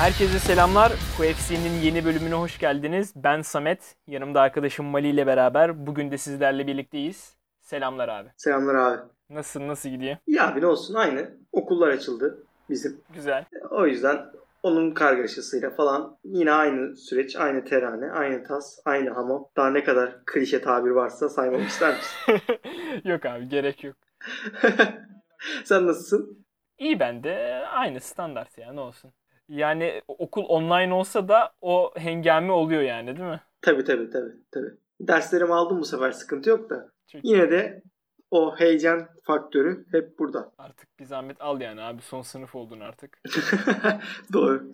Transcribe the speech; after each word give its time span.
Herkese 0.00 0.38
selamlar. 0.38 0.92
QFC'nin 1.16 1.80
yeni 1.82 2.04
bölümüne 2.04 2.34
hoş 2.34 2.58
geldiniz. 2.58 3.12
Ben 3.16 3.42
Samet. 3.42 3.96
Yanımda 4.06 4.40
arkadaşım 4.40 4.86
Mali 4.86 5.08
ile 5.08 5.26
beraber 5.26 5.86
bugün 5.86 6.10
de 6.10 6.18
sizlerle 6.18 6.66
birlikteyiz. 6.66 7.36
Selamlar 7.60 8.08
abi. 8.08 8.28
Selamlar 8.36 8.74
abi. 8.74 9.19
Nasıl 9.30 9.68
nasıl 9.68 9.88
gidiyor? 9.88 10.16
İyi 10.26 10.42
abi 10.42 10.60
ne 10.60 10.66
olsun 10.66 10.94
aynı. 10.94 11.30
Okullar 11.52 11.88
açıldı 11.88 12.46
bizim. 12.70 13.00
Güzel. 13.14 13.44
O 13.70 13.86
yüzden 13.86 14.26
onun 14.62 14.90
kargaşasıyla 14.90 15.70
falan 15.70 16.18
yine 16.24 16.52
aynı 16.52 16.96
süreç, 16.96 17.36
aynı 17.36 17.64
terane, 17.64 18.10
aynı 18.10 18.44
tas, 18.44 18.78
aynı 18.84 19.10
hamam. 19.10 19.48
Daha 19.56 19.70
ne 19.70 19.84
kadar 19.84 20.24
klişe 20.26 20.60
tabir 20.60 20.90
varsa 20.90 21.28
saymamı 21.28 21.64
ister 21.64 21.94
misin? 21.96 22.42
yok 23.10 23.26
abi 23.26 23.48
gerek 23.48 23.84
yok. 23.84 23.96
Sen 25.64 25.86
nasılsın? 25.86 26.46
İyi 26.78 27.00
ben 27.00 27.24
de 27.24 27.64
aynı 27.70 28.00
standart 28.00 28.58
ya 28.58 28.72
ne 28.72 28.80
olsun. 28.80 29.12
Yani 29.48 30.02
okul 30.08 30.44
online 30.48 30.94
olsa 30.94 31.28
da 31.28 31.52
o 31.60 31.92
hengame 31.96 32.52
oluyor 32.52 32.82
yani 32.82 33.16
değil 33.16 33.28
mi? 33.28 33.40
Tabii 33.62 33.84
tabii 33.84 34.10
tabii. 34.10 34.32
tabii. 34.52 34.70
Derslerimi 35.00 35.54
aldım 35.54 35.80
bu 35.80 35.84
sefer 35.84 36.12
sıkıntı 36.12 36.50
yok 36.50 36.70
da. 36.70 36.88
Çok 37.06 37.24
Yine 37.24 37.50
de 37.50 37.82
o 38.30 38.56
heyecan 38.56 39.08
faktörü 39.22 39.86
hep 39.90 40.18
burada. 40.18 40.52
Artık 40.58 40.98
bir 40.98 41.04
zahmet 41.04 41.40
al 41.40 41.60
yani 41.60 41.82
abi 41.82 42.02
son 42.02 42.22
sınıf 42.22 42.54
oldun 42.54 42.80
artık. 42.80 43.18
Doğru. 44.32 44.72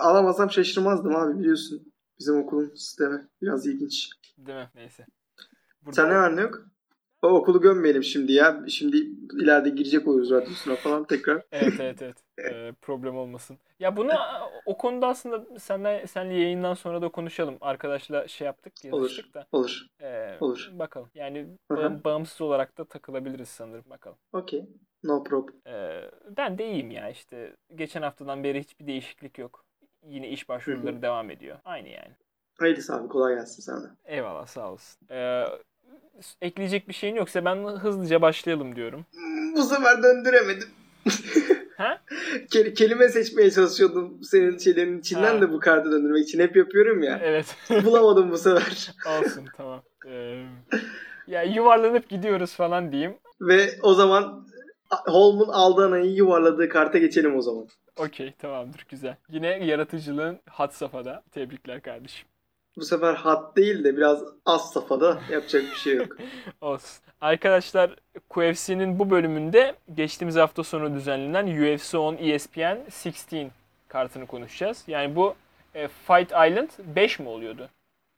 Alamasam 0.00 0.50
şaşırmazdım 0.50 1.16
abi 1.16 1.38
biliyorsun. 1.38 1.92
Bizim 2.18 2.38
okulun 2.38 2.74
sistemi 2.74 3.28
biraz 3.42 3.66
ilginç. 3.66 4.10
Değil 4.38 4.58
mi? 4.58 4.70
Neyse. 4.74 5.06
Sen 5.92 6.10
ne 6.10 6.14
var 6.14 6.36
ne 6.36 6.40
yok? 6.40 6.66
O 7.22 7.28
okulu 7.28 7.60
gömmeyelim 7.60 8.02
şimdi 8.04 8.32
ya. 8.32 8.64
Şimdi 8.68 8.96
ileride 9.42 9.68
girecek 9.70 10.08
oluruz 10.08 10.30
radyosuna 10.30 10.76
falan 10.76 11.04
tekrar. 11.04 11.42
Evet 11.52 11.80
evet 11.80 12.02
evet. 12.02 12.16
Ee, 12.52 12.72
problem 12.82 13.16
olmasın. 13.16 13.58
Ya 13.80 13.96
bunu 13.96 14.10
o 14.66 14.76
konuda 14.78 15.06
aslında 15.08 15.58
senle 15.58 16.06
senle 16.06 16.34
yayından 16.34 16.74
sonra 16.74 17.02
da 17.02 17.08
konuşalım. 17.08 17.56
Arkadaşla 17.60 18.28
şey 18.28 18.44
yaptık, 18.46 18.84
yazıştık 18.84 19.24
Olur. 19.26 19.34
da. 19.34 19.46
Olur. 19.52 19.86
Ee, 20.00 20.36
Olur. 20.40 20.68
Bakalım. 20.72 21.08
Yani 21.14 21.46
Hı 21.70 21.74
hı. 21.74 21.80
ba- 21.80 22.04
bağımsız 22.04 22.40
olarak 22.40 22.78
da 22.78 22.84
takılabiliriz 22.84 23.48
sanırım. 23.48 23.84
Bakalım. 23.90 24.18
Okey. 24.32 24.66
No 25.04 25.24
problem. 25.24 25.54
Ee, 25.66 26.10
ben 26.36 26.58
de 26.58 26.70
iyiyim 26.70 26.90
ya 26.90 27.10
işte. 27.10 27.56
Geçen 27.74 28.02
haftadan 28.02 28.44
beri 28.44 28.60
hiçbir 28.60 28.86
değişiklik 28.86 29.38
yok. 29.38 29.64
Yine 30.06 30.28
iş 30.28 30.48
başvuruları 30.48 31.02
devam 31.02 31.30
ediyor. 31.30 31.58
Aynı 31.64 31.88
yani. 31.88 32.12
Hayırlısı 32.58 32.94
abi 32.94 33.08
kolay 33.08 33.34
gelsin 33.34 33.62
sana. 33.62 33.96
Eyvallah 34.04 34.46
sağ 34.46 34.70
olasın. 34.70 35.08
Ee, 35.10 35.44
ekleyecek 36.42 36.88
bir 36.88 36.94
şeyin 36.94 37.14
yoksa 37.16 37.44
ben 37.44 37.56
hızlıca 37.66 38.22
başlayalım 38.22 38.76
diyorum. 38.76 39.06
Bu 39.56 39.62
sefer 39.62 40.02
döndüremedim. 40.02 40.68
Ha? 41.76 41.98
Kel- 42.50 42.74
kelime 42.74 43.08
seçmeye 43.08 43.50
çalışıyordum 43.50 44.18
senin 44.24 44.58
şeylerin 44.58 44.98
içinden 45.00 45.34
Ha. 45.34 45.40
de 45.40 45.52
bu 45.52 45.60
kartı 45.60 45.92
döndürmek 45.92 46.22
için. 46.22 46.40
Hep 46.40 46.56
yapıyorum 46.56 47.02
ya. 47.02 47.20
Evet. 47.22 47.56
Bulamadım 47.84 48.30
bu 48.30 48.38
sefer. 48.38 48.92
Olsun 49.20 49.44
tamam. 49.56 49.82
Ee, 50.06 50.42
ya 51.26 51.42
yuvarlanıp 51.42 52.08
gidiyoruz 52.08 52.54
falan 52.54 52.92
diyeyim. 52.92 53.14
Ve 53.40 53.70
o 53.82 53.94
zaman 53.94 54.46
Holm'un 55.06 55.48
aldığı 55.48 55.84
anayı 55.86 56.10
yuvarladığı 56.12 56.68
karta 56.68 56.98
geçelim 56.98 57.36
o 57.36 57.42
zaman. 57.42 57.66
Okey 57.96 58.32
tamamdır 58.38 58.86
güzel. 58.88 59.16
Yine 59.28 59.64
yaratıcılığın 59.66 60.38
had 60.50 60.70
safhada. 60.70 61.22
Tebrikler 61.32 61.80
kardeşim. 61.82 62.28
Bu 62.76 62.84
sefer 62.84 63.14
hat 63.14 63.56
değil 63.56 63.84
de 63.84 63.96
biraz 63.96 64.24
az 64.46 64.72
safhada 64.72 65.18
yapacak 65.30 65.62
bir 65.62 65.76
şey 65.76 65.96
yok. 65.96 66.16
Olsun. 66.60 67.02
Arkadaşlar 67.20 67.96
QFC'nin 68.28 68.98
bu 68.98 69.10
bölümünde 69.10 69.74
geçtiğimiz 69.94 70.36
hafta 70.36 70.64
sonu 70.64 70.94
düzenlenen 70.94 71.74
UFC 71.74 71.98
10 71.98 72.16
ESPN 72.16 72.60
16 72.60 73.50
kartını 73.88 74.26
konuşacağız. 74.26 74.84
Yani 74.86 75.16
bu 75.16 75.34
e, 75.74 75.88
Fight 75.88 76.30
Island 76.30 76.68
5 76.78 77.18
mi 77.18 77.28
oluyordu? 77.28 77.68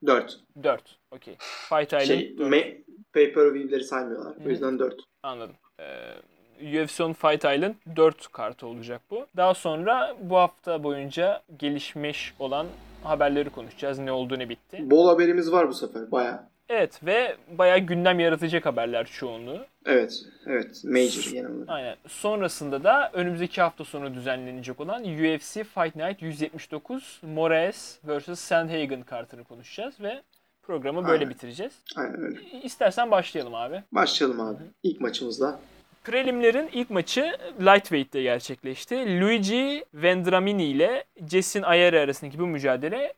4. 0.07 0.41
4. 0.63 0.99
Okey. 1.11 1.37
Fight 1.69 1.89
Island 1.93 2.03
Şey, 2.03 2.39
4. 2.39 2.53
me- 2.53 2.77
pay-per-view'leri 3.15 3.85
saymıyorlar. 3.85 4.37
Hı. 4.37 4.41
O 4.47 4.49
yüzden 4.49 4.79
4. 4.79 5.01
Anladım. 5.23 5.57
Ee, 5.81 6.85
UFC 6.85 7.05
10 7.05 7.13
Fight 7.13 7.45
Island 7.45 7.75
4 7.97 8.33
kartı 8.33 8.67
olacak 8.67 9.01
bu. 9.11 9.27
Daha 9.37 9.55
sonra 9.55 10.17
bu 10.21 10.37
hafta 10.37 10.83
boyunca 10.83 11.43
gelişmiş 11.59 12.35
olan 12.39 12.67
haberleri 13.03 13.51
konuşacağız. 13.51 13.99
Ne 13.99 14.13
oldu 14.13 14.39
ne 14.39 14.49
bitti. 14.49 14.91
Bol 14.91 15.09
haberimiz 15.09 15.53
var 15.53 15.69
bu 15.69 15.75
sefer 15.75 16.13
baya. 16.13 16.49
Evet 16.69 17.01
ve 17.07 17.37
bayağı 17.59 17.79
gündem 17.79 18.21
yaratacak 18.21 18.67
haberler 18.67 19.07
çoğunluğu. 19.07 19.67
Evet. 19.87 20.23
Evet. 20.47 20.85
Major 20.85 21.33
yanımda. 21.37 21.73
Aynen. 21.73 21.97
Sonrasında 22.09 22.85
da 22.85 23.11
önümüzdeki 23.13 23.61
hafta 23.63 23.85
sonu 23.85 24.15
düzenlenecek 24.15 24.81
olan 24.81 25.03
UFC 25.05 25.65
Fight 25.65 25.97
Night 25.97 26.23
179 26.23 27.21
Moraes 27.23 27.99
vs. 28.05 28.39
Sandhagen 28.41 29.03
kartını 29.03 29.45
konuşacağız 29.45 30.01
ve 30.01 30.23
programı 30.63 31.03
böyle 31.03 31.13
Aynen. 31.13 31.31
bitireceğiz. 31.31 31.73
Aynen 31.97 32.23
öyle. 32.23 32.41
İstersen 32.63 33.11
başlayalım 33.11 33.55
abi. 33.55 33.83
Başlayalım 33.93 34.41
abi. 34.41 34.63
İlk 34.83 35.01
maçımızla. 35.01 35.59
Prelimlerin 36.05 36.69
ilk 36.73 36.91
maçı 36.91 37.37
lightweight'te 37.61 38.23
gerçekleşti. 38.23 39.21
Luigi 39.21 39.85
Vendramini 39.95 40.65
ile 40.65 41.05
Jessin 41.31 41.63
Ayere 41.63 42.01
arasındaki 42.01 42.39
bu 42.39 42.47
mücadele 42.47 43.15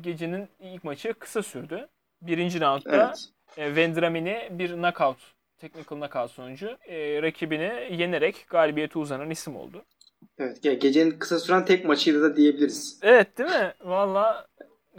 gecenin 0.00 0.48
ilk 0.60 0.84
maçı 0.84 1.14
kısa 1.14 1.42
sürdü. 1.42 1.88
Birinci 2.22 2.60
roundda 2.60 2.96
Evet. 3.06 3.28
e, 3.56 3.76
Vendramini 3.76 4.48
bir 4.50 4.72
knockout, 4.72 5.16
technical 5.58 5.98
knockout 5.98 6.30
sonucu 6.30 6.76
e, 6.88 7.22
rakibini 7.22 7.88
yenerek 7.90 8.46
galibiyete 8.48 8.98
uzanan 8.98 9.30
isim 9.30 9.56
oldu. 9.56 9.82
Evet. 10.38 10.64
ge- 10.64 10.74
Gecenin 10.78 11.10
kısa 11.18 11.38
süren 11.38 11.64
tek 11.64 11.84
maçıydı 11.84 12.22
da 12.22 12.36
diyebiliriz. 12.36 12.98
Evet 13.02 13.38
değil 13.38 13.50
mi? 13.50 13.72
Valla 13.80 14.46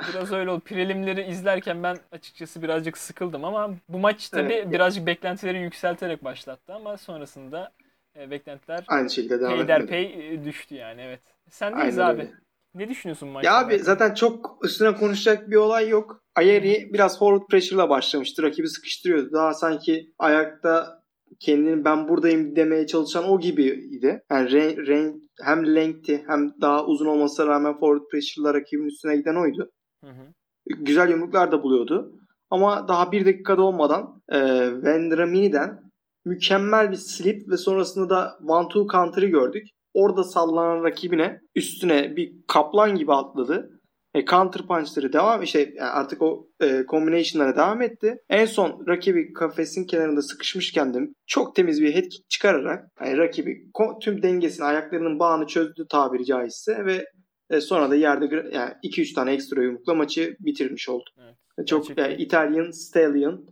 biraz 0.07 0.31
öyle 0.31 0.49
oldu. 0.49 0.59
Prelimleri 0.65 1.23
izlerken 1.23 1.83
ben 1.83 1.97
açıkçası 2.11 2.61
birazcık 2.61 2.97
sıkıldım 2.97 3.45
ama 3.45 3.73
bu 3.89 3.99
maç 3.99 4.29
tabii 4.29 4.53
Evet. 4.53 4.71
birazcık 4.71 5.05
beklentileri 5.07 5.59
yükselterek 5.61 6.23
başlattı 6.23 6.73
ama 6.73 6.97
sonrasında 6.97 7.71
e, 8.19 8.31
beklentiler 8.31 8.83
Aynı 8.87 9.09
şekilde 9.09 9.39
devam 9.39 9.57
peyderpey 9.57 10.03
etmedi. 10.05 10.25
e, 10.41 10.45
düştü 10.45 10.75
yani 10.75 11.01
evet. 11.01 11.19
Sen 11.49 11.79
deyiz 11.81 11.99
abi. 11.99 12.21
öyle. 12.21 12.31
Ne 12.75 12.89
düşünüyorsun 12.89 13.29
bu 13.29 13.33
maç? 13.33 13.45
Ya 13.45 13.59
abi 13.59 13.79
zaten 13.79 14.13
çok 14.13 14.59
üstüne 14.65 14.95
konuşacak 14.95 15.49
bir 15.51 15.55
olay 15.55 15.89
yok. 15.89 16.23
Ayeri 16.35 16.89
biraz 16.93 17.19
forward 17.19 17.47
pressure'la 17.49 17.89
başlamıştı. 17.89 18.43
Rakibi 18.43 18.67
sıkıştırıyordu. 18.69 19.31
Daha 19.33 19.53
sanki 19.53 20.11
ayakta 20.19 21.03
kendini 21.39 21.85
ben 21.85 22.07
buradayım 22.07 22.55
demeye 22.55 22.87
çalışan 22.87 23.29
o 23.29 23.39
gibiydi. 23.39 24.23
Yani 24.31 24.49
re- 24.49 24.75
re- 24.75 25.19
hem 25.43 25.75
length'i 25.75 26.23
hem 26.27 26.51
daha 26.61 26.85
uzun 26.85 27.05
olmasına 27.05 27.47
rağmen 27.47 27.79
forward 27.79 28.07
pressure'la 28.11 28.53
rakibin 28.53 28.85
üstüne 28.85 29.15
giden 29.15 29.35
oydu. 29.35 29.71
Hı 30.03 30.09
hı. 30.09 30.33
Güzel 30.65 31.09
yumruklar 31.09 31.51
da 31.51 31.63
buluyordu. 31.63 32.11
Ama 32.49 32.87
daha 32.87 33.11
bir 33.11 33.25
dakikada 33.25 33.61
olmadan 33.61 34.21
e, 34.29 34.39
Vendramini'den 34.83 35.79
mükemmel 36.25 36.91
bir 36.91 36.95
slip 36.95 37.49
ve 37.49 37.57
sonrasında 37.57 38.09
da 38.09 38.37
one 38.47 38.67
two 38.67 38.87
counter'ı 38.91 39.25
gördük. 39.25 39.67
Orada 39.93 40.23
sallanan 40.23 40.83
rakibine 40.83 41.39
üstüne 41.55 42.15
bir 42.15 42.33
kaplan 42.47 42.95
gibi 42.95 43.13
atladı. 43.13 43.69
E, 44.13 44.25
counter 44.25 44.67
punchları 44.67 45.13
devam 45.13 45.43
işte 45.43 45.59
yani 45.59 45.89
artık 45.89 46.21
o 46.21 46.47
e, 46.61 46.83
combination'lara 46.89 47.55
devam 47.55 47.81
etti. 47.81 48.17
En 48.29 48.45
son 48.45 48.87
rakibi 48.87 49.33
kafesin 49.33 49.85
kenarında 49.85 50.21
sıkışmışken 50.21 50.93
de 50.93 50.99
çok 51.27 51.55
temiz 51.55 51.81
bir 51.81 51.95
head 51.95 52.03
kick 52.03 52.29
çıkararak 52.29 52.87
yani 53.01 53.17
rakibi 53.17 53.69
ko- 53.73 53.99
tüm 53.99 54.23
dengesini 54.23 54.65
ayaklarının 54.65 55.19
bağını 55.19 55.47
çözdü 55.47 55.85
tabiri 55.89 56.25
caizse 56.25 56.85
ve 56.85 57.05
e, 57.49 57.61
sonra 57.61 57.89
da 57.89 57.95
yerde 57.95 58.25
gra- 58.25 58.55
yani 58.55 58.73
2-3 58.83 59.13
tane 59.13 59.33
ekstra 59.33 59.63
yumrukla 59.63 59.93
maçı 59.93 60.37
bitirmiş 60.39 60.89
oldu. 60.89 61.09
Evet. 61.23 61.35
E, 61.59 61.65
Çok 61.65 61.81
Gerçekten. 61.87 62.09
yani 62.11 62.21
Italian 62.21 62.71
Stallion 62.71 63.45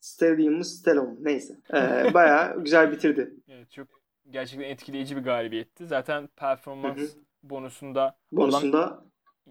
Stallion 0.00 0.54
mı 0.54 0.64
Stallone 0.64 1.08
mu? 1.10 1.16
neyse. 1.20 1.54
E, 1.74 1.74
bayağı 2.14 2.64
güzel 2.64 2.92
bitirdi. 2.92 3.34
Evet, 3.48 3.70
çok 3.70 3.88
gerçekten 4.30 4.68
etkileyici 4.68 5.16
bir 5.16 5.22
galibiyetti. 5.22 5.86
Zaten 5.86 6.28
performans 6.36 6.98
Hı 6.98 7.02
hı. 7.02 7.08
bonusunda 7.42 8.16
Bonusunda 8.32 9.04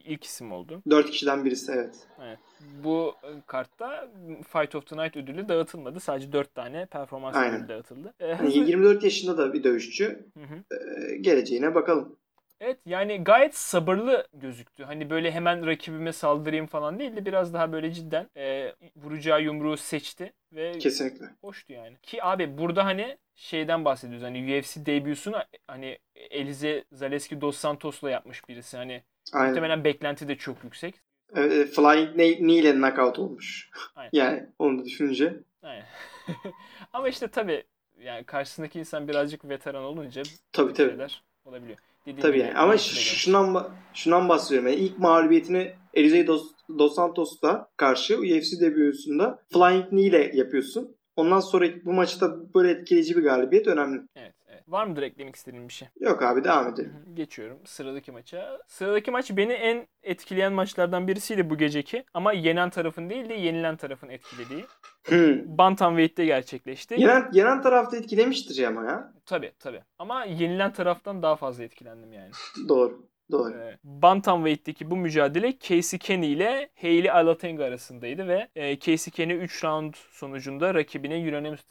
ilk 0.06 0.23
isim 0.23 0.51
oldu. 0.51 0.81
4 0.89 1.09
kişiden 1.12 1.45
birisi 1.45 1.71
evet. 1.71 2.07
Evet. 2.21 2.39
Bu 2.83 3.13
e, 3.23 3.27
kartta 3.47 4.12
Fight 4.47 4.75
of 4.75 4.88
the 4.88 4.97
Night 4.97 5.18
ödülü 5.18 5.50
dağıtılmadı. 5.50 6.00
Sadece 6.00 6.31
4 6.31 6.56
tane 6.56 6.85
performans 6.85 7.35
Aynen. 7.35 7.56
ödülü 7.59 7.68
dağıtıldı. 7.69 8.13
E, 8.19 8.27
Yani 8.27 8.39
hızlı- 8.47 8.59
24 8.59 9.03
yaşında 9.03 9.38
da 9.38 9.53
bir 9.53 9.63
dövüşçü. 9.63 10.25
Hı 10.38 10.44
hı. 10.44 10.75
E, 10.75 11.18
geleceğine 11.18 11.75
bakalım. 11.75 12.18
Evet 12.59 12.80
yani 12.86 13.24
gayet 13.24 13.56
sabırlı 13.57 14.27
gözüktü. 14.33 14.83
Hani 14.83 15.09
böyle 15.09 15.31
hemen 15.31 15.65
rakibime 15.65 16.13
saldırayım 16.13 16.68
falan 16.68 17.00
değil 17.00 17.15
de 17.15 17.25
biraz 17.25 17.54
daha 17.54 17.71
böyle 17.71 17.92
cidden 17.92 18.30
e, 18.38 18.74
vuracağı 18.95 19.42
yumruğu 19.42 19.77
seçti 19.77 20.33
ve 20.51 20.71
Kesinlikle. 20.71 21.25
hoştu 21.42 21.74
yani. 21.74 21.98
Ki 22.04 22.24
abi 22.24 22.57
burada 22.57 22.86
hani 22.86 23.18
şeyden 23.36 23.86
bahsediyoruz. 23.86 24.25
Hani 24.25 24.59
UFC 24.59 24.86
debüsünü 24.86 25.36
hani 25.68 26.00
Elize 26.15 26.83
Zaleski 26.92 27.42
Dos 27.42 27.57
Santos'la 27.57 28.09
yapmış 28.09 28.50
birisi. 28.50 28.77
Hani 28.77 29.04
Aynen. 29.33 29.50
muhtemelen 29.50 29.83
beklenti 29.83 30.27
de 30.27 30.36
çok 30.36 30.63
yüksek. 30.63 30.95
Evet, 31.36 31.51
evet, 31.56 31.75
Flying 31.75 32.38
Knee 32.38 32.56
ile 32.56 32.71
knockout 32.74 33.19
olmuş. 33.19 33.69
Aynen. 33.95 34.09
Yani 34.13 34.45
onu 34.59 34.80
da 34.80 34.86
düşününce. 34.86 35.33
Aynen. 35.63 35.86
Ama 36.94 37.09
işte 37.09 37.27
tabii 37.27 37.63
yani 38.00 38.24
karşısındaki 38.24 38.80
insan 38.80 39.07
birazcık 39.07 39.50
veteran 39.50 39.83
olunca 39.83 40.21
Tabii 40.51 40.74
tabii. 40.74 40.89
şeyler 40.89 41.24
olabiliyor. 41.45 41.77
Dediğim 42.07 42.21
Tabii 42.21 42.39
yani. 42.39 42.54
Ama 42.54 42.77
şundan, 42.77 43.68
şundan 43.94 44.30
bahsediyorum. 44.30 44.69
Yani 44.69 44.80
ilk 44.80 45.00
mağlubiyetini 45.00 45.71
Elize 45.94 46.27
Dos, 46.27 46.51
Dos 46.77 46.95
Santos'la 46.95 47.69
karşı 47.77 48.19
UFC 48.19 48.59
debüsünde 48.62 49.24
Flying 49.54 49.89
Knee 49.89 50.04
ile 50.04 50.31
yapıyorsun. 50.33 50.95
Ondan 51.15 51.39
sonra 51.39 51.68
bu 51.86 51.94
maçta 51.94 52.54
böyle 52.56 52.71
etkileyici 52.71 53.18
bir 53.18 53.24
galibiyet 53.24 53.68
önemli. 53.68 54.01
Evet. 54.15 54.33
Var 54.68 54.86
mıdır 54.86 55.04
eklemek 55.04 55.36
istediğin 55.36 55.68
bir 55.68 55.74
şey? 55.74 55.88
Yok 56.00 56.24
abi 56.24 56.44
devam 56.44 56.68
edelim. 56.68 56.94
Geçiyorum 57.13 57.59
sıradaki 57.65 58.12
maça. 58.12 58.59
Sıradaki 58.68 59.12
maç 59.12 59.31
beni 59.38 59.54
en 59.54 59.88
etkileyen 60.04 60.54
maçlardan 60.54 61.07
birisiydi 61.07 61.50
bu 61.50 61.57
geceki. 61.57 62.04
Ama 62.13 62.33
yenen 62.33 62.69
tarafın 62.69 63.09
değil 63.09 63.30
de 63.30 63.33
yenilen 63.33 63.75
tarafın 63.77 64.09
etkilediği. 64.09 64.65
Hmm. 65.04 65.57
Bantamweight'te 65.57 66.25
gerçekleşti. 66.25 66.95
Yenen, 66.98 67.30
yenen 67.33 67.62
tarafta 67.62 67.98
etkilemiştir 67.98 68.63
ama 68.63 68.83
ya. 68.86 69.13
Tabii 69.25 69.51
tabii. 69.59 69.81
Ama 70.00 70.25
yenilen 70.25 70.74
taraftan 70.74 71.21
daha 71.21 71.36
fazla 71.36 71.63
etkilendim 71.63 72.13
yani. 72.13 72.31
Doğru. 72.69 73.07
Doğru. 73.31 73.54
Ee, 73.54 73.77
Bantamweight'teki 73.83 74.92
bu 74.92 74.95
mücadele 74.95 75.57
Casey 75.59 76.00
Kenny 76.00 76.33
ile 76.33 76.69
Hayley 76.81 77.12
Alatenga 77.12 77.63
arasındaydı 77.63 78.27
ve 78.27 78.48
e, 78.56 78.80
Casey 78.80 79.12
Kenny 79.12 79.33
3 79.33 79.63
round 79.63 79.94
sonucunda 80.12 80.74
rakibine 80.74 81.30
unanimous 81.30 81.62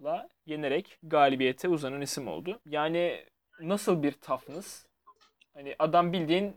decision'la 0.00 0.28
yenerek 0.46 0.98
galibiyete 1.02 1.68
uzanan 1.68 2.00
isim 2.00 2.28
oldu. 2.28 2.60
Yani 2.66 3.24
nasıl 3.60 4.02
bir 4.02 4.12
toughness? 4.12 4.84
Hani 5.54 5.74
adam 5.78 6.12
bildiğin 6.12 6.56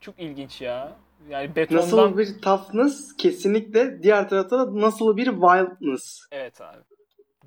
çok 0.00 0.18
ilginç 0.18 0.60
ya. 0.60 0.96
Yani 1.28 1.56
betondan 1.56 1.82
Nasıl 1.84 2.18
bir 2.18 2.42
toughness 2.42 3.16
kesinlikle 3.16 4.02
diğer 4.02 4.28
tarafta 4.28 4.58
da 4.58 4.80
nasıl 4.80 5.16
bir 5.16 5.24
wildness. 5.26 6.20
evet 6.32 6.60
abi. 6.60 6.78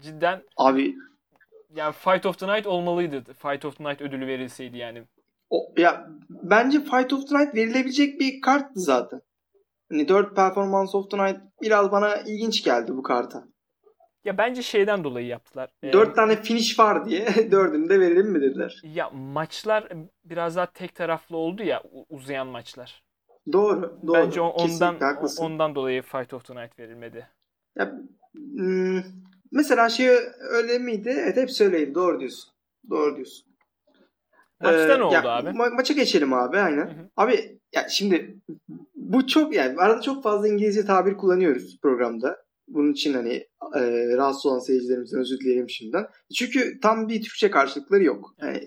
Cidden 0.01 0.43
Abi 0.57 0.95
yani 1.75 1.93
Fight 1.93 2.25
of 2.25 2.39
the 2.39 2.47
Night 2.47 2.67
olmalıydı. 2.67 3.23
Fight 3.33 3.65
of 3.65 3.77
the 3.77 3.83
Night 3.83 4.01
ödülü 4.01 4.27
verilseydi 4.27 4.77
yani. 4.77 5.03
o, 5.49 5.73
ya 5.77 6.07
bence 6.29 6.79
Fight 6.79 7.13
of 7.13 7.27
the 7.29 7.35
Night 7.37 7.55
verilebilecek 7.55 8.19
bir 8.19 8.41
karttı 8.41 8.79
zaten. 8.79 9.21
Hani 9.89 10.07
4 10.07 10.35
Performance 10.35 10.97
of 10.97 11.11
the 11.11 11.17
Night 11.17 11.39
biraz 11.61 11.91
bana 11.91 12.15
ilginç 12.15 12.63
geldi 12.63 12.91
bu 12.97 13.03
karta. 13.03 13.43
Ya 14.25 14.37
bence 14.37 14.61
şeyden 14.61 15.03
dolayı 15.03 15.27
yaptılar. 15.27 15.69
Ee, 15.83 15.93
4 15.93 16.15
tane 16.15 16.41
finish 16.41 16.79
var 16.79 17.05
diye 17.05 17.27
dördünü 17.51 17.89
de 17.89 17.99
verelim 17.99 18.27
mi 18.31 18.41
dediler. 18.41 18.81
Ya 18.83 19.09
maçlar 19.09 19.89
biraz 20.25 20.55
daha 20.55 20.65
tek 20.65 20.95
taraflı 20.95 21.37
oldu 21.37 21.63
ya 21.63 21.83
uzayan 22.09 22.47
maçlar. 22.47 23.03
Doğru. 23.51 23.99
Doğru. 24.07 24.13
Bence 24.13 24.41
o- 24.41 24.47
ondan 24.47 24.95
ondan 25.39 25.75
dolayı 25.75 26.01
Fight 26.01 26.33
of 26.33 26.45
the 26.45 26.55
Night 26.55 26.79
verilmedi. 26.79 27.27
Ya, 27.77 27.95
hmm, 28.33 29.01
mesela 29.51 29.89
şey 29.89 30.09
öyle 30.49 30.79
miydi? 30.79 31.15
Evet 31.17 31.37
hep 31.37 31.51
söyleyeyim. 31.51 31.95
Doğru 31.95 32.19
diyorsun. 32.19 32.53
Doğru 32.89 33.15
diyorsun. 33.15 33.45
Maçta 34.61 34.95
Ee, 34.95 34.99
ne 34.99 35.03
oldu 35.03 35.13
ya, 35.13 35.21
abi? 35.31 35.49
ma- 35.49 35.75
maça 35.75 35.93
geçelim 35.93 36.33
abi 36.33 36.57
aynen. 36.57 36.85
Hı 36.85 36.91
hı. 36.91 37.09
Abi 37.17 37.59
ya 37.75 37.89
şimdi 37.89 38.35
bu 38.95 39.27
çok 39.27 39.53
yani 39.53 39.77
arada 39.79 40.01
çok 40.01 40.23
fazla 40.23 40.47
İngilizce 40.47 40.85
tabir 40.85 41.17
kullanıyoruz 41.17 41.79
programda. 41.81 42.44
Bunun 42.67 42.91
için 42.91 43.13
hani 43.13 43.33
e, 43.75 43.81
rahatsız 44.17 44.45
olan 44.45 44.59
seyircilerimizden 44.59 45.19
özür 45.19 45.39
dileyelim 45.39 45.69
şimdiden. 45.69 46.05
Çünkü 46.37 46.79
tam 46.79 47.07
bir 47.07 47.21
Türkçe 47.21 47.51
karşılıkları 47.51 48.03
yok. 48.03 48.35
Yani, 48.41 48.61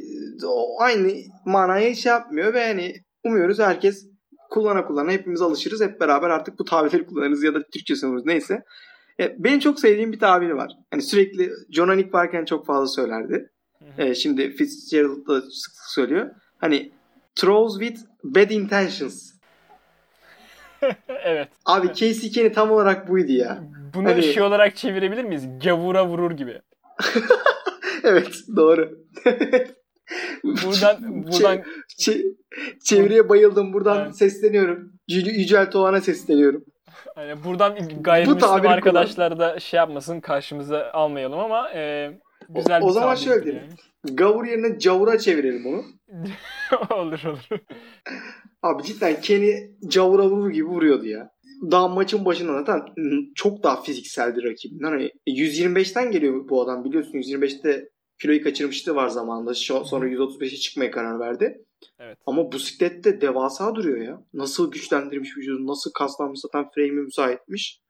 o 0.46 0.80
aynı 0.80 1.12
manaya 1.46 1.94
şey 1.94 2.12
yapmıyor 2.12 2.54
ve 2.54 2.66
hani 2.66 2.94
umuyoruz 3.24 3.58
herkes 3.58 4.06
kullana 4.50 4.86
kullana 4.86 5.12
hepimiz 5.12 5.42
alışırız. 5.42 5.80
Hep 5.80 6.00
beraber 6.00 6.30
artık 6.30 6.58
bu 6.58 6.64
tabirleri 6.64 7.06
kullanırız 7.06 7.42
ya 7.42 7.54
da 7.54 7.62
Türkçe 7.72 7.96
sanırız 7.96 8.26
neyse. 8.26 8.62
E, 9.20 9.36
benim 9.38 9.58
çok 9.58 9.80
sevdiğim 9.80 10.12
bir 10.12 10.18
tabiri 10.18 10.56
var. 10.56 10.72
Hani 10.90 11.02
sürekli 11.02 11.50
John 11.70 11.88
Anik 11.88 12.14
varken 12.14 12.44
çok 12.44 12.66
fazla 12.66 12.86
söylerdi. 12.86 13.50
E, 13.98 14.14
şimdi 14.14 14.50
Fitzgerald 14.50 15.26
da 15.26 15.40
sık 15.40 15.50
sık 15.50 15.90
söylüyor. 15.94 16.30
Hani 16.58 16.92
throws 17.36 17.80
with 17.80 18.00
bad 18.24 18.50
intentions. 18.50 19.32
evet. 21.08 21.48
Abi. 21.64 21.86
Casey 21.86 22.30
Kenny 22.30 22.52
tam 22.52 22.70
olarak 22.70 23.08
buydu 23.08 23.32
ya. 23.32 23.64
Bunu 23.94 24.08
Hani- 24.08 24.22
şey 24.22 24.42
olarak 24.42 24.76
çevirebilir 24.76 25.24
miyiz? 25.24 25.44
Gavura 25.64 26.06
vurur 26.06 26.30
gibi. 26.30 26.60
evet 28.04 28.34
doğru. 28.56 28.90
Buradan 30.44 31.24
buradan 31.24 31.62
Çe- 32.00 32.34
çeviriye 32.84 33.28
bayıldım. 33.28 33.72
Buradan 33.72 34.04
Evet. 34.04 34.16
sesleniyorum. 34.16 34.92
Yüce- 35.10 35.30
Yücel 35.40 35.72
Doğan'a 35.72 36.00
sesleniyorum. 36.00 36.64
hani 37.14 37.44
buradan 37.44 37.78
gayrimüslim 38.00 38.50
arkadaşlar 38.66 39.38
da 39.38 39.60
şey 39.60 39.78
yapmasın 39.78 40.20
karşımıza 40.20 40.90
almayalım 40.92 41.38
ama 41.38 41.70
e, 41.74 42.10
güzel 42.48 42.82
O- 42.82 42.84
o 42.84 42.88
bir 42.88 42.92
zaman 42.92 43.14
tabirdir 43.14 43.24
şöyle 43.30 43.44
diyelim. 43.44 43.62
Gavur 44.12 44.44
yerine 44.44 44.78
Cavur'a 44.78 45.18
çevirelim 45.18 45.66
onu. 45.66 45.84
yani. 46.12 46.28
olur 47.00 47.24
olur. 47.24 47.60
Abi 48.62 48.82
cidden 48.82 49.20
Kenny 49.20 49.52
Cavur'a 49.88 50.24
vurur 50.26 50.50
gibi 50.50 50.66
vuruyordu 50.66 51.06
ya. 51.06 51.30
Daha 51.70 51.88
maçın 51.88 52.24
başında 52.24 52.52
zaten 52.52 52.82
çok 53.34 53.62
daha 53.62 53.82
fizikseldi 53.82 54.42
rakibinden. 54.42 54.90
Hani 54.90 55.12
125'ten 55.26 56.10
geliyor 56.10 56.48
bu 56.48 56.62
adam 56.62 56.84
biliyorsun. 56.84 57.12
125'te 57.12 57.88
kiloyu 58.20 58.42
kaçırmıştı 58.42 58.94
var 58.94 59.08
zamanında. 59.08 59.54
Sonra 59.54 60.08
135'e 60.08 60.56
çıkmaya 60.56 60.90
karar 60.90 61.20
verdi. 61.20 61.64
Evet. 61.98 62.18
Ama 62.26 62.52
bu 62.52 62.58
siklette 62.58 63.20
devasa 63.20 63.74
duruyor 63.74 63.98
ya. 63.98 64.22
Nasıl 64.34 64.70
güçlendirmiş 64.70 65.36
vücudu, 65.36 65.66
nasıl 65.66 65.92
kaslanmış 65.92 66.40
zaten 66.40 66.70
frame'i 66.74 66.92
müsaitmiş. 66.92 67.80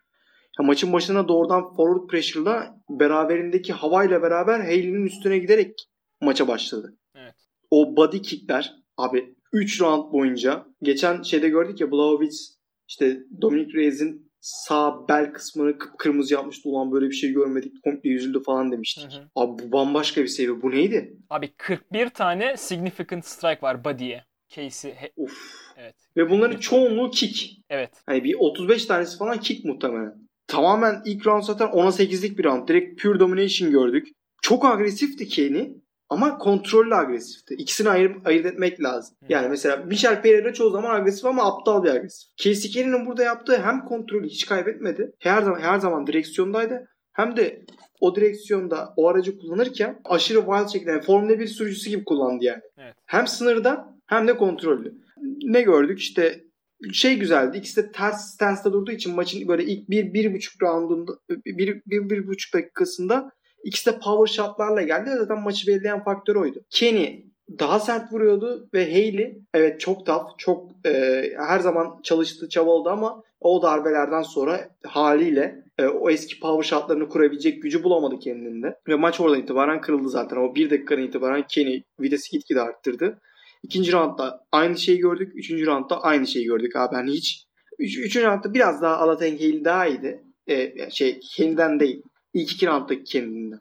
Ya 0.61 0.67
maçın 0.67 0.93
başına 0.93 1.29
doğrudan 1.29 1.77
forward 1.77 2.11
pressure'la 2.11 2.81
beraberindeki 2.91 3.73
havayla 3.73 4.23
beraber 4.23 4.61
Haley'nin 4.61 5.07
üstüne 5.07 5.39
giderek 5.39 5.89
maça 6.21 6.49
başladı. 6.49 6.99
Evet. 7.15 7.35
O 7.71 7.97
body 7.97 8.23
kickler 8.23 8.75
abi 8.97 9.35
3 9.53 9.81
round 9.81 10.13
boyunca 10.13 10.67
geçen 10.83 11.23
şeyde 11.23 11.49
gördük 11.49 11.81
ya 11.81 11.91
Blachowicz 11.91 12.58
işte 12.89 13.19
Dominic 13.43 13.73
Reyes'in 13.75 14.31
sağ 14.41 15.09
bel 15.09 15.33
kısmını 15.33 15.79
kıpkırmızı 15.79 16.35
yapmıştı. 16.35 16.69
Ulan 16.69 16.93
böyle 16.93 17.07
bir 17.07 17.15
şey 17.15 17.33
görmedik 17.33 17.83
komple 17.85 18.11
yüzüldü 18.11 18.43
falan 18.43 18.73
demiştik. 18.73 19.05
Hı 19.13 19.19
hı. 19.19 19.29
Abi 19.35 19.63
bu 19.63 19.73
bambaşka 19.73 20.23
bir 20.23 20.29
seviye. 20.29 20.63
Bu 20.63 20.71
neydi? 20.71 21.17
Abi 21.31 21.49
41 21.57 22.09
tane 22.09 22.57
significant 22.57 23.25
strike 23.27 23.63
var 23.63 23.85
body'ye. 23.85 24.25
Casey. 24.49 24.93
he- 24.95 25.13
Uf. 25.17 25.39
evet. 25.77 25.95
Ve 26.17 26.31
bunların 26.31 26.51
41 26.53 26.63
çoğunluğu 26.63 27.11
kick. 27.11 27.51
Evet. 27.71 27.91
Hani 28.07 28.25
bir 28.25 28.35
35 28.39 28.87
tanesi 28.87 29.19
falan 29.19 29.41
kick 29.41 29.65
muhtemelen. 29.65 30.15
Tamamen 30.47 31.03
ilk 31.05 31.27
round 31.27 31.43
zaten 31.43 31.67
10'a 31.69 31.89
8'lik 31.91 32.39
bir 32.39 32.45
round. 32.45 32.69
Direkt 32.69 33.03
pure 33.03 33.21
domination 33.21 33.71
gördük. 33.71 34.09
Çok 34.43 34.65
agresifti 34.65 35.29
Kenny 35.29 35.69
ama 36.09 36.39
kontrollü 36.39 36.95
agresifti. 36.95 37.55
İkisini 37.55 37.89
ayır, 37.89 38.17
ayırt 38.25 38.47
etmek 38.47 38.83
lazım. 38.83 39.17
Yani 39.29 39.49
mesela 39.49 39.77
Michel 39.77 40.23
Pereira 40.23 40.53
çoğu 40.53 40.71
zaman 40.71 40.95
agresif 41.01 41.25
ama 41.25 41.47
aptal 41.47 41.83
bir 41.83 41.89
agresif. 41.89 42.29
Kenny'nin 42.37 43.07
burada 43.07 43.23
yaptığı 43.23 43.63
hem 43.63 43.85
kontrolü 43.85 44.29
hiç 44.29 44.47
kaybetmedi. 44.47 45.13
Her 45.19 45.43
zaman 45.43 45.61
her 45.61 45.79
zaman 45.79 46.07
direksiyondaydı. 46.07 46.89
Hem 47.13 47.37
de 47.37 47.65
o 48.01 48.17
direksiyonda 48.17 48.95
o 48.97 49.09
aracı 49.09 49.39
kullanırken 49.39 50.01
aşırı 50.05 50.39
wild 50.39 50.69
şekilde 50.69 50.91
yani 50.91 51.03
Formula 51.03 51.39
1 51.39 51.47
sürücüsü 51.47 51.91
gibi 51.91 52.05
kullandı 52.05 52.45
yani. 52.45 52.63
Evet. 52.79 52.95
Hem 53.07 53.27
sınırda 53.27 53.95
hem 54.07 54.29
de 54.29 54.37
kontrollü. 54.37 54.95
Ne 55.43 55.63
gördük? 55.63 55.99
İşte 55.99 56.45
şey 56.93 57.19
güzeldi. 57.19 57.59
İkisi 57.59 57.83
de 57.83 57.93
ters 57.93 58.35
stance'da 58.35 58.73
durduğu 58.73 58.93
için 58.93 59.15
maçın 59.15 59.49
böyle 59.49 59.65
ilk 59.65 59.91
bir, 59.91 60.15
bir 60.15 60.35
buçuk 60.35 60.63
roundunda 60.63 61.13
bir, 61.29 61.83
bir, 61.87 62.11
bir 62.11 62.27
buçuk 62.27 62.55
dakikasında 62.55 63.31
ikisi 63.65 63.91
de 63.91 63.99
power 63.99 64.35
shotlarla 64.35 64.83
geldi. 64.83 65.11
Zaten 65.19 65.43
maçı 65.43 65.67
belirleyen 65.67 66.05
faktör 66.05 66.37
oydu. 66.37 66.61
Kenny 66.71 67.29
daha 67.59 67.81
sert 67.81 68.13
vuruyordu 68.13 68.69
ve 68.75 68.85
Haley 68.85 69.39
evet 69.55 69.81
çok 69.81 70.07
tough, 70.07 70.39
çok 70.39 70.71
e, 70.87 71.23
her 71.37 71.61
zaman 71.61 72.01
çalıştı, 72.03 72.49
çabaladı 72.49 72.91
ama 72.91 73.23
o 73.41 73.63
darbelerden 73.63 74.23
sonra 74.23 74.71
haliyle 74.87 75.65
e, 75.79 75.87
o 75.87 76.11
eski 76.11 76.41
power 76.41 76.69
shotlarını 76.69 77.09
kurabilecek 77.09 77.63
gücü 77.63 77.85
bulamadı 77.85 78.19
kendinde. 78.19 78.75
Ve 78.89 78.95
maç 78.95 79.21
oradan 79.21 79.41
itibaren 79.41 79.81
kırıldı 79.81 80.09
zaten. 80.09 80.37
O 80.37 80.55
bir 80.55 80.71
dakikadan 80.71 81.03
itibaren 81.03 81.45
Kenny 81.49 81.83
vitesi 82.01 82.31
gitgide 82.31 82.61
arttırdı. 82.61 83.21
İkinci 83.63 83.93
roundda 83.93 84.45
aynı 84.53 84.79
şeyi 84.79 84.99
gördük. 84.99 85.33
Üçüncü 85.35 85.67
roundda 85.67 86.03
aynı 86.03 86.27
şeyi 86.27 86.45
gördük 86.45 86.77
abi. 86.77 86.95
Yani 86.95 87.11
hiç 87.11 87.47
üç, 87.79 87.99
üçüncü 87.99 88.27
roundda 88.27 88.55
biraz 88.55 88.83
daha 88.83 88.97
Alaten 88.97 89.37
Haley 89.37 89.65
daha 89.65 89.87
iyiydi. 89.87 90.25
E, 90.47 90.91
şey 90.91 91.21
kendinden 91.37 91.81
değil. 91.81 92.03
İlk 92.35 92.53
iki 92.53 92.67
rounddaki 92.67 93.05
kendinden. 93.05 93.61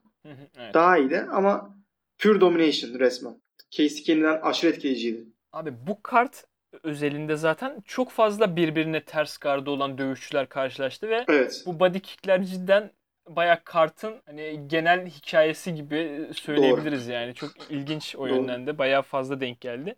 Evet. 0.57 0.73
Daha 0.73 0.97
iyiydi 0.97 1.25
ama 1.31 1.77
pure 2.17 2.41
domination 2.41 2.99
resmen. 2.99 3.41
Casey 3.71 4.03
Kenny'den 4.03 4.39
aşırı 4.41 4.71
etkileyiciydi. 4.71 5.23
Abi 5.51 5.73
bu 5.87 6.03
kart 6.03 6.45
özelinde 6.83 7.35
zaten 7.35 7.81
çok 7.85 8.11
fazla 8.11 8.55
birbirine 8.55 9.03
ters 9.03 9.37
gardı 9.37 9.69
olan 9.69 9.97
dövüşçüler 9.97 10.49
karşılaştı 10.49 11.09
ve 11.09 11.25
Evet. 11.27 11.63
bu 11.65 11.79
body 11.79 11.99
kickler 11.99 12.43
cidden 12.43 12.91
bayağı 13.27 13.63
kartın 13.63 14.21
hani 14.25 14.67
genel 14.67 15.07
hikayesi 15.07 15.75
gibi 15.75 16.29
söyleyebiliriz 16.33 17.07
yani. 17.07 17.33
Çok 17.33 17.51
ilginç 17.69 18.15
o 18.15 18.19
Doğru. 18.19 18.35
yönden 18.35 18.67
de 18.67 18.77
bayağı 18.77 19.01
fazla 19.01 19.39
denk 19.39 19.61
geldi. 19.61 19.95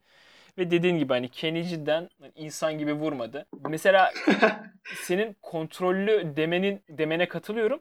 Ve 0.57 0.71
dediğin 0.71 0.97
gibi 0.97 1.13
hani 1.13 1.29
Kenny 1.29 1.63
cidden 1.63 2.09
insan 2.35 2.77
gibi 2.77 2.93
vurmadı. 2.93 3.45
Mesela 3.69 4.13
senin 4.95 5.35
kontrollü 5.41 6.33
demenin 6.35 6.81
demene 6.89 7.27
katılıyorum. 7.27 7.79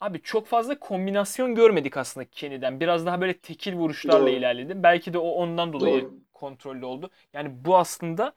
Abi 0.00 0.22
çok 0.22 0.46
fazla 0.46 0.78
kombinasyon 0.78 1.54
görmedik 1.54 1.96
aslında 1.96 2.24
Kenny'den. 2.30 2.80
Biraz 2.80 3.06
daha 3.06 3.20
böyle 3.20 3.38
tekil 3.38 3.74
vuruşlarla 3.74 4.30
Doğru. 4.30 4.30
ilerledi. 4.30 4.82
Belki 4.82 5.12
de 5.12 5.18
o 5.18 5.28
ondan 5.28 5.72
dolayı 5.72 6.02
Doğru. 6.02 6.14
kontrollü 6.32 6.84
oldu. 6.84 7.10
Yani 7.32 7.64
bu 7.64 7.76
aslında 7.76 8.32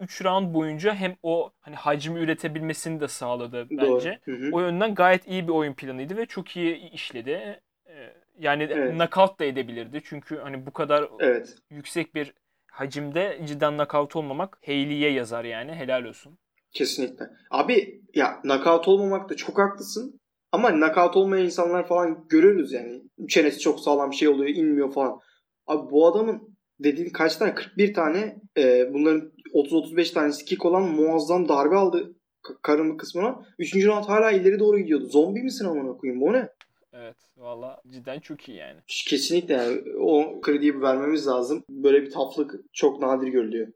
3 0.00 0.24
round 0.24 0.54
boyunca 0.54 0.94
hem 0.94 1.16
o 1.22 1.50
hani 1.60 1.76
hacmi 1.76 2.20
üretebilmesini 2.20 3.00
de 3.00 3.08
sağladı 3.08 3.66
bence. 3.70 4.18
Doğru. 4.18 4.34
Hı 4.34 4.46
hı. 4.46 4.52
O 4.52 4.60
yönden 4.60 4.94
gayet 4.94 5.28
iyi 5.28 5.48
bir 5.48 5.52
oyun 5.52 5.74
planıydı 5.74 6.16
ve 6.16 6.26
çok 6.26 6.56
iyi 6.56 6.90
işledi. 6.90 7.60
Ee, 7.86 8.14
Yani 8.38 8.62
Evet. 8.62 8.94
knockout 8.98 9.40
da 9.40 9.44
edebilirdi. 9.44 10.02
Çünkü 10.04 10.38
hani 10.38 10.66
bu 10.66 10.72
kadar 10.72 11.08
Evet. 11.20 11.56
yüksek 11.70 12.14
bir 12.14 12.34
hacimde 12.72 13.40
cidden 13.46 13.76
knockout 13.76 14.16
olmamak 14.16 14.58
Hayley'e 14.66 15.10
yazar 15.10 15.44
yani. 15.44 15.74
Helal 15.74 16.04
olsun. 16.04 16.38
Kesinlikle. 16.72 17.30
Abi 17.50 18.02
ya 18.14 18.40
knockout 18.42 18.88
olmamakta 18.88 19.36
çok 19.36 19.58
haklısın. 19.58 20.20
Ama 20.52 20.70
knockout 20.70 21.16
olmayan 21.16 21.44
insanlar 21.44 21.86
falan 21.86 22.26
görürüz 22.28 22.72
yani. 22.72 23.02
Çenesi 23.28 23.58
çok 23.58 23.80
sağlam 23.80 24.12
şey 24.12 24.28
oluyor, 24.28 24.50
inmiyor 24.50 24.92
falan. 24.92 25.20
Abi 25.66 25.90
bu 25.90 26.06
adamın 26.06 26.56
dediğin 26.80 27.10
kaç 27.10 27.36
tane? 27.36 27.54
41 27.54 27.94
tane 27.94 28.36
e, 28.58 28.94
bunların 28.94 29.32
30-35 29.54 30.12
tanesi 30.12 30.44
kick 30.44 30.64
olan 30.64 30.82
muazzam 30.82 31.48
darbe 31.48 31.76
aldı 31.76 32.14
karın 32.62 32.96
kısmına. 32.96 33.44
Üçüncü 33.58 33.88
round 33.88 34.04
hala 34.04 34.30
ileri 34.30 34.58
doğru 34.58 34.78
gidiyordu. 34.78 35.06
Zombi 35.06 35.42
misin 35.42 35.64
amına 35.64 35.96
koyayım 35.96 36.20
bu 36.20 36.32
ne? 36.32 36.48
Evet. 36.92 37.16
Valla 37.36 37.82
cidden 37.88 38.20
çok 38.20 38.48
iyi 38.48 38.58
yani. 38.58 38.80
Kesinlikle 38.86 39.54
yani 39.54 39.82
o 40.00 40.40
krediyi 40.40 40.80
vermemiz 40.82 41.26
lazım. 41.26 41.64
Böyle 41.70 42.02
bir 42.02 42.10
taflık 42.10 42.54
çok 42.72 43.00
nadir 43.00 43.28
görülüyor. 43.28 43.68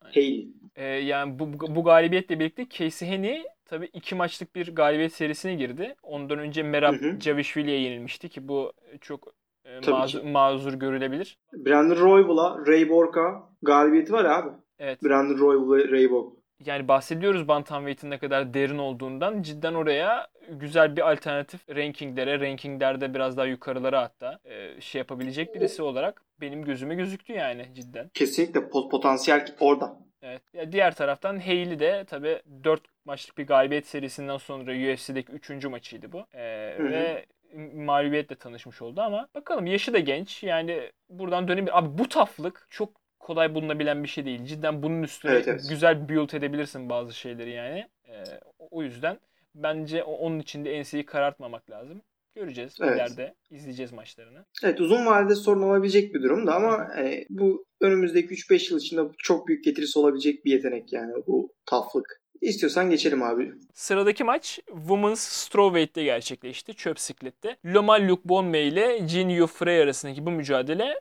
Aynen. 0.00 0.14
Hayley. 0.14 0.48
Ee, 0.76 0.84
yani 0.84 1.38
bu, 1.38 1.74
bu 1.74 1.84
galibiyetle 1.84 2.40
birlikte 2.40 2.66
Casey 2.70 3.08
Henney 3.08 3.44
tabii 3.68 3.90
iki 3.92 4.14
maçlık 4.14 4.54
bir 4.54 4.74
galibiyet 4.74 5.12
serisine 5.12 5.54
girdi. 5.54 5.94
Ondan 6.02 6.38
önce 6.38 6.62
Merab. 6.62 6.94
Javishvili'ye 7.20 7.80
yenilmişti 7.80 8.28
ki 8.28 8.48
bu 8.48 8.72
çok 9.00 9.28
e, 9.64 9.90
mazur, 9.90 10.22
mazur 10.22 10.74
görülebilir. 10.74 11.38
Brandon 11.52 11.96
Royval'a, 11.96 12.66
Ray 12.66 12.88
Borg'a 12.88 13.42
galibiyeti 13.62 14.12
var 14.12 14.24
abi. 14.24 14.48
Evet. 14.78 15.02
Brandon 15.02 15.38
Royval 15.38 15.76
ve 15.76 15.90
Ray 15.90 16.10
Borg. 16.10 16.32
Yani 16.64 16.88
bahsediyoruz 16.88 17.48
Bantamweight'in 17.48 18.10
ne 18.10 18.18
kadar 18.18 18.54
derin 18.54 18.78
olduğundan. 18.78 19.42
Cidden 19.42 19.74
oraya 19.74 20.26
güzel 20.50 20.96
bir 20.96 21.12
alternatif 21.12 21.68
rankinglere, 21.68 22.40
rankinglerde 22.40 23.14
biraz 23.14 23.36
daha 23.36 23.46
yukarılara 23.46 24.02
hatta 24.02 24.38
e, 24.44 24.80
şey 24.80 24.98
yapabilecek 24.98 25.54
birisi 25.54 25.82
olarak 25.82 26.22
benim 26.40 26.64
gözüme 26.64 26.94
gözüktü 26.94 27.32
yani 27.32 27.66
cidden. 27.74 28.10
Kesinlikle 28.14 28.60
pot- 28.60 28.90
potansiyel 28.90 29.46
orada. 29.60 29.96
Evet. 30.22 30.42
Ya 30.54 30.72
diğer 30.72 30.94
taraftan 30.94 31.38
Hayley 31.38 31.78
de 31.78 32.04
tabii 32.08 32.42
4 32.64 32.80
maçlık 33.08 33.38
bir 33.38 33.46
galibiyet 33.46 33.86
serisinden 33.86 34.36
sonra 34.36 34.92
UFC'deki 34.92 35.32
3. 35.32 35.64
maçıydı 35.64 36.12
bu. 36.12 36.26
Ee, 36.34 36.74
Hı 36.76 36.82
hı. 36.82 36.90
ve 36.90 37.26
mağlubiyetle 37.74 38.36
tanışmış 38.36 38.82
oldu 38.82 39.00
ama 39.00 39.28
bakalım 39.34 39.66
yaşı 39.66 39.92
da 39.92 39.98
genç. 39.98 40.42
Yani 40.42 40.90
buradan 41.10 41.48
dönemi 41.48 41.72
abi 41.72 41.98
bu 41.98 42.08
taflık 42.08 42.66
çok 42.70 42.90
kolay 43.18 43.54
bulunabilen 43.54 44.02
bir 44.02 44.08
şey 44.08 44.24
değil. 44.24 44.44
Cidden 44.44 44.82
bunun 44.82 45.02
üstüne 45.02 45.32
Evet, 45.32 45.48
evet. 45.48 45.66
güzel 45.68 46.08
build 46.08 46.32
edebilirsin 46.32 46.90
bazı 46.90 47.14
şeyleri 47.14 47.50
yani. 47.50 47.88
Ee, 48.08 48.24
o 48.58 48.82
yüzden 48.82 49.18
bence 49.54 50.04
onun 50.04 50.38
için 50.38 50.64
de 50.64 50.80
NC'yi 50.80 51.06
karartmamak 51.06 51.70
lazım. 51.70 52.02
Göreceğiz. 52.34 52.76
Evet. 52.80 52.96
ileride 52.96 53.34
izleyeceğiz 53.50 53.92
maçlarını. 53.92 54.44
Evet 54.64 54.80
uzun 54.80 55.06
vadede 55.06 55.34
sorun 55.34 55.62
olabilecek 55.62 56.14
bir 56.14 56.22
durum 56.22 56.46
da 56.46 56.54
ama 56.54 56.88
hani, 56.94 57.26
bu 57.30 57.64
önümüzdeki 57.80 58.34
3-5 58.34 58.72
yıl 58.72 58.80
içinde 58.80 59.02
çok 59.18 59.48
büyük 59.48 59.64
getirisi 59.64 59.98
olabilecek 59.98 60.44
bir 60.44 60.52
yetenek 60.52 60.92
yani 60.92 61.12
bu 61.26 61.52
taflık. 61.66 62.20
İstiyorsan 62.40 62.90
geçelim 62.90 63.22
abi. 63.22 63.52
Sıradaki 63.74 64.24
maç 64.24 64.58
Women's 64.66 65.20
Strawweight'te 65.20 66.04
gerçekleşti. 66.04 66.74
Çöp 66.74 67.00
siklette. 67.00 67.56
Loma 67.66 68.08
Luke 68.08 68.28
Bonme 68.28 68.60
ile 68.62 69.08
Jin 69.08 69.28
Yu 69.28 69.46
Frey 69.46 69.82
arasındaki 69.82 70.26
bu 70.26 70.30
mücadele 70.30 71.00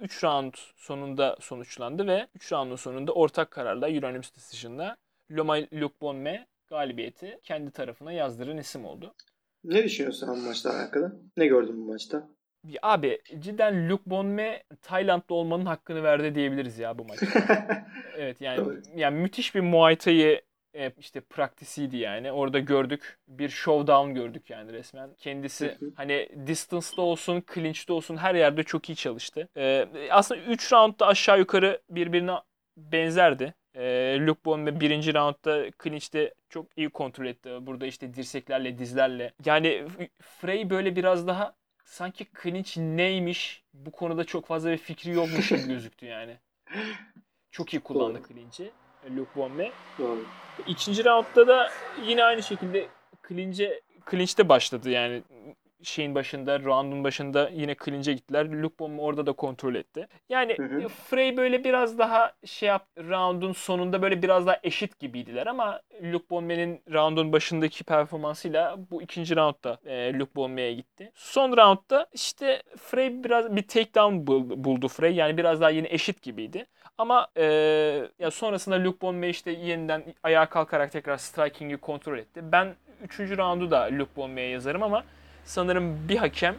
3 0.00 0.24
round 0.24 0.54
sonunda 0.76 1.36
sonuçlandı 1.40 2.06
ve 2.06 2.26
3 2.34 2.52
roundun 2.52 2.76
sonunda 2.76 3.12
ortak 3.12 3.50
kararla 3.50 3.88
Unanimous 3.88 4.36
Decision'la 4.36 4.96
Loma 5.30 5.56
Luke 5.72 5.94
Bonme 6.00 6.46
galibiyeti 6.68 7.38
kendi 7.42 7.70
tarafına 7.70 8.12
yazdıran 8.12 8.58
isim 8.58 8.84
oldu. 8.84 9.14
Ne 9.64 9.84
düşünüyorsun 9.84 10.28
bu 10.28 10.36
maçla 10.36 10.70
alakalı? 10.76 11.20
Ne 11.36 11.46
gördün 11.46 11.76
bu 11.86 11.92
maçta? 11.92 12.28
Ya 12.64 12.78
Abi 12.82 13.18
cidden 13.38 13.88
Luke 13.90 14.02
Bonme 14.06 14.62
Tayland'da 14.82 15.34
olmanın 15.34 15.66
hakkını 15.66 16.02
verdi 16.02 16.34
diyebiliriz 16.34 16.78
ya 16.78 16.98
bu 16.98 17.04
maçta. 17.04 17.26
Evet 18.16 18.40
yani 18.40 18.56
Doğru. 18.64 18.80
yani 18.96 19.16
müthiş 19.20 19.54
bir 19.54 19.60
Muay 19.60 19.96
Thai 19.96 20.40
e, 20.74 20.92
işte 20.98 21.20
praktisiydi 21.20 21.96
yani. 21.96 22.32
Orada 22.32 22.58
gördük. 22.58 23.18
Bir 23.28 23.48
showdown 23.48 24.14
gördük 24.14 24.50
yani 24.50 24.72
resmen. 24.72 25.10
Kendisi 25.18 25.78
hani 25.94 26.28
distance'da 26.46 27.02
olsun, 27.02 27.42
clinch'te 27.54 27.92
olsun 27.92 28.16
her 28.16 28.34
yerde 28.34 28.62
çok 28.62 28.88
iyi 28.90 28.96
çalıştı. 28.96 29.48
Ee, 29.56 29.88
aslında 30.10 30.40
3 30.40 30.72
roundda 30.72 31.06
aşağı 31.06 31.38
yukarı 31.38 31.80
birbirine 31.90 32.34
benzerdi. 32.76 33.54
Ee, 33.74 34.18
Luke 34.20 34.44
Bonme 34.44 34.80
birinci 34.80 35.14
roundda 35.14 35.70
clinch'te 35.82 36.34
çok 36.48 36.66
iyi 36.78 36.90
kontrol 36.90 37.26
etti. 37.26 37.50
Burada 37.60 37.86
işte 37.86 38.14
dirseklerle, 38.14 38.78
dizlerle. 38.78 39.32
Yani 39.44 39.86
Frey 40.22 40.70
böyle 40.70 40.96
biraz 40.96 41.26
daha 41.26 41.54
sanki 41.84 42.26
clinch 42.42 42.78
neymiş 42.78 43.64
bu 43.74 43.90
konuda 43.90 44.24
çok 44.24 44.46
fazla 44.46 44.70
bir 44.70 44.78
fikri 44.78 45.10
yokmuş 45.10 45.48
gibi 45.48 45.62
gözüktü 45.68 46.06
yani. 46.06 46.36
Çok 47.50 47.74
iyi 47.74 47.80
kullandı 47.80 48.22
clinch'i 48.28 48.72
Luke 49.16 49.30
Bonme. 49.36 49.70
Doğru. 49.98 50.24
İkinci 50.66 51.04
roundda 51.04 51.46
da 51.46 51.70
yine 52.06 52.24
aynı 52.24 52.42
şekilde 52.42 52.86
clinch'e 53.28 53.80
clinch'te 54.10 54.48
başladı 54.48 54.90
yani 54.90 55.22
şeyin 55.82 56.14
başında, 56.14 56.60
round'un 56.60 57.04
başında 57.04 57.48
yine 57.48 57.76
clinch'e 57.84 58.12
gittiler. 58.12 58.46
Luke 58.52 58.78
Bonme 58.78 59.02
orada 59.02 59.26
da 59.26 59.32
kontrol 59.32 59.74
etti. 59.74 60.08
Yani 60.28 60.56
Hı 60.58 60.62
hı. 60.62 60.88
Frey 60.88 61.36
böyle 61.36 61.64
biraz 61.64 61.98
daha 61.98 62.32
şey 62.44 62.66
yap 62.68 62.86
round'un 62.98 63.52
sonunda 63.52 64.02
böyle 64.02 64.22
biraz 64.22 64.46
daha 64.46 64.58
eşit 64.62 64.98
gibiydiler 64.98 65.46
ama 65.46 65.80
Luke 66.02 66.30
Bonme'nin 66.30 66.82
round'un 66.92 67.32
başındaki 67.32 67.84
performansıyla 67.84 68.76
bu 68.90 69.02
ikinci 69.02 69.36
roundda 69.36 69.78
e, 69.86 70.18
Luke 70.18 70.34
Bonme'ye 70.36 70.74
gitti. 70.74 71.12
Son 71.14 71.56
roundda 71.56 72.06
işte 72.12 72.62
Frey 72.76 73.24
biraz 73.24 73.56
bir 73.56 73.62
takedown 73.68 74.14
bul- 74.26 74.64
buldu 74.64 74.88
Frey. 74.88 75.14
Yani 75.14 75.36
biraz 75.36 75.60
daha 75.60 75.70
yine 75.70 75.88
eşit 75.90 76.22
gibiydi. 76.22 76.66
Ama 76.98 77.28
e, 77.36 77.44
ya 78.18 78.30
sonrasında 78.30 78.84
Luke 78.84 79.00
Bonme 79.00 79.28
işte 79.28 79.50
yeniden 79.50 80.04
ayağa 80.22 80.46
kalkarak 80.48 80.92
tekrar 80.92 81.16
striking'i 81.16 81.76
kontrol 81.76 82.18
etti. 82.18 82.40
Ben 82.52 82.74
3. 83.02 83.38
roundu 83.38 83.70
da 83.70 83.88
Luke 83.92 84.16
Bonme'ye 84.16 84.48
yazarım 84.48 84.82
ama 84.82 85.04
sanırım 85.44 86.08
bir 86.08 86.16
hakem 86.16 86.56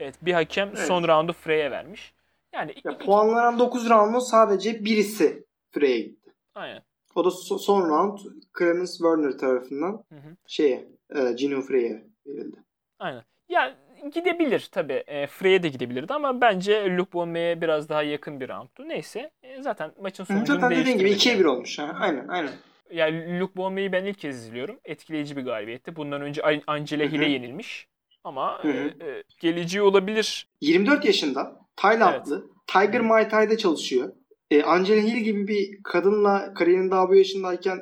evet 0.00 0.14
bir 0.22 0.32
hakem 0.32 0.68
Evet. 0.68 0.78
son 0.86 1.08
roundu 1.08 1.32
Frey'e 1.32 1.70
vermiş. 1.70 2.14
Yani 2.54 2.74
Ya, 2.84 2.92
iki- 2.92 3.04
puanlanan 3.06 3.58
9 3.58 3.90
roundun 3.90 4.18
sadece 4.18 4.84
birisi 4.84 5.44
Frey'e 5.70 5.98
gitti. 6.00 6.30
aynen. 6.54 6.82
O 7.14 7.24
da 7.24 7.28
so- 7.28 7.58
son 7.58 7.88
round 7.88 8.18
Clemens 8.58 8.98
Werner 8.98 9.38
tarafından 9.38 10.04
Hı 10.08 10.14
hı. 10.14 10.36
şeye, 10.46 10.88
e, 11.16 11.32
Gino 11.32 11.60
Frey'e 11.62 12.04
verildi. 12.26 12.56
Aynen. 12.98 13.22
Ya 13.48 13.76
gidebilir 14.14 14.68
tabii. 14.72 15.04
E, 15.06 15.26
Frey'e 15.26 15.62
de 15.62 15.68
gidebilirdi 15.68 16.14
ama 16.14 16.40
bence 16.40 16.96
Luke 16.96 17.12
Bonme'ye 17.12 17.60
biraz 17.60 17.88
daha 17.88 18.02
yakın 18.02 18.40
bir 18.40 18.48
roundtu. 18.48 18.88
Neyse. 18.88 19.30
e, 19.42 19.62
zaten 19.62 19.92
maçın 20.00 20.24
sonucunu 20.24 20.60
Zaten 20.60 20.70
dediğin 20.78 20.98
gibi 20.98 21.08
değiştirmedi 21.08 21.14
2'ye 21.22 21.34
yani. 21.34 21.40
1 21.44 21.48
olmuş. 21.48 21.78
Ha. 21.78 21.96
Aynen 22.00 22.28
aynen. 22.28 22.50
Yani 22.90 23.40
Luke 23.40 23.56
Bonme'yi 23.56 23.92
ben 23.92 24.04
ilk 24.04 24.18
kez 24.18 24.36
izliyorum. 24.36 24.80
Etkileyici 24.84 25.36
bir 25.36 25.42
galibiyetti. 25.44 25.96
Bundan 25.96 26.22
önce 26.22 26.42
An- 26.42 26.62
Angela. 26.66 27.04
Hill'e 27.04 27.28
yenilmiş. 27.28 27.88
Ama 28.24 28.62
Hı 28.62 28.68
hı. 28.68 28.72
e, 28.72 29.08
e, 29.08 29.22
geleceği 29.40 29.82
olabilir. 29.82 30.48
24 30.60 31.04
yaşında 31.04 31.60
Taylandlı. 31.76 32.50
Tiger 32.66 33.00
Muay 33.00 33.28
Thai'de 33.28 33.56
çalışıyor. 33.56 34.12
E, 34.50 34.62
Angela 34.62 35.02
Hill 35.02 35.16
gibi 35.16 35.48
bir 35.48 35.82
kadınla 35.84 36.54
kariyerinin 36.54 36.90
daha 36.90 37.08
bu 37.08 37.14
yaşındayken 37.14 37.78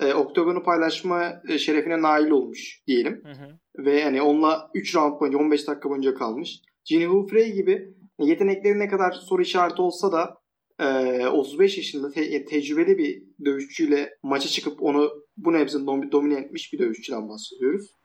e, 0.00 0.14
oktagonu 0.14 0.62
paylaşma 0.62 1.32
e, 1.48 1.58
şerefine 1.58 2.02
nail 2.02 2.30
olmuş 2.30 2.82
diyelim. 2.86 3.22
Hı 3.24 3.32
hı. 3.32 3.58
Ve 3.84 4.04
hani 4.04 4.22
onunla 4.22 4.70
3 4.74 4.96
round 4.96 5.20
boyunca 5.20 5.38
15 5.38 5.68
dakika 5.68 5.90
boyunca 5.90 6.14
kalmış. 6.14 6.60
Jinwoo 6.84 7.26
Frey 7.26 7.52
gibi 7.52 7.94
yetenekleri 8.18 8.78
ne 8.78 8.88
kadar 8.88 9.12
soru 9.12 9.42
işareti 9.42 9.82
olsa 9.82 10.12
da 10.12 10.38
e, 10.80 11.26
35 11.26 11.76
yaşında 11.76 12.10
te- 12.10 12.44
tecrübeli 12.44 12.98
bir 12.98 13.22
dövüşçüyle 13.44 14.10
maça 14.22 14.48
çıkıp 14.48 14.82
onu 14.82 15.10
bu 15.36 15.52
nebze 15.52 15.78
dom- 15.78 16.12
domine 16.12 16.40
etmiş 16.40 16.72
bir 16.72 16.78
dövüşçüden 16.78 17.28
bahsediyoruz. 17.28 17.97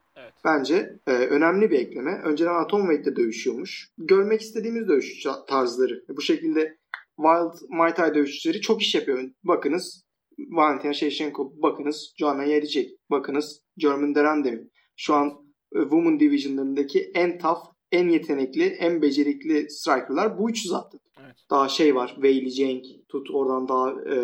Bence 0.46 1.00
e, 1.08 1.12
önemli 1.12 1.72
bir 1.72 1.80
ekleme. 1.80 2.22
Önceden 2.26 2.54
Atomweight'te 2.54 3.16
dövüşüyormuş. 3.16 3.90
Görmek 3.98 4.42
istediğimiz 4.42 4.88
dövüş 4.88 5.24
tarzları. 5.48 6.04
Bu 6.10 6.22
şekilde 6.22 6.78
Wild 7.18 7.70
Muay 7.70 7.94
Thai 7.94 8.16
dövüşçüleri 8.16 8.62
çok 8.62 8.82
iş 8.82 8.96
yapıyor. 8.96 9.24
Bakınız 9.44 10.04
Valentina 10.38 10.94
Shevchenko, 10.94 11.54
bakınız 11.62 12.14
Joanna 12.18 12.46
Jędrzejczyk, 12.46 12.90
bakınız 13.12 13.64
German 13.78 14.16
Derandemi. 14.16 14.70
Şu 14.96 15.14
an 15.14 15.28
e, 15.76 15.80
Women 15.82 16.20
Division'larındaki 16.20 17.12
en 17.16 17.38
tough, 17.38 17.73
en 17.94 18.10
yetenekli, 18.10 18.66
en 18.66 19.02
becerikli 19.02 19.70
strikerlar 19.70 20.38
bu 20.38 20.50
üçü 20.50 20.70
zaten. 20.70 21.00
Evet. 21.26 21.36
Daha 21.50 21.70
şey 21.70 21.96
var. 21.96 22.12
Weili 22.14 22.52
Zhang 22.52 22.84
tut 23.10 23.32
oradan 23.32 23.68
daha 23.68 23.92
e, 23.92 24.18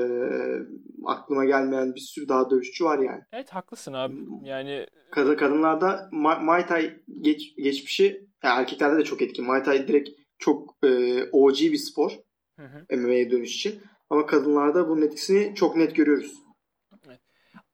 aklıma 1.06 1.46
gelmeyen 1.46 1.96
bir 1.96 2.00
sürü 2.00 2.30
daha 2.30 2.50
dövüşçü 2.50 2.86
var 2.86 3.00
yani. 3.00 3.22
Evet 3.32 3.50
haklısın 3.50 3.94
abi. 3.94 4.16
Yani 4.44 4.86
Kadın 5.12 5.36
kadınlarda 5.36 6.10
Ma- 6.12 6.44
Muay 6.44 6.68
Thai 6.68 7.00
geç, 7.22 7.56
geçmişi 7.56 8.28
yani 8.44 8.60
erkeklerde 8.60 8.98
de 8.98 9.04
çok 9.04 9.22
etkin. 9.22 9.46
Muay 9.46 9.64
Thai 9.64 9.88
direkt 9.88 10.10
çok 10.40 10.76
e, 10.84 11.24
OG 11.32 11.60
bir 11.60 11.78
spor 11.78 12.12
hı 12.60 12.66
hı. 12.66 12.98
MMA'ye 12.98 13.32
dönüş 13.32 13.56
için. 13.56 13.82
Ama 14.10 14.26
kadınlarda 14.26 14.90
bunun 14.90 15.02
etkisini 15.02 15.56
çok 15.56 15.76
net 15.76 15.96
görüyoruz. 15.96 16.34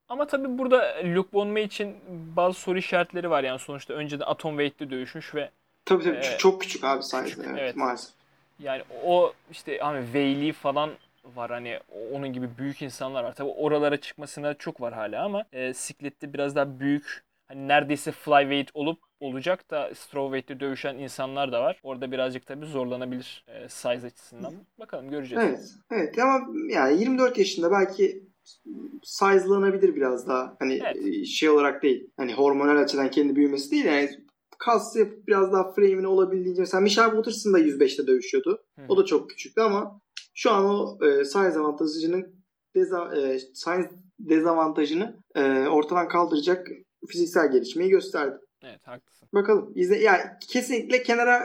Ama 0.10 0.28
tabii 0.28 0.58
burada 0.58 0.96
Luke 1.04 1.34
Bonme 1.34 1.64
için 1.64 1.96
bazı 2.36 2.60
soru 2.60 2.78
işaretleri 2.78 3.30
var. 3.30 3.44
Yani 3.44 3.60
sonuçta 3.60 3.94
önce 3.94 4.20
de 4.20 4.26
Atom 4.26 4.52
Weight'te 4.52 4.90
dövüşmüş 4.90 5.36
ve 5.36 5.52
Tabii 5.86 6.04
tabii 6.04 6.18
Ee, 6.18 6.38
çok 6.38 6.62
küçük 6.62 6.84
abi 6.84 7.04
size. 7.04 7.24
küçük, 7.24 7.40
evet, 7.46 7.58
evet. 7.60 7.76
maalesef. 7.76 8.10
yani 8.60 8.84
o 9.06 9.34
işte 9.52 9.78
hani 9.78 10.06
Weili 10.06 10.54
falan 10.54 10.92
var 11.36 11.52
hani 11.52 11.80
onun 12.14 12.34
gibi 12.34 12.50
büyük 12.58 12.82
insanlar 12.82 13.24
var. 13.24 13.36
Tabii 13.36 13.50
oralara 13.50 13.98
çıkmasına 13.98 14.54
çok 14.54 14.82
var 14.82 14.94
hala 14.94 15.24
ama 15.26 15.46
e, 15.54 15.74
siklette 15.74 16.34
biraz 16.34 16.56
daha 16.56 16.80
büyük 16.80 17.24
hani 17.48 17.68
neredeyse 17.68 18.12
flyweight 18.12 18.70
olup 18.74 19.00
olacak 19.20 19.70
da 19.72 19.96
strawweight'te 19.96 20.60
dövüşen 20.60 20.96
insanlar 20.98 21.52
da 21.52 21.62
var. 21.62 21.80
Orada 21.84 22.12
birazcık 22.12 22.46
tabii 22.46 22.66
zorlanabilir 22.66 23.46
e, 23.48 23.70
size 23.70 24.08
açısından. 24.08 24.54
Bakalım 24.80 25.10
göreceğiz. 25.10 25.44
Evet. 25.48 25.60
Evet 25.92 26.20
ama 26.20 26.48
yani 26.70 27.00
24 27.00 27.38
yaşında 27.38 27.72
belki 27.72 28.24
size'lanabilir 29.04 29.96
biraz 29.96 30.28
daha. 30.28 30.56
Hani 30.60 30.82
Evet. 30.86 31.26
şey 31.28 31.50
olarak 31.50 31.84
değil. 31.84 32.08
Hani 32.18 32.34
hormonal 32.34 32.78
açıdan 32.78 33.12
kendi 33.12 33.36
büyümesi 33.36 33.72
değil. 33.72 33.86
Yani 33.86 34.10
kas 34.60 34.96
yapıp 34.96 35.28
biraz 35.28 35.54
daha 35.54 35.74
frame'ini 35.74 36.08
olabildiğince. 36.08 36.62
Mesela 36.62 36.82
Michelle 36.82 37.10
Waterson 37.10 37.54
da 37.54 37.60
105'te 37.60 38.08
dövüşüyordu. 38.08 38.64
Hı. 38.80 38.86
O 38.90 38.98
da 38.98 39.06
çok 39.06 39.30
küçüktü 39.30 39.62
ama 39.62 40.02
şu 40.34 40.52
an 40.52 40.66
o 40.66 40.98
e, 41.06 41.24
size 41.24 41.60
avantajının 41.60 42.36
deza, 42.76 43.16
e, 43.16 43.40
size 43.40 43.90
dezavantajını 44.20 45.20
e, 45.36 45.68
ortadan 45.68 46.08
kaldıracak 46.08 46.68
fiziksel 47.08 47.52
gelişmeyi 47.52 47.90
gösterdi. 47.90 48.38
Evet 48.64 48.88
haklısın. 48.88 49.30
Bakalım. 49.34 49.72
İzle, 49.76 49.98
yani 49.98 50.22
kesinlikle 50.48 51.04
kenara 51.04 51.42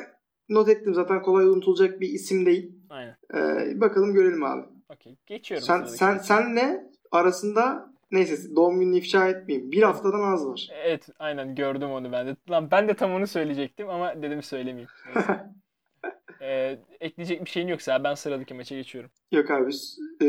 not 0.49 0.69
ettim. 0.69 0.95
Zaten 0.95 1.23
kolay 1.23 1.45
unutulacak 1.45 2.01
bir 2.01 2.09
isim 2.09 2.47
değil. 2.47 2.73
Aynen. 2.91 3.17
E, 3.35 3.81
bakalım 3.81 4.15
görelim 4.15 4.45
abi. 4.45 4.67
Okey. 4.89 5.17
Geçiyorum. 5.27 5.67
Sen 5.67 5.85
sen 5.85 6.13
maça. 6.13 6.25
senle 6.25 6.91
arasında 7.11 7.90
neyse 8.11 8.57
doğum 8.57 8.81
gününü 8.81 8.97
ifşa 8.99 9.29
etmeyeyim. 9.29 9.73
Bir 9.73 9.83
haftadan 9.83 10.33
az 10.33 10.47
var. 10.47 10.69
Evet 10.85 11.09
aynen 11.19 11.55
gördüm 11.55 11.91
onu 11.91 12.13
ben 12.13 12.27
de. 12.27 12.37
Lan 12.51 12.71
ben 12.71 12.89
de 12.89 12.95
tam 12.95 13.13
onu 13.13 13.27
söyleyecektim 13.27 13.89
ama 13.89 14.23
dedim 14.23 14.43
söylemeyeyim. 14.43 14.91
Ee, 16.43 16.79
ekleyecek 17.01 17.45
bir 17.45 17.51
şeyin 17.51 17.69
yoksa 17.69 18.05
ben 18.05 18.15
sıradaki 18.15 18.55
maça 18.55 18.75
geçiyorum. 18.75 19.11
yok 19.33 19.51
abi. 19.51 19.73
E, 20.21 20.27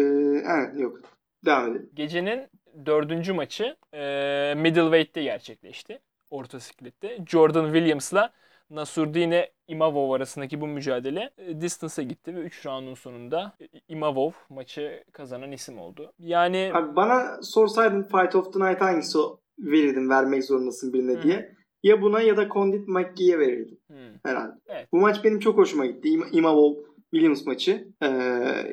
evet 0.56 0.80
yok. 0.80 1.00
Devam 1.46 1.72
edelim. 1.72 1.90
Gecenin 1.94 2.48
dördüncü 2.86 3.34
maçı 3.34 3.76
e, 3.94 4.54
middleweight'te 4.58 5.24
gerçekleşti. 5.24 6.00
Orta 6.30 6.60
siklette. 6.60 7.18
Jordan 7.28 7.66
Williams'la 7.74 8.34
Nasurdine 8.72 9.50
Imavov 9.68 10.12
arasındaki 10.12 10.62
bu 10.62 10.68
mücadele 10.68 11.30
e, 11.38 11.62
distance'a 11.62 12.04
gitti 12.04 12.36
ve 12.36 12.40
3 12.40 12.66
roundun 12.66 12.94
sonunda 12.94 13.54
e, 13.62 13.66
Imavov 13.88 14.32
maçı 14.50 15.04
kazanan 15.12 15.52
isim 15.52 15.80
oldu. 15.80 16.14
Yani 16.20 16.72
Abi 16.74 16.96
bana 16.96 17.42
sorsaydın 17.42 18.04
Fight 18.04 18.36
of 18.36 18.54
the 18.54 18.60
Night 18.60 18.82
hangisi 18.82 19.18
o 19.18 19.40
verirdin 19.60 20.10
vermek 20.10 20.44
zorundasın 20.44 20.94
birine 20.94 21.14
Hı. 21.14 21.22
diye. 21.22 21.56
Ya 21.84 22.02
buna 22.02 22.22
ya 22.22 22.38
da 22.38 22.50
Condit 22.50 22.88
McGee'ye 22.88 23.40
verirdim 23.40 23.78
hmm, 23.88 23.98
herhalde. 24.26 24.54
Evet. 24.68 24.88
Bu 24.92 24.98
maç 24.98 25.24
benim 25.24 25.40
çok 25.40 25.58
hoşuma 25.58 25.86
gitti. 25.86 26.10
İma- 26.10 26.30
Imavov 26.32 26.74
Williams 27.12 27.46
maçı. 27.46 27.88
Ee, 28.02 28.08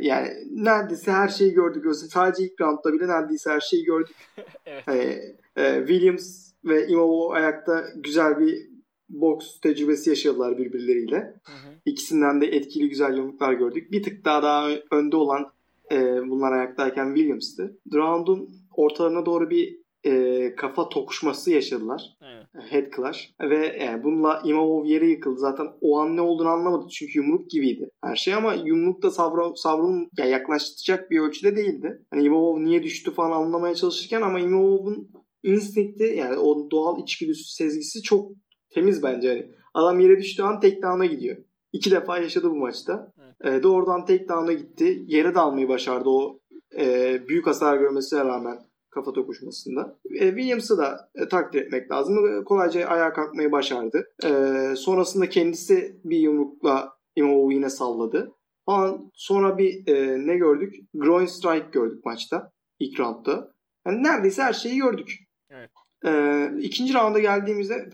yani 0.00 0.28
neredeyse 0.50 1.12
her 1.12 1.28
şeyi 1.28 1.52
gördük. 1.52 1.94
Sadece 1.94 2.44
ilk 2.44 2.60
roundda 2.60 2.92
bile 2.92 3.08
neredeyse 3.08 3.50
her 3.50 3.60
şeyi 3.60 3.84
gördük. 3.84 4.16
evet. 4.66 4.82
Hani, 4.86 5.18
e, 5.56 5.78
Williams 5.78 6.52
ve 6.64 6.86
Imavov 6.86 7.30
ayakta 7.30 7.84
güzel 7.96 8.38
bir 8.38 8.68
boks 9.08 9.60
tecrübesi 9.60 10.10
yaşadılar 10.10 10.58
birbirleriyle. 10.58 11.16
Hı 11.16 11.52
hı. 11.52 11.74
İkisinden 11.86 12.40
de 12.40 12.46
etkili 12.46 12.88
güzel 12.88 13.16
yumruklar 13.16 13.52
gördük. 13.52 13.92
Bir 13.92 14.02
tık 14.02 14.24
daha 14.24 14.42
daha 14.42 14.68
önde 14.90 15.16
olan 15.16 15.52
e, 15.92 15.96
bunlar 16.28 16.52
ayaktayken 16.52 17.14
Williams'tı. 17.14 17.78
Round'un 17.94 18.50
ortalarına 18.76 19.26
doğru 19.26 19.50
bir 19.50 19.78
e, 20.04 20.54
kafa 20.56 20.88
tokuşması 20.88 21.50
yaşadılar. 21.50 22.16
Aynen. 22.20 22.68
Head 22.70 22.96
clash. 22.96 23.34
Ve 23.40 23.66
e, 23.66 24.00
bununla 24.04 24.42
Imavov 24.44 24.84
yere 24.84 25.06
yıkıldı. 25.06 25.40
Zaten 25.40 25.66
o 25.80 25.98
an 25.98 26.16
ne 26.16 26.20
olduğunu 26.20 26.48
anlamadı. 26.48 26.88
Çünkü 26.88 27.18
yumruk 27.18 27.50
gibiydi 27.50 27.90
her 28.04 28.16
şey 28.16 28.34
ama 28.34 28.54
yumruk 28.54 29.02
da 29.02 29.10
savra, 29.10 29.56
savrun 29.56 30.10
ya 30.18 30.24
yaklaştıracak 30.24 31.10
bir 31.10 31.20
ölçüde 31.20 31.56
değildi. 31.56 32.02
Hani 32.10 32.24
Imavov 32.24 32.64
niye 32.64 32.82
düştü 32.82 33.10
falan 33.10 33.30
anlamaya 33.30 33.74
çalışırken 33.74 34.22
ama 34.22 34.40
Imavov'un 34.40 35.08
instinkti 35.42 36.14
yani 36.18 36.36
o 36.36 36.70
doğal 36.70 37.02
içgüdüsü 37.02 37.52
sezgisi 37.52 38.02
çok 38.02 38.32
temiz 38.70 39.02
bence. 39.02 39.28
Hani 39.28 39.46
adam 39.74 40.00
yere 40.00 40.18
düştüğü 40.18 40.42
an 40.42 40.60
takedown'a 40.60 41.06
gidiyor. 41.06 41.36
İki 41.72 41.90
defa 41.90 42.18
yaşadı 42.18 42.50
bu 42.50 42.56
maçta. 42.56 43.12
E, 43.44 43.62
doğrudan 43.62 44.04
takedown'a 44.06 44.52
gitti. 44.52 45.02
Yere 45.06 45.34
dalmayı 45.34 45.68
başardı 45.68 46.08
o 46.08 46.40
e, 46.78 47.18
büyük 47.28 47.46
hasar 47.46 47.76
görmesine 47.76 48.24
rağmen 48.24 48.58
kafa 48.90 49.12
tokuşmasında. 49.12 49.98
E, 50.14 50.28
Williams'ı 50.28 50.78
da 50.78 51.10
e, 51.14 51.28
takdir 51.28 51.62
etmek 51.62 51.90
lazım. 51.90 52.40
E, 52.40 52.44
Kolayca 52.44 52.86
ayağa 52.86 53.12
kalkmayı 53.12 53.52
başardı. 53.52 54.04
E, 54.24 54.30
sonrasında 54.76 55.28
kendisi 55.28 56.00
bir 56.04 56.18
yumrukla 56.18 56.92
Imovov'u 57.16 57.52
yine 57.52 57.70
salladı. 57.70 58.32
Falan. 58.66 59.10
Sonra 59.14 59.58
bir 59.58 59.86
e, 59.88 60.26
ne 60.26 60.36
gördük? 60.36 60.74
Groin 60.94 61.26
strike 61.26 61.66
gördük 61.72 62.04
maçta. 62.04 62.52
ilk 62.78 63.00
roundda. 63.00 63.52
Yani 63.86 64.02
neredeyse 64.02 64.42
her 64.42 64.52
şeyi 64.52 64.78
gördük. 64.78 65.18
Evet. 65.50 65.70
E, 66.04 66.50
ikinci 66.60 66.94
rounda 66.94 67.18
geldiğimizde 67.18 67.90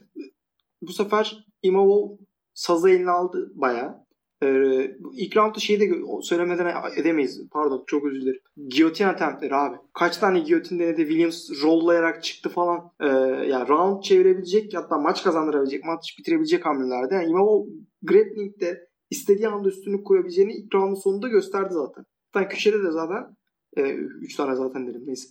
bu 0.87 0.93
sefer 0.93 1.47
Imavov 1.63 2.09
sazı 2.55 2.91
eline 2.91 3.11
aldı 3.11 3.53
bayağı. 3.55 4.05
Ee, 4.43 4.97
ilk 5.13 5.37
roundda 5.37 5.59
şeyi 5.59 5.81
de 5.81 5.91
söylemeden 6.23 6.75
edemeyiz. 6.97 7.43
Pardon 7.51 7.85
çok 7.87 8.05
özür 8.05 8.21
dilerim. 8.21 8.41
Giyotin 8.69 9.05
attemptleri 9.05 9.55
abi. 9.55 9.77
Kaç 9.93 10.17
tane 10.17 10.41
giyotin 10.41 10.79
denedi. 10.79 11.01
Williams 11.01 11.51
rollayarak 11.63 12.25
çıktı 12.25 12.49
falan. 12.49 12.91
Ee, 13.01 13.07
yani 13.49 13.69
round 13.69 14.03
çevirebilecek 14.03 14.75
hatta 14.75 14.99
maç 14.99 15.25
kazandırabilecek, 15.25 15.85
maç 15.85 16.19
bitirebilecek 16.19 16.67
hamlelerde. 16.67 17.15
Yani 17.15 17.31
Imavov 17.31 17.67
grappling'de 18.03 18.89
istediği 19.11 19.49
anda 19.49 19.69
üstünlük 19.69 20.07
kurabileceğini 20.07 20.53
ilk 20.53 20.75
roundun 20.75 20.95
sonunda 20.95 21.29
gösterdi 21.29 21.75
zaten. 21.75 22.05
Zaten 22.35 22.49
köşede 22.49 22.83
de 22.83 22.91
zaten 22.91 23.37
3 23.77 24.37
tane 24.37 24.55
zaten 24.55 24.87
dedim 24.87 25.03
neyse. 25.07 25.29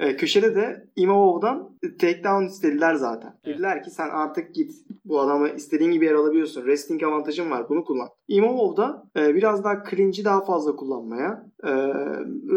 E, 0.00 0.16
köşede 0.16 0.54
de 0.54 0.88
Imavov'dan 0.96 1.78
takedown 2.00 2.44
istediler 2.44 2.94
zaten. 2.94 3.34
Evet. 3.44 3.54
Dediler 3.54 3.82
ki 3.82 3.90
sen 3.90 4.08
artık 4.08 4.54
git. 4.54 4.72
Bu 5.04 5.20
adamı 5.20 5.48
istediğin 5.48 5.90
gibi 5.90 6.04
yer 6.04 6.14
alabiliyorsun. 6.14 6.60
Wrestling 6.60 7.02
avantajın 7.02 7.50
var. 7.50 7.68
Bunu 7.68 7.84
kullan. 7.84 8.08
Imavov 8.28 8.76
da 8.76 9.10
e, 9.16 9.34
biraz 9.34 9.64
daha 9.64 9.84
clinch'i 9.90 10.24
daha 10.24 10.44
fazla 10.44 10.76
kullanmaya. 10.76 11.46
e, 11.64 11.70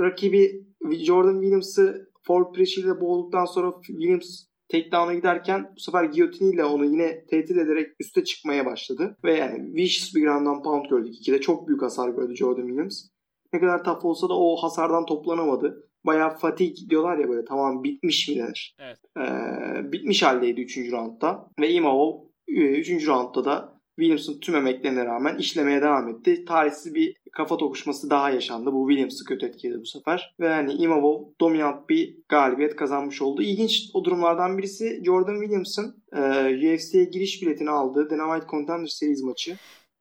rakibi 0.02 0.66
Jordan 0.92 1.34
Williams'ı 1.42 2.10
forward 2.28 2.56
pressure 2.56 2.86
ile 2.86 3.02
boğulduktan 3.02 3.46
sonra 3.46 3.74
Williams 3.88 4.46
takedown'a 4.72 5.14
giderken 5.14 5.72
bu 5.76 5.80
sefer 5.80 6.04
giyotiniyle 6.04 6.66
onu 6.66 6.86
yine 6.86 7.26
tehdit 7.26 7.58
ederek 7.58 7.88
üste 8.00 8.24
çıkmaya 8.24 8.66
başladı. 8.66 9.18
Ve 9.24 9.34
yani 9.34 9.74
vicious 9.74 10.16
bir 10.16 10.22
ground 10.22 10.64
pound 10.64 10.86
gördük. 10.90 11.16
İkide 11.16 11.42
çok 11.42 11.68
büyük 11.68 11.82
hasar 11.82 12.10
gördü 12.10 12.36
Jordan 12.36 12.68
Williams. 12.68 13.08
Ne 13.54 13.60
kadar 13.60 13.84
tough 13.84 14.06
olsa 14.06 14.30
da 14.30 14.34
o 14.34 14.56
hasardan 14.56 15.06
toplanamadı. 15.06 15.90
Bayağı 16.06 16.38
fatigue 16.38 16.89
diyorlar 16.89 17.18
ya 17.18 17.30
böyle 17.30 17.46
tamam 17.46 17.84
bitmiş 17.84 18.30
mi 18.30 18.36
denir. 18.36 18.76
Evet. 18.80 18.98
Ee, 19.18 19.92
bitmiş 19.92 20.24
haldeydi 20.24 20.62
3. 20.62 20.92
roundda. 20.92 21.50
Ve 21.60 21.72
Imavov 21.72 22.20
3. 22.48 23.08
roundda 23.08 23.46
da 23.46 23.74
Williams'ın 24.00 24.39
tüm 24.39 24.56
emeklerine 24.56 25.06
rağmen 25.06 25.38
işlemeye 25.38 25.82
devam 25.82 26.10
etti. 26.10 26.46
Tarihsiz 26.46 26.96
bir 26.96 27.16
kafa 27.32 27.58
tokuşması 27.58 28.10
daha 28.10 28.30
yaşandı. 28.30 28.74
Bu 28.74 28.89
Williams'ı 28.89 29.26
kötü 29.26 29.46
etkiledi 29.46 29.82
bu 29.82 29.86
sefer. 29.86 30.36
Ve 30.39 30.50
hani 30.50 30.74
Imavov 30.74 31.24
dominant 31.42 31.89
bir 31.89 32.18
galibiyet 32.30 32.76
kazanmış 32.76 33.22
oldu. 33.22 33.42
İlginç 33.42 33.89
o 33.94 34.06
durumlardan 34.06 34.58
birisi 34.58 35.02
Jordan 35.06 35.39
Williams'ın 35.39 36.04
e, 36.13 36.20
UFC'ye 36.56 37.04
giriş 37.04 37.42
biletini 37.42 37.70
aldığı 37.70 38.10
Dana 38.10 38.34
White 38.34 38.52
Contender 38.52 38.88
Series 38.88 39.24
maçı. 39.24 39.58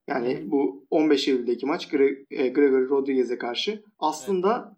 Yani 0.07 0.41
bu 0.45 0.85
15 0.89 1.27
Eylül'deki 1.27 1.65
maç 1.65 1.87
Gre- 1.87 2.25
e, 2.31 2.49
Gregory 2.49 2.89
Rodriguez'e 2.89 3.37
karşı. 3.37 3.83
Aslında 3.99 4.75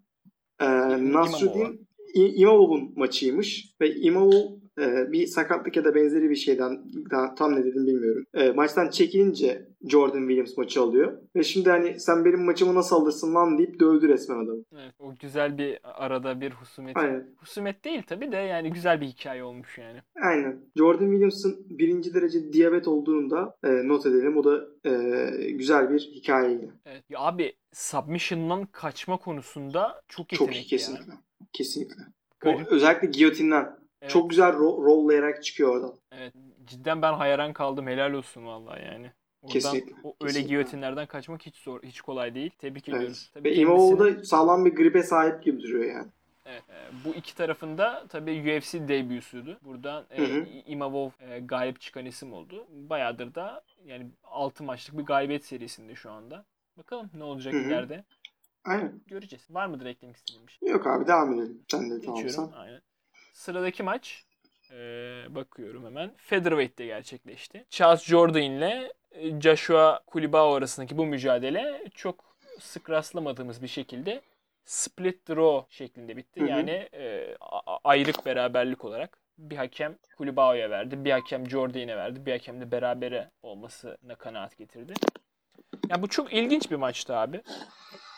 e, 0.60 0.64
İmavov'a. 0.64 1.12
Nasruddin 1.12 1.86
İ- 2.14 2.34
İmavov'un 2.34 2.92
maçıymış 2.96 3.74
ve 3.80 3.94
İmavov 3.96 4.42
e, 4.80 5.12
bir 5.12 5.26
sakatlık 5.26 5.76
ya 5.76 5.84
da 5.84 5.94
benzeri 5.94 6.30
bir 6.30 6.36
şeyden 6.36 6.84
daha, 7.10 7.34
tam 7.34 7.56
ne 7.56 7.64
dedim 7.64 7.86
bilmiyorum. 7.86 8.24
E, 8.34 8.50
maçtan 8.50 8.90
çekilince 8.90 9.66
Jordan 9.88 10.18
Williams 10.20 10.56
maçı 10.56 10.80
alıyor. 10.80 11.18
Ve 11.36 11.42
şimdi 11.42 11.70
hani 11.70 12.00
sen 12.00 12.24
benim 12.24 12.44
maçımı 12.44 12.74
nasıl 12.74 12.96
alırsın 12.96 13.34
lan 13.34 13.58
deyip 13.58 13.80
dövdü 13.80 14.08
resmen 14.08 14.36
adamı. 14.36 14.62
Evet, 14.72 14.94
o 14.98 15.14
güzel 15.20 15.58
bir 15.58 15.78
arada 15.84 16.40
bir 16.40 16.50
husumet. 16.50 16.96
Aynen. 16.96 17.26
Husumet 17.36 17.84
değil 17.84 18.02
tabii 18.06 18.32
de 18.32 18.36
yani 18.36 18.72
güzel 18.72 19.00
bir 19.00 19.06
hikaye 19.06 19.44
olmuş 19.44 19.78
yani. 19.78 19.98
Aynen. 20.22 20.60
Jordan 20.76 21.06
Williams'ın 21.10 21.66
birinci 21.70 22.14
derece 22.14 22.52
diyabet 22.52 22.88
olduğunu 22.88 23.30
da 23.30 23.56
e, 23.64 23.88
not 23.88 24.06
edelim. 24.06 24.36
O 24.36 24.44
da 24.44 24.64
e, 24.84 25.50
güzel 25.50 25.90
bir 25.92 26.00
hikayeydi. 26.00 26.70
Evet. 26.86 27.02
Ya 27.10 27.20
abi 27.20 27.52
submission'dan 27.72 28.66
kaçma 28.66 29.16
konusunda 29.16 30.02
çok 30.08 30.28
Çok 30.28 30.32
yetenekli 30.40 30.66
iyi 30.66 30.68
kesinlikle. 30.68 31.12
ya. 31.12 31.18
Kesinlikle. 31.52 32.02
O, 32.44 32.60
özellikle 32.70 33.06
giyotinden. 33.06 33.85
Evet. 34.02 34.10
Çok 34.12 34.30
güzel 34.30 34.50
ro- 34.50 34.84
rollayarak 34.84 35.44
çıkıyor 35.44 35.70
oradan. 35.74 35.94
Evet. 36.12 36.34
Cidden 36.66 37.02
ben 37.02 37.12
hayran 37.12 37.52
kaldım. 37.52 37.86
Helal 37.86 38.12
olsun 38.12 38.46
vallahi 38.46 38.84
yani. 38.84 39.12
Oradan 39.42 39.52
Kesinlikle, 39.52 39.92
o 40.04 40.08
öyle 40.08 40.26
kesinlikle. 40.28 40.48
giyotinlerden 40.48 41.06
kaçmak 41.06 41.46
hiç 41.46 41.56
zor, 41.56 41.82
hiç 41.82 42.00
kolay 42.00 42.34
değil. 42.34 42.50
Tebrik 42.58 42.88
ediyoruz. 42.88 43.22
Evet. 43.24 43.34
Tabii 43.34 43.44
Ve 43.44 43.54
kendisini- 43.54 43.62
Imavov 43.62 43.98
da 43.98 44.24
sağlam 44.24 44.64
bir 44.64 44.74
gripe 44.74 45.02
sahip 45.02 45.42
gibi 45.42 45.62
duruyor 45.62 45.84
yani. 45.94 46.08
Evet, 46.46 46.62
e, 46.70 46.74
bu 47.04 47.14
iki 47.14 47.34
tarafında 47.36 48.04
tabii 48.08 48.56
UFC 48.58 48.88
debüsüydü. 48.88 49.58
Buradan 49.62 50.06
e, 50.10 50.18
Hı 50.18 50.24
hı. 50.40 50.46
Imavov 50.66 51.10
e, 51.20 51.38
galip 51.40 51.80
çıkan 51.80 52.06
isim 52.06 52.32
oldu. 52.32 52.66
Bayağıdır 52.70 53.34
da 53.34 53.62
yani 53.84 54.06
6 54.24 54.64
maçlık 54.64 54.98
bir 54.98 55.02
galibiyet 55.04 55.44
serisinde 55.44 55.94
şu 55.94 56.10
anda. 56.10 56.44
Bakalım 56.78 57.10
ne 57.14 57.24
olacak 57.24 57.54
Hı 57.54 57.58
hı. 57.58 57.62
ileride. 57.62 58.04
Aynen. 58.64 59.00
Göreceğiz. 59.06 59.46
Var 59.50 59.66
mıdır 59.66 59.86
eklemek 59.86 60.16
istediğin 60.16 60.46
bir 60.46 60.52
şey? 60.52 60.68
Yok 60.68 60.86
abi 60.86 61.06
devam 61.06 61.32
edelim. 61.34 61.62
Sen 61.70 61.90
de 61.90 62.00
tamamsan. 62.00 62.52
Aynen. 62.56 62.80
Sıradaki 63.36 63.82
maç 63.82 64.24
e, 64.70 64.76
bakıyorum 65.28 65.84
hemen. 65.84 66.10
Featherweight'te 66.16 66.86
gerçekleşti. 66.86 67.64
Charles 67.70 68.04
Jordan 68.04 68.42
ile 68.42 68.92
e, 69.10 69.40
Joshua 69.40 70.00
Kulibao 70.06 70.54
arasındaki 70.54 70.98
bu 70.98 71.06
mücadele 71.06 71.84
çok 71.94 72.36
sık 72.60 72.90
rastlamadığımız 72.90 73.62
bir 73.62 73.68
şekilde 73.68 74.20
split 74.64 75.28
draw 75.28 75.76
şeklinde 75.76 76.16
bitti. 76.16 76.40
Hı 76.40 76.44
hı. 76.44 76.48
Yani 76.48 76.88
e, 76.94 77.36
ayrık 77.84 78.26
beraberlik 78.26 78.84
olarak 78.84 79.18
bir 79.38 79.56
hakem 79.56 79.96
Kulibao'ya 80.16 80.70
verdi, 80.70 81.04
bir 81.04 81.10
hakem 81.10 81.50
Jordan'e 81.50 81.96
verdi, 81.96 82.26
bir 82.26 82.32
hakem 82.32 82.60
de 82.60 82.70
berabere 82.70 83.30
olmasına 83.42 84.14
kanaat 84.14 84.58
getirdi. 84.58 84.94
Ya 85.88 86.02
bu 86.02 86.08
çok 86.08 86.32
ilginç 86.32 86.70
bir 86.70 86.76
maçtı 86.76 87.16
abi. 87.16 87.42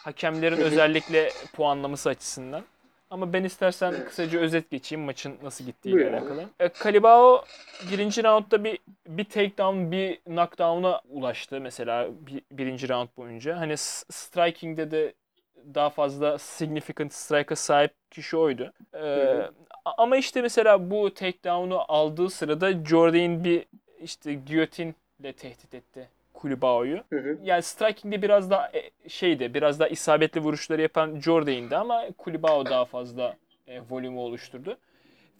Hakemlerin 0.05 0.57
özellikle 0.57 1.33
puanlaması 1.55 2.09
açısından. 2.09 2.65
Ama 3.11 3.33
ben 3.33 3.45
istersen 3.45 3.93
Evet. 3.93 4.05
kısaca 4.09 4.39
özet 4.41 4.71
geçeyim 4.71 5.05
maçın 5.05 5.37
nasıl 5.43 5.65
gittiğiyle 5.65 6.01
Buyur 6.01 6.13
alakalı. 6.13 6.45
E, 6.61 6.69
Kalibao 6.69 7.45
birinci 7.93 8.25
roundda 8.25 8.65
bir 8.65 8.79
bir 9.07 9.25
takedown, 9.25 9.91
bir 9.91 10.17
knockdown'a 10.17 11.01
ulaştı 11.09 11.61
mesela 11.61 12.09
bir, 12.27 12.43
birinci 12.53 12.89
round 12.89 13.09
boyunca. 13.17 13.61
Hani 13.61 13.77
striking'de 13.77 14.91
de 14.91 15.15
daha 15.75 15.91
fazla 15.91 16.39
significant 16.39 17.13
strike'a 17.13 17.57
sahip 17.57 17.93
kişi 18.11 18.37
oydu. 18.37 18.73
E, 18.95 19.43
ama 19.85 20.17
işte 20.17 20.43
mesela 20.43 20.91
bu 20.91 21.15
takedown'u 21.15 21.85
aldığı 21.89 22.31
sırada 22.31 22.73
Jordan 22.85 23.45
bir 23.45 23.67
işte 24.01 24.35
giyotinle 24.35 25.33
tehdit 25.37 25.75
etti 25.75 26.09
Hı. 27.13 27.39
Yani 27.43 27.63
striking'de 27.63 28.23
biraz 28.23 28.51
daha 28.51 28.69
e, 28.69 29.09
şeydi, 29.09 29.55
biraz 29.55 29.81
daha 29.81 29.89
isabetli 29.89 30.41
vuruşları 30.41 30.83
yapan 30.83 31.21
Jordan'dı 31.21 31.77
ama 31.77 32.05
Kulibao 32.19 32.65
daha 32.67 32.85
fazla 32.85 33.37
e, 33.67 33.81
volümü 33.91 34.19
oluşturdu. 34.19 34.79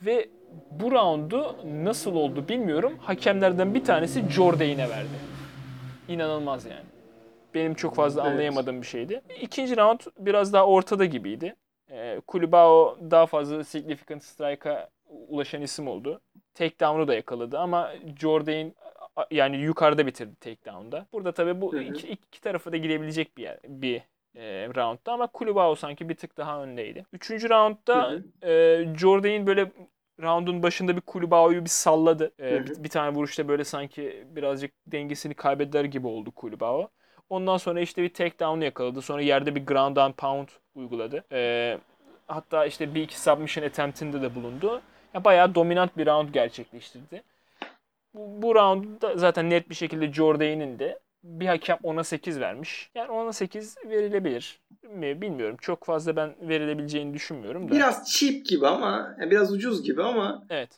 Ve 0.03 0.29
bu 0.71 0.93
roundu 0.93 1.57
nasıl 1.65 2.15
oldu 2.15 2.49
bilmiyorum. 2.49 2.99
Hakemlerden 3.01 3.75
bir 3.75 3.85
tanesi 3.85 4.25
Jordan'e 4.31 4.89
verdi. 4.89 5.19
İnanılmaz 6.09 6.65
yani. 6.65 6.87
Benim 7.55 7.75
çok 7.75 7.95
fazla 7.95 8.23
Evet. 8.23 8.33
anlayamadığım 8.33 8.83
bir 8.83 8.87
şeydi. 8.87 9.23
İkinci 9.41 9.77
round 9.77 10.01
biraz 10.19 10.53
daha 10.53 10.67
ortada 10.67 11.05
gibiydi. 11.05 11.55
E, 11.91 12.21
Kulibao 12.27 12.99
daha 13.11 13.27
fazla 13.27 13.65
significant 13.65 14.25
strike'a 14.25 14.89
ulaşan 15.29 15.63
isim 15.63 15.89
oldu. 15.89 16.21
Takedown'u 16.55 17.09
da 17.09 17.15
yakaladı 17.15 17.59
ama 17.59 17.91
Jordan 18.21 18.73
yani 19.31 19.57
yukarıda 19.57 20.07
bitirdi 20.07 20.35
takedown'da. 20.35 21.07
Burada 21.13 21.33
tabii 21.33 21.61
bu 21.61 21.77
iki, 21.77 22.09
iki 22.09 22.41
tarafı 22.41 22.73
da 22.73 22.77
gidebilecek 22.77 23.37
bir 23.37 23.43
yer, 23.43 23.59
bir 23.65 24.03
e, 24.37 24.69
roundda 24.77 25.13
ama 25.13 25.27
Kulibao 25.27 25.75
sanki 25.75 26.09
bir 26.09 26.15
tık 26.15 26.37
daha 26.37 26.63
öndeydi. 26.63 27.05
Üçüncü 27.13 27.51
roundda 27.51 28.21
e, 28.43 28.85
Jordan 28.97 29.47
böyle 29.47 29.73
roundun 30.23 30.63
başında 30.63 30.97
bir 30.97 31.01
Kulibao'yu 31.01 31.65
bir 31.65 31.71
salladı. 31.71 32.33
E, 32.41 32.67
bir, 32.67 32.85
bir 32.85 32.89
tane 32.89 33.15
vuruşta 33.17 33.49
böyle 33.49 33.65
sanki 33.65 34.27
birazcık 34.31 34.73
dengesini 34.87 35.35
kaybeder 35.35 35.85
gibi 35.85 36.07
oldu 36.07 36.31
Kulibao. 36.31 36.91
Ondan 37.31 37.57
sonra 37.57 37.81
işte 37.81 38.03
bir 38.03 38.15
takedown 38.15 38.61
yakaladı. 38.61 39.03
Sonra 39.03 39.23
yerde 39.23 39.55
bir 39.55 39.67
ground 39.67 39.97
and 39.97 40.15
pound 40.15 40.49
uyguladı. 40.75 41.25
E, 41.33 41.79
hatta 42.27 42.67
işte 42.67 42.95
bir 42.95 43.03
iki 43.03 43.21
submission 43.21 43.65
attempt'inde 43.65 44.23
de 44.23 44.35
bulundu. 44.35 44.81
Ya 45.15 45.25
bayağı 45.25 45.55
dominant 45.55 45.97
bir 45.97 46.07
round 46.07 46.29
gerçekleştirdi. 46.29 47.23
Bu, 48.15 48.43
bu 48.43 48.55
roundda 48.55 49.17
zaten 49.17 49.51
net 49.51 49.71
bir 49.71 49.75
şekilde 49.75 50.13
Jordan'in 50.13 50.79
de 50.79 50.99
bir 51.25 51.47
hakem 51.47 51.77
10'a 51.77 52.05
8 52.05 52.41
vermiş. 52.41 52.91
Yani 52.95 53.09
10'a 53.09 53.33
8 53.33 53.77
verilebilir 53.87 54.61
mi 54.83 55.21
bilmiyorum. 55.21 55.57
Çok 55.61 55.85
fazla 55.85 56.17
ben 56.17 56.35
verilebileceğini 56.41 57.15
düşünmüyorum 57.15 57.69
da. 57.69 57.75
Biraz 57.75 58.11
cheap 58.13 58.47
gibi 58.47 58.67
ama 58.67 59.17
yani 59.21 59.31
biraz 59.31 59.53
ucuz 59.53 59.83
gibi 59.83 60.03
ama 60.03 60.45
Evet. 60.51 60.71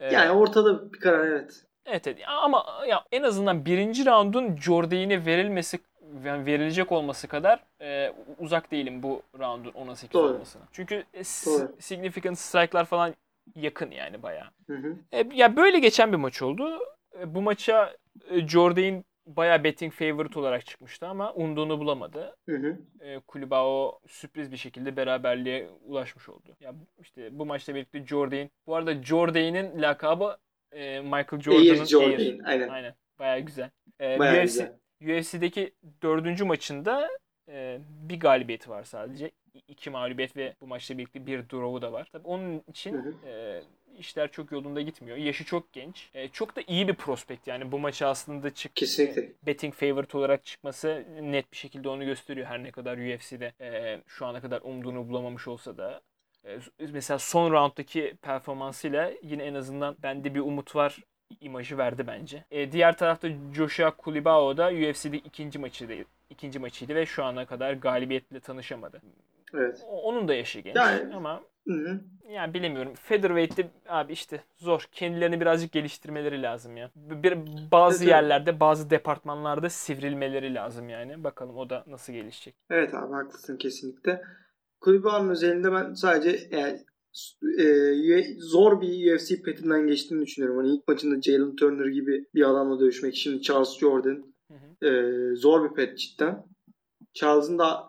Ee, 0.00 0.14
yani 0.14 0.30
ortada 0.30 0.92
bir 0.92 1.00
karar 1.00 1.26
evet. 1.26 1.64
Evet, 1.86 2.06
evet. 2.06 2.20
Ama 2.26 2.64
ya 2.88 3.04
en 3.12 3.22
azından 3.22 3.64
birinci 3.64 4.06
roundun 4.06 4.56
Jordan'e 4.56 5.26
verilmesi 5.26 5.78
yani 6.24 6.46
verilecek 6.46 6.92
olması 6.92 7.28
kadar 7.28 7.64
e, 7.80 8.12
uzak 8.38 8.70
değilim 8.70 9.02
bu 9.02 9.22
roundun 9.38 9.70
10'a 9.70 9.96
8 9.96 10.14
Doğru. 10.14 10.34
olmasına. 10.34 10.62
Çünkü 10.72 10.94
e, 11.14 11.20
Doğru. 11.20 11.72
significant 11.78 12.38
strike'lar 12.38 12.84
falan 12.84 13.14
yakın 13.54 13.90
yani 13.90 14.22
bayağı. 14.22 14.48
Hı 14.66 14.76
hı. 14.76 14.96
E, 15.12 15.24
ya 15.34 15.56
böyle 15.56 15.78
geçen 15.78 16.12
bir 16.12 16.16
maç 16.16 16.42
oldu. 16.42 16.78
E, 17.20 17.34
bu 17.34 17.42
maça 17.42 17.96
e, 18.30 18.48
Jordan 18.48 19.04
bayağı 19.26 19.64
betting 19.64 19.92
favorite 19.92 20.38
olarak 20.38 20.66
çıkmıştı 20.66 21.06
ama 21.06 21.32
umduğunu 21.32 21.78
bulamadı. 21.78 22.36
Hı 22.48 22.56
hı. 22.56 22.78
E, 23.00 23.18
Kulibao 23.18 24.00
sürpriz 24.06 24.52
bir 24.52 24.56
şekilde 24.56 24.96
beraberliğe 24.96 25.68
ulaşmış 25.84 26.28
oldu. 26.28 26.56
Ya 26.60 26.74
işte 27.00 27.38
bu 27.38 27.46
maçla 27.46 27.74
birlikte 27.74 28.06
Jordan. 28.06 28.50
Bu 28.66 28.76
arada 28.76 29.02
Jordan'ın 29.02 29.82
lakabı 29.82 30.36
e, 30.72 31.00
Michael 31.00 31.40
Jordan'ın 31.40 31.84
Jordan. 31.84 32.18
Air. 32.18 32.40
Aynen. 32.44 32.68
Aynen. 32.68 32.94
Bayağı 33.18 33.40
güzel. 33.40 33.70
E, 34.00 34.18
Bayağı 34.18 34.44
UFC, 34.44 34.72
güzel. 35.00 35.18
UFC'deki 35.18 35.74
dördüncü 36.02 36.44
maçında 36.44 37.08
e, 37.48 37.78
bir 38.08 38.20
galibiyeti 38.20 38.70
var 38.70 38.84
sadece. 38.84 39.30
İki 39.68 39.90
mağlubiyet 39.90 40.36
ve 40.36 40.54
bu 40.60 40.66
maçla 40.66 40.98
birlikte 40.98 41.26
bir 41.26 41.48
draw'u 41.50 41.82
da 41.82 41.92
var. 41.92 42.08
Tabii 42.12 42.28
onun 42.28 42.62
için 42.68 43.16
e, 43.26 43.62
işler 43.98 44.30
çok 44.32 44.52
yolunda 44.52 44.80
gitmiyor. 44.80 45.16
Yaşı 45.16 45.44
çok 45.44 45.72
genç. 45.72 46.10
E, 46.14 46.28
çok 46.28 46.56
da 46.56 46.60
iyi 46.66 46.88
bir 46.88 46.94
prospekt 46.94 47.46
yani 47.46 47.72
bu 47.72 47.78
maçı 47.78 48.06
aslında 48.06 48.54
çık 48.54 48.76
Kesinlikle. 48.76 49.28
betting 49.42 49.74
favorite 49.74 50.18
olarak 50.18 50.44
çıkması 50.44 51.04
net 51.22 51.52
bir 51.52 51.56
şekilde 51.56 51.88
onu 51.88 52.04
gösteriyor. 52.04 52.46
Her 52.46 52.62
ne 52.62 52.70
kadar 52.70 52.98
UFC'de 52.98 53.52
e, 53.60 54.00
şu 54.06 54.26
ana 54.26 54.40
kadar 54.40 54.60
umduğunu 54.62 55.08
bulamamış 55.08 55.48
olsa 55.48 55.76
da. 55.76 56.00
E, 56.44 56.58
mesela 56.92 57.18
son 57.18 57.50
rounddaki 57.52 58.14
performansıyla 58.22 59.12
yine 59.22 59.42
en 59.44 59.54
azından 59.54 59.96
bende 60.02 60.34
bir 60.34 60.40
umut 60.40 60.76
var 60.76 60.98
imajı 61.40 61.78
verdi 61.78 62.06
bence. 62.06 62.44
E, 62.50 62.72
diğer 62.72 62.96
tarafta 62.96 63.28
Joshua 63.54 63.90
Kulibao 63.90 64.56
da 64.56 64.68
UFC'de 64.68 65.16
ikinci 65.16 65.58
maçıydı, 65.58 65.92
ikinci 66.30 66.58
maçıydı 66.58 66.94
ve 66.94 67.06
şu 67.06 67.24
ana 67.24 67.46
kadar 67.46 67.72
galibiyetle 67.72 68.40
tanışamadı. 68.40 69.00
Evet. 69.54 69.84
Onun 69.88 70.28
da 70.28 70.34
yaşı 70.34 70.60
genç 70.60 70.76
Yani- 70.76 71.14
ama 71.14 71.42
Hı 71.66 71.72
hı. 71.72 72.00
yani 72.28 72.54
bilemiyorum. 72.54 72.94
Featherweight'te 72.94 73.68
abi 73.88 74.12
işte 74.12 74.40
zor. 74.56 74.88
Kendilerini 74.92 75.40
birazcık 75.40 75.72
geliştirmeleri 75.72 76.42
lazım 76.42 76.76
ya. 76.76 76.90
Bir, 76.96 77.38
bazı 77.72 78.04
evet. 78.04 78.10
yerlerde, 78.10 78.60
bazı 78.60 78.90
departmanlarda 78.90 79.68
sivrilmeleri 79.70 80.54
lazım 80.54 80.88
yani. 80.88 81.24
Bakalım 81.24 81.56
o 81.56 81.70
da 81.70 81.84
nasıl 81.86 82.12
gelişecek. 82.12 82.54
Evet 82.70 82.94
abi 82.94 83.12
haklısın 83.12 83.56
kesinlikle. 83.56 84.22
Kulübağın 84.80 85.28
özelinde 85.28 85.72
ben 85.72 85.94
sadece 85.94 86.56
yani 86.56 86.80
e, 87.58 87.64
U- 88.18 88.40
zor 88.40 88.80
bir 88.80 89.14
UFC 89.14 89.42
petinden 89.42 89.86
geçtiğini 89.86 90.26
düşünüyorum. 90.26 90.58
Hani 90.58 90.74
ilk 90.74 90.88
maçında 90.88 91.22
Jalen 91.22 91.56
Turner 91.56 91.86
gibi 91.86 92.24
bir 92.34 92.50
adamla 92.50 92.80
dövüşmek. 92.80 93.14
Şimdi 93.16 93.42
Charles 93.42 93.78
Jordan. 93.78 94.32
Hı 94.50 94.54
hı. 94.54 94.86
e, 94.86 95.36
zor 95.36 95.70
bir 95.70 95.74
pet 95.74 95.98
cidden. 95.98 96.44
Charles'ın 97.14 97.58
da 97.58 97.84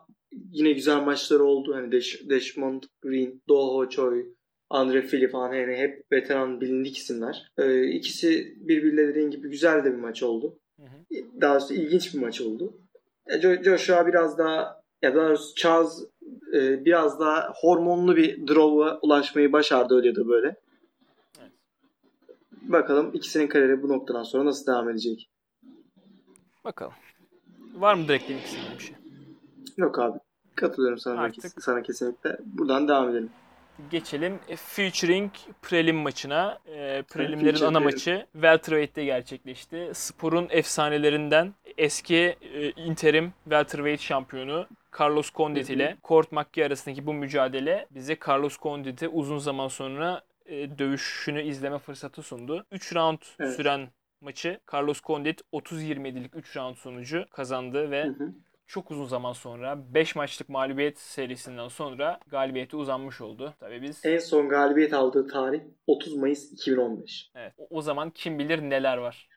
yine 0.51 0.71
güzel 0.71 1.01
maçları 1.01 1.43
oldu. 1.43 1.75
Hani 1.75 1.91
Deş, 1.91 2.29
Desmond 2.29 2.83
Green, 3.01 3.41
Doho 3.49 3.89
Choi, 3.89 4.25
Andre 4.69 5.01
Fili 5.01 5.27
falan 5.27 5.53
yani 5.53 5.75
hep 5.75 6.03
veteran 6.11 6.61
bilindik 6.61 6.97
isimler. 6.97 7.51
E, 7.57 7.87
ikisi 7.87 8.53
birbirleri 8.57 9.07
dediğin 9.07 9.31
gibi 9.31 9.49
güzel 9.49 9.83
de 9.83 9.91
bir 9.91 9.97
maç 9.99 10.23
oldu. 10.23 10.59
Hı 10.79 10.83
hı. 10.85 11.41
Daha 11.41 11.53
doğrusu 11.59 11.73
ilginç 11.73 12.13
bir 12.13 12.19
maç 12.19 12.41
oldu. 12.41 12.77
E, 13.27 13.33
Jo- 13.35 13.63
Joshua 13.63 14.07
biraz 14.07 14.37
daha 14.37 14.81
ya 15.01 15.15
daha 15.15 15.27
doğrusu 15.29 15.55
Charles 15.55 16.03
e, 16.53 16.85
biraz 16.85 17.19
daha 17.19 17.53
hormonlu 17.55 18.15
bir 18.15 18.47
draw'a 18.47 18.99
ulaşmayı 19.01 19.51
başardı 19.51 19.95
öyle 19.95 20.07
ya 20.07 20.15
da 20.15 20.27
böyle. 20.27 20.55
Evet. 21.41 21.51
Bakalım 22.61 23.11
ikisinin 23.13 23.47
kariyeri 23.47 23.83
bu 23.83 23.89
noktadan 23.89 24.23
sonra 24.23 24.45
nasıl 24.45 24.67
devam 24.67 24.89
edecek. 24.89 25.29
Bakalım. 26.65 26.93
Var 27.75 27.93
mı 27.93 28.07
direkt 28.07 28.29
ikisinden 28.29 28.77
bir 28.77 28.83
şey? 28.83 28.95
Yok 29.77 29.99
abi. 29.99 30.19
Katılıyorum 30.55 30.99
sana, 30.99 31.21
Artık- 31.21 31.63
sana 31.63 31.81
kesinlikle. 31.81 32.37
Buradan 32.45 32.87
devam 32.87 33.09
edelim. 33.09 33.29
Geçelim 33.91 34.39
e, 34.49 34.55
Featuring 34.55 35.31
Prelim 35.61 35.95
maçına. 35.95 36.59
E, 36.65 37.01
prelimlerin 37.01 37.65
ana 37.65 37.79
maçı 37.79 38.25
Welterweight'te 38.33 39.05
gerçekleşti. 39.05 39.89
Sporun 39.93 40.47
efsanelerinden 40.49 41.53
eski 41.77 42.15
e, 42.41 42.71
interim 42.71 43.33
Welterweight 43.43 44.01
şampiyonu 44.01 44.67
Carlos 44.99 45.31
Condit 45.33 45.69
ile 45.69 45.97
Court 46.03 46.31
McGee 46.31 46.65
arasındaki 46.65 47.05
bu 47.05 47.13
mücadele 47.13 47.87
bize 47.91 48.17
Carlos 48.27 48.57
Condit'i 48.57 49.07
uzun 49.07 49.37
zaman 49.37 49.67
sonra 49.67 50.21
e, 50.45 50.77
dövüşünü 50.79 51.41
izleme 51.41 51.77
fırsatı 51.79 52.21
sundu. 52.21 52.65
3 52.71 52.95
round 52.95 53.17
Evet. 53.39 53.55
süren 53.55 53.89
maçı 54.21 54.59
Carlos 54.73 55.01
Condit 55.01 55.41
30-27'lik 55.53 56.35
3 56.35 56.57
round 56.57 56.75
sonucu 56.75 57.25
kazandı 57.31 57.91
ve 57.91 58.03
Hı 58.03 58.09
hı. 58.09 58.33
çok 58.67 58.91
uzun 58.91 59.05
zaman 59.05 59.33
sonra 59.33 59.93
5 59.93 60.15
maçlık 60.15 60.49
mağlubiyet 60.49 60.99
serisinden 60.99 61.67
sonra 61.67 62.19
galibiyete 62.27 62.77
uzanmış 62.77 63.21
oldu. 63.21 63.53
Tabii 63.59 63.81
biz 63.81 64.05
En 64.05 64.17
son 64.19 64.49
galibiyet 64.49 64.93
aldığı 64.93 65.27
tarih 65.27 65.61
30 65.87 66.15
Mayıs 66.15 66.53
2015. 66.53 67.31
evet, 67.35 67.53
o, 67.57 67.67
o 67.69 67.81
zaman 67.81 68.09
kim 68.09 68.39
bilir 68.39 68.61
neler 68.61 68.97
var. 68.97 69.29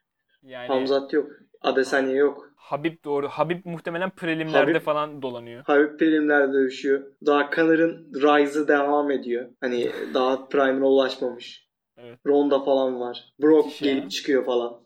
Yani 0.43 0.69
Hamzat 0.69 1.13
yok. 1.13 1.31
Adesanya 1.61 2.15
yok. 2.15 2.51
Habib 2.57 3.05
doğru. 3.05 3.29
Habib 3.29 3.61
muhtemelen 3.65 4.11
prelimlerde 4.11 4.73
Habib- 4.73 4.81
falan 4.81 5.23
dolanıyor. 5.23 5.65
Habib 5.65 5.99
Prelimler'de 5.99 6.53
dövüşüyor. 6.53 7.05
Daha 7.27 7.51
Connor'ın 7.57 8.13
Rise'ı 8.15 8.69
devam 8.69 9.11
ediyor. 9.11 9.51
Hani 9.61 9.91
daha 10.15 10.49
Prime'ına 10.49 10.87
ulaşmamış. 10.87 11.67
Evet. 11.99 12.19
Ronda 12.27 12.65
falan 12.65 13.01
var. 13.01 13.25
Brock 13.43 13.83
ya. 13.83 13.93
gelip 13.93 14.11
çıkıyor 14.11 14.45
falan. 14.45 14.81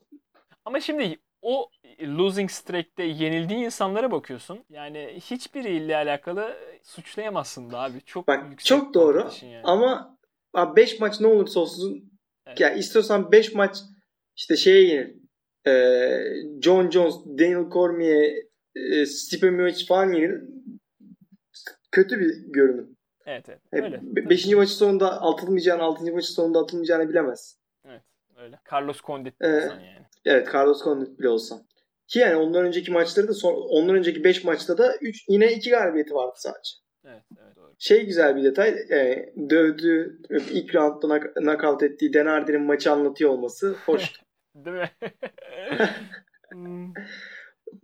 Ama 0.64 0.80
şimdi 0.80 1.18
o 1.42 1.70
losing 2.02 2.50
streak'te 2.50 3.02
yenildiği 3.02 3.64
insanlara 3.64 4.10
bakıyorsun. 4.12 4.58
Yani 4.70 5.18
hiçbiriyle 5.30 5.96
alakalı 5.96 6.56
suçlayamazsın 6.82 7.70
da 7.70 7.78
abi. 7.80 8.00
Çok 8.06 8.28
Bak 8.28 8.44
yüksek 8.50 8.66
çok 8.66 8.94
doğru 8.94 9.28
yani. 9.42 9.60
ama 9.64 10.16
5 10.76 11.00
maç 11.00 11.20
ne 11.20 11.26
olursa 11.26 11.60
olsun 11.60 12.10
Evet. 12.46 12.60
ya 12.60 12.70
istiyorsan 12.74 13.32
5 13.32 13.54
maç 13.54 13.76
işte 14.36 14.56
şeye 14.56 14.82
yenil. 14.82 15.19
Ee, 15.66 16.24
John 16.62 16.90
Jones, 16.90 17.14
Daniel 17.38 17.70
Cormier, 17.72 18.34
e, 18.76 19.06
Stipe 19.06 19.50
Miocic 19.50 19.86
falan 19.86 20.12
yenil. 20.12 20.40
Kötü 21.92 22.20
bir 22.20 22.34
görünüm. 22.52 22.96
Evet 23.26 23.44
evet. 23.48 23.60
Öyle. 23.72 24.00
be- 24.02 24.30
Beşinci 24.30 24.56
maçı 24.56 24.72
sonunda 24.72 25.22
atılmayacağını, 25.22 25.82
altıncı 25.82 26.12
maçı 26.14 26.32
sonunda 26.32 26.58
atılmayacağını 26.58 27.08
bilemez. 27.08 27.58
Evet. 27.84 28.02
Öyle. 28.36 28.58
Carlos 28.72 29.00
Condit 29.02 29.34
Ee, 29.40 29.46
yani. 29.48 29.82
Evet 30.24 30.48
Carlos 30.54 30.84
Condit 30.84 31.18
bile 31.18 31.28
olsa. 31.28 31.62
Ki 32.06 32.18
yani 32.18 32.36
ondan 32.36 32.64
önceki 32.64 32.92
maçları 32.92 33.28
da 33.28 33.34
son, 33.34 33.54
ondan 33.68 33.94
önceki 33.96 34.24
5 34.24 34.44
maçta 34.44 34.78
da 34.78 34.96
üç, 35.00 35.24
yine 35.28 35.52
2 35.52 35.70
galibiyeti 35.70 36.14
vardı 36.14 36.32
sadece. 36.36 36.70
Evet, 37.04 37.22
evet 37.44 37.56
doğru. 37.56 37.74
Şey 37.78 38.06
güzel 38.06 38.36
bir 38.36 38.44
detay. 38.44 38.68
E, 38.90 39.32
dövdüğü 39.50 40.18
ilk 40.50 40.74
roundda 40.74 41.06
nak- 41.06 41.34
knockout 41.34 41.82
ettiği 41.82 42.12
Denardi'nin 42.12 42.62
maçı 42.62 42.92
anlatıyor 42.92 43.30
olması 43.30 43.76
hoş. 43.86 44.12
Değil 44.54 44.76
mi? 44.76 44.90
Hmm. 46.52 46.92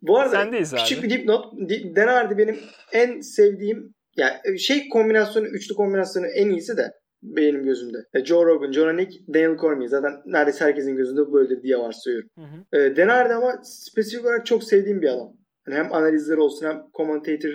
Bu 0.02 0.18
arada 0.18 0.31
Sendeyiz 0.31 0.74
abi. 0.74 0.81
küçük 0.81 1.02
bir 1.02 1.11
dipnot. 1.11 1.52
Di- 1.68 1.96
Denardi 1.96 2.38
benim 2.38 2.59
en 2.92 3.20
sevdiğim 3.20 3.94
yani 4.16 4.59
şey 4.61 4.88
kombinasyonu, 4.88 5.46
üçlü 5.46 5.74
kombinasyonu 5.74 6.26
en 6.26 6.50
iyisi 6.50 6.76
de 6.76 6.92
benim 7.22 7.62
gözümde. 7.62 7.98
E, 8.14 8.24
Joe 8.24 8.46
Rogan, 8.46 8.72
John 8.72 8.96
Nick, 8.96 9.18
Daniel 9.35 9.57
Cormier. 9.57 9.88
Zaten 9.88 10.12
neredeyse 10.26 10.64
herkesin 10.64 10.96
gözünde 10.96 11.20
bu 11.20 11.33
böyledir 11.33 11.62
diye 11.62 11.79
varsayıyorum. 11.79 12.29
Hı 12.38 12.42
hı. 12.42 12.79
E, 12.81 12.96
Denardi 12.96 13.35
ama 13.35 13.52
spesifik 13.62 14.24
olarak 14.26 14.46
çok 14.46 14.64
sevdiğim 14.64 15.02
bir 15.02 15.09
adam. 15.09 15.33
Yani 15.68 15.79
hem 15.79 15.92
analizleri 15.94 16.40
olsun 16.40 16.66
hem 16.66 16.83
commentator 16.96 17.50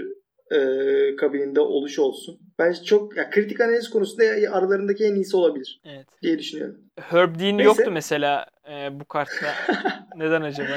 e, 0.52 1.16
kabininde 1.16 1.60
oluş 1.60 2.00
olsun. 2.00 2.40
Bence 2.60 2.84
çok 2.84 3.18
ya, 3.18 3.30
kritik 3.30 3.62
analiz 3.62 3.90
konusunda 3.90 4.24
aralarındaki 4.52 5.04
en 5.04 5.16
iyisi 5.16 5.38
olabilir 5.38 5.82
Evet. 5.86 6.06
diye 6.22 6.40
düşünüyorum. 6.40 6.78
Herb 7.00 7.40
Dean 7.40 7.58
Neyse. 7.58 7.64
yoktu 7.64 7.92
mesela 7.92 8.46
e, 8.70 9.00
bu 9.00 9.06
kartta. 9.06 9.54
Neden 10.16 10.42
acaba? 10.42 10.74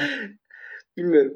Bilmiyorum. 0.96 1.34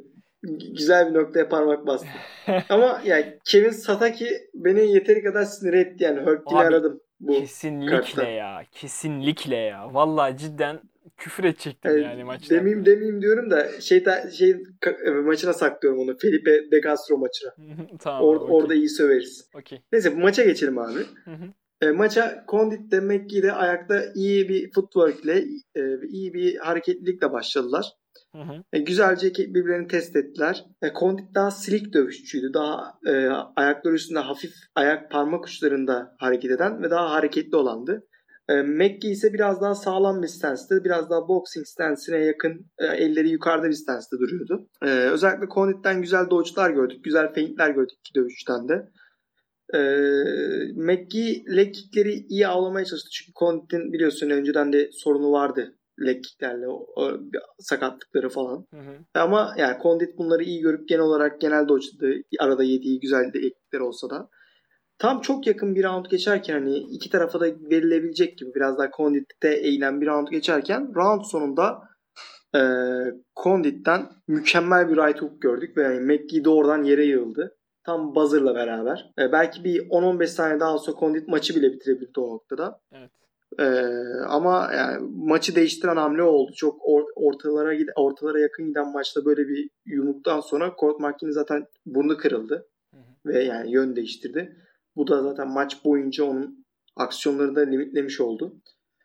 Güzel 0.76 1.08
bir 1.10 1.14
noktaya 1.18 1.48
parmak 1.48 1.86
bastı. 1.86 2.08
Ama 2.68 3.02
yani 3.04 3.38
Kevin 3.44 3.70
Sataki 3.70 4.28
beni 4.54 4.92
yeteri 4.92 5.22
kadar 5.22 5.44
sinir 5.44 5.72
etti 5.72 6.04
yani. 6.04 6.20
Abi, 6.20 6.40
aradım. 6.56 7.00
Bu 7.20 7.32
Kesinlikle 7.32 7.90
kartta. 7.96 8.24
ya. 8.28 8.62
Kesinlikle 8.72 9.56
ya. 9.56 9.94
Vallahi 9.94 10.36
cidden 10.36 10.80
küfür 11.16 11.44
edecektim 11.44 11.90
Evet, 11.90 12.04
yani 12.04 12.24
maçta. 12.24 12.54
demeyeyim 12.54 12.86
demeyeyim 12.86 13.22
diyorum 13.22 13.50
da 13.50 13.80
şey 13.80 14.02
ta- 14.02 14.30
şey 14.30 14.50
e, 15.06 15.10
maçına 15.10 15.52
saklıyorum 15.52 16.00
onu. 16.00 16.16
Felipe 16.18 16.50
De 16.70 16.80
Castro 16.80 17.16
maçına. 17.18 17.50
tamam. 17.98 18.22
Or- 18.22 18.36
okey. 18.36 18.56
Orada 18.56 18.74
iyi 18.74 18.88
söveriz. 18.88 19.48
Okey. 19.54 19.82
Neyse 19.92 20.16
bu 20.16 20.20
maça 20.20 20.44
geçelim 20.44 20.78
abi. 20.78 21.00
E, 21.80 21.90
maça 21.90 22.44
Condit 22.48 22.92
de 22.92 23.00
McGee 23.00 23.42
de 23.42 23.52
ayakta 23.52 24.04
iyi 24.14 24.48
bir 24.48 24.72
footwork 24.72 25.24
ile 25.24 25.44
e, 25.76 25.82
iyi 26.08 26.34
bir 26.34 26.56
hareketlilikle 26.56 27.32
başladılar. 27.32 27.86
Hı 28.34 28.42
hı. 28.42 28.62
E, 28.72 28.78
güzelce 28.78 29.34
birbirlerini 29.34 29.88
test 29.88 30.16
ettiler. 30.16 30.64
E, 30.82 30.92
Condit 31.00 31.34
daha 31.34 31.50
slick 31.50 31.92
dövüşçüydü. 31.92 32.54
Daha 32.54 32.98
e, 33.06 33.28
ayakları 33.56 33.94
üstünde 33.94 34.18
hafif 34.18 34.52
ayak 34.74 35.10
parmak 35.10 35.46
uçlarında 35.46 36.14
hareket 36.18 36.50
eden 36.50 36.82
ve 36.82 36.90
daha 36.90 37.10
hareketli 37.10 37.56
olandı. 37.56 38.06
E, 38.48 38.62
McGee 38.62 39.10
ise 39.10 39.32
biraz 39.32 39.60
daha 39.60 39.74
sağlam 39.74 40.22
bir 40.22 40.28
stance'te, 40.28 40.84
biraz 40.84 41.10
daha 41.10 41.28
boxing 41.28 41.66
stance'ine 41.66 42.18
yakın 42.18 42.66
e, 42.78 42.86
elleri 42.86 43.28
yukarıda 43.28 43.68
bir 43.68 43.72
stance'te 43.72 44.16
duruyordu. 44.18 44.68
E, 44.82 44.86
özellikle 44.86 45.48
Condit'ten 45.54 46.02
güzel 46.02 46.30
dodge'lar 46.30 46.70
gördük. 46.70 47.04
Güzel 47.04 47.32
feintler 47.32 47.70
gördük 47.70 47.98
iki 48.00 48.14
dövüşten 48.14 48.68
de. 48.68 48.88
E, 49.74 49.78
McGee 50.76 51.44
leg 51.56 51.74
kickleri 51.74 52.12
iyi 52.28 52.48
avlamaya 52.48 52.84
çalıştı. 52.84 53.10
Çünkü 53.12 53.32
Condit'in 53.38 53.92
biliyorsun 53.92 54.30
önceden 54.30 54.72
de 54.72 54.90
sorunu 54.92 55.32
vardı 55.32 55.74
leg 56.06 56.24
kicklerle 56.24 56.68
o, 56.68 56.86
o 56.96 57.20
sakatlıkları 57.58 58.28
falan. 58.28 58.66
Hı 58.70 58.80
hı. 58.80 58.96
Ama 59.14 59.54
yani 59.58 59.76
Condit 59.82 60.18
bunları 60.18 60.42
iyi 60.42 60.60
görüp 60.60 60.88
genel 60.88 61.02
olarak 61.02 61.40
genel 61.40 61.68
dodge'ladı. 61.68 62.22
Arada 62.40 62.62
yediği 62.62 63.00
güzel 63.00 63.32
de 63.32 63.38
eklikler 63.38 63.80
olsa 63.80 64.10
da. 64.10 64.28
Tam 64.98 65.20
çok 65.20 65.46
yakın 65.46 65.74
bir 65.74 65.84
round 65.84 66.06
geçerken 66.06 66.54
hani 66.54 66.78
iki 66.78 67.10
tarafa 67.10 67.40
da 67.40 67.46
verilebilecek 67.46 68.38
gibi 68.38 68.54
biraz 68.54 68.78
daha 68.78 68.90
Condit'te 68.96 69.54
eğilen 69.54 70.00
bir 70.00 70.06
round 70.06 70.28
geçerken 70.28 70.94
round 70.94 71.22
sonunda 71.24 71.82
e, 72.54 72.60
Condit'ten 73.44 74.06
mükemmel 74.28 74.88
bir 74.88 74.96
right 74.96 75.22
hook 75.22 75.42
gördük 75.42 75.76
ve 75.76 75.82
yani 75.82 76.00
McGee 76.00 76.44
de 76.44 76.48
oradan 76.50 76.82
yere 76.82 77.04
yığıldı. 77.04 77.57
Tam 77.84 78.14
buzzer'la 78.14 78.54
beraber. 78.54 79.12
E, 79.18 79.32
belki 79.32 79.64
bir 79.64 79.88
10-15 79.88 80.26
saniye 80.26 80.60
daha 80.60 80.78
sonra 80.78 80.96
Condit 81.00 81.28
maçı 81.28 81.56
bile 81.56 81.72
bitirebilirdi 81.72 82.20
o 82.20 82.30
noktada. 82.34 82.80
Evet. 82.92 83.10
Ee, 83.58 83.64
ama 84.28 84.70
yani 84.76 85.08
maçı 85.16 85.54
değiştiren 85.54 85.96
hamle 85.96 86.22
oldu. 86.22 86.52
Çok 86.56 86.80
or- 86.82 87.12
ortalara 87.14 87.74
gid- 87.74 87.92
ortalara 87.96 88.40
yakın 88.40 88.66
giden 88.66 88.92
maçta 88.92 89.24
böyle 89.24 89.48
bir 89.48 89.70
yumruktan 89.86 90.40
sonra 90.40 90.74
Court 90.80 91.00
McKinney 91.00 91.32
zaten 91.32 91.66
burnu 91.86 92.16
kırıldı 92.16 92.66
Hı 92.94 92.96
hı. 92.96 93.02
ve 93.26 93.44
yani 93.44 93.72
yön 93.72 93.96
değiştirdi. 93.96 94.56
Bu 94.96 95.08
da 95.08 95.22
zaten 95.22 95.48
maç 95.48 95.84
boyunca 95.84 96.24
onun 96.24 96.64
aksiyonlarını 96.96 97.56
da 97.56 97.60
limitlemiş 97.60 98.20
oldu. 98.20 98.56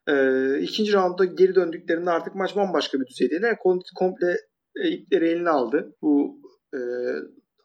Ee, 0.10 0.60
ikinci 0.60 0.94
roundda 0.94 1.26
geri 1.26 1.56
döndüklerinde 1.56 2.10
artık 2.12 2.36
maç 2.36 2.56
bambaşka 2.56 3.00
bir 3.02 3.06
düzeydeydi. 3.08 3.46
Yani 3.46 3.58
Condit 3.64 3.88
komple 3.96 4.38
e, 4.76 4.90
ipleri 4.90 5.30
eline 5.30 5.50
aldı. 5.50 5.96
Bu 6.02 6.40
e, 6.74 6.80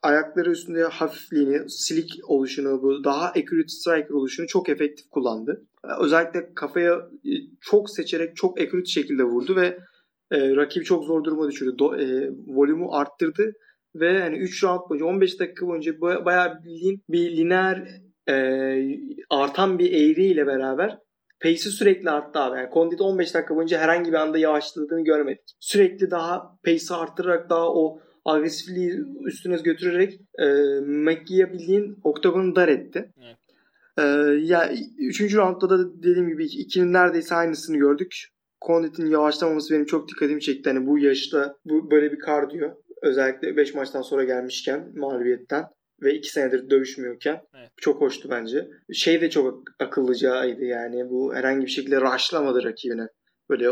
ayakları 0.03 0.51
üstünde 0.51 0.83
hafifliğini, 0.83 1.71
silik 1.71 2.11
oluşunu, 2.29 2.83
bu 2.83 3.05
daha 3.05 3.27
accurate 3.27 3.69
striker 3.69 4.11
oluşunu 4.15 4.47
çok 4.47 4.69
efektif 4.69 5.11
kullandı. 5.11 5.67
Ee, 5.85 5.89
Özellikle 6.01 6.55
kafaya 6.55 6.95
e, 7.25 7.33
çok 7.61 7.91
seçerek 7.91 8.37
çok 8.37 8.61
accurate 8.61 8.87
şekilde 8.91 9.25
vurdu 9.25 9.57
ve 9.57 9.79
e, 10.31 10.57
rakibi 10.57 10.85
çok 10.85 11.05
zor 11.05 11.25
duruma 11.25 11.49
düşürdü. 11.49 11.79
Do, 11.79 11.97
e, 11.97 12.31
volümü 12.47 12.87
arttırdı 12.91 13.53
ve 13.95 14.21
hani 14.23 14.37
3 14.39 14.65
round 14.65 14.81
boyunca 14.91 15.07
15 15.07 15.41
dakika 15.41 15.67
boyunca 15.67 16.01
baya- 16.01 16.25
bayağı 16.25 16.65
bildiğin 16.65 17.03
bir 17.09 17.37
lineer 17.37 17.89
e, 18.29 18.35
artan 19.31 19.79
bir 19.79 19.93
eğriyle 19.93 20.47
beraber 20.47 20.99
pace'i 21.43 21.59
sürekli 21.59 22.11
arttı 22.11 22.39
abi. 22.39 22.59
Yani 22.59 22.69
Condit 22.75 23.01
15 23.01 23.35
dakika 23.35 23.57
boyunca 23.57 23.79
herhangi 23.79 24.13
bir 24.13 24.17
anda 24.17 24.39
yavaşladığını 24.39 25.05
görmedik. 25.05 25.57
Sürekli 25.61 26.11
daha 26.11 26.59
pace'i 26.65 26.97
arttırarak 26.97 27.51
daha 27.51 27.75
o 27.75 28.01
agresifliği 28.29 29.01
üstüne 29.25 29.57
götürerek 29.57 30.21
e, 30.39 30.47
McGee'ye 30.81 31.53
bildiğin 31.53 31.99
oktagonu 32.05 32.57
dar 32.57 32.69
etti. 32.69 33.13
Evet. 33.23 33.37
E, 33.99 34.03
ya 34.41 34.73
üçüncü 34.99 35.37
roundda 35.37 35.71
da 35.71 36.03
dediğim 36.03 36.29
gibi 36.29 36.45
ikinin 36.45 36.93
neredeyse 36.93 37.35
aynısını 37.35 37.77
gördük. 37.77 38.15
Condit'in 38.67 39.07
yavaşlamaması 39.07 39.75
benim 39.75 39.85
çok 39.87 40.09
dikkatimi 40.09 40.41
çekti. 40.41 40.71
Hani 40.71 40.87
bu 40.87 40.99
yaşta 40.99 41.57
bu 41.65 41.91
böyle 41.91 42.13
bir 42.13 42.19
kardiyo 42.19 42.71
özellikle 43.03 43.57
5 43.57 43.75
maçtan 43.75 44.03
sonra 44.03 44.25
gelmişken 44.25 44.93
mağlubiyetten 44.97 45.65
ve 46.03 46.15
2 46.15 46.31
senedir 46.31 46.71
dövüşmüyorken 46.71 47.41
Evet. 47.59 47.71
çok 47.77 48.01
hoştu 48.01 48.29
bence. 48.31 48.69
Şey 48.93 49.21
de 49.21 49.31
çok 49.31 49.63
akıllıcaydı 49.81 50.65
yani 50.65 51.11
bu 51.11 51.35
herhangi 51.35 51.67
bir 51.67 51.71
şekilde 51.71 52.01
rushlamadı 52.01 52.65
rakibine. 52.65 53.09
Böyle 53.51 53.69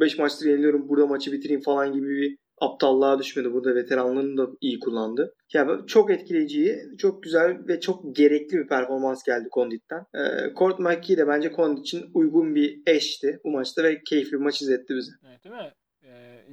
5 0.00 0.18
maçtır 0.18 0.46
yeniliyorum 0.46 0.88
burada 0.88 1.06
maçı 1.06 1.32
bitireyim 1.32 1.62
falan 1.62 1.92
gibi 1.92 2.08
bir 2.08 2.36
aptallığa 2.60 3.18
düşmedi. 3.18 3.52
Burada 3.52 3.74
veteranlığını 3.74 4.36
da 4.36 4.50
iyi 4.60 4.78
kullandı. 4.78 5.34
Yani 5.52 5.86
çok 5.86 6.10
etkileyici, 6.10 6.82
çok 6.98 7.22
güzel 7.22 7.58
ve 7.68 7.80
çok 7.80 8.16
gerekli 8.16 8.58
bir 8.58 8.68
performans 8.68 9.22
geldi 9.22 9.48
Condit'ten. 9.54 10.06
E, 10.14 10.54
Court 10.54 10.78
McKee 10.78 11.16
de 11.16 11.28
bence 11.28 11.52
Condit 11.56 11.86
için 11.86 12.10
uygun 12.14 12.54
bir 12.54 12.80
eşti 12.86 13.40
bu 13.44 13.50
maçta 13.50 13.82
ve 13.82 14.02
keyifli 14.04 14.32
bir 14.32 14.44
maç 14.44 14.62
izletti 14.62 14.96
bize. 14.96 15.12
Evet 15.26 15.44
değil 15.44 15.54
mi? 15.54 15.72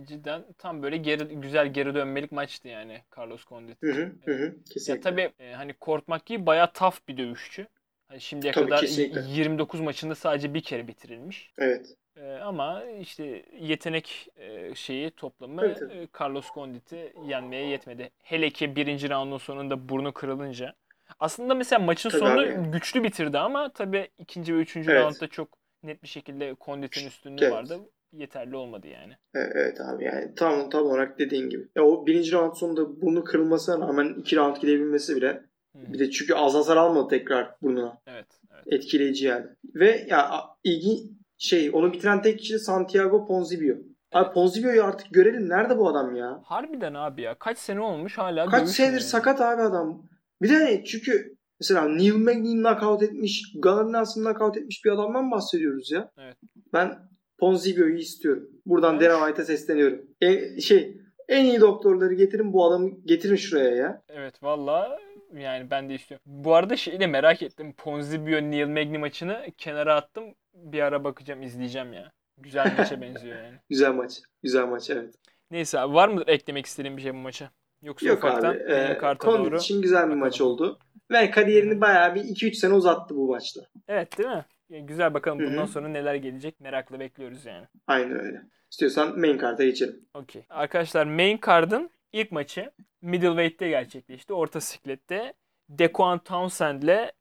cidden 0.05 0.45
tam 0.57 0.83
böyle 0.83 0.97
geri, 0.97 1.23
güzel 1.27 1.73
geri 1.73 1.95
dönmelik 1.95 2.31
maçtı 2.31 2.67
yani 2.67 3.01
Carlos 3.17 3.45
Condit. 3.45 3.81
Hı 3.81 3.91
hı, 3.91 4.11
hı, 4.25 4.55
kesinlikle. 4.73 4.93
Ya 4.93 5.01
tabii 5.01 5.43
e, 5.43 5.53
hani 5.53 5.75
Court 5.81 6.07
McGee 6.07 6.45
bayağı 6.45 6.73
tough 6.73 6.95
bir 7.07 7.17
dövüşçü. 7.17 7.67
Hani 8.07 8.21
şimdiye 8.21 8.53
tabii, 8.53 8.65
kadar 8.65 8.81
kesinlikle. 8.81 9.21
29 9.27 9.79
maçında 9.79 10.15
sadece 10.15 10.53
bir 10.53 10.61
kere 10.61 10.87
bitirilmiş. 10.87 11.51
Evet. 11.57 11.95
E, 12.21 12.35
ama 12.35 12.83
işte 12.83 13.45
yetenek 13.59 14.29
e, 14.37 14.75
şeyi 14.75 15.11
toplamı 15.11 15.65
evet, 15.65 15.77
evet. 15.81 15.95
E, 15.95 16.07
Carlos 16.19 16.53
Condit'i 16.53 17.13
yenmeye 17.27 17.67
yetmedi. 17.67 18.09
Hele 18.23 18.49
ki 18.49 18.75
birinci 18.75 19.09
roundun 19.09 19.37
sonunda 19.37 19.89
burnu 19.89 20.13
kırılınca. 20.13 20.73
Aslında 21.19 21.55
mesela 21.55 21.79
maçın 21.79 22.09
tabii 22.09 22.19
sonunu 22.19 22.41
abi. 22.41 22.71
güçlü 22.71 23.03
bitirdi 23.03 23.37
ama 23.37 23.73
tabii 23.73 24.07
ikinci 24.19 24.55
ve 24.55 24.59
üçüncü 24.59 24.91
evet. 24.91 25.03
roundda 25.03 25.27
çok 25.27 25.49
net 25.83 26.03
bir 26.03 26.07
şekilde 26.07 26.55
Condit'in 26.65 27.07
üstünlüğü 27.07 27.43
evet. 27.43 27.53
vardı 27.53 27.79
yeterli 28.13 28.55
olmadı 28.55 28.87
yani. 28.87 29.13
Evet 29.35 29.81
abi 29.81 30.03
yani 30.03 30.35
tam 30.35 30.69
tam 30.69 30.85
olarak 30.85 31.19
dediğin 31.19 31.49
gibi. 31.49 31.67
Ya 31.75 31.83
o 31.83 32.07
birinci 32.07 32.31
round 32.31 32.53
sonunda 32.55 33.01
burnu 33.01 33.23
kırılmasına 33.23 33.87
rağmen 33.87 34.13
iki 34.19 34.35
round 34.35 34.57
gidebilmesi 34.57 35.15
bile 35.15 35.43
Hı. 35.75 35.93
bir 35.93 35.99
de 35.99 36.11
çünkü 36.11 36.33
az 36.33 36.53
hasar 36.55 36.77
almadı 36.77 37.07
tekrar 37.09 37.55
burnuna. 37.61 37.97
Evet, 38.07 38.27
evet. 38.53 38.73
Etkileyici 38.73 39.25
yani. 39.25 39.45
Ve 39.75 40.05
ya 40.09 40.43
ilgi 40.63 41.16
şey 41.37 41.69
onu 41.73 41.93
bitiren 41.93 42.21
tek 42.21 42.39
kişi 42.39 42.53
de 42.53 42.59
Santiago 42.59 43.27
Ponzibio. 43.27 43.75
Abi 44.13 44.33
Ponzibio'yu 44.33 44.83
artık 44.83 45.13
görelim. 45.13 45.49
Nerede 45.49 45.77
bu 45.77 45.89
adam 45.89 46.15
ya? 46.15 46.41
Harbiden 46.43 46.93
abi 46.93 47.21
ya. 47.21 47.35
Kaç 47.39 47.57
sene 47.57 47.81
olmuş 47.81 48.17
hala 48.17 48.45
Kaç 48.45 48.69
senedir 48.69 48.91
yani. 48.91 49.01
sakat 49.01 49.41
abi 49.41 49.61
adam. 49.61 50.03
Bir 50.41 50.49
de 50.49 50.83
çünkü 50.83 51.37
mesela 51.59 51.87
Neil 51.87 52.15
Magny'i 52.15 52.55
knockout 52.55 53.03
etmiş, 53.03 53.53
Nelson'ı 53.65 54.23
knockout 54.23 54.57
etmiş 54.57 54.85
bir 54.85 54.91
adamdan 54.91 55.31
bahsediyoruz 55.31 55.91
ya. 55.91 56.11
Evet. 56.17 56.37
Ben 56.73 56.99
Ponzibio'yu 57.39 57.97
istiyorum. 57.97 58.49
Buradan 58.65 58.95
evet. 58.95 59.09
Dana 59.09 59.25
White'a 59.25 59.45
sesleniyorum. 59.45 60.01
E, 60.21 60.59
şey 60.61 60.97
en 61.27 61.45
iyi 61.45 61.61
doktorları 61.61 62.13
getirin 62.13 62.53
bu 62.53 62.65
adamı 62.65 62.89
getirin 63.05 63.35
şuraya 63.35 63.75
ya. 63.75 64.01
Evet 64.09 64.43
valla 64.43 64.99
yani 65.33 65.71
ben 65.71 65.89
de 65.89 65.93
istiyorum. 65.93 66.23
Bu 66.25 66.55
arada 66.55 66.75
şeyi 66.75 66.99
de 66.99 67.07
merak 67.07 67.43
ettim. 67.43 67.73
Ponzibio 67.77 68.41
Neil 68.41 68.67
Magny 68.67 68.97
maçını 68.97 69.45
kenara 69.57 69.95
attım. 69.95 70.23
Bir 70.63 70.81
ara 70.81 71.03
bakacağım 71.03 71.41
izleyeceğim 71.41 71.93
ya. 71.93 72.11
Güzel 72.37 72.73
maça 72.77 73.01
benziyor 73.01 73.43
yani. 73.43 73.57
Güzel 73.69 73.93
maç. 73.93 74.21
Güzel 74.43 74.65
maç 74.65 74.89
evet. 74.89 75.15
Neyse 75.51 75.79
abi 75.79 75.93
var 75.93 76.07
mıdır 76.07 76.27
eklemek 76.27 76.65
istediğin 76.65 76.97
bir 76.97 77.01
şey 77.01 77.13
bu 77.13 77.17
maça? 77.17 77.49
Yoksa 77.81 78.07
Yok 78.07 78.25
abi. 78.25 78.47
E, 78.57 78.97
Kondit 79.19 79.61
için 79.61 79.81
güzel 79.81 79.99
bir 79.99 80.03
bakalım. 80.03 80.19
maç 80.19 80.41
oldu. 80.41 80.79
Ve 81.11 81.31
kariyerini 81.31 81.81
bayağı 81.81 82.15
bir 82.15 82.21
2-3 82.21 82.53
sene 82.53 82.73
uzattı 82.73 83.15
bu 83.15 83.27
maçta. 83.31 83.61
Evet 83.87 84.17
değil 84.17 84.29
mi? 84.29 84.45
Güzel 84.69 85.13
bakalım 85.13 85.39
bundan 85.39 85.57
Hı-hı. 85.57 85.67
sonra 85.67 85.87
neler 85.87 86.15
gelecek 86.15 86.59
merakla 86.59 86.99
bekliyoruz 86.99 87.45
yani. 87.45 87.65
Aynen 87.87 88.19
öyle. 88.19 88.41
İstiyorsan 88.71 89.19
main 89.19 89.37
card'a 89.39 89.63
geçelim. 89.63 90.05
Okey. 90.13 90.43
Arkadaşlar 90.49 91.05
main 91.05 91.39
card'ın 91.45 91.89
ilk 92.13 92.31
maçı 92.31 92.71
middleweight'te 93.01 93.69
gerçekleşti. 93.69 94.33
Orta 94.33 94.61
siklette 94.61 95.33
Dequan 95.69 96.19
Townsend 96.19 96.83
ile 96.83 97.11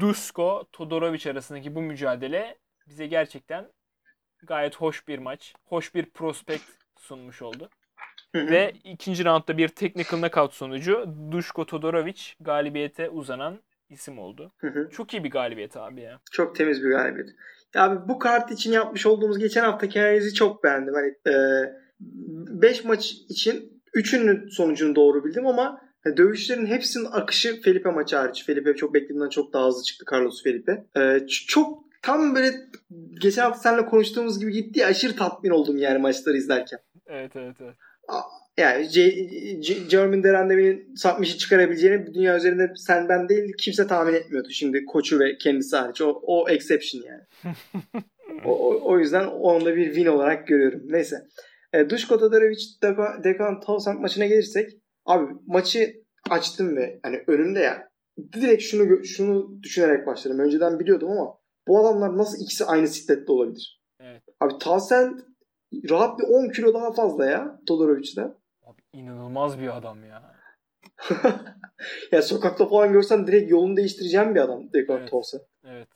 Dusko 0.00 0.64
Todorovic 0.72 1.30
arasındaki 1.30 1.74
bu 1.74 1.82
mücadele 1.82 2.56
bize 2.88 3.06
gerçekten 3.06 3.66
gayet 4.42 4.76
hoş 4.76 5.08
bir 5.08 5.18
maç. 5.18 5.54
Hoş 5.64 5.94
bir 5.94 6.10
prospekt 6.10 6.64
sunmuş 6.98 7.42
oldu. 7.42 7.70
Ve 8.34 8.72
ikinci 8.84 9.24
roundda 9.24 9.58
bir 9.58 9.68
technical 9.68 10.18
knockout 10.18 10.52
sonucu 10.52 11.14
Dusko 11.30 11.66
Todorovic 11.66 12.20
galibiyete 12.40 13.10
uzanan 13.10 13.60
isim 13.90 14.18
oldu. 14.18 14.52
Çok 14.92 15.14
iyi 15.14 15.24
bir 15.24 15.30
galibiyet 15.30 15.76
abi 15.76 16.00
ya. 16.00 16.20
Çok 16.32 16.56
temiz 16.56 16.84
bir 16.84 16.90
galibiyet. 16.90 17.28
Ya 17.74 17.84
abi 17.84 18.08
bu 18.08 18.18
kart 18.18 18.50
için 18.50 18.72
yapmış 18.72 19.06
olduğumuz 19.06 19.38
geçen 19.38 19.64
haftaki 19.64 20.00
analizi 20.00 20.34
çok 20.34 20.64
beğendim. 20.64 20.94
Hani 20.94 21.14
5 22.00 22.80
e, 22.80 22.88
maç 22.88 23.12
için 23.12 23.82
3'ünün 23.94 24.48
sonucunu 24.48 24.96
doğru 24.96 25.24
bildim 25.24 25.46
ama 25.46 25.85
hani 26.06 26.16
dövüşlerin 26.16 26.66
hepsinin 26.66 27.04
akışı 27.04 27.60
Felipe 27.60 27.90
maçı 27.90 28.16
hariç. 28.16 28.46
Felipe 28.46 28.74
çok 28.74 28.94
beklediğimden 28.94 29.28
çok 29.28 29.52
daha 29.52 29.66
hızlı 29.66 29.82
çıktı 29.82 30.04
Carlos 30.12 30.42
Felipe. 30.42 30.84
E, 30.96 31.26
çok 31.48 31.84
tam 32.02 32.34
böyle 32.34 32.52
geçen 33.20 33.42
hafta 33.42 33.60
seninle 33.60 33.86
konuştuğumuz 33.86 34.40
gibi 34.40 34.52
gitti 34.52 34.80
ya 34.80 34.86
aşırı 34.86 35.16
tatmin 35.16 35.50
oldum 35.50 35.76
yani 35.76 35.98
maçları 35.98 36.36
izlerken. 36.36 36.78
Evet 37.06 37.36
evet 37.36 37.56
evet 37.60 37.74
yani 38.58 38.88
Jeremy 39.90 40.22
Derendeme'nin 40.22 40.94
submission 40.94 41.38
çıkarabileceğini 41.38 42.14
dünya 42.14 42.36
üzerinde 42.36 42.72
sen 42.76 43.08
ben 43.08 43.28
değil 43.28 43.52
kimse 43.58 43.86
tahmin 43.86 44.14
etmiyordu. 44.14 44.48
Şimdi 44.50 44.84
koçu 44.84 45.20
ve 45.20 45.38
kendisi 45.38 45.76
hariç. 45.76 46.00
O, 46.02 46.20
o 46.22 46.48
exception 46.48 47.02
yani. 47.02 47.22
o, 48.44 48.80
o, 48.82 48.98
yüzden 48.98 49.26
onu 49.26 49.64
da 49.64 49.76
bir 49.76 49.86
win 49.86 50.06
olarak 50.06 50.46
görüyorum. 50.46 50.82
Neyse. 50.84 51.16
E, 51.72 51.90
Duško 51.90 52.18
Todorovic 52.18 52.58
Dekan 53.24 53.60
Towson 53.60 54.00
maçına 54.00 54.26
gelirsek 54.26 54.70
abi 55.06 55.34
maçı 55.46 56.02
açtım 56.30 56.76
ve 56.76 57.00
hani 57.02 57.24
önümde 57.26 57.60
ya 57.60 57.88
direkt 58.32 58.62
şunu 58.62 59.04
şunu 59.04 59.62
düşünerek 59.62 60.06
başladım. 60.06 60.38
Önceden 60.38 60.78
biliyordum 60.78 61.10
ama 61.10 61.38
bu 61.68 61.78
adamlar 61.80 62.18
nasıl 62.18 62.42
ikisi 62.42 62.64
aynı 62.64 62.88
siklette 62.88 63.32
olabilir? 63.32 63.82
Evet. 64.00 64.22
Abi 64.40 64.58
Towson 64.58 65.20
rahat 65.90 66.18
bir 66.18 66.24
10 66.24 66.48
kilo 66.48 66.74
daha 66.74 66.92
fazla 66.92 67.26
ya 67.26 67.60
Todorovic'den. 67.66 68.34
İnanılmaz 68.92 69.58
bir 69.58 69.76
adam 69.76 70.04
ya. 70.04 70.36
ya 72.12 72.22
sokakta 72.22 72.68
falan 72.68 72.92
görsen 72.92 73.26
direkt 73.26 73.50
yolunu 73.50 73.76
değiştireceğim 73.76 74.34
bir 74.34 74.40
adam 74.40 74.72
Dekant 74.72 75.00
evet. 75.00 75.12
olsa. 75.12 75.38
Evet. 75.64 75.88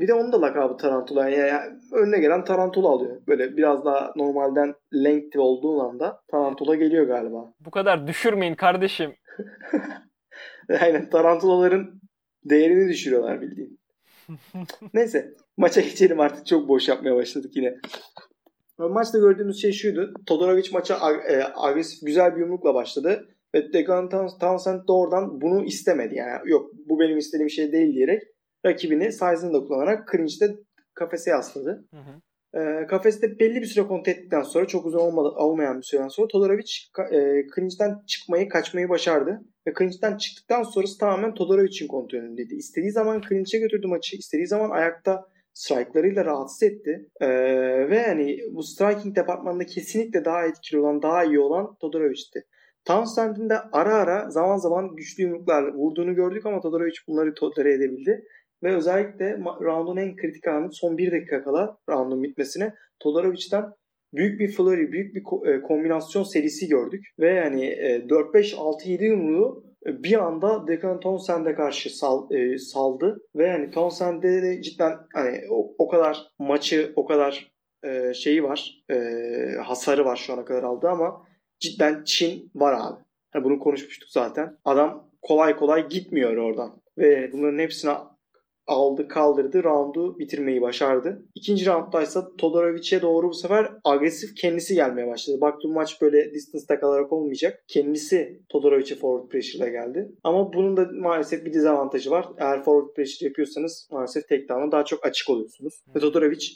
Bir 0.00 0.08
de 0.08 0.14
onun 0.14 0.32
da 0.32 0.42
lakabı 0.42 0.76
Tarantula. 0.76 1.28
Yani, 1.28 1.48
yani 1.48 1.78
önüne 1.92 2.20
gelen 2.20 2.44
Tarantula 2.44 2.88
alıyor. 2.88 3.16
Böyle 3.28 3.56
biraz 3.56 3.84
daha 3.84 4.12
normalden 4.16 4.74
lengthy 4.94 5.38
olduğu 5.38 5.82
anda 5.82 6.20
Tarantula 6.30 6.74
geliyor 6.74 7.06
galiba. 7.06 7.52
Bu 7.60 7.70
kadar 7.70 8.06
düşürmeyin 8.06 8.54
kardeşim. 8.54 9.14
Aynen 10.80 11.10
Tarantulaların 11.10 12.00
değerini 12.44 12.88
düşürüyorlar 12.88 13.40
bildiğin. 13.40 13.80
Neyse 14.94 15.34
maça 15.56 15.80
geçelim 15.80 16.20
artık 16.20 16.46
çok 16.46 16.68
boş 16.68 16.88
yapmaya 16.88 17.16
başladık 17.16 17.56
yine. 17.56 17.76
Maçta 18.78 19.18
gördüğümüz 19.18 19.62
şey 19.62 19.72
şuydu. 19.72 20.14
Todorovic 20.26 20.70
maça 20.72 20.98
e, 21.28 21.42
agresif 21.56 22.06
güzel 22.06 22.36
bir 22.36 22.40
yumrukla 22.40 22.74
başladı. 22.74 23.28
Ve 23.54 23.72
Degan 23.72 24.08
Townsend 24.40 24.88
de 24.88 24.92
oradan 24.92 25.40
bunu 25.40 25.64
istemedi. 25.64 26.14
Yani 26.14 26.50
yok 26.50 26.70
bu 26.88 27.00
benim 27.00 27.18
istediğim 27.18 27.50
şey 27.50 27.72
değil 27.72 27.94
diyerek 27.94 28.22
rakibini 28.66 29.12
size'ını 29.12 29.52
da 29.52 29.60
kullanarak 29.60 30.08
clinch'te 30.12 30.46
kafese 30.94 31.30
yasladı. 31.30 31.84
Hı 31.90 31.96
hı. 31.96 32.20
E, 32.54 32.86
kafeste 32.86 33.38
belli 33.38 33.60
bir 33.60 33.66
süre 33.66 33.86
kontrol 33.86 34.12
ettikten 34.12 34.42
sonra 34.42 34.66
çok 34.66 34.86
uzun 34.86 34.98
olmadı, 34.98 35.28
olmayan 35.28 35.78
bir 35.78 35.82
süreden 35.82 36.08
sonra 36.08 36.28
Todorovic 36.28 36.72
e, 37.12 37.46
clinch'ten 37.54 38.02
çıkmayı, 38.06 38.48
kaçmayı 38.48 38.88
başardı. 38.88 39.40
Ve 39.66 39.72
clinch'ten 39.78 40.16
çıktıktan 40.16 40.62
sonrası 40.62 40.98
tamamen 40.98 41.34
Todorovic'in 41.34 41.88
kontrolündeydi. 41.88 42.54
İstediği 42.54 42.92
zaman 42.92 43.22
clinch'e 43.28 43.58
götürdü 43.58 43.86
maçı. 43.86 44.16
istediği 44.16 44.46
zaman 44.46 44.70
ayakta 44.70 45.26
strike'larıyla 45.54 46.24
rahatsız 46.24 46.62
etti. 46.62 47.08
Ee, 47.20 47.28
ve 47.90 48.06
hani 48.06 48.38
bu 48.52 48.62
striking 48.62 49.16
departmanında 49.16 49.66
kesinlikle 49.66 50.24
daha 50.24 50.46
etkili 50.46 50.80
olan, 50.80 51.02
daha 51.02 51.24
iyi 51.24 51.40
olan 51.40 51.74
Todorovic'ti. 51.80 52.44
Townsend'in 52.84 53.48
de 53.48 53.58
ara 53.72 53.94
ara 53.94 54.30
zaman 54.30 54.56
zaman 54.56 54.96
güçlü 54.96 55.22
yumruklar 55.22 55.74
vurduğunu 55.74 56.14
gördük 56.14 56.46
ama 56.46 56.60
Todorovic 56.60 56.94
bunları 57.08 57.34
tolere 57.34 57.72
edebildi. 57.72 58.24
Ve 58.62 58.76
özellikle 58.76 59.38
roundun 59.38 59.96
en 59.96 60.16
kritik 60.16 60.48
anı 60.48 60.72
son 60.72 60.98
bir 60.98 61.12
dakika 61.12 61.44
kala 61.44 61.76
roundun 61.88 62.22
bitmesine 62.22 62.74
Todorovic'den 62.98 63.64
büyük 64.14 64.40
bir 64.40 64.52
flurry, 64.52 64.92
büyük 64.92 65.14
bir 65.14 65.48
e, 65.48 65.62
kombinasyon 65.62 66.22
serisi 66.22 66.68
gördük. 66.68 67.06
Ve 67.18 67.30
yani 67.30 67.64
4-5-6-7 68.08 69.02
e, 69.02 69.06
yumruğu 69.06 69.64
bir 69.86 70.24
anda 70.24 70.66
Declan 70.66 71.00
Townsend'e 71.00 71.54
karşı 71.54 71.98
sal, 71.98 72.32
e, 72.32 72.58
saldı 72.58 73.22
ve 73.36 73.46
yani 73.46 73.70
Townsend'de 73.70 74.42
de 74.42 74.62
cidden 74.62 74.96
hani 75.14 75.40
o, 75.50 75.74
o 75.78 75.88
kadar 75.88 76.26
maçı 76.38 76.92
o 76.96 77.06
kadar 77.06 77.52
e, 77.84 78.14
şeyi 78.14 78.44
var 78.44 78.82
e, 78.90 78.96
hasarı 79.64 80.04
var 80.04 80.16
şu 80.16 80.32
ana 80.32 80.44
kadar 80.44 80.62
aldı 80.62 80.88
ama 80.88 81.26
cidden 81.60 82.04
Çin 82.04 82.50
var 82.54 82.72
abi. 82.72 83.00
Yani 83.34 83.44
bunu 83.44 83.58
konuşmuştuk 83.58 84.08
zaten. 84.08 84.56
Adam 84.64 85.10
kolay 85.22 85.56
kolay 85.56 85.88
gitmiyor 85.88 86.36
oradan. 86.36 86.82
Ve 86.98 87.32
bunların 87.32 87.58
hepsine 87.58 87.92
aldı 88.70 89.08
kaldırdı 89.08 89.64
roundu 89.64 90.18
bitirmeyi 90.18 90.62
başardı. 90.62 91.22
İkinci 91.34 91.66
rounddaysa 91.66 92.36
Todorovic'e 92.36 93.02
doğru 93.02 93.28
bu 93.28 93.34
sefer 93.34 93.70
agresif 93.84 94.34
kendisi 94.36 94.74
gelmeye 94.74 95.06
başladı. 95.06 95.40
Baktım 95.40 95.72
maç 95.72 96.02
böyle 96.02 96.34
distance'da 96.34 96.80
kalarak 96.80 97.12
olmayacak. 97.12 97.64
Kendisi 97.68 98.40
Todorovic'e 98.48 98.94
forward 98.94 99.28
pressure 99.28 99.64
ile 99.64 99.70
geldi. 99.70 100.12
Ama 100.24 100.52
bunun 100.52 100.76
da 100.76 100.88
maalesef 100.92 101.44
bir 101.44 101.52
dezavantajı 101.52 102.10
var. 102.10 102.28
Eğer 102.38 102.62
forward 102.62 102.94
pressure 102.94 103.28
yapıyorsanız 103.28 103.88
maalesef 103.92 104.28
tek 104.28 104.48
daha 104.48 104.84
çok 104.84 105.06
açık 105.06 105.30
oluyorsunuz. 105.30 105.74
Ve 105.96 106.00
Todorovic 106.00 106.46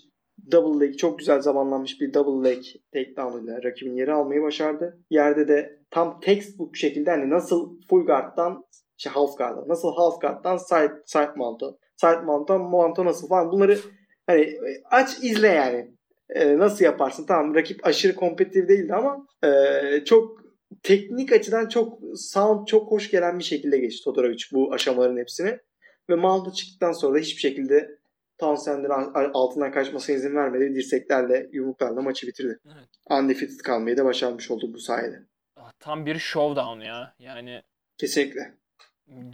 double 0.52 0.86
leg 0.86 0.98
çok 0.98 1.18
güzel 1.18 1.40
zamanlanmış 1.40 2.00
bir 2.00 2.14
double 2.14 2.50
leg 2.50 2.62
takedown 2.92 3.44
ile 3.44 3.62
rakibin 3.62 3.96
yeri 3.96 4.12
almayı 4.12 4.42
başardı. 4.42 4.98
Yerde 5.10 5.48
de 5.48 5.78
tam 5.90 6.20
textbook 6.20 6.76
şekilde 6.76 7.10
hani 7.10 7.30
nasıl 7.30 7.80
full 7.90 8.06
guard'dan 8.06 8.64
şey 8.96 9.12
half 9.12 9.38
guard'dan 9.38 9.68
nasıl 9.68 9.88
half 9.96 10.20
guard'dan 10.20 10.56
side 10.56 10.92
side 11.06 11.32
mount'a 11.36 11.66
side 11.96 12.20
mount'tan 12.20 12.60
mount'a 12.60 13.04
nasıl 13.04 13.28
falan 13.28 13.52
bunları 13.52 13.78
hani 14.26 14.58
aç 14.90 15.18
izle 15.22 15.48
yani. 15.48 15.94
Ee, 16.30 16.58
nasıl 16.58 16.84
yaparsın? 16.84 17.26
Tamam 17.26 17.54
rakip 17.54 17.86
aşırı 17.86 18.14
kompetitif 18.14 18.68
değildi 18.68 18.94
ama 18.94 19.26
e, 19.44 20.04
çok 20.04 20.40
teknik 20.82 21.32
açıdan 21.32 21.68
çok 21.68 21.98
sound 22.16 22.66
çok 22.66 22.90
hoş 22.90 23.10
gelen 23.10 23.38
bir 23.38 23.44
şekilde 23.44 23.78
geçti 23.78 24.04
Todorovic 24.04 24.44
bu 24.52 24.72
aşamaların 24.72 25.16
hepsini. 25.16 25.58
Ve 26.10 26.14
Mount'a 26.14 26.52
çıktıktan 26.52 26.92
sonra 26.92 27.14
da 27.14 27.18
hiçbir 27.18 27.40
şekilde 27.40 27.98
Townsend'in 28.38 28.90
altından 29.34 29.72
kaçmasına 29.72 30.16
izin 30.16 30.36
vermedi. 30.36 30.74
Dirseklerle, 30.74 31.48
yumruklarla 31.52 32.02
maçı 32.02 32.26
bitirdi. 32.26 32.58
Evet. 32.66 32.88
Undefeated 33.10 33.58
kalmayı 33.58 33.96
da 33.96 34.04
başarmış 34.04 34.50
oldu 34.50 34.74
bu 34.74 34.78
sayede. 34.78 35.22
Ah, 35.56 35.72
tam 35.80 36.06
bir 36.06 36.18
showdown 36.18 36.80
ya. 36.80 37.14
Yani 37.18 37.62
Kesinlikle. 37.98 38.54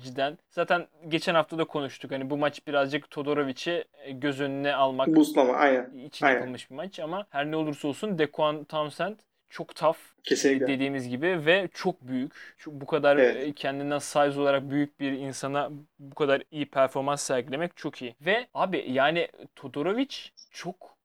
Cidden. 0.02 0.38
Zaten 0.50 0.86
geçen 1.08 1.34
hafta 1.34 1.58
da 1.58 1.64
konuştuk. 1.64 2.10
Hani 2.10 2.30
bu 2.30 2.36
maç 2.36 2.66
birazcık 2.66 3.10
Todorovic'i 3.10 3.84
e, 4.04 4.12
göz 4.12 4.40
önüne 4.40 4.74
almak 4.74 5.08
Boostlama 5.08 5.52
aynen. 5.52 5.98
için 5.98 6.26
aynen. 6.26 6.38
yapılmış 6.38 6.70
bir 6.70 6.74
maç 6.74 7.00
ama 7.00 7.26
her 7.30 7.50
ne 7.50 7.56
olursa 7.56 7.88
olsun 7.88 8.18
Dequan 8.18 8.64
Townsend 8.64 9.16
çok 9.48 9.74
tough 9.74 9.96
Kesinlikle. 10.24 10.66
dediğimiz 10.66 11.08
gibi 11.08 11.46
ve 11.46 11.68
çok 11.74 12.02
büyük. 12.02 12.56
Bu 12.66 12.86
kadar 12.86 13.16
evet. 13.16 13.48
E, 13.48 13.52
kendinden 13.52 13.98
size 13.98 14.40
olarak 14.40 14.70
büyük 14.70 15.00
bir 15.00 15.12
insana 15.12 15.70
bu 15.98 16.14
kadar 16.14 16.42
iyi 16.50 16.66
performans 16.66 17.22
sergilemek 17.22 17.76
çok 17.76 18.02
iyi. 18.02 18.14
Ve 18.20 18.46
abi 18.54 18.86
yani 18.88 19.28
Todorovic 19.56 20.16
çok 20.50 20.96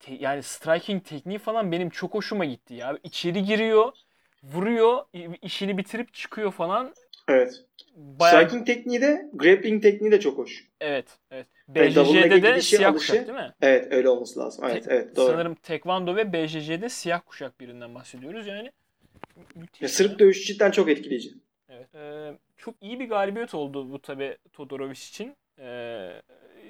te, 0.00 0.14
yani 0.14 0.42
striking 0.42 1.04
tekniği 1.04 1.38
falan 1.38 1.72
benim 1.72 1.90
çok 1.90 2.14
hoşuma 2.14 2.44
gitti 2.44 2.74
ya. 2.74 2.98
İçeri 3.02 3.44
giriyor, 3.44 3.92
vuruyor, 4.42 5.04
işini 5.42 5.78
bitirip 5.78 6.14
çıkıyor 6.14 6.52
falan. 6.52 6.94
Evet. 7.30 7.64
Bayağı... 7.96 8.40
Striking 8.40 8.66
tekniği 8.66 9.00
de 9.00 9.30
grappling 9.32 9.82
tekniği 9.82 10.12
de 10.12 10.20
çok 10.20 10.38
hoş. 10.38 10.64
Evet. 10.80 11.06
evet. 11.30 11.46
BJJ'de 11.68 12.42
de 12.42 12.62
siyah 12.62 12.90
alışı, 12.90 13.06
kuşak 13.06 13.26
değil 13.26 13.38
mi? 13.38 13.54
Evet 13.62 13.92
öyle 13.92 14.08
olması 14.08 14.40
lazım. 14.40 14.64
Evet, 14.70 14.84
Te- 14.84 14.94
evet 14.94 15.16
doğru. 15.16 15.32
Sanırım 15.32 15.54
Tekvando 15.54 16.16
ve 16.16 16.32
BJJ'de 16.32 16.88
siyah 16.88 17.20
kuşak 17.26 17.60
birinden 17.60 17.94
bahsediyoruz. 17.94 18.46
Yani. 18.46 18.70
Ya, 19.80 19.88
Sırp 19.88 20.18
dövüşü 20.18 20.44
cidden 20.44 20.70
çok 20.70 20.88
etkileyici. 20.88 21.30
Evet. 21.68 21.94
Ee, 21.94 22.32
çok 22.56 22.74
iyi 22.80 23.00
bir 23.00 23.08
galibiyet 23.08 23.54
oldu 23.54 23.92
bu 23.92 24.02
tabi 24.02 24.36
Todorovic 24.52 24.92
için. 24.92 25.36
Ee, 25.58 26.10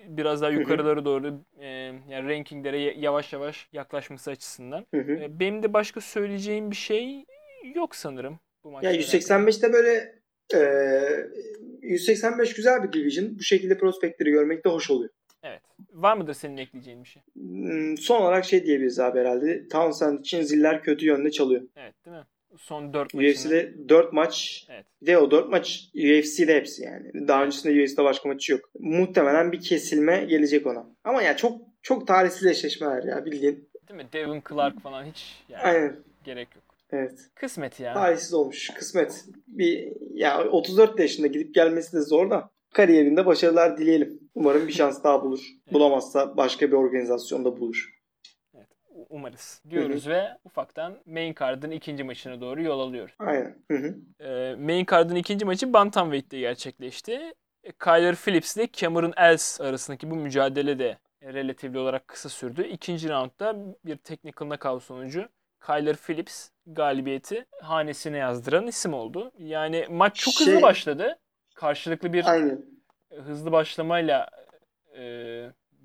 biraz 0.08 0.42
daha 0.42 0.50
yukarıları 0.50 1.04
doğru 1.04 1.40
e, 1.58 1.66
yani 2.08 2.28
rankinglere 2.28 2.78
yavaş 2.78 3.32
yavaş 3.32 3.68
yaklaşması 3.72 4.30
açısından. 4.30 4.86
Ee, 4.94 5.40
benim 5.40 5.62
de 5.62 5.72
başka 5.72 6.00
söyleyeceğim 6.00 6.70
bir 6.70 6.76
şey 6.76 7.24
yok 7.74 7.96
sanırım 7.96 8.40
bu 8.64 8.70
maçta. 8.70 8.90
Ya 8.90 9.00
185'te 9.00 9.72
böyle 9.72 10.19
e, 10.54 11.28
185 11.82 12.54
güzel 12.54 12.82
bir 12.82 12.92
division. 12.92 13.38
Bu 13.38 13.42
şekilde 13.42 13.78
prospektleri 13.78 14.30
görmek 14.30 14.64
de 14.64 14.68
hoş 14.68 14.90
oluyor. 14.90 15.10
Evet. 15.42 15.60
Var 15.92 16.16
mıdır 16.16 16.34
senin 16.34 16.56
ekleyeceğin 16.56 17.04
bir 17.04 17.08
şey? 17.08 17.22
Hmm, 17.34 17.96
son 17.96 18.20
olarak 18.22 18.44
şey 18.44 18.66
diyebiliriz 18.66 19.00
abi 19.00 19.18
herhalde. 19.18 19.68
Townsend 19.68 20.18
için 20.18 20.42
ziller 20.42 20.82
kötü 20.82 21.06
yönde 21.06 21.30
çalıyor. 21.30 21.62
Evet 21.76 21.94
değil 22.06 22.16
mi? 22.16 22.24
Son 22.58 22.92
4 22.92 23.14
maçını. 23.14 23.30
UFC'de 23.30 23.88
4 23.88 24.12
maç. 24.12 24.66
Evet. 24.70 24.86
De 25.02 25.18
o 25.18 25.30
4 25.30 25.48
maç 25.50 25.84
UFC'de 25.94 26.54
hepsi 26.54 26.82
yani. 26.82 27.28
Daha 27.28 27.44
öncesinde 27.44 27.82
UFC'de 27.82 28.04
başka 28.04 28.28
maçı 28.28 28.52
yok. 28.52 28.70
Muhtemelen 28.78 29.52
bir 29.52 29.60
kesilme 29.60 30.24
gelecek 30.24 30.66
ona. 30.66 30.86
Ama 31.04 31.22
ya 31.22 31.36
çok 31.36 31.62
çok 31.82 32.06
tarihsiz 32.06 32.46
eşleşmeler 32.46 33.02
ya 33.02 33.24
bildiğin. 33.24 33.70
Değil 33.88 34.00
mi? 34.00 34.08
Devin 34.12 34.42
Clark 34.48 34.80
falan 34.80 35.04
hiç 35.04 35.44
yani 35.48 35.62
Aynen. 35.62 35.96
gerek 36.24 36.48
yok. 36.54 36.64
Evet. 36.92 37.30
Kısmet 37.34 37.80
ya. 37.80 37.94
Talihsiz 37.94 38.34
olmuş. 38.34 38.70
Kısmet. 38.74 39.24
Bir 39.46 39.92
ya 40.14 40.44
34 40.44 41.00
yaşında 41.00 41.26
gidip 41.26 41.54
gelmesi 41.54 41.96
de 41.96 42.00
zor 42.00 42.30
da 42.30 42.50
kariyerinde 42.74 43.26
başarılar 43.26 43.78
dileyelim. 43.78 44.20
Umarım 44.34 44.68
bir 44.68 44.72
şans 44.72 45.04
daha 45.04 45.22
bulur. 45.22 45.40
Evet. 45.64 45.74
Bulamazsa 45.74 46.36
başka 46.36 46.68
bir 46.68 46.72
organizasyonda 46.72 47.60
bulur. 47.60 47.90
Evet. 48.54 48.68
Umarız. 49.08 49.62
Diyoruz 49.70 50.06
Hı-hı. 50.06 50.14
ve 50.14 50.28
ufaktan 50.44 50.98
main 51.06 51.34
card'ın 51.40 51.70
ikinci 51.70 52.04
maçına 52.04 52.40
doğru 52.40 52.62
yol 52.62 52.80
alıyoruz. 52.80 53.14
Aynen. 53.18 53.56
Hı-hı. 53.70 53.96
Ee, 54.20 54.54
main 54.54 54.86
card'ın 54.90 55.16
ikinci 55.16 55.44
maçı 55.44 55.72
Bantamweight'te 55.72 56.38
gerçekleşti. 56.38 57.20
Kyler 57.84 58.14
Phillips 58.14 58.56
ile 58.56 58.68
Cameron 58.72 59.12
Els 59.16 59.60
arasındaki 59.60 60.10
bu 60.10 60.16
mücadele 60.16 60.78
de 60.78 60.98
relatifli 61.22 61.78
olarak 61.78 62.08
kısa 62.08 62.28
sürdü. 62.28 62.62
İkinci 62.62 63.08
roundda 63.08 63.56
bir 63.84 63.96
technical 63.96 64.48
knockout 64.48 64.82
sonucu 64.82 65.28
Kyler 65.66 65.96
Phillips 65.96 66.48
galibiyeti 66.66 67.46
hanesine 67.62 68.16
yazdıran 68.16 68.66
isim 68.66 68.94
oldu. 68.94 69.32
Yani 69.38 69.86
maç 69.90 70.16
çok 70.16 70.34
şey, 70.34 70.46
hızlı 70.46 70.62
başladı. 70.62 71.18
Karşılıklı 71.54 72.12
bir 72.12 72.30
aynen. 72.32 72.64
hızlı 73.10 73.52
başlamayla 73.52 74.28
e, 74.96 75.02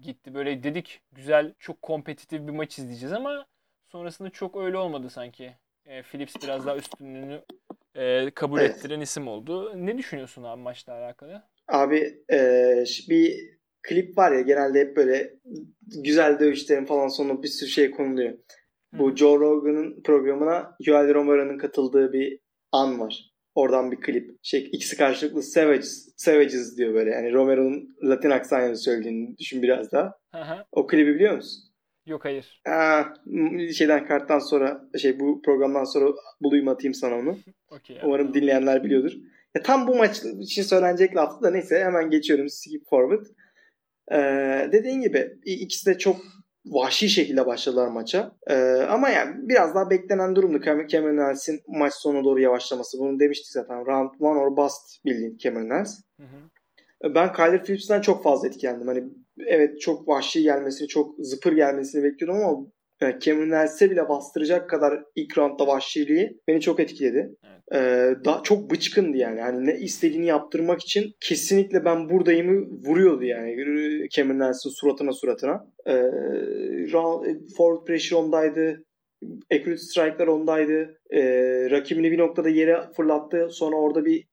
gitti. 0.01 0.33
Böyle 0.33 0.63
dedik 0.63 1.01
güzel, 1.11 1.53
çok 1.59 1.81
kompetitif 1.81 2.41
bir 2.47 2.51
maç 2.51 2.79
izleyeceğiz 2.79 3.13
ama 3.13 3.45
sonrasında 3.87 4.29
çok 4.29 4.57
öyle 4.57 4.77
olmadı 4.77 5.09
sanki. 5.09 5.55
E, 5.85 6.01
Phillips 6.01 6.35
biraz 6.43 6.65
daha 6.65 6.77
üstünlüğünü 6.77 7.41
e, 7.95 8.31
kabul 8.31 8.59
evet. 8.59 8.77
ettiren 8.77 9.01
isim 9.01 9.27
oldu. 9.27 9.71
Ne 9.75 9.97
düşünüyorsun 9.97 10.43
abi 10.43 10.61
maçla 10.61 10.93
alakalı? 10.93 11.43
Abi 11.67 12.23
e, 12.31 12.39
bir 13.09 13.55
klip 13.83 14.17
var 14.17 14.31
ya 14.31 14.41
genelde 14.41 14.79
hep 14.79 14.95
böyle 14.97 15.33
güzel 15.81 16.39
dövüşlerin 16.39 16.85
falan 16.85 17.07
sonunda 17.07 17.43
bir 17.43 17.47
sürü 17.47 17.69
şey 17.69 17.91
konuluyor. 17.91 18.37
Bu 18.93 19.15
Joe 19.15 19.39
Rogan'ın 19.39 20.01
programına 20.03 20.75
Joel 20.81 21.13
Romero'nun 21.13 21.57
katıldığı 21.57 22.13
bir 22.13 22.39
an 22.71 22.99
var. 22.99 23.31
Oradan 23.55 23.91
bir 23.91 24.01
klip. 24.01 24.31
Şey, 24.41 24.69
ikisi 24.71 24.97
karşılıklı 24.97 25.43
Savages, 25.43 26.13
Savages 26.17 26.77
diyor 26.77 26.93
böyle. 26.93 27.09
Yani 27.11 27.33
Romero'nun 27.33 27.95
Latin 28.03 28.29
aksanıyla 28.29 28.75
söylediğini 28.75 29.37
düşün 29.37 29.61
biraz 29.61 29.91
daha. 29.91 30.13
O 30.71 30.87
klibi 30.87 31.15
biliyor 31.15 31.35
musun? 31.35 31.63
Yok 32.05 32.25
hayır. 32.25 32.61
Aa, 32.67 33.03
şeyden 33.77 34.07
karttan 34.07 34.39
sonra 34.39 34.81
şey 35.01 35.19
bu 35.19 35.41
programdan 35.41 35.83
sonra 35.83 36.11
bulayım 36.41 36.67
atayım 36.67 36.93
sana 36.93 37.15
onu. 37.15 37.37
okay, 37.69 37.97
Umarım 38.03 38.27
tamam. 38.27 38.33
dinleyenler 38.41 38.83
biliyordur. 38.83 39.11
Ya, 39.55 39.61
tam 39.63 39.87
bu 39.87 39.95
maç 39.95 40.21
için 40.39 40.63
söylenecek 40.63 41.15
laftı 41.15 41.43
da 41.43 41.51
neyse 41.51 41.83
hemen 41.83 42.09
geçiyorum 42.09 42.49
skip 42.49 42.89
forward. 42.89 43.25
Ee, 44.11 44.69
dediğin 44.71 45.01
gibi 45.01 45.37
ikisi 45.45 45.85
de 45.85 45.97
çok 45.97 46.17
vahşi 46.65 47.09
şekilde 47.09 47.45
başladılar 47.45 47.87
maça. 47.87 48.31
Ee, 48.47 48.55
ama 48.89 49.09
yani 49.09 49.35
biraz 49.49 49.75
daha 49.75 49.89
beklenen 49.89 50.35
durumdu 50.35 50.61
Cameron 50.87 51.17
Nels'in 51.17 51.61
maç 51.67 51.93
sonuna 51.93 52.23
doğru 52.23 52.41
yavaşlaması. 52.41 52.99
Bunu 52.99 53.19
demiştik 53.19 53.51
zaten. 53.51 53.85
Round 53.85 54.09
one 54.19 54.39
or 54.39 54.57
bust 54.57 55.05
bildiğin 55.05 55.37
Cameron 55.37 55.69
Nels. 55.69 56.01
Hı 56.19 56.23
hı. 56.23 57.15
Ben 57.15 57.33
Kyler 57.33 57.63
Phillips'ten 57.63 58.01
çok 58.01 58.23
fazla 58.23 58.47
etkilendim. 58.47 58.87
Hani 58.87 59.03
evet 59.47 59.81
çok 59.81 60.07
vahşi 60.07 60.43
gelmesini, 60.43 60.87
çok 60.87 61.15
zıpır 61.19 61.53
gelmesini 61.53 62.03
bekliyordum 62.03 62.43
ama 62.45 62.67
yani 63.01 63.19
Cameron 63.19 63.49
Nels'e 63.49 63.91
bile 63.91 64.09
bastıracak 64.09 64.69
kadar 64.69 65.03
ilk 65.15 65.37
roundda 65.37 65.67
vahşiliği 65.67 66.39
beni 66.47 66.61
çok 66.61 66.79
etkiledi. 66.79 67.35
Evet. 67.43 67.55
Ee, 67.73 68.15
daha 68.25 68.43
çok 68.43 68.71
bıçkındı 68.71 69.17
yani. 69.17 69.39
yani. 69.39 69.65
ne 69.65 69.75
istediğini 69.75 70.25
yaptırmak 70.25 70.81
için 70.81 71.11
kesinlikle 71.19 71.85
ben 71.85 72.09
buradayımı 72.09 72.65
vuruyordu 72.87 73.23
yani. 73.23 73.55
Cameron 74.09 74.39
Nels'in 74.39 74.69
suratına 74.69 75.13
suratına. 75.13 75.67
Ee, 75.87 76.11
forward 77.57 77.85
pressure 77.87 78.19
ondaydı. 78.19 78.83
Accurate 79.53 79.77
strike'lar 79.77 80.27
ondaydı. 80.27 80.99
Ee, 81.11 81.21
rakibini 81.71 82.11
bir 82.11 82.17
noktada 82.17 82.49
yere 82.49 82.81
fırlattı. 82.97 83.47
Sonra 83.51 83.75
orada 83.75 84.05
bir 84.05 84.27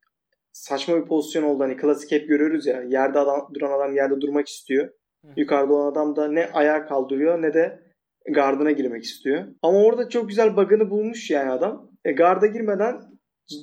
saçma 0.52 1.00
bir 1.00 1.06
pozisyon 1.06 1.42
oldu. 1.42 1.64
Hani 1.64 1.76
klasik 1.76 2.12
hep 2.12 2.28
görüyoruz 2.28 2.66
ya. 2.66 2.82
Yerde 2.88 3.18
adam, 3.18 3.48
duran 3.54 3.78
adam 3.78 3.94
yerde 3.94 4.20
durmak 4.20 4.48
istiyor. 4.48 4.88
Hı. 5.24 5.28
Yukarıda 5.36 5.72
olan 5.72 5.92
adam 5.92 6.16
da 6.16 6.28
ne 6.28 6.46
ayağa 6.52 6.86
kaldırıyor 6.86 7.42
ne 7.42 7.54
de 7.54 7.91
gardına 8.28 8.70
girmek 8.70 9.04
istiyor. 9.04 9.44
Ama 9.62 9.78
orada 9.78 10.08
çok 10.08 10.28
güzel 10.28 10.56
bug'ını 10.56 10.90
bulmuş 10.90 11.30
yani 11.30 11.50
adam. 11.50 11.90
E, 12.04 12.12
garda 12.12 12.46
girmeden 12.46 13.00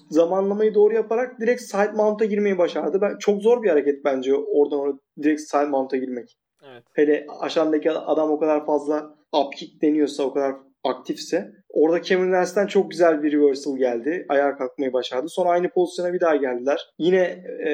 zamanlamayı 0.10 0.74
doğru 0.74 0.94
yaparak 0.94 1.40
direkt 1.40 1.62
side 1.62 1.92
mount'a 1.92 2.26
girmeyi 2.26 2.58
başardı. 2.58 3.02
Ben 3.02 3.18
çok 3.18 3.42
zor 3.42 3.64
bir 3.64 3.70
hareket 3.70 4.06
bence 4.06 4.36
oradan 4.36 4.80
oraya 4.80 4.94
direkt 5.24 5.42
side 5.42 5.66
mount'a 5.66 5.98
girmek. 5.98 6.38
Evet. 6.72 6.84
Hele 6.94 7.28
aşağıdaki 7.40 7.92
adam 7.92 8.32
o 8.32 8.40
kadar 8.40 8.66
fazla 8.66 9.16
upkick 9.34 9.82
deniyorsa 9.82 10.24
o 10.24 10.34
kadar 10.34 10.56
aktifse 10.84 11.52
orada 11.70 12.04
Cameron 12.04 12.32
Nels'ten 12.32 12.68
çok 12.68 12.92
güzel 12.92 13.24
bir 13.24 13.32
reversal 13.32 13.78
geldi. 13.78 14.26
Ayağa 14.30 14.58
kalkmayı 14.58 14.94
başardı. 14.94 15.30
Sonra 15.30 15.50
aynı 15.50 15.70
pozisyona 15.70 16.14
bir 16.14 16.20
daha 16.20 16.36
geldiler. 16.36 16.90
Yine 16.98 17.22
e, 17.68 17.72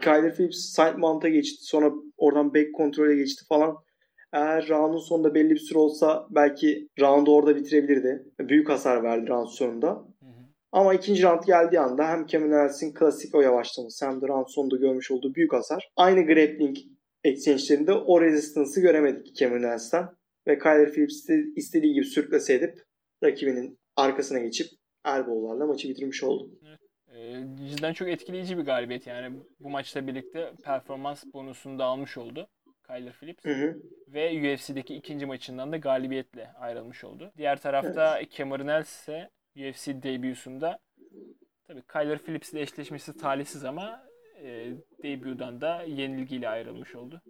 Kyler 0.00 0.34
Phillips 0.34 0.58
side 0.58 0.96
mount'a 0.96 1.28
geçti. 1.28 1.64
Sonra 1.64 1.92
oradan 2.16 2.54
back 2.54 2.74
kontrole 2.74 3.16
geçti 3.16 3.44
falan. 3.48 3.76
Eğer 4.32 4.68
round'un 4.68 4.98
sonunda 4.98 5.34
belli 5.34 5.50
bir 5.50 5.58
süre 5.58 5.78
olsa 5.78 6.26
belki 6.30 6.88
round'u 7.00 7.34
orada 7.34 7.56
bitirebilirdi. 7.56 8.24
Büyük 8.40 8.68
hasar 8.68 9.02
verdi 9.02 9.28
round 9.28 9.48
sonunda. 9.48 9.88
Hı 9.88 10.26
hı. 10.26 10.46
Ama 10.72 10.94
ikinci 10.94 11.22
round 11.22 11.44
geldiği 11.46 11.80
anda 11.80 12.08
hem 12.08 12.26
Cameron 12.26 12.50
Nels'in 12.50 12.94
klasik 12.94 13.34
o 13.34 13.40
yavaşlaması 13.40 14.06
hem 14.06 14.20
de 14.20 14.28
round 14.28 14.46
sonunda 14.48 14.76
görmüş 14.76 15.10
olduğu 15.10 15.34
büyük 15.34 15.52
hasar. 15.52 15.88
Aynı 15.96 16.26
grappling 16.26 16.76
exchange'lerinde 17.24 17.92
o 17.92 18.20
resistance'ı 18.20 18.82
göremedik 18.82 19.36
Cameron 19.36 19.62
Nels'ten. 19.62 20.08
Ve 20.46 20.58
Kyler 20.58 20.92
Phillips 20.92 21.28
de 21.28 21.44
istediği 21.56 21.94
gibi 21.94 22.04
sürklase 22.04 22.54
edip 22.54 22.78
rakibinin 23.24 23.78
arkasına 23.96 24.38
geçip 24.38 24.66
elbow'larla 25.04 25.66
maçı 25.66 25.88
bitirmiş 25.88 26.24
oldu. 26.24 26.50
Ee, 27.08 27.44
cidden 27.70 27.92
çok 27.92 28.08
etkileyici 28.08 28.58
bir 28.58 28.62
galibiyet 28.62 29.06
yani 29.06 29.36
bu 29.60 29.70
maçla 29.70 30.06
birlikte 30.06 30.52
performans 30.64 31.24
bonusunu 31.34 31.78
da 31.78 31.84
almış 31.84 32.18
oldu 32.18 32.48
Kyler 32.86 33.12
Phillips. 33.12 33.44
Hı 33.44 33.50
hı. 33.50 33.82
Ve 34.08 34.54
UFC'deki 34.54 34.94
ikinci 34.94 35.26
maçından 35.26 35.72
da 35.72 35.76
galibiyetle 35.76 36.52
ayrılmış 36.52 37.04
oldu. 37.04 37.32
Diğer 37.36 37.60
tarafta 37.60 38.18
evet. 38.18 38.32
Cameron 38.32 38.68
Ells 38.68 39.00
ise 39.00 39.30
UFC 39.56 40.02
debüsünde 40.02 40.78
tabii 41.66 41.82
Kyler 41.82 42.18
Phillips 42.18 42.52
ile 42.52 42.60
eşleşmesi 42.60 43.16
talihsiz 43.16 43.64
ama 43.64 44.04
e, 44.42 44.72
debüden 45.02 45.60
da 45.60 45.82
yenilgiyle 45.82 46.48
ayrılmış 46.48 46.94
oldu. 46.94 47.22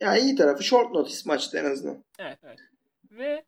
Yani 0.00 0.20
iyi 0.20 0.36
tarafı 0.36 0.64
short 0.64 0.92
notice 0.92 1.22
maçtı 1.26 1.58
en 1.58 1.64
azından. 1.64 2.04
Evet, 2.18 2.38
evet. 2.42 2.58
Ve 3.10 3.44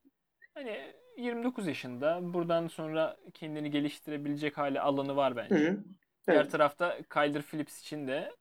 hani 0.55 0.93
29 1.17 1.67
yaşında. 1.67 2.19
Buradan 2.23 2.69
sonra 2.69 3.17
kendini 3.35 3.71
geliştirebilecek 3.71 4.59
hali 4.59 4.81
alanı 4.81 5.17
var 5.17 5.37
bence. 5.37 5.55
Hı 5.55 5.71
hı. 5.71 5.85
Diğer 6.29 6.41
evet. 6.41 6.53
tarafta 6.53 6.99
Kyler 7.03 7.43
Phillips 7.43 7.81
için 7.81 8.07
de 8.09 8.33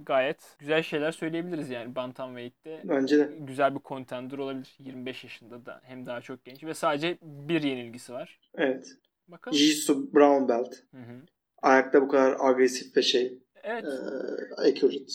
gayet 0.00 0.56
güzel 0.58 0.82
şeyler 0.82 1.12
söyleyebiliriz 1.12 1.70
yani 1.70 1.94
Bantamweight'te. 1.94 2.80
Bence 2.84 3.18
de. 3.18 3.30
Güzel 3.38 3.74
bir 3.74 3.80
contender 3.80 4.38
olabilir. 4.38 4.76
25 4.78 5.24
yaşında 5.24 5.66
da 5.66 5.80
hem 5.84 6.06
daha 6.06 6.20
çok 6.20 6.44
genç 6.44 6.64
ve 6.64 6.74
sadece 6.74 7.18
bir 7.22 7.62
yenilgisi 7.62 8.12
var. 8.12 8.40
Evet. 8.54 8.86
Bakalım. 9.28 9.58
Jiu 9.58 10.14
Brown 10.14 10.48
Belt. 10.48 10.74
Hı 10.90 10.98
hı. 10.98 11.20
Ayakta 11.62 12.02
bu 12.02 12.08
kadar 12.08 12.36
agresif 12.40 12.96
ve 12.96 13.02
şey. 13.02 13.38
Evet. 13.62 13.84
E, 13.84 14.68
accurate. 14.68 15.12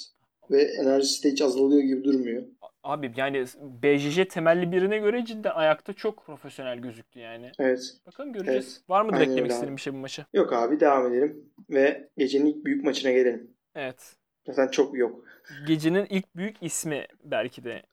Ve 0.51 0.61
enerjisi 0.61 1.23
de 1.23 1.31
hiç 1.31 1.41
azalıyor 1.41 1.81
gibi 1.81 2.03
durmuyor. 2.03 2.43
Abi 2.83 3.13
yani 3.17 3.45
BJJ 3.83 4.27
temelli 4.29 4.71
birine 4.71 4.97
göre 4.97 5.25
cidden 5.25 5.51
ayakta 5.51 5.93
çok 5.93 6.25
profesyonel 6.25 6.79
gözüktü 6.79 7.19
yani. 7.19 7.51
Evet. 7.59 7.97
Bakalım 8.05 8.33
göreceğiz. 8.33 8.75
Evet. 8.77 8.89
Var 8.89 9.05
mı 9.05 9.17
eklemek 9.17 9.51
istediğin 9.51 9.75
bir 9.75 9.81
şey 9.81 9.93
bu 9.93 9.97
maça? 9.97 10.25
Yok 10.33 10.53
abi 10.53 10.79
devam 10.79 11.13
edelim. 11.13 11.49
Ve 11.69 12.09
gecenin 12.17 12.45
ilk 12.45 12.65
büyük 12.65 12.83
maçına 12.83 13.11
gelelim. 13.11 13.51
Evet. 13.75 14.15
Zaten 14.47 14.67
çok 14.71 14.97
yok. 14.97 15.25
Gecenin 15.67 16.05
ilk 16.09 16.35
büyük 16.35 16.55
ismi 16.61 17.07
belki 17.23 17.63
de. 17.63 17.83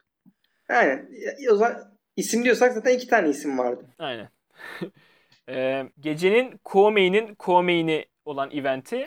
Aynen. 0.68 1.08
O 1.52 1.54
zaman 1.54 1.76
isim 2.16 2.44
diyorsak 2.44 2.72
zaten 2.72 2.94
iki 2.94 3.06
tane 3.06 3.28
isim 3.28 3.58
vardı. 3.58 3.84
Aynen. 3.98 4.28
ee, 5.48 5.84
gecenin 6.00 6.60
co-main'in 6.64 7.36
co-main'i 7.38 8.04
olan 8.24 8.50
eventi. 8.50 9.06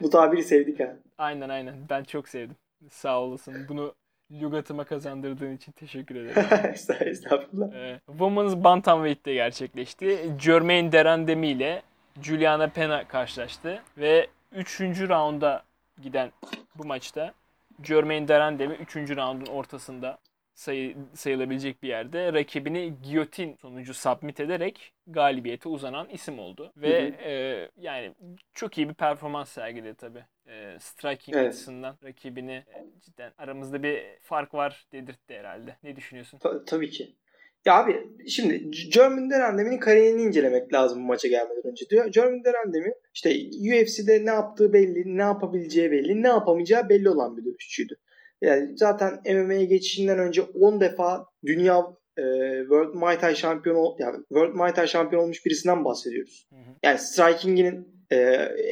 bu 0.00 0.10
tabiri 0.10 0.42
sevdik 0.42 0.80
ha. 0.80 0.96
Aynen 1.18 1.48
aynen. 1.48 1.74
Ben 1.90 2.04
çok 2.04 2.28
sevdim. 2.28 2.56
Sağ 2.90 3.20
olasın. 3.20 3.68
Bunu 3.68 3.94
lügatıma 4.30 4.84
kazandırdığın 4.84 5.56
için 5.56 5.72
teşekkür 5.72 6.16
ederim. 6.16 6.72
Estağfurullah. 7.08 7.74
Ee, 7.74 8.00
Women's 8.06 8.56
Bantamweight'te 8.56 9.34
gerçekleşti. 9.34 10.18
Jermaine 10.38 10.92
Derandemi 10.92 11.48
ile 11.48 11.82
Juliana 12.22 12.68
Pena 12.68 13.08
karşılaştı 13.08 13.82
ve 13.98 14.26
3. 14.52 14.80
raunda 14.80 15.62
giden 16.02 16.32
bu 16.74 16.84
maçta 16.84 17.34
Jermaine 17.82 18.28
Derandemi 18.28 18.74
3. 18.74 18.96
raundun 18.96 19.46
ortasında 19.46 20.18
sayı, 20.54 20.96
sayılabilecek 21.14 21.82
bir 21.82 21.88
yerde 21.88 22.32
rakibini 22.32 22.94
giyotin 23.02 23.56
sonucu 23.56 23.94
submit 23.94 24.40
ederek 24.40 24.92
galibiyete 25.06 25.68
uzanan 25.68 26.08
isim 26.08 26.38
oldu. 26.38 26.72
Ve 26.76 27.02
hı 27.02 27.06
hı. 27.06 27.28
E, 27.28 27.68
yani 27.76 28.14
çok 28.54 28.78
iyi 28.78 28.88
bir 28.88 28.94
performans 28.94 29.48
sergiledi 29.48 29.94
tabii. 29.94 30.24
E, 30.46 30.76
striking 30.80 31.36
evet. 31.36 31.48
açısından 31.48 31.96
rakibini 32.04 32.52
e, 32.52 32.86
cidden 33.00 33.32
aramızda 33.38 33.82
bir 33.82 34.02
fark 34.22 34.54
var 34.54 34.86
dedirtti 34.92 35.34
herhalde. 35.34 35.76
Ne 35.82 35.96
düşünüyorsun? 35.96 36.38
Ta- 36.38 36.64
tabii 36.64 36.90
ki. 36.90 37.14
Ya 37.66 37.74
abi 37.74 37.96
şimdi 38.28 38.70
German 38.92 39.30
Derandemi'nin 39.30 39.78
kariyerini 39.78 40.22
incelemek 40.22 40.72
lazım 40.72 41.02
bu 41.02 41.06
maça 41.06 41.28
gelmeden 41.28 41.70
önce 41.70 41.88
diyor. 41.90 42.06
German 42.06 42.44
Derandemi 42.44 42.92
işte 43.14 43.30
UFC'de 43.60 44.24
ne 44.24 44.30
yaptığı 44.30 44.72
belli, 44.72 45.16
ne 45.16 45.22
yapabileceği 45.22 45.90
belli, 45.90 46.22
ne 46.22 46.28
yapamayacağı 46.28 46.88
belli 46.88 47.08
olan 47.08 47.36
bir 47.36 47.44
dövüşçüydü. 47.44 47.94
Yani 48.42 48.72
zaten 48.76 49.20
MMA'ye 49.34 49.64
geçişinden 49.64 50.18
önce 50.18 50.42
10 50.42 50.80
defa 50.80 51.26
dünya 51.46 51.86
e, 52.18 52.22
World 52.60 52.94
Muay 52.94 53.18
Thai 53.18 53.36
şampiyonu 53.36 53.96
yani 53.98 54.16
World 54.16 54.54
Muay 54.54 54.74
Thai 54.74 54.88
şampiyon 54.88 55.22
olmuş 55.22 55.46
birisinden 55.46 55.84
bahsediyoruz. 55.84 56.46
Hı 56.50 56.56
hı. 56.56 56.74
Yani 56.82 56.98
striking'inin 56.98 57.88
e, 58.10 58.16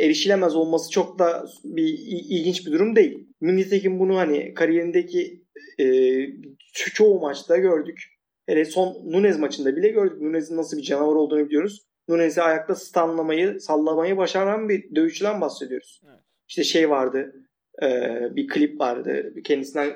erişilemez 0.00 0.56
olması 0.56 0.90
çok 0.90 1.18
da 1.18 1.44
bir 1.64 1.98
ilginç 2.08 2.66
bir 2.66 2.72
durum 2.72 2.96
değil. 2.96 3.28
Nitekim 3.40 3.98
bunu 3.98 4.16
hani 4.16 4.54
kariyerindeki 4.54 5.42
e, 5.80 5.84
çoğu 6.94 7.20
maçta 7.20 7.56
gördük. 7.56 8.17
Hele 8.48 8.64
son 8.64 9.02
Nunez 9.04 9.38
maçında 9.38 9.76
bile 9.76 9.88
gördük. 9.88 10.20
Nunez'in 10.20 10.56
nasıl 10.56 10.76
bir 10.76 10.82
canavar 10.82 11.14
olduğunu 11.14 11.46
biliyoruz. 11.46 11.86
Nunez'i 12.08 12.42
ayakta 12.42 12.74
stunlamayı, 12.74 13.60
sallamayı 13.60 14.16
başaran 14.16 14.68
bir 14.68 14.94
dövüşçüden 14.94 15.40
bahsediyoruz. 15.40 16.00
Evet. 16.08 16.20
İşte 16.48 16.64
şey 16.64 16.90
vardı 16.90 17.32
e, 17.82 18.18
bir 18.36 18.48
klip 18.48 18.80
vardı. 18.80 19.34
Kendisinden 19.44 19.88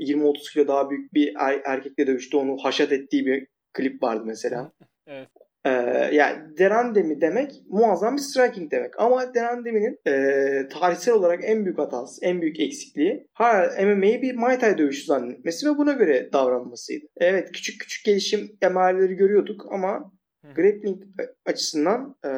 20-30 0.00 0.52
kilo 0.52 0.68
daha 0.68 0.90
büyük 0.90 1.14
bir 1.14 1.34
er, 1.38 1.60
erkekle 1.64 2.06
dövüştü. 2.06 2.36
Onu 2.36 2.56
haşat 2.64 2.92
ettiği 2.92 3.26
bir 3.26 3.46
klip 3.72 4.02
vardı 4.02 4.22
mesela. 4.26 4.72
Evet. 5.06 5.28
Ee, 5.66 5.70
yani 6.12 6.58
Derandemi 6.58 7.20
demek 7.20 7.62
muazzam 7.68 8.16
bir 8.16 8.20
striking 8.20 8.70
demek. 8.70 9.00
Ama 9.00 9.34
Derandemi'nin 9.34 9.98
e, 10.06 10.68
tarihsel 10.68 11.14
olarak 11.14 11.40
en 11.44 11.64
büyük 11.64 11.78
hatası, 11.78 12.24
en 12.24 12.42
büyük 12.42 12.60
eksikliği 12.60 13.26
ha, 13.32 13.70
MMA'yi 13.82 14.22
bir 14.22 14.36
Muay 14.36 14.58
Thai 14.58 14.78
dövüşü 14.78 15.04
zannetmesi 15.04 15.66
ve 15.66 15.78
buna 15.78 15.92
göre 15.92 16.32
davranmasıydı. 16.32 17.06
Evet 17.16 17.52
küçük 17.52 17.80
küçük 17.80 18.04
gelişim 18.04 18.56
emareleri 18.62 19.14
görüyorduk 19.14 19.72
ama 19.72 20.12
grappling 20.56 21.02
açısından 21.46 22.16
e, 22.24 22.30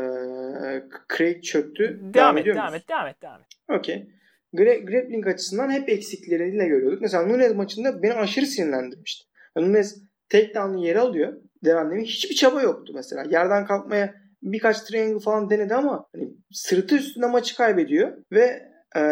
Craig 1.17 1.43
çöktü. 1.43 2.01
Devam, 2.03 2.15
devam 2.15 2.39
et, 2.39 2.47
devam 2.47 2.75
et, 2.75 2.89
devam 2.89 3.09
et, 3.09 3.23
devam 3.23 3.41
et. 3.41 3.79
Okey 3.79 4.07
grappling 4.55 5.27
açısından 5.27 5.71
hep 5.71 5.89
eksikleriyle 5.89 6.67
görüyorduk. 6.67 7.01
Mesela 7.01 7.27
Nunez 7.27 7.55
maçında 7.55 8.03
beni 8.03 8.15
aşırı 8.15 8.47
sinirlendirmişti. 8.47 9.29
Yani 9.57 9.69
Nunez 9.69 10.03
takedown'ı 10.29 10.87
yere 10.87 10.99
alıyor. 10.99 11.33
Derandemi 11.65 12.05
hiçbir 12.05 12.35
çaba 12.35 12.63
yoktu 12.63 12.93
mesela. 12.97 13.25
Yerden 13.31 13.67
kalkmaya 13.67 14.15
birkaç 14.43 14.81
triangle 14.81 15.21
falan 15.21 15.51
denedi 15.51 15.75
ama 15.75 16.07
hani 16.13 16.29
sırtı 16.53 16.97
üstünde 16.97 17.27
maçı 17.27 17.57
kaybediyor 17.57 18.13
ve 18.33 18.63
e, 18.97 19.03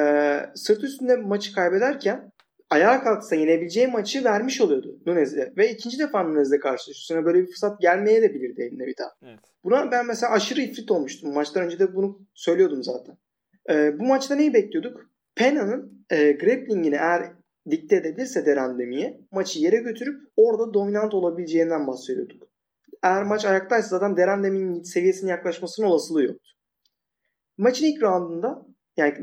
sırtı 0.55 0.87
üstünde 0.87 1.17
maçı 1.17 1.55
kaybederken 1.55 2.33
ayağa 2.71 3.03
kalksa 3.03 3.37
yenebileceği 3.37 3.87
maçı 3.87 4.25
vermiş 4.25 4.61
oluyordu 4.61 4.99
Nunez'e. 5.07 5.53
Ve 5.57 5.71
ikinci 5.71 5.99
defa 5.99 6.23
Nunez'le 6.23 6.61
karşılaşıyor. 6.61 7.25
böyle 7.25 7.41
bir 7.41 7.47
fırsat 7.47 7.81
gelmeye 7.81 8.23
de 8.23 8.35
bilirdi 8.35 8.63
eline 8.63 8.87
bir 8.87 8.97
daha. 8.99 9.11
Evet. 9.23 9.39
Buna 9.65 9.91
ben 9.91 10.07
mesela 10.07 10.33
aşırı 10.33 10.61
ifrit 10.61 10.91
olmuştum. 10.91 11.35
Maçtan 11.35 11.65
önce 11.65 11.79
de 11.79 11.95
bunu 11.95 12.19
söylüyordum 12.35 12.83
zaten. 12.83 13.17
Ee, 13.71 13.99
bu 13.99 14.05
maçta 14.05 14.35
neyi 14.35 14.55
bekliyorduk? 14.55 15.11
Pena'nın 15.35 16.07
e, 16.11 16.33
grapplingini 16.33 16.95
eğer 16.95 17.33
dikte 17.71 17.97
edebilirse 17.97 18.47
Derandemi'ye 18.47 19.21
maçı 19.31 19.61
yere 19.61 19.77
götürüp 19.77 20.21
orada 20.37 20.75
dominant 20.75 21.15
olabileceğinden 21.15 21.87
bahsediyorduk. 21.87 22.49
Eğer 23.03 23.23
maç 23.23 23.45
ayaktaysa 23.45 23.89
zaten 23.89 24.17
Derandemi'nin 24.17 24.83
seviyesine 24.83 25.31
yaklaşmasının 25.31 25.87
olasılığı 25.87 26.23
yoktu. 26.23 26.51
Maçın 27.59 27.87
ilk 27.87 28.03
roundunda 28.03 28.67
yani 28.97 29.15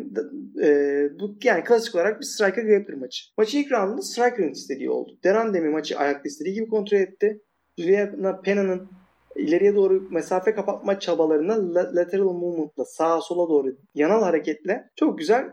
e, 0.62 1.10
bu 1.20 1.36
yani 1.44 1.64
klasik 1.64 1.96
olarak 1.96 2.20
bir 2.20 2.26
striker 2.26 2.64
grappler 2.64 2.98
maçı. 2.98 3.24
Maçın 3.38 3.58
ilk 3.58 3.72
roundunda 3.72 4.02
striker'ın 4.02 4.52
istediği 4.52 4.90
oldu. 4.90 5.20
Derandemi 5.24 5.70
maçı 5.70 5.98
ayakta 5.98 6.30
istediği 6.30 6.54
gibi 6.54 6.68
kontrol 6.68 6.98
etti. 6.98 7.42
Juliana 7.78 8.42
Pena'nın 8.42 8.90
ileriye 9.36 9.76
doğru 9.76 10.08
mesafe 10.12 10.56
kapatma 10.56 11.00
çabalarını 11.00 11.76
lateral 11.76 12.34
movement'la 12.34 12.86
sağa 12.86 13.22
sola 13.22 13.50
doğru 13.50 13.78
yanal 13.96 14.24
hareketle 14.24 14.90
çok 14.96 15.20
güzel 15.20 15.46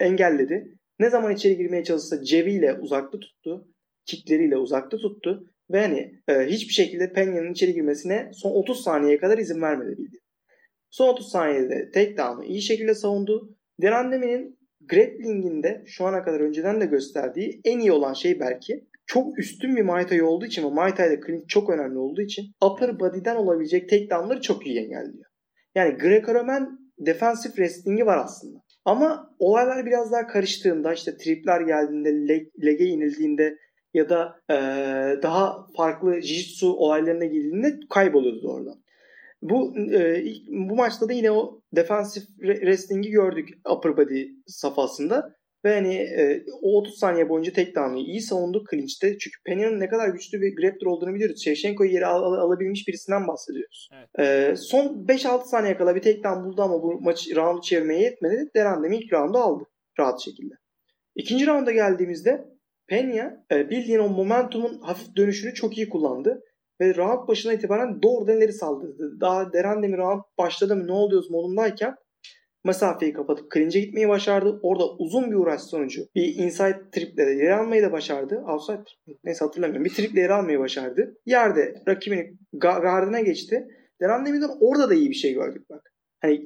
engelledi. 0.00 0.78
Ne 0.98 1.10
zaman 1.10 1.34
içeri 1.34 1.56
girmeye 1.56 1.84
çalışsa 1.84 2.24
cebiyle 2.24 2.74
uzakta 2.74 3.18
tuttu. 3.18 3.68
Kickleriyle 4.04 4.56
uzakta 4.56 4.96
tuttu. 4.96 5.46
Ve 5.70 5.80
hani 5.80 6.12
e, 6.28 6.46
hiçbir 6.46 6.72
şekilde 6.72 7.12
Penya'nın 7.12 7.52
içeri 7.52 7.72
girmesine 7.72 8.30
son 8.34 8.50
30 8.50 8.84
saniyeye 8.84 9.18
kadar 9.18 9.38
izin 9.38 9.62
vermedi 9.62 9.98
bildi. 9.98 10.16
Son 10.90 11.08
30 11.08 11.30
saniyede 11.30 11.90
takedown'u 11.94 12.44
iyi 12.44 12.62
şekilde 12.62 12.94
savundu. 12.94 13.56
Derandemi'nin 13.82 14.58
grappling'inde 14.90 15.82
şu 15.86 16.04
ana 16.04 16.24
kadar 16.24 16.40
önceden 16.40 16.80
de 16.80 16.86
gösterdiği 16.86 17.60
en 17.64 17.78
iyi 17.78 17.92
olan 17.92 18.12
şey 18.12 18.40
belki 18.40 18.84
çok 19.06 19.38
üstün 19.38 19.76
bir 19.76 19.82
Muay 19.82 20.06
Thai 20.06 20.22
olduğu 20.22 20.46
için 20.46 20.62
ve 20.62 20.68
Muay 20.68 20.94
Thai'de 20.94 21.20
clinch 21.26 21.48
çok 21.48 21.70
önemli 21.70 21.98
olduğu 21.98 22.22
için 22.22 22.44
upper 22.64 23.00
body'den 23.00 23.36
olabilecek 23.36 23.88
takedown'ları 23.88 24.40
çok 24.40 24.66
iyi 24.66 24.78
engelliyor. 24.78 25.24
Yani 25.74 25.94
Greco-Roman 25.94 26.78
defensive 26.98 27.52
wrestling'i 27.52 28.06
var 28.06 28.18
aslında. 28.18 28.58
Ama 28.84 29.34
olaylar 29.38 29.86
biraz 29.86 30.12
daha 30.12 30.26
karıştığında 30.26 30.94
işte 30.94 31.16
tripler 31.16 31.60
geldiğinde, 31.60 32.28
leg, 32.28 32.46
lege 32.64 32.84
inildiğinde 32.84 33.58
ya 33.94 34.08
da 34.08 34.40
e, 34.50 34.54
daha 35.22 35.66
farklı 35.76 36.14
jiu-jitsu 36.14 36.66
olaylarına 36.66 37.24
girdiğinde 37.24 37.80
kayboluyordu 37.90 38.48
oradan. 38.48 38.82
Bu 39.42 39.74
e, 39.94 40.24
bu 40.48 40.76
maçta 40.76 41.08
da 41.08 41.12
yine 41.12 41.30
o 41.30 41.60
defensive 41.72 42.24
wrestling'i 42.38 43.10
gördük 43.10 43.48
upper 43.76 43.96
body 43.96 44.28
safhasında. 44.46 45.34
Ve 45.64 45.74
hani 45.74 45.94
e, 45.94 46.44
o 46.62 46.78
30 46.78 46.98
saniye 46.98 47.28
boyunca 47.28 47.52
tek 47.52 47.76
down'ı 47.76 47.98
iyi 47.98 48.20
savundu 48.20 48.64
clinch'te. 48.70 49.18
Çünkü 49.18 49.36
Peña'nın 49.46 49.80
ne 49.80 49.88
kadar 49.88 50.08
güçlü 50.08 50.40
bir 50.40 50.56
grappler 50.56 50.86
olduğunu 50.86 51.14
biliyoruz. 51.14 51.44
Shevchenko'yu 51.44 51.92
yere 51.92 52.06
al- 52.06 52.22
al- 52.22 52.46
alabilmiş 52.48 52.88
birisinden 52.88 53.28
bahsediyoruz. 53.28 53.88
Evet. 53.94 54.08
E, 54.18 54.56
son 54.56 55.06
5-6 55.08 55.44
saniye 55.44 55.76
kala 55.76 55.94
bir 55.94 56.02
tek 56.02 56.24
down 56.24 56.44
buldu 56.44 56.62
ama 56.62 56.82
bu 56.82 57.00
maçı 57.00 57.36
round'u 57.36 57.60
çevirmeye 57.62 58.00
yetmedi. 58.00 58.50
Derandemi 58.56 58.96
ilk 58.96 59.12
round'u 59.12 59.38
aldı 59.38 59.64
rahat 59.98 60.20
şekilde. 60.20 60.54
İkinci 61.16 61.46
rounda 61.46 61.72
geldiğimizde 61.72 62.44
Peña 62.90 63.44
e, 63.52 63.70
bildiğin 63.70 63.98
o 63.98 64.08
momentumun 64.08 64.80
hafif 64.80 65.16
dönüşünü 65.16 65.54
çok 65.54 65.78
iyi 65.78 65.88
kullandı. 65.88 66.42
Ve 66.80 66.96
round 66.96 67.28
başına 67.28 67.52
itibaren 67.52 68.02
doğrudan 68.02 68.36
ileri 68.36 68.52
saldırdı. 68.52 69.20
Daha 69.20 69.52
Derandemi 69.52 69.96
round 69.96 70.22
başladı 70.38 70.76
mı 70.76 70.86
ne 70.86 70.92
oluyoruz 70.92 71.30
modundayken 71.30 71.94
mesafeyi 72.64 73.12
kapatıp 73.12 73.52
clinch'e 73.52 73.80
gitmeyi 73.80 74.08
başardı. 74.08 74.60
Orada 74.62 74.96
uzun 74.96 75.30
bir 75.30 75.36
uğraş 75.36 75.62
sonucu 75.62 76.06
bir 76.14 76.34
inside 76.34 76.80
triple 76.92 77.26
de 77.26 77.30
yer 77.30 77.50
almayı 77.50 77.82
da 77.82 77.92
başardı. 77.92 78.44
Outside 78.48 78.84
trip 78.84 79.18
neyse 79.24 79.44
hatırlamıyorum. 79.44 79.84
Bir 79.84 79.90
triple 79.90 80.20
yer 80.20 80.30
almayı 80.30 80.58
başardı. 80.58 81.16
Yerde 81.26 81.82
rakibini 81.88 82.36
ga- 82.54 82.82
gardına 82.82 83.20
geçti. 83.20 83.68
Derandemi'den 84.00 84.50
orada 84.60 84.90
da 84.90 84.94
iyi 84.94 85.10
bir 85.10 85.14
şey 85.14 85.34
gördük 85.34 85.70
bak. 85.70 85.92
Hani 86.20 86.44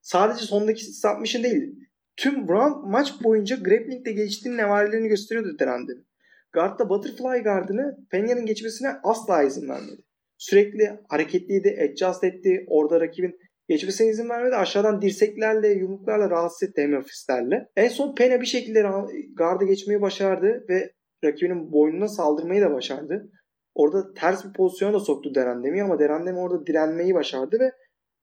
sadece 0.00 0.44
sondaki 0.44 0.84
submission 0.84 1.44
değil. 1.44 1.74
Tüm 2.16 2.48
round 2.48 2.84
maç 2.84 3.12
boyunca 3.24 3.56
grappling'de 3.56 4.12
geliştiğinin 4.12 4.58
nevarelerini 4.58 5.08
gösteriyordu 5.08 5.58
Derandemi. 5.58 6.02
Guard'da 6.52 6.88
butterfly 6.88 7.42
gardını 7.42 7.98
Peña'nın 8.12 8.46
geçmesine 8.46 8.88
asla 9.02 9.42
izin 9.42 9.68
vermedi. 9.68 10.02
Sürekli 10.38 11.00
hareketliydi, 11.08 11.90
adjust 11.90 12.24
etti. 12.24 12.64
Orada 12.68 13.00
rakibin 13.00 13.38
geçmesine 13.68 14.08
izin 14.08 14.28
vermedi. 14.28 14.56
Aşağıdan 14.56 15.02
dirseklerle, 15.02 15.68
yumruklarla 15.68 16.30
rahatsız 16.30 16.68
etti 16.68 16.82
hem 16.82 16.98
ofislerle. 16.98 17.68
En 17.76 17.88
son 17.88 18.14
Pena 18.14 18.40
bir 18.40 18.46
şekilde 18.46 18.84
gardı 19.34 19.64
geçmeyi 19.64 20.00
başardı 20.00 20.64
ve 20.68 20.92
rakibinin 21.24 21.72
boynuna 21.72 22.08
saldırmayı 22.08 22.62
da 22.62 22.74
başardı. 22.74 23.30
Orada 23.74 24.14
ters 24.14 24.44
bir 24.44 24.52
pozisyona 24.52 24.92
da 24.92 25.00
soktu 25.00 25.34
Derandemi 25.34 25.82
ama 25.82 25.98
Derandemi 25.98 26.38
orada 26.38 26.66
direnmeyi 26.66 27.14
başardı 27.14 27.60
ve 27.60 27.72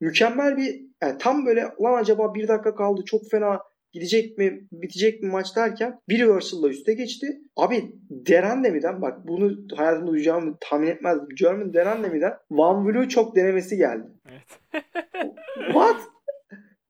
mükemmel 0.02 0.58
bir 0.58 0.82
yani 1.04 1.18
tam 1.18 1.46
böyle 1.46 1.62
lan 1.62 1.94
acaba 1.94 2.34
bir 2.36 2.48
dakika 2.48 2.76
kaldı 2.76 3.02
çok 3.06 3.22
fena 3.32 3.60
gidecek 3.92 4.38
mi 4.38 4.68
bitecek 4.72 5.24
mi 5.24 5.30
maç 5.30 5.56
derken 5.56 6.00
bir 6.10 6.20
reversal'la 6.20 6.70
üste 6.70 6.94
geçti. 6.94 7.42
Abi 7.56 7.92
Derandemi'den 8.10 9.02
bak 9.02 9.28
bunu 9.28 9.58
hayatımda 9.76 10.12
duyacağımı 10.12 10.58
tahmin 10.60 10.88
etmezdim. 10.88 11.28
German 11.36 11.74
Derandemi'den 11.74 12.34
Van 12.52 12.86
Vlue 12.88 13.10
çok 13.10 13.36
denemesi 13.36 13.78
geldi. 13.78 14.08
Evet. 14.30 14.84
What? 15.56 15.98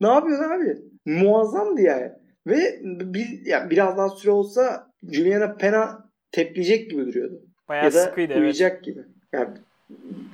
ne 0.01 0.07
yapıyorsun 0.07 0.43
abi? 0.43 0.77
Muazzamdı 1.05 1.81
yani. 1.81 2.11
Ve 2.47 2.79
bir, 2.83 3.45
yani 3.45 3.69
biraz 3.69 3.97
daha 3.97 4.09
süre 4.09 4.31
olsa 4.31 4.87
Juliana 5.11 5.55
Pena 5.55 6.09
tepleyecek 6.31 6.89
gibi 6.89 7.05
duruyordu. 7.05 7.41
Bayağı 7.69 7.85
ya 7.85 7.93
da 7.93 8.03
sıkıydı 8.03 8.33
evet. 8.33 8.41
uyuyacak 8.41 8.83
gibi. 8.83 8.99
Yani 9.33 9.49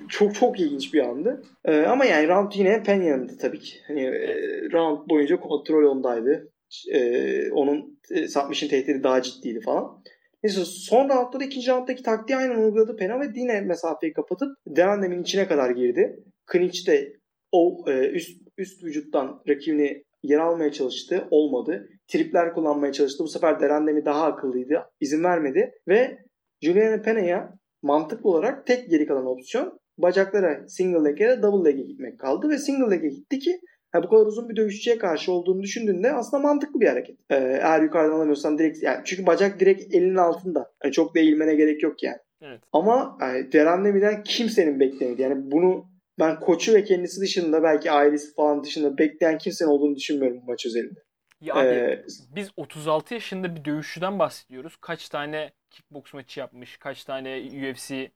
çok 0.10 0.36
çok 0.36 0.60
ilginç 0.60 0.94
bir 0.94 1.00
andı. 1.00 1.44
Ee, 1.66 1.82
ama 1.82 2.06
yani 2.06 2.28
round 2.28 2.52
yine 2.56 2.70
Peña'nındı 2.70 3.38
tabii 3.38 3.60
ki. 3.60 3.78
Hani 3.88 4.02
e, 4.02 4.38
round 4.72 5.10
boyunca 5.10 5.40
kontrol 5.40 5.92
ondaydı. 5.92 6.48
Ee, 6.94 7.52
onun 7.52 8.00
e, 8.12 8.28
submission 8.28 8.70
tehdidi 8.70 9.04
daha 9.04 9.22
ciddiydi 9.22 9.62
falan. 9.62 10.04
Neyse 10.44 10.62
son 10.66 11.10
roundda 11.10 11.40
da 11.40 11.44
ikinci 11.44 11.72
rounddaki 11.72 12.04
taktiği 12.04 12.36
aynen 12.36 12.64
uyguladı 12.64 12.96
Pena 12.96 13.20
ve 13.20 13.26
yine 13.36 13.62
mesafeyi 13.62 14.14
kapatıp 14.14 14.50
Derandem'in 14.68 15.22
içine 15.22 15.48
kadar 15.48 15.70
girdi. 15.70 16.24
Clinch'te 16.52 17.14
o 17.52 17.86
e, 17.88 18.10
üst 18.10 18.42
üst 18.58 18.84
vücuttan 18.84 19.42
rakibini 19.48 20.04
yer 20.24 20.40
almaya 20.40 20.72
çalıştı. 20.72 21.28
Olmadı. 21.32 21.90
Tripler 22.08 22.54
kullanmaya 22.54 22.94
çalıştı. 22.94 23.24
Bu 23.24 23.28
sefer 23.28 23.60
Derandemi 23.60 24.06
daha 24.06 24.26
akıllıydı. 24.26 24.84
İzin 25.00 25.24
vermedi. 25.24 25.72
Ve 25.88 26.18
Juliana 26.62 27.02
Pena'ya 27.02 27.54
mantıklı 27.82 28.30
olarak 28.30 28.68
tek 28.68 28.90
geri 28.90 29.08
kalan 29.08 29.26
opsiyon 29.26 29.80
bacaklara 29.98 30.68
single 30.68 31.10
leg'e 31.10 31.30
de 31.30 31.42
double 31.42 31.70
leg'e 31.70 31.84
gitmek 31.84 32.20
kaldı. 32.20 32.50
Ve 32.50 32.58
single 32.58 32.96
leg'e 32.96 33.08
gitti 33.08 33.40
ki 33.40 33.60
ha, 33.96 34.04
bu 34.04 34.10
kadar 34.10 34.26
uzun 34.26 34.50
bir 34.50 34.56
dövüşçüye 34.56 34.98
karşı 34.98 35.32
olduğunu 35.32 35.64
düşündüğünde 35.64 36.14
aslında 36.14 36.44
mantıklı 36.44 36.80
bir 36.82 36.88
hareket. 36.88 37.18
Ee, 37.30 37.36
eğer 37.36 37.82
yukarıdan 37.82 38.16
alamıyorsan 38.16 38.58
direkt 38.58 38.84
yani 38.84 39.02
çünkü 39.06 39.26
bacak 39.26 39.60
direkt 39.60 39.96
elinin 39.96 40.16
altında. 40.16 40.72
Yani 40.84 40.92
çok 40.92 41.16
da 41.16 41.20
eğilmene 41.20 41.56
gerek 41.56 41.84
yok 41.84 42.04
yani. 42.04 42.18
Evet. 42.42 42.62
Ama 42.74 43.18
yani 43.22 43.52
Derandemi'den 43.52 44.24
kimsenin 44.24 44.80
beklemedi. 44.80 45.22
Yani 45.22 45.52
bunu 45.52 45.86
ben 46.20 46.40
koçu 46.40 46.74
ve 46.74 46.84
kendisi 46.84 47.22
dışında 47.22 47.64
belki 47.64 47.92
ailesi 47.92 48.34
falan 48.34 48.64
dışında 48.64 48.98
bekleyen 48.98 49.38
kimsenin 49.38 49.70
olduğunu 49.70 49.96
düşünmüyorum 49.96 50.42
bu 50.42 50.46
maç 50.46 50.66
özelinde. 50.66 51.00
Ya 51.42 51.56
abi 51.56 51.68
Ee, 51.68 52.06
biz 52.36 52.50
36 52.58 53.14
yaşında 53.14 53.56
bir 53.56 53.66
dövüşçüden 53.66 54.20
bahsediyoruz. 54.20 54.78
Kaç 54.82 55.10
tane 55.10 55.52
kickbox 55.70 56.14
maçı 56.14 56.40
yapmış, 56.40 56.78
kaç 56.78 57.04
tane 57.04 57.42
UFC 57.42 58.12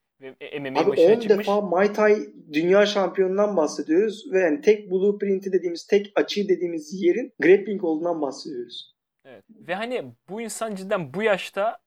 MMA 0.59 0.80
Abi 0.80 0.89
maçına 0.89 1.05
10 1.15 1.20
çıkmış. 1.20 1.47
defa 1.47 1.61
Muay 1.61 1.93
Thai 1.93 2.15
dünya 2.53 2.86
şampiyonundan 2.86 3.57
bahsediyoruz 3.57 4.34
ve 4.34 4.39
yani 4.39 4.61
tek 4.61 4.91
blueprint'i 4.91 5.51
dediğimiz, 5.53 5.88
tek 5.88 6.11
açığı 6.15 6.49
dediğimiz 6.49 7.03
yerin 7.03 7.34
grappling 7.39 7.84
olduğundan 7.84 8.22
bahsediyoruz. 8.22 8.95
Evet. 9.26 9.43
Ve 9.49 9.76
hani 9.76 10.03
bu 10.30 10.41
insan 10.41 10.76
cidden 10.76 11.13
bu 11.13 11.24
yaşta 11.24 11.78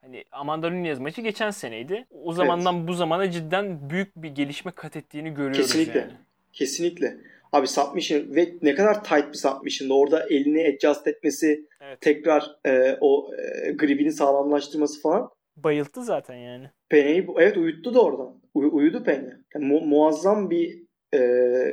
hani 0.00 0.24
Amanda 0.32 0.70
Nunes 0.70 0.98
maçı 1.00 1.20
geçen 1.20 1.50
seneydi. 1.50 2.06
O 2.24 2.32
zamandan 2.32 2.88
bu 2.88 2.92
zamana 2.94 3.30
cidden 3.30 3.90
büyük 3.90 4.16
bir 4.16 4.28
gelişme 4.30 4.70
kat 4.70 4.96
ettiğini 4.96 5.30
görüyoruz 5.30 5.56
Kesinlikle. 5.56 6.00
yani. 6.00 6.12
Kesinlikle. 6.52 7.16
Abi 7.52 7.66
submission 7.66 8.34
ve 8.36 8.54
ne 8.62 8.74
kadar 8.74 9.04
tight 9.04 9.28
bir 9.32 9.38
submission'da 9.38 9.94
orada 9.94 10.26
elini 10.30 10.74
adjust 10.76 11.06
etmesi, 11.06 11.66
Evet. 11.80 12.00
tekrar 12.00 12.56
e, 12.66 12.96
o 13.00 13.30
e, 13.34 13.72
gripini 13.72 14.12
sağlamlaştırması 14.12 15.02
falan. 15.02 15.30
Bayılttı 15.56 16.04
zaten 16.04 16.34
yani. 16.36 16.70
Bu- 17.26 17.40
evet 17.40 17.56
uyuttu 17.56 17.94
da 17.94 18.02
oradan. 18.02 18.40
Uy- 18.54 18.70
uyudu 18.72 18.96
Peña. 18.98 19.36
Yani 19.54 19.64
mu- 19.66 19.80
muazzam 19.80 20.50
bir 20.50 20.82
e, 21.12 21.20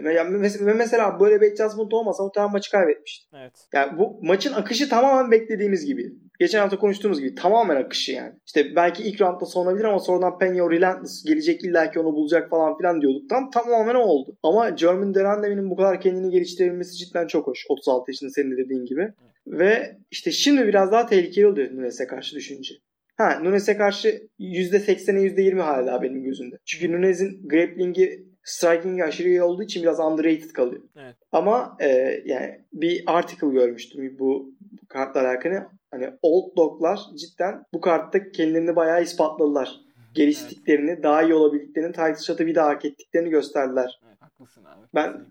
ve 0.03 0.13
yani 0.13 0.37
mes- 0.37 0.73
mesela 0.75 1.19
böyle 1.19 1.41
bir 1.41 1.51
adjustment 1.51 1.93
olmasa 1.93 2.23
muhtemelen 2.23 2.51
maçı 2.51 2.71
kaybetmişti. 2.71 3.27
Evet. 3.35 3.53
Yani 3.73 3.97
bu 3.99 4.19
maçın 4.21 4.53
akışı 4.53 4.89
tamamen 4.89 5.31
beklediğimiz 5.31 5.85
gibi. 5.85 6.13
Geçen 6.39 6.59
hafta 6.59 6.79
konuştuğumuz 6.79 7.19
gibi 7.19 7.35
tamamen 7.35 7.75
akışı 7.75 8.11
yani. 8.11 8.33
İşte 8.45 8.75
belki 8.75 9.03
ilk 9.03 9.21
roundda 9.21 9.45
sonabilir 9.45 9.83
ama 9.83 9.99
sonradan 9.99 10.31
Peña 10.31 10.61
o 10.61 10.71
relentless 10.71 11.23
gelecek 11.25 11.63
illaki 11.63 11.99
onu 11.99 12.13
bulacak 12.13 12.49
falan 12.49 12.77
filan 12.77 13.01
diyorduk. 13.01 13.29
Tam 13.29 13.49
tamamen 13.51 13.95
o 13.95 13.99
oldu. 13.99 14.37
Ama 14.43 14.69
German 14.69 15.13
Derandemi'nin 15.13 15.69
bu 15.69 15.75
kadar 15.75 16.01
kendini 16.01 16.31
geliştirebilmesi 16.31 16.97
cidden 16.97 17.27
çok 17.27 17.47
hoş. 17.47 17.65
36 17.69 18.11
yaşında 18.11 18.29
senin 18.29 18.51
de 18.51 18.57
dediğin 18.57 18.85
gibi. 18.85 19.13
Ve 19.47 19.97
işte 20.11 20.31
şimdi 20.31 20.67
biraz 20.67 20.91
daha 20.91 21.05
tehlikeli 21.05 21.47
oluyor 21.47 21.71
Nunes'e 21.75 22.07
karşı 22.07 22.35
düşünce. 22.35 22.75
Ha 23.19 23.39
Nunes'e 23.43 23.77
karşı 23.77 24.27
%80'e 24.39 25.21
%20 25.21 25.61
hala 25.61 26.01
benim 26.01 26.23
gözümde. 26.23 26.55
Çünkü 26.65 26.91
Nunes'in 26.93 27.47
grappling'i 27.47 28.23
striking'i 28.43 29.03
aşırı 29.03 29.27
iyi 29.27 29.43
olduğu 29.43 29.63
için 29.63 29.83
biraz 29.83 29.99
underrated 29.99 30.49
kalıyor. 30.51 30.81
Evet. 30.97 31.15
Ama 31.31 31.77
e, 31.79 31.87
yani 32.25 32.61
bir 32.73 33.03
article 33.07 33.47
görmüştüm 33.49 34.15
bu, 34.19 34.51
bu 34.81 34.87
kartla 34.87 35.21
alakalı. 35.21 35.67
Hani 35.91 36.09
old 36.21 36.57
dog'lar 36.57 36.99
cidden 37.19 37.63
bu 37.73 37.81
kartta 37.81 38.31
kendilerini 38.31 38.75
bayağı 38.75 39.03
ispatladılar. 39.03 39.69
Geliştiklerini, 40.13 41.03
daha 41.03 41.23
iyi 41.23 41.33
olabildiklerini, 41.33 41.91
title 41.91 42.23
shot'ı 42.25 42.45
bir 42.45 42.55
daha 42.55 42.69
hak 42.69 42.85
ettiklerini 42.85 43.29
gösterdiler. 43.29 43.99
evet 44.07 44.21
haklısın 44.21 44.63
abi. 44.63 44.85
Ben- 44.95 45.25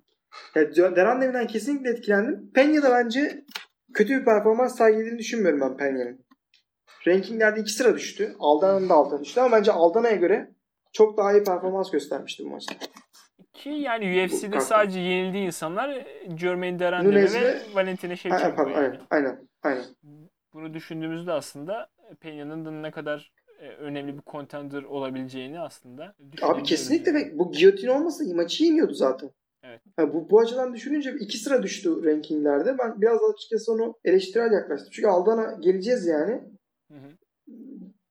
Yani 0.55 0.97
Derandemi'den 0.97 1.47
kesinlikle 1.47 1.91
etkilendim. 1.91 2.51
Peña 2.55 2.82
da 2.82 2.91
bence 2.91 3.45
kötü 3.95 4.20
bir 4.20 4.24
performans 4.24 4.78
sergilediğini 4.78 5.18
düşünmüyorum 5.18 5.61
ben 5.61 5.70
Peña'nın. 5.86 6.18
Rankinglerde 7.07 7.61
iki 7.61 7.73
sıra 7.73 7.95
düştü. 7.95 8.37
Aldana'nın 8.39 8.89
da 8.89 8.95
altına 8.95 9.21
düştü 9.21 9.41
ama 9.41 9.57
bence 9.57 9.73
Aldana'ya 9.73 10.17
göre 10.17 10.51
çok 10.93 11.19
daha 11.19 11.33
iyi 11.33 11.45
performans 11.45 11.91
göstermişti 11.91 12.45
bu 12.45 12.49
maçta. 12.49 12.75
Ki 13.53 13.71
yani 13.71 14.25
UFC'de 14.25 14.61
sadece 14.61 15.01
yenildiği 15.01 15.47
insanlar 15.47 15.89
e, 15.89 16.07
Jermaine 16.37 16.79
Derandemi 16.79 17.15
Nunez 17.15 17.35
ve 17.35 17.61
Valentina 17.75 18.17
Shevchenko 18.17 18.63
yani. 18.63 18.77
aynen, 18.77 19.01
aynen, 19.11 19.49
aynen. 19.63 19.85
Bunu 20.53 20.75
düşündüğümüzde 20.75 21.33
aslında 21.33 21.89
Peña'nın 22.23 22.65
da 22.65 22.71
ne 22.71 22.91
kadar 22.91 23.33
e, 23.61 23.69
önemli 23.69 24.17
bir 24.17 24.23
contender 24.23 24.83
olabileceğini 24.83 25.61
aslında 25.61 26.15
Abi 26.43 26.63
kesinlikle 26.63 27.13
yani. 27.13 27.27
ve 27.27 27.39
bu 27.39 27.53
giyotin 27.53 27.89
olmasa 27.89 28.25
maçı 28.35 28.65
yeniyordu 28.65 28.95
zaten. 28.95 29.31
Evet. 29.63 29.81
Ha, 29.97 30.15
bu, 30.15 30.31
bu 30.31 30.41
açıdan 30.41 30.75
düşününce 30.75 31.15
iki 31.21 31.39
sıra 31.39 31.63
düştü 31.63 32.05
rankinglerde. 32.05 32.79
Ben 32.79 33.01
biraz 33.01 33.21
açıkçası 33.35 33.73
onu 33.73 33.95
eleştirel 34.05 34.53
yaklaştım. 34.53 34.89
Çünkü 34.93 35.09
Aldana 35.09 35.57
geleceğiz 35.61 36.07
yani. 36.07 36.43
Hı 36.89 36.95
hı. 36.95 37.11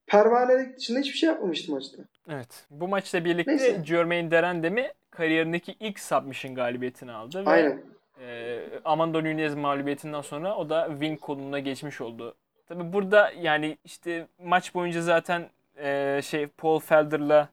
Pervanelik 0.06 0.76
dışında 0.76 0.98
hiçbir 0.98 1.18
şey 1.18 1.28
yapmamıştı 1.28 1.72
maçta. 1.72 2.02
Evet. 2.28 2.66
Bu 2.70 2.88
maçla 2.88 3.24
birlikte 3.24 3.50
Neyse. 3.50 3.84
Jermaine 3.84 4.30
Derandemi 4.30 4.92
kariyerindeki 5.10 5.76
ilk 5.80 6.00
submission 6.00 6.54
galibiyetini 6.54 7.12
aldı 7.12 7.46
ve 7.46 7.50
Aynen. 7.50 7.82
e, 8.20 8.60
Amanda 8.84 9.20
Nunes 9.20 9.56
mağlubiyetinden 9.56 10.20
sonra 10.20 10.56
o 10.56 10.70
da 10.70 10.88
win 10.90 11.16
konumuna 11.16 11.58
geçmiş 11.58 12.00
oldu. 12.00 12.34
Tabi 12.66 12.92
burada 12.92 13.32
yani 13.40 13.78
işte 13.84 14.26
maç 14.44 14.74
boyunca 14.74 15.02
zaten 15.02 15.48
e, 15.76 16.20
şey 16.22 16.46
Paul 16.46 16.78
Felder'la 16.78 17.48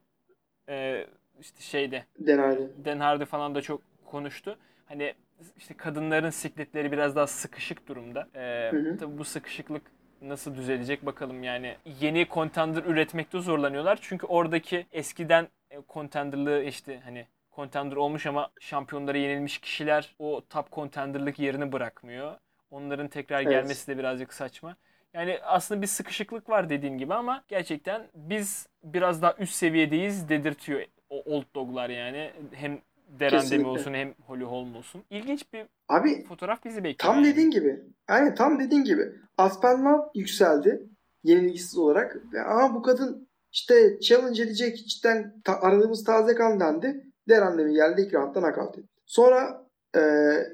e, 0.69 1.05
işte 1.39 1.61
şeyde 1.61 2.03
Denardi. 2.19 2.69
Dan 2.85 2.99
Hardy 2.99 3.25
falan 3.25 3.55
da 3.55 3.61
çok 3.61 3.81
konuştu. 4.05 4.57
Hani 4.85 5.13
işte 5.57 5.73
kadınların 5.73 6.29
sikletleri 6.29 6.91
biraz 6.91 7.15
daha 7.15 7.27
sıkışık 7.27 7.87
durumda. 7.87 8.27
Hı. 8.71 8.97
tabii 8.99 9.17
bu 9.17 9.23
sıkışıklık 9.23 9.81
nasıl 10.29 10.55
düzelecek 10.55 11.05
bakalım 11.05 11.43
yani. 11.43 11.75
Yeni 12.01 12.27
contender 12.33 12.83
üretmekte 12.83 13.39
zorlanıyorlar. 13.39 13.99
Çünkü 14.01 14.25
oradaki 14.27 14.85
eskiden 14.91 15.47
e, 15.71 15.77
contenderlığı 15.89 16.63
işte 16.63 16.99
hani 17.05 17.27
contender 17.55 17.95
olmuş 17.95 18.25
ama 18.25 18.49
şampiyonlara 18.59 19.17
yenilmiş 19.17 19.57
kişiler 19.57 20.15
o 20.19 20.41
top 20.49 20.71
contenderlık 20.71 21.39
yerini 21.39 21.71
bırakmıyor. 21.71 22.37
Onların 22.71 23.07
tekrar 23.07 23.41
Evet. 23.41 23.49
gelmesi 23.51 23.87
de 23.87 23.97
birazcık 23.97 24.33
saçma. 24.33 24.75
Yani 25.13 25.39
aslında 25.43 25.81
bir 25.81 25.87
sıkışıklık 25.87 26.49
var 26.49 26.69
dediğin 26.69 26.97
gibi 26.97 27.13
ama 27.13 27.43
gerçekten 27.47 28.07
biz 28.15 28.67
biraz 28.83 29.21
daha 29.21 29.35
üst 29.39 29.53
seviyedeyiz 29.53 30.29
dedirtiyor 30.29 30.85
old 31.09 31.43
doglar 31.55 31.89
yani. 31.89 32.31
Hem 32.53 32.81
Derandemi 33.19 33.41
Kesinlikle. 33.41 33.67
olsun 33.69 33.93
hem 33.93 34.13
Holly 34.27 34.43
Holm 34.43 34.75
olsun. 34.75 35.01
İlginç 35.09 35.53
bir 35.53 35.65
Abi 35.89 36.23
fotoğraf 36.25 36.65
bizi 36.65 36.77
bekliyor. 36.77 36.97
tam 36.97 37.15
yani. 37.15 37.27
dediğin 37.27 37.51
gibi. 37.51 37.79
Aynen 38.07 38.35
tam 38.35 38.59
dediğin 38.59 38.83
gibi. 38.83 39.11
Aspenman 39.37 40.09
yükseldi. 40.15 40.83
Yenilgisiz 41.23 41.77
olarak. 41.77 42.17
Aa 42.47 42.73
bu 42.75 42.81
kadın 42.81 43.27
işte 43.51 43.99
challenge 43.99 44.43
edecek 44.43 44.77
cidden 44.87 45.41
ta- 45.43 45.61
aradığımız 45.61 46.03
taze 46.03 46.35
kan 46.35 46.59
dendi. 46.59 47.05
Derandemi 47.29 47.73
geldi 47.73 48.01
ilk 48.01 48.13
roundda 48.13 48.39
knockout 48.39 48.77
etti. 48.77 48.87
Sonra 49.05 49.65
e, 49.97 50.01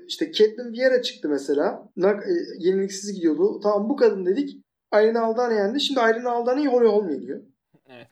işte 0.08 0.32
Caitlyn 0.32 0.72
Vieira 0.74 1.02
çıktı 1.02 1.30
mesela. 1.30 1.90
Nak- 1.98 2.24
e, 2.24 2.34
yenilgisiz 2.60 3.14
gidiyordu. 3.16 3.60
Tamam 3.64 3.90
bu 3.90 3.96
kadın 3.96 4.26
dedik. 4.26 4.62
Irene 4.94 5.20
Aldana 5.20 5.54
yendi. 5.54 5.80
Şimdi 5.82 6.00
Irene 6.00 6.30
Aldana'yı 6.30 6.70
Holly 6.70 6.88
Holm 6.88 7.10
yeniyor. 7.10 7.42
Evet. 7.90 8.08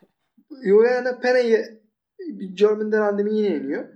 Juliana 0.64 1.20
Pena'yı 1.20 1.80
German 2.54 2.92
Derandemi 2.92 3.36
yine 3.38 3.48
yeniyor. 3.54 3.88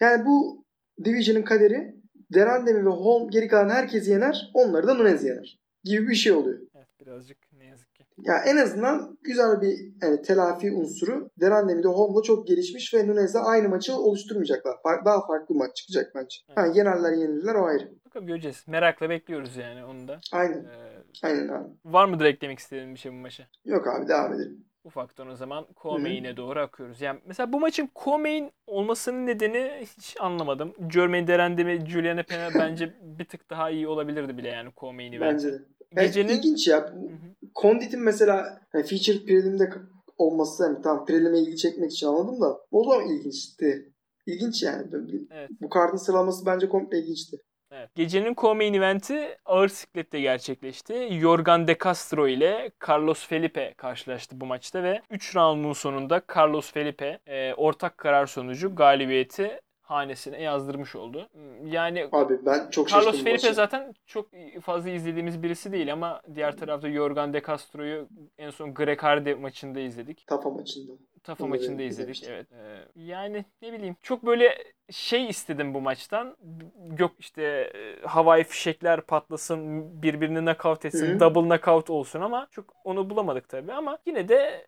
Yani 0.00 0.26
bu 0.26 0.64
Division'ın 1.04 1.42
kaderi 1.42 1.94
Derandemi 2.34 2.86
ve 2.86 2.90
Holm 2.90 3.30
geri 3.30 3.48
kalan 3.48 3.68
herkesi 3.68 4.10
yener. 4.10 4.50
Onları 4.54 4.86
da 4.86 4.94
Nunez 4.94 5.24
yener. 5.24 5.60
Gibi 5.84 6.08
bir 6.08 6.14
şey 6.14 6.32
oluyor. 6.32 6.58
Evet 6.76 6.88
birazcık 7.00 7.38
ne 7.52 7.64
yazık 7.64 7.94
ki. 7.94 8.04
Ya 8.18 8.34
en 8.46 8.56
azından 8.56 9.18
güzel 9.22 9.60
bir 9.60 9.78
yani 10.02 10.22
telafi 10.22 10.72
unsuru. 10.72 11.30
Derandemi 11.40 11.82
de 11.82 11.88
Holm'la 11.88 12.22
çok 12.22 12.46
gelişmiş 12.46 12.94
ve 12.94 13.08
Nunez'le 13.08 13.36
aynı 13.36 13.68
maçı 13.68 13.96
oluşturmayacaklar. 13.96 14.76
Daha 15.04 15.26
farklı 15.26 15.54
bir 15.54 15.58
maç 15.58 15.76
çıkacak 15.76 16.12
bence. 16.14 16.36
Ha, 16.54 16.66
Evet. 16.66 16.76
yenerler 16.76 17.12
yenilirler 17.12 17.54
o 17.54 17.64
ayrı. 17.66 17.92
Bakalım 18.06 18.26
göreceğiz. 18.26 18.64
Merakla 18.68 19.10
bekliyoruz 19.10 19.56
yani 19.56 19.84
onu 19.84 20.08
da. 20.08 20.20
Aynen. 20.32 20.64
Ee, 20.64 21.02
Aynen 21.22 21.48
abi. 21.48 21.68
var 21.84 22.04
mıdır 22.08 22.24
eklemek 22.24 22.58
istediğin 22.58 22.94
bir 22.94 22.98
şey 22.98 23.12
bu 23.12 23.16
maça? 23.16 23.42
Yok 23.64 23.86
abi 23.88 24.08
devam 24.08 24.32
edelim. 24.34 24.64
Ufaktan 24.84 25.28
o 25.28 25.36
zaman 25.36 25.66
co-main'e 25.82 26.36
doğru 26.36 26.60
akıyoruz. 26.60 27.00
Yani 27.00 27.20
mesela 27.24 27.52
bu 27.52 27.60
maçın 27.60 27.90
co-main 27.94 28.50
olmasının 28.66 29.26
nedeni 29.26 29.86
hiç 29.98 30.16
anlamadım. 30.20 30.74
Jermaine 30.92 31.26
Derandemi, 31.26 31.86
Juliana 31.86 32.22
Pena 32.22 32.48
bence 32.58 32.94
bir 33.02 33.24
tık 33.24 33.50
daha 33.50 33.70
iyi 33.70 33.88
olabilirdi 33.88 34.38
bile 34.38 34.48
yani 34.48 34.70
co-main'i. 34.76 35.20
Bence 35.20 35.52
de. 35.52 35.62
Gecenin 35.96 36.28
ilginç 36.28 36.68
ya. 36.68 36.94
Condit'in 37.62 38.00
mesela 38.00 38.60
hani 38.72 38.82
featured 38.82 39.26
prelim'de 39.26 39.72
olması 40.18 40.66
hani 40.66 40.82
tam 40.82 41.06
prelim'e 41.06 41.38
ilgi 41.38 41.56
çekmek 41.56 41.92
için 41.92 42.06
anladım 42.06 42.40
da 42.40 42.60
o 42.70 42.90
da 42.90 43.02
ilginçti. 43.02 43.92
İlginç 44.26 44.62
yani. 44.62 44.86
Evet. 45.30 45.50
Bu 45.60 45.68
kartın 45.68 45.96
sıralaması 45.96 46.46
bence 46.46 46.68
komple 46.68 46.98
ilginçti. 46.98 47.36
Evet. 47.72 47.94
Gecenin 47.94 48.34
co-main 48.34 48.74
eventi 48.74 49.38
ağır 49.44 49.68
siklette 49.68 50.20
gerçekleşti. 50.20 51.08
Jorgan 51.20 51.68
De 51.68 51.76
Castro 51.84 52.28
ile 52.28 52.70
Carlos 52.88 53.26
Felipe 53.26 53.74
karşılaştı 53.76 54.40
bu 54.40 54.46
maçta 54.46 54.82
ve 54.82 55.02
3 55.10 55.36
roundun 55.36 55.72
sonunda 55.72 56.22
Carlos 56.36 56.72
Felipe 56.72 57.18
e, 57.26 57.54
ortak 57.54 57.98
karar 57.98 58.26
sonucu 58.26 58.74
galibiyeti 58.74 59.60
hanesine 59.82 60.42
yazdırmış 60.42 60.96
oldu. 60.96 61.28
Yani 61.64 62.08
Abi 62.12 62.46
ben 62.46 62.70
çok 62.70 62.92
Carlos 62.92 63.12
Felipe 63.12 63.30
maça. 63.32 63.52
zaten 63.52 63.94
çok 64.06 64.28
fazla 64.62 64.90
izlediğimiz 64.90 65.42
birisi 65.42 65.72
değil 65.72 65.92
ama 65.92 66.22
diğer 66.34 66.56
tarafta 66.56 66.90
Jorgan 66.90 67.32
De 67.32 67.42
Castro'yu 67.46 68.08
en 68.38 68.50
son 68.50 68.74
Greg 68.74 69.02
Hardy 69.02 69.34
maçında 69.34 69.80
izledik. 69.80 70.26
Tafa 70.26 70.50
maçında. 70.50 70.92
Tafa 71.22 71.46
maçında 71.46 71.82
izledik. 71.82 72.24
Evet. 72.28 72.46
Ee, 72.52 72.84
yani 72.96 73.44
ne 73.62 73.72
bileyim 73.72 73.96
çok 74.02 74.26
böyle 74.26 74.58
şey 74.90 75.28
istedim 75.28 75.74
bu 75.74 75.80
maçtan. 75.80 76.36
Gök 76.88 77.10
işte 77.18 77.42
e, 77.74 78.06
havai 78.06 78.44
fişekler 78.44 79.00
patlasın, 79.00 80.02
birbirini 80.02 80.38
knockout 80.38 80.84
etsin, 80.84 81.06
Hı 81.14 81.20
double 81.20 81.40
knockout 81.48 81.90
olsun 81.90 82.20
ama 82.20 82.48
çok 82.50 82.74
onu 82.84 83.10
bulamadık 83.10 83.48
tabii 83.48 83.72
ama 83.72 83.98
yine 84.06 84.28
de 84.28 84.66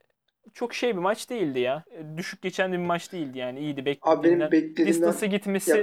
çok 0.54 0.74
şey 0.74 0.94
bir 0.96 1.00
maç 1.00 1.30
değildi 1.30 1.60
ya. 1.60 1.84
E, 1.90 2.16
Düşük 2.16 2.42
geçen 2.42 2.72
de 2.72 2.78
bir 2.78 2.82
maç 2.84 3.12
değildi 3.12 3.38
yani. 3.38 3.60
iyiydi 3.60 3.84
Abi 4.02 4.24
benim 4.24 4.40
beklediğimden. 4.40 4.52
beklediğimden 4.52 4.88
Distance'a 4.88 5.28
gitmesi 5.28 5.70
Ya, 5.70 5.76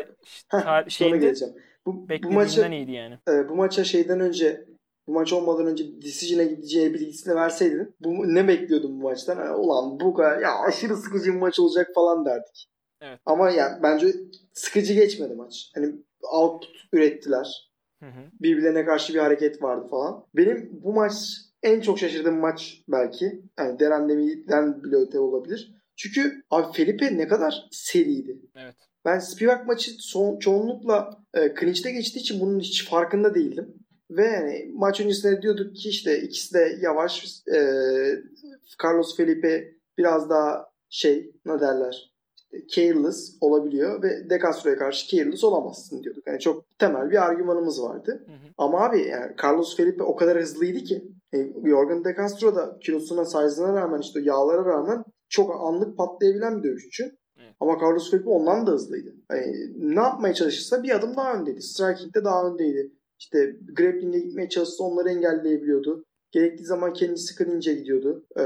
Heh, 0.48 0.90
geleceğim. 1.20 1.54
Bu, 1.86 2.08
bu 2.24 2.32
maça 2.32 2.68
iyiydi 2.68 2.92
yani. 2.92 3.18
e, 3.30 3.50
bu 3.50 3.56
maça 3.56 3.84
şeyden 3.84 4.20
önce 4.20 4.66
bu 5.10 5.14
maç 5.14 5.34
olmadan 5.34 5.68
önce 5.68 6.02
Decision'a 6.02 6.44
gideceği 6.44 6.94
bilgisini 6.94 7.36
verseydin 7.36 7.96
bu 8.00 8.36
ne 8.36 8.48
bekliyordun 8.48 9.00
bu 9.00 9.04
maçtan? 9.04 9.38
Ha, 9.38 9.56
ulan 9.56 10.00
bu 10.00 10.14
kadar 10.14 10.40
ya 10.42 10.60
aşırı 10.60 10.98
sıkıcı 10.98 11.34
bir 11.34 11.40
maç 11.40 11.60
olacak 11.60 11.92
falan 11.96 12.26
derdik. 12.26 12.70
Evet. 13.02 13.20
Ama 13.26 13.52
yani 13.52 13.84
bence 13.84 14.16
sıkıcı 14.54 14.94
geçmedi 14.94 15.34
maç. 15.34 15.72
Hani 15.76 15.96
output 16.32 16.76
ürettiler. 16.94 17.70
Hı 18.00 18.06
hı. 18.06 18.32
birbirlerine 18.42 18.86
karşı 18.86 19.14
bir 19.14 19.20
hareket 19.20 19.64
vardı 19.64 19.88
falan. 19.90 20.26
Benim 20.36 20.70
bu 20.84 20.94
maç 20.94 21.14
en 21.64 21.82
çok 21.82 22.00
şaşırdığım 22.00 22.40
maç 22.40 22.84
belki. 22.88 23.42
Yani 23.60 23.80
Derandemi'den 23.80 24.84
bile 24.84 24.96
öte 24.96 25.20
olabilir. 25.20 25.76
Çünkü 25.96 26.44
abi 26.50 26.74
Felipe 26.74 27.18
ne 27.18 27.28
kadar 27.28 27.68
seriydi. 27.72 28.40
Evet. 28.56 28.76
Ben 29.06 29.20
Spivak 29.20 29.68
maçı 29.68 29.92
son, 30.00 30.40
çoğunlukla 30.40 31.24
e, 31.34 31.54
clinch'te 31.60 31.92
geçtiği 31.92 32.20
için 32.20 32.42
bunun 32.42 32.60
hiç 32.60 32.90
farkında 32.90 33.36
değildim. 33.36 33.74
Ve 34.10 34.26
yani 34.26 34.72
maç 34.74 35.02
öncesinde 35.02 35.42
diyorduk 35.42 35.76
ki 35.76 35.90
işte 35.90 36.22
ikisi 36.22 36.54
de 36.54 36.78
yavaş. 36.82 37.44
E, 37.54 37.60
Carlos 38.84 39.18
Felipe 39.18 39.74
biraz 39.98 40.30
daha 40.30 40.70
şey 40.90 41.32
ne 41.46 41.60
derler 41.60 42.10
careless 42.68 43.38
olabiliyor 43.42 44.04
ve 44.04 44.30
De 44.30 44.40
Castro'ya 44.40 44.78
karşı 44.78 45.08
careless 45.08 45.44
olamazsın 45.44 46.04
diyorduk. 46.04 46.28
Yani 46.28 46.40
çok 46.40 46.80
temel 46.80 47.12
bir 47.12 47.26
argümanımız 47.26 47.82
vardı. 47.82 48.24
Hı 48.26 48.32
hı. 48.32 48.54
Ama 48.58 48.80
abi 48.80 49.08
yani 49.08 49.36
Carlos 49.44 49.78
Felipe 49.78 50.04
o 50.04 50.16
kadar 50.16 50.42
hızlıydı 50.42 50.80
ki 50.80 51.04
e, 51.34 51.38
Jorgen 51.70 52.04
De 52.04 52.16
Castro 52.18 52.56
da 52.56 52.78
kilosuna, 52.82 53.26
size'ına 53.26 53.74
rağmen 53.74 54.02
işte 54.02 54.20
yağlara 54.22 54.66
rağmen 54.66 55.04
çok 55.30 55.56
anlık 55.62 55.98
patlayabilen 55.98 56.58
bir 56.58 56.70
dövüşçü. 56.70 57.04
Evet. 57.38 57.56
Ama 57.60 57.78
Carlos 57.82 58.12
Felipe 58.12 58.30
ondan 58.30 58.68
da 58.68 58.72
hızlıydı. 58.72 59.16
Yani 59.32 59.56
ne 59.78 60.00
yapmaya 60.00 60.34
çalışırsa 60.34 60.84
bir 60.84 60.96
adım 60.96 61.16
daha 61.16 61.34
öndeydi. 61.34 61.62
Striking'de 61.62 62.24
daha 62.24 62.48
öndeydi. 62.48 62.92
İşte 63.20 63.56
grappling'e 63.74 64.20
gitmeye 64.20 64.50
çalışsa 64.50 64.84
onları 64.84 65.10
engelleyebiliyordu. 65.10 66.06
Gerektiği 66.32 66.66
zaman 66.66 66.94
kendisi 66.94 67.36
clinch'e 67.36 67.74
gidiyordu. 67.74 68.26
Ee, 68.38 68.42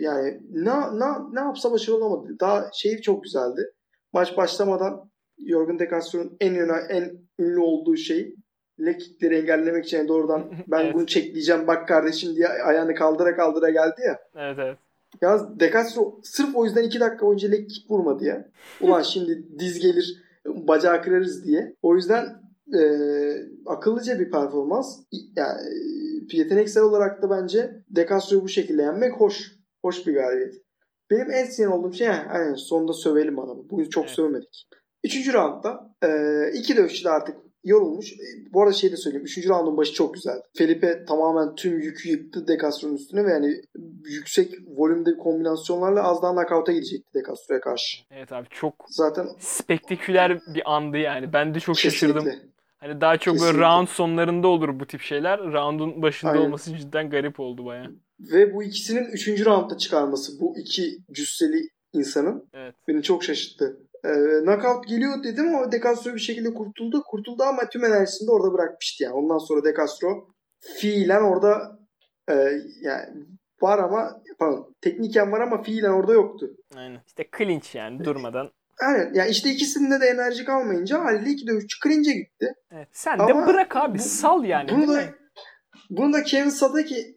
yani 0.00 0.40
ne, 0.52 0.70
ne, 0.98 1.06
ne 1.32 1.40
yapsa 1.40 1.72
başarılı 1.72 2.04
olamadı. 2.04 2.36
Daha 2.40 2.70
şey 2.72 3.00
çok 3.00 3.24
güzeldi. 3.24 3.72
Maç 4.12 4.36
başlamadan 4.36 5.10
Jorgen 5.48 5.78
De 5.78 5.88
Castro'nun 5.90 6.36
en, 6.40 6.56
öne, 6.56 6.72
en 6.88 7.12
ünlü 7.38 7.60
olduğu 7.60 7.96
şey 7.96 8.34
leg 8.80 9.00
kickleri 9.00 9.36
engellemek 9.36 9.84
için 9.84 10.08
doğrudan 10.08 10.52
ben 10.68 10.84
Evet. 10.84 10.94
bunu 10.94 11.06
çekleyeceğim 11.06 11.66
bak 11.66 11.88
kardeşim 11.88 12.36
diye 12.36 12.48
ayağını 12.48 12.94
kaldıra 12.94 13.36
kaldıra 13.36 13.70
geldi 13.70 14.00
ya. 14.06 14.18
Evet 14.36 14.58
evet. 14.60 14.78
Ya 15.20 15.60
De 15.60 15.70
Castro 15.72 16.20
sırf 16.22 16.56
o 16.56 16.64
yüzden 16.64 16.82
2 16.82 17.00
dakika 17.00 17.26
boyunca 17.26 17.48
leg 17.48 17.68
kick 17.68 17.90
vurmadı 17.90 18.24
ya. 18.24 18.48
Ulan 18.80 19.02
şimdi 19.12 19.58
diz 19.58 19.80
gelir 19.80 20.22
bacağı 20.46 21.02
kırarız 21.02 21.44
diye. 21.44 21.76
O 21.82 21.94
yüzden 21.94 22.41
e, 22.74 22.82
akıllıca 23.66 24.18
bir 24.20 24.30
performans. 24.30 25.00
Yani 25.36 25.60
e, 26.32 26.36
yeteneksel 26.36 26.82
olarak 26.82 27.22
da 27.22 27.30
bence 27.30 27.70
De 27.90 28.06
Castro'yu 28.08 28.42
bu 28.42 28.48
şekilde 28.48 28.82
yenmek 28.82 29.12
hoş. 29.12 29.52
Hoş 29.84 30.06
bir 30.06 30.14
galibiyet. 30.14 30.54
Benim 31.10 31.30
en 31.30 31.44
sinir 31.44 31.66
olduğum 31.66 31.92
şey 31.92 32.06
yani 32.06 32.58
sonunda 32.58 32.92
sövelim 32.92 33.38
adamı. 33.38 33.70
Bugün 33.70 33.88
çok 33.88 34.04
Evet. 34.04 34.14
sövmedik. 34.14 34.68
Üçüncü 35.04 35.32
roundda 35.32 35.94
e, 36.04 36.08
iki 36.54 36.76
dövüşçü 36.76 37.04
de 37.04 37.10
artık 37.10 37.36
yorulmuş. 37.64 38.12
E, 38.12 38.52
bu 38.52 38.62
arada 38.62 38.72
şey 38.72 38.92
de 38.92 38.96
söyleyeyim. 38.96 39.24
Üçüncü 39.24 39.48
roundun 39.48 39.76
başı 39.76 39.92
çok 39.92 40.14
güzeldi. 40.14 40.42
Felipe 40.56 41.04
tamamen 41.04 41.54
tüm 41.54 41.80
yükü 41.80 42.08
yıktı 42.08 42.48
De 42.48 42.58
Castro'nun 42.62 42.94
üstüne 42.94 43.24
ve 43.24 43.30
yani 43.30 43.54
yüksek 44.04 44.54
volümde 44.76 45.16
kombinasyonlarla 45.16 46.02
az 46.02 46.22
daha 46.22 46.32
knockout'a 46.34 46.72
gidecekti 46.72 47.14
De 47.14 47.22
Castro'ya 47.26 47.60
karşı. 47.60 47.98
Evet 48.10 48.32
abi 48.32 48.46
çok 48.50 48.74
Zaten 48.88 49.26
spektaküler 49.38 50.40
bir 50.54 50.74
andı 50.74 50.96
yani. 50.96 51.32
Ben 51.32 51.54
de 51.54 51.60
çok 51.60 51.78
şaşırdım. 51.78 52.24
Hani 52.82 53.00
daha 53.00 53.16
çok 53.16 53.34
böyle 53.34 53.44
Kesinlikle. 53.44 53.66
round 53.68 53.88
sonlarında 53.88 54.48
olur 54.48 54.80
bu 54.80 54.86
tip 54.86 55.00
şeyler. 55.00 55.40
Round'un 55.40 56.02
başında 56.02 56.30
Aynen. 56.30 56.42
olması 56.44 56.76
cidden 56.76 57.10
garip 57.10 57.40
oldu 57.40 57.64
baya. 57.64 57.90
Ve 58.20 58.54
bu 58.54 58.62
ikisinin 58.62 59.04
üçüncü 59.04 59.44
roundda 59.44 59.76
çıkarması 59.78 60.40
bu 60.40 60.58
iki 60.58 60.98
cüsseli 61.12 61.68
insanın 61.92 62.48
Evet. 62.52 62.74
beni 62.88 63.02
çok 63.02 63.24
şaşırttı. 63.24 63.76
Ee, 64.04 64.08
knockout 64.44 64.88
geliyor 64.88 65.24
dedim 65.24 65.54
ama 65.54 65.72
De 65.72 65.80
Castro 65.80 66.14
bir 66.14 66.20
şekilde 66.20 66.54
kurtuldu. 66.54 67.02
Kurtuldu 67.06 67.42
ama 67.42 67.68
tüm 67.68 67.84
enerjisini 67.84 68.26
de 68.28 68.32
orada 68.32 68.52
bırakmıştı 68.52 69.04
yani. 69.04 69.14
Ondan 69.14 69.38
sonra 69.38 69.64
De 69.64 69.74
Castro 69.76 70.28
fiilen 70.60 71.22
orada 71.22 71.78
e, 72.30 72.34
yani 72.80 73.24
var 73.62 73.78
ama 73.78 74.22
pardon 74.38 74.74
tekniken 74.80 75.32
var 75.32 75.40
ama 75.40 75.62
fiilen 75.62 75.90
orada 75.90 76.12
yoktu. 76.12 76.50
Aynen. 76.76 77.00
İşte 77.06 77.28
clinch 77.38 77.74
yani 77.74 78.04
durmadan. 78.04 78.50
Aynen. 78.88 79.14
Ya 79.14 79.26
işte 79.26 79.50
ikisinde 79.50 80.00
de 80.00 80.06
enerji 80.06 80.44
kalmayınca 80.44 81.04
haliyle 81.04 81.30
iki 81.30 81.46
dövüşçü 81.46 81.78
cringe'e 81.88 82.12
gitti. 82.14 82.54
Evet. 82.72 82.88
Sen 82.92 83.18
Ama 83.18 83.28
de 83.28 83.46
bırak 83.46 83.76
abi. 83.76 83.98
bu- 83.98 84.02
sal 84.02 84.44
yani. 84.44 84.68
Bunu 84.70 84.88
da 84.88 84.92
mi? 84.96 85.14
bunu 85.90 86.12
da 86.12 86.22
Kevin 86.22 86.48
Sadaki 86.48 87.16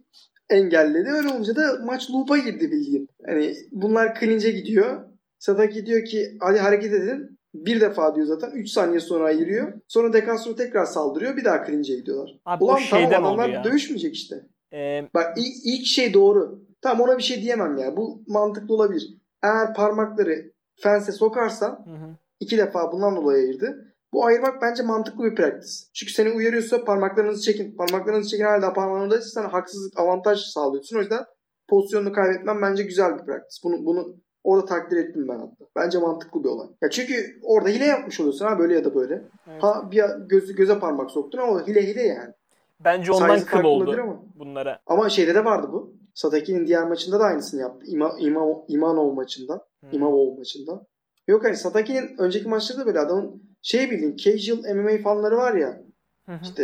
engelledi. 0.50 1.10
Öyle 1.10 1.28
olunca 1.28 1.56
da 1.56 1.80
maç 1.86 2.10
loop'a 2.12 2.38
girdi 2.38 2.72
bildiğin. 2.72 3.08
Hani 3.26 3.56
bunlar 3.72 4.20
clinch'e 4.20 4.52
gidiyor. 4.52 5.02
Sadaki 5.40 5.86
diyor 5.86 6.06
ki 6.06 6.38
hadi 6.42 6.60
hareket 6.60 6.94
edin. 6.94 7.40
Bir 7.56 7.82
defa 7.82 8.16
diyor 8.16 8.28
zaten. 8.28 8.52
3 8.52 8.70
saniye 8.70 9.00
sonra 9.00 9.26
ayırıyor. 9.26 9.74
Sonra 9.88 10.14
Dekastro 10.14 10.56
tekrar 10.56 10.86
saldırıyor. 10.86 11.38
Bir 11.38 11.46
daha 11.46 11.66
clinch'e 11.66 11.96
gidiyorlar. 11.96 12.40
Abi 12.46 12.64
Ulan 12.64 12.80
tamam 12.90 13.40
adamlar 13.40 13.64
dövüşmeyecek 13.64 14.16
işte. 14.16 14.36
Ee, 14.74 15.10
Bak 15.14 15.38
ilk, 15.38 15.56
ilk 15.66 15.86
şey 15.86 16.14
doğru. 16.14 16.66
Tamam 16.82 17.10
ona 17.10 17.18
bir 17.18 17.24
şey 17.24 17.42
diyemem 17.42 17.78
ya. 17.78 17.98
Bu 17.98 18.24
mantıklı 18.28 18.74
olabilir. 18.74 19.08
Eğer 19.44 19.74
parmakları 19.74 20.52
fense 20.76 21.12
sokarsan 21.12 21.70
hı 21.70 21.92
hı. 21.92 22.16
iki 22.40 22.58
defa 22.58 22.92
bundan 22.92 23.16
dolayı 23.16 23.44
ayırdı. 23.44 23.96
Bu 24.14 24.26
ayırmak 24.26 24.62
bence 24.62 24.84
mantıklı 24.84 25.24
bir 25.24 25.36
praktis. 25.36 25.90
Çünkü 25.94 26.14
seni 26.14 26.30
uyarıyorsa 26.32 26.84
parmaklarınızı 26.84 27.42
çekin. 27.42 27.76
Parmaklarınızı 27.78 28.30
çekin 28.30 28.46
hala 28.46 28.74
parmağında 28.74 29.22
sen 29.22 29.44
haksızlık 29.44 30.00
avantaj 30.00 30.40
sağlıyorsun. 30.40 30.98
O 30.98 31.00
yüzden 31.00 31.26
pozisyonunu 31.70 32.14
kaybetmen 32.14 32.62
bence 32.62 32.84
güzel 32.84 33.20
bir 33.20 33.26
praktis. 33.26 33.64
Bunu, 33.64 33.86
bunu 33.86 34.16
orada 34.44 34.66
takdir 34.66 34.98
ettim 34.98 35.28
ben 35.28 35.40
hatta. 35.40 35.66
Bence 35.76 35.98
mantıklı 35.98 36.44
bir 36.44 36.50
olay. 36.50 36.68
Ya 36.82 36.90
çünkü 36.90 37.40
orada 37.44 37.70
hile 37.70 37.86
yapmış 37.86 38.20
oluyorsun 38.20 38.46
ha 38.46 38.60
böyle 38.60 38.74
ya 38.74 38.86
da 38.86 38.96
böyle. 38.96 39.22
Evet. 39.48 39.64
Ha 39.64 39.92
bir 39.92 40.04
gözü 40.30 40.56
göze 40.56 40.80
parmak 40.80 41.12
soktun 41.12 41.40
ama 41.40 41.68
hile 41.68 41.88
hile 41.88 42.02
yani. 42.02 42.34
Bence 42.80 43.12
ondan 43.12 43.36
Size 43.36 43.46
kıl 43.46 43.64
oldu 43.64 44.00
ama. 44.04 44.24
bunlara. 44.36 44.80
Ama 44.86 45.10
şeyde 45.10 45.36
de 45.36 45.46
vardı 45.46 45.68
bu. 45.72 45.94
Sadaki'nin 46.14 46.68
diğer 46.68 46.88
maçında 46.88 47.20
da 47.20 47.24
aynısını 47.24 47.62
yaptı. 47.62 47.86
İma, 47.88 48.16
İma, 48.20 48.46
İmanov 48.68 49.14
maçında. 49.14 49.66
Hı. 49.92 49.96
İmamov 49.96 50.38
maçında. 50.38 50.86
Yok 51.28 51.44
hani 51.44 51.56
Sadaki'nin 51.56 52.18
önceki 52.18 52.48
maçlarda 52.48 52.82
da 52.82 52.86
böyle 52.86 53.00
adamın 53.00 53.44
şey 53.62 53.92
bildiğin 53.92 54.16
casual 54.16 54.76
MMA 54.76 54.98
fanları 54.98 55.38
var 55.38 55.56
ya 55.56 55.82
Hı 56.26 56.32
hı. 56.32 56.40
işte 56.44 56.64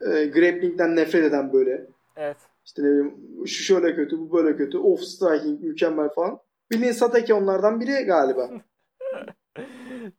e, 0.00 0.24
grappling'den 0.26 0.96
nefret 0.96 1.24
eden 1.24 1.52
böyle 1.52 1.86
Evet. 2.16 2.36
işte 2.64 2.82
ne 2.82 2.86
bileyim 2.86 3.14
şu 3.46 3.62
şöyle 3.64 3.94
kötü 3.94 4.18
bu 4.18 4.32
böyle 4.32 4.56
kötü 4.56 4.78
off 4.78 5.00
striking 5.00 5.60
mükemmel 5.62 6.08
falan. 6.08 6.38
Bildiğin 6.70 6.92
Sadaki 6.92 7.34
onlardan 7.34 7.80
biri 7.80 7.92
galiba. 8.04 8.50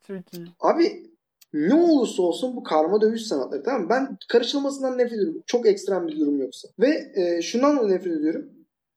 Çok 0.07 0.33
iyi. 0.33 0.47
Abi 0.59 1.13
ne 1.53 1.73
olursa 1.73 2.23
olsun 2.23 2.55
bu 2.55 2.63
karma 2.63 3.01
dövüş 3.01 3.21
sanatları 3.21 3.63
tamam 3.63 3.81
mı? 3.81 3.89
Ben 3.89 4.17
karışılmasından 4.29 4.97
nefret 4.97 5.13
ediyorum. 5.19 5.43
Çok 5.45 5.67
ekstrem 5.67 6.07
bir 6.07 6.19
durum 6.19 6.39
yoksa. 6.39 6.67
Ve 6.79 7.11
e, 7.15 7.41
şundan 7.41 7.77
da 7.77 7.87
nefret 7.87 8.13
ediyorum. 8.17 8.49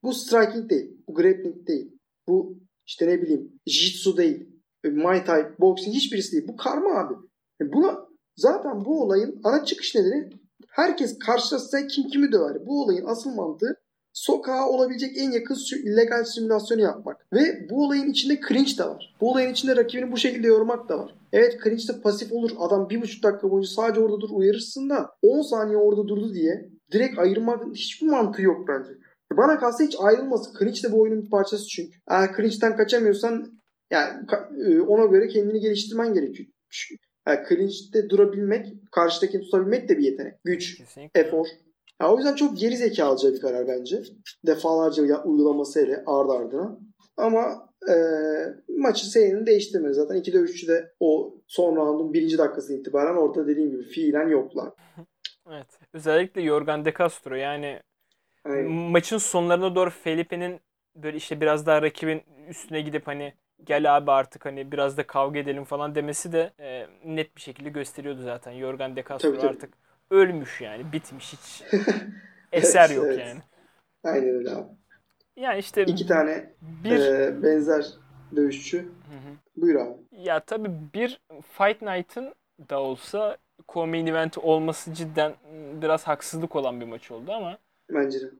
Bu 0.02 0.12
striking 0.12 0.70
değil. 0.70 0.90
Bu 1.08 1.14
grappling 1.14 1.66
değil. 1.66 1.92
Bu 2.28 2.56
işte 2.86 3.06
ne 3.08 3.22
bileyim 3.22 3.52
jitsu 3.66 4.16
değil. 4.16 4.48
e, 4.84 4.88
Muay 4.88 5.24
Thai, 5.24 5.44
boxing 5.60 5.96
hiçbirisi 5.96 6.32
değil. 6.32 6.48
Bu 6.48 6.56
karma 6.56 6.98
abi. 6.98 7.14
E 7.60 7.72
buna 7.72 8.06
zaten 8.36 8.84
bu 8.84 9.02
olayın 9.02 9.40
ana 9.44 9.64
çıkış 9.64 9.94
nedeni 9.94 10.30
herkes 10.68 11.18
karşılaşsa 11.18 11.86
kim 11.86 12.08
kimi 12.08 12.32
döver. 12.32 12.66
Bu 12.66 12.82
olayın 12.82 13.04
asıl 13.06 13.30
mantığı 13.30 13.76
sokağa 14.12 14.68
olabilecek 14.68 15.18
en 15.18 15.30
yakın 15.30 15.54
sü- 15.54 15.96
legal 15.96 16.24
simülasyonu 16.24 16.80
yapmak. 16.82 17.26
Ve 17.32 17.70
bu 17.70 17.84
olayın 17.84 18.10
içinde 18.10 18.40
cringe 18.48 18.78
de 18.78 18.84
var. 18.84 19.16
Bu 19.20 19.30
olayın 19.30 19.52
içinde 19.52 19.76
rakibini 19.76 20.12
bu 20.12 20.16
şekilde 20.16 20.46
yormak 20.46 20.88
da 20.88 20.98
var. 20.98 21.14
Evet 21.32 21.58
cringe 21.64 21.88
de 21.88 22.00
pasif 22.00 22.32
olur. 22.32 22.50
Adam 22.58 22.90
bir 22.90 23.02
buçuk 23.02 23.22
dakika 23.22 23.50
boyunca 23.50 23.68
sadece 23.68 24.00
orada 24.00 24.20
dur 24.20 24.30
uyarırsın 24.32 24.90
da 24.90 25.10
10 25.22 25.42
saniye 25.42 25.76
orada 25.76 26.08
durdu 26.08 26.34
diye 26.34 26.70
direkt 26.92 27.18
ayırmak 27.18 27.64
hiçbir 27.74 28.06
mantığı 28.06 28.42
yok 28.42 28.68
bence. 28.68 28.90
Bana 29.32 29.58
kalsa 29.58 29.84
hiç 29.84 29.96
ayrılmasın. 29.98 30.58
Cringe 30.58 30.82
de 30.82 30.92
bu 30.92 31.00
oyunun 31.00 31.22
bir 31.24 31.30
parçası 31.30 31.66
çünkü. 31.66 31.98
Eğer 32.08 32.36
cringe'den 32.36 32.76
kaçamıyorsan 32.76 33.60
yani 33.90 34.26
e, 34.66 34.80
ona 34.80 35.06
göre 35.06 35.28
kendini 35.28 35.60
geliştirmen 35.60 36.14
gerekiyor. 36.14 36.48
Yani 37.28 37.40
cringe'de 37.48 38.10
durabilmek, 38.10 38.66
karşıdakini 38.92 39.42
tutabilmek 39.42 39.88
de 39.88 39.98
bir 39.98 40.04
yetenek. 40.04 40.34
Güç, 40.44 40.78
Kesinlikle. 40.78 41.20
efor. 41.20 41.46
Ya 42.02 42.12
o 42.12 42.16
yüzden 42.16 42.34
çok 42.34 42.58
geri 42.58 42.76
zekalıca 42.76 43.32
bir 43.32 43.40
karar 43.40 43.68
bence. 43.68 44.02
Defalarca 44.46 45.06
ya, 45.06 45.24
uygulaması 45.24 45.80
hele 45.80 46.02
ardı 46.06 46.32
ardına. 46.32 46.78
Ama 47.16 47.68
e, 47.88 47.94
maçın 48.68 49.08
seyrini 49.08 49.46
değiştirmedi. 49.46 49.94
Zaten 49.94 50.16
iki 50.16 50.32
dövüşçü 50.32 50.68
de 50.68 50.92
o 51.00 51.34
son 51.46 51.76
roundun 51.76 52.12
birinci 52.12 52.38
dakikasından 52.38 52.80
itibaren 52.80 53.16
orada 53.16 53.46
dediğim 53.46 53.70
gibi 53.70 53.82
fiilen 53.82 54.28
yoklar. 54.28 54.72
Evet. 55.50 55.66
Özellikle 55.92 56.42
Jorgan 56.42 56.84
De 56.84 56.94
Castro 56.98 57.34
yani 57.34 57.80
Aynen. 58.50 58.70
maçın 58.70 59.18
sonlarına 59.18 59.74
doğru 59.74 59.90
Felipe'nin 59.90 60.60
böyle 60.96 61.16
işte 61.16 61.40
biraz 61.40 61.66
daha 61.66 61.82
rakibin 61.82 62.22
üstüne 62.48 62.80
gidip 62.80 63.06
hani 63.06 63.34
gel 63.64 63.96
abi 63.96 64.10
artık 64.10 64.44
hani 64.46 64.72
biraz 64.72 64.96
da 64.96 65.06
kavga 65.06 65.38
edelim 65.38 65.64
falan 65.64 65.94
demesi 65.94 66.32
de 66.32 66.52
e, 66.60 66.86
net 67.04 67.36
bir 67.36 67.40
şekilde 67.40 67.68
gösteriyordu 67.68 68.22
zaten. 68.22 68.58
Jorgan 68.58 68.96
De 68.96 69.04
Castro 69.08 69.28
Tabii, 69.28 69.38
tabii. 69.38 69.50
artık 69.50 69.74
ölmüş 70.10 70.60
yani 70.60 70.92
bitmiş 70.92 71.32
hiç 71.32 71.62
eser 72.52 72.90
yok 72.90 73.04
Evet. 73.04 73.18
yani. 73.18 73.40
Aynen 74.04 74.28
öyle 74.28 74.50
abi. 74.50 74.68
Yani 75.36 75.58
işte 75.58 75.84
İki 75.86 76.06
tane 76.06 76.50
bir 76.84 77.00
e, 77.00 77.42
benzer 77.42 77.86
dövüşçü. 78.36 78.78
Hı 78.78 78.82
hı. 78.84 79.36
Buyur 79.56 79.80
abi. 79.80 79.94
Ya 80.12 80.40
tabii 80.40 80.70
bir 80.94 81.20
Fight 81.42 81.82
Night'ın 81.82 82.34
da 82.70 82.80
olsa 82.80 83.36
co-main 83.68 84.06
event 84.10 84.38
olması 84.38 84.94
cidden 84.94 85.34
biraz 85.82 86.04
haksızlık 86.04 86.56
olan 86.56 86.80
bir 86.80 86.86
maç 86.86 87.10
oldu 87.10 87.32
ama 87.32 87.58
Bence 87.90 88.20
de. 88.20 88.30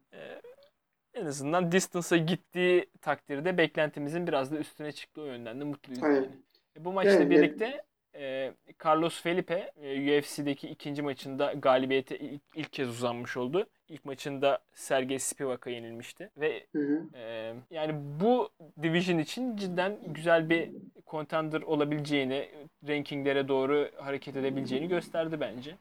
en 1.14 1.26
azından 1.26 1.72
distance'a 1.72 2.18
gittiği 2.18 2.86
takdirde 3.00 3.58
beklentimizin 3.58 4.26
biraz 4.26 4.52
da 4.52 4.56
üstüne 4.58 4.92
çıktığı 4.92 5.20
yönden 5.20 5.60
de 5.60 5.64
mutluyuz 5.64 6.02
Aynen. 6.02 6.14
yani. 6.16 6.28
E, 6.76 6.84
Bu 6.84 6.92
maçla 6.92 7.10
Yani- 7.10 7.30
birlikte 7.30 7.82
e, 8.14 8.52
Carlos 8.84 9.22
Felipe 9.22 9.72
e, 9.82 10.18
UFC'deki 10.18 10.68
ikinci 10.68 11.02
maçında 11.02 11.52
galibiyete 11.52 12.18
ilk, 12.18 12.42
ilk 12.54 12.72
kez 12.72 12.88
uzanmış 12.88 13.36
oldu. 13.36 13.66
İlk 13.88 14.04
maçında 14.04 14.58
Sergey 14.72 15.18
Spivak'a 15.18 15.70
yenilmişti 15.70 16.30
ve 16.36 16.66
Hı 16.72 16.78
hı. 16.82 17.02
ee, 17.14 17.54
yani 17.70 17.94
bu 18.20 18.50
division 18.82 19.18
için 19.18 19.56
cidden 19.56 19.98
güzel 20.06 20.50
bir 20.50 20.70
contender 21.06 21.62
olabileceğini, 21.62 22.48
rankinglere 22.88 23.48
doğru 23.48 23.90
hareket 23.96 24.36
edebileceğini 24.36 24.88
gösterdi 24.88 25.40
bence. 25.40 25.76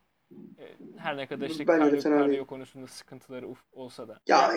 Her 0.98 1.18
ne 1.18 1.28
kadar 1.28 1.50
işte 1.50 1.66
kardiyo, 1.66 2.02
kardiyo 2.02 2.46
konusunda 2.46 2.88
sıkıntıları 2.88 3.46
uf- 3.46 3.72
olsa 3.72 4.08
da. 4.08 4.20
Ya 4.28 4.52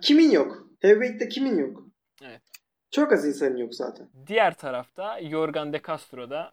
kimin 0.00 0.30
yok? 0.30 0.66
Heavyweight'te 0.80 1.28
kimin 1.28 1.58
yok? 1.58 1.82
Evet. 2.22 2.42
Çok 2.90 3.12
az 3.12 3.26
insanın 3.26 3.56
yok 3.56 3.74
zaten. 3.74 4.08
Diğer 4.26 4.54
tarafta 4.54 5.22
Jorgan 5.22 5.72
De 5.72 5.80
Castro 5.86 6.30
da 6.30 6.50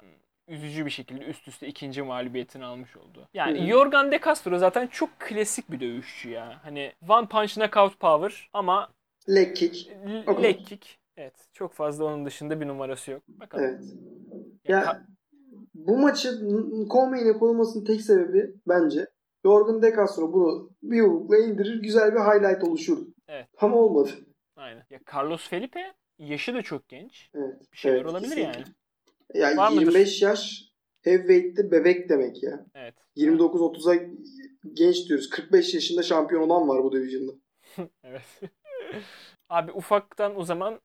üzücü 0.47 0.86
bir 0.86 0.91
şekilde 0.91 1.25
üst 1.25 1.47
üste 1.47 1.67
ikinci 1.67 2.01
mağlubiyetini 2.01 2.65
almış 2.65 2.97
oldu. 2.97 3.28
Yani 3.34 3.59
Hı 3.59 3.63
hı. 3.63 3.67
Jorgan 3.67 4.11
De 4.11 4.19
Castro 4.25 4.57
zaten 4.57 4.88
çok 4.88 5.09
klasik 5.19 5.71
bir 5.71 5.80
dövüşçü 5.80 6.30
ya. 6.30 6.59
Hani 6.63 6.93
one 7.09 7.28
punch 7.28 7.53
knockout 7.53 7.99
power 7.99 8.49
ama 8.53 8.89
Leg 9.30 9.55
kick. 9.55 9.89
l- 9.89 10.43
leg 10.43 10.65
kick. 10.65 10.97
Evet. 11.17 11.34
Çok 11.53 11.73
fazla 11.73 12.05
onun 12.05 12.25
dışında 12.25 12.61
bir 12.61 12.67
numarası 12.67 13.11
yok. 13.11 13.23
Bakalım. 13.28 13.65
Evet. 13.65 13.84
Ya 14.65 14.80
Ya 14.82 15.07
bu 15.78 15.97
maçın 15.97 16.88
Coleman'e 16.89 17.34
konulmasının 17.34 17.86
tek 17.86 18.01
sebebi 18.01 18.53
bence 18.67 19.07
Jorgen 19.45 19.82
De 19.82 19.93
Castro 19.95 20.34
bunu 20.34 20.69
bir 20.84 20.97
yumrukla 20.97 21.38
indirir 21.38 21.82
güzel 21.82 22.11
bir 22.15 22.19
highlight 22.19 22.63
oluşur. 22.63 22.97
Evet. 23.28 23.47
Ama 23.57 23.75
olmadı. 23.78 24.09
Aynen. 24.55 24.84
Ya 24.89 24.99
Carlos 25.15 25.49
Felipe 25.49 25.93
yaşı 26.19 26.53
da 26.53 26.61
çok 26.61 26.88
genç. 26.89 27.30
Evet. 27.34 27.71
Bir 27.71 27.78
şeyler 27.78 27.95
Evet, 27.97 28.09
olabilir 28.09 28.30
kesinlikle. 28.36 28.59
yani. 28.59 29.51
Ya 29.53 29.57
Var 29.57 29.69
mıdır? 29.71 29.82
25 29.82 30.21
yaş 30.21 30.63
heavyweight'te 31.01 31.71
bebek 31.71 32.09
demek 32.09 32.43
ya. 32.43 32.65
Evet. 32.75 32.95
29-30'a 33.17 33.95
genç 34.73 35.07
diyoruz. 35.07 35.30
45 35.30 35.73
yaşında 35.73 36.03
şampiyon 36.03 36.49
olan 36.49 36.67
var 36.67 36.84
bu 36.84 36.91
division'da. 36.91 37.32
Evet. 38.03 38.41
Abi 39.49 39.71
ufaktan 39.71 40.39
o 40.39 40.43
zaman 40.43 40.82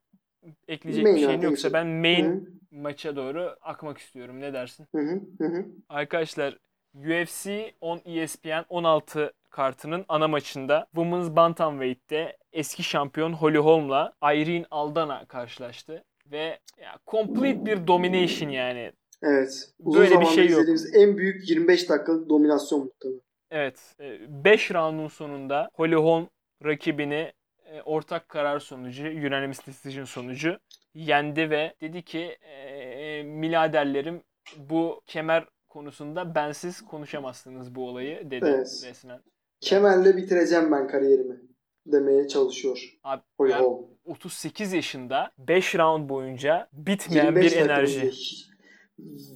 ekleyecek 0.69 1.05
Main 1.05 1.17
bir 1.17 1.21
şeyin 1.21 1.41
yoksa 1.41 1.73
ben 1.73 1.87
main 1.87 2.25
Hı 2.47 2.62
maça 2.73 3.17
doğru 3.17 3.57
akmak 3.61 3.99
istiyorum. 3.99 4.41
Ne 4.41 4.53
dersin? 4.53 4.87
hı 4.95 5.21
hı 5.39 5.45
hı. 5.45 5.67
Arkadaşlar 5.89 6.59
UFC 6.95 7.75
10 7.81 8.01
ESPN 8.05 8.65
16 8.69 9.33
kartının 9.51 10.05
ana 10.09 10.29
maçında 10.29 10.87
Women's 10.95 11.37
Bantamweight'te 11.37 12.37
eski 12.53 12.83
şampiyon 12.83 13.33
Holly 13.33 13.59
Holm'la 13.59 14.13
Irene 14.23 14.67
Aldana 14.71 15.25
karşılaştı. 15.25 16.05
Ve 16.27 16.59
ya, 16.81 16.99
complete 17.07 17.67
bir 17.67 17.87
domination 17.87 18.49
yani. 18.49 18.93
Evet. 19.23 19.71
Uzun 19.79 20.01
Böyle 20.01 20.21
bir 20.21 20.27
şey 20.27 20.49
yok. 20.49 20.65
en 20.95 21.19
büyük 21.19 21.49
25 21.51 21.89
dakikalık 21.89 22.29
dominasyon 22.29 22.81
muhtemelen. 22.81 23.21
Evet. 23.51 23.95
5 24.29 24.71
roundun 24.71 25.09
sonunda 25.09 25.71
Holly 25.75 25.95
Holm 25.95 26.29
rakibini 26.65 27.33
e, 27.65 27.83
ortak 27.83 28.29
karar 28.29 28.59
sonucu, 28.59 29.05
unanimous 29.07 29.67
decision 29.67 30.05
sonucu 30.05 30.59
yendi 30.95 31.51
ve 31.51 31.75
dedi 31.81 32.03
ki 32.03 32.21
e, 32.21 33.23
miladerlerim 33.23 34.23
bu 34.57 35.03
kemer 35.07 35.49
konusunda 35.69 36.35
bensiz 36.35 36.85
konuşamazsınız 36.85 37.75
bu 37.75 37.89
olayı 37.89 38.31
dedi 38.31 38.45
Evet. 38.49 38.83
resmen. 38.85 39.21
Kemerle 39.61 40.17
bitireceğim 40.17 40.73
ben 40.73 40.89
kariyerimi 40.89 41.41
demeye 41.87 42.29
çalışıyor. 42.29 42.99
Abi, 43.05 43.23
Holly 43.39 43.51
yani 43.51 43.63
Holm. 43.63 43.87
38 44.05 44.73
yaşında 44.73 45.31
5 45.39 45.75
round 45.75 46.09
boyunca 46.09 46.69
bitmeyen 46.73 47.25
25 47.25 47.53
bir 47.53 47.57
enerji. 47.57 48.01
boyunca 48.01 48.17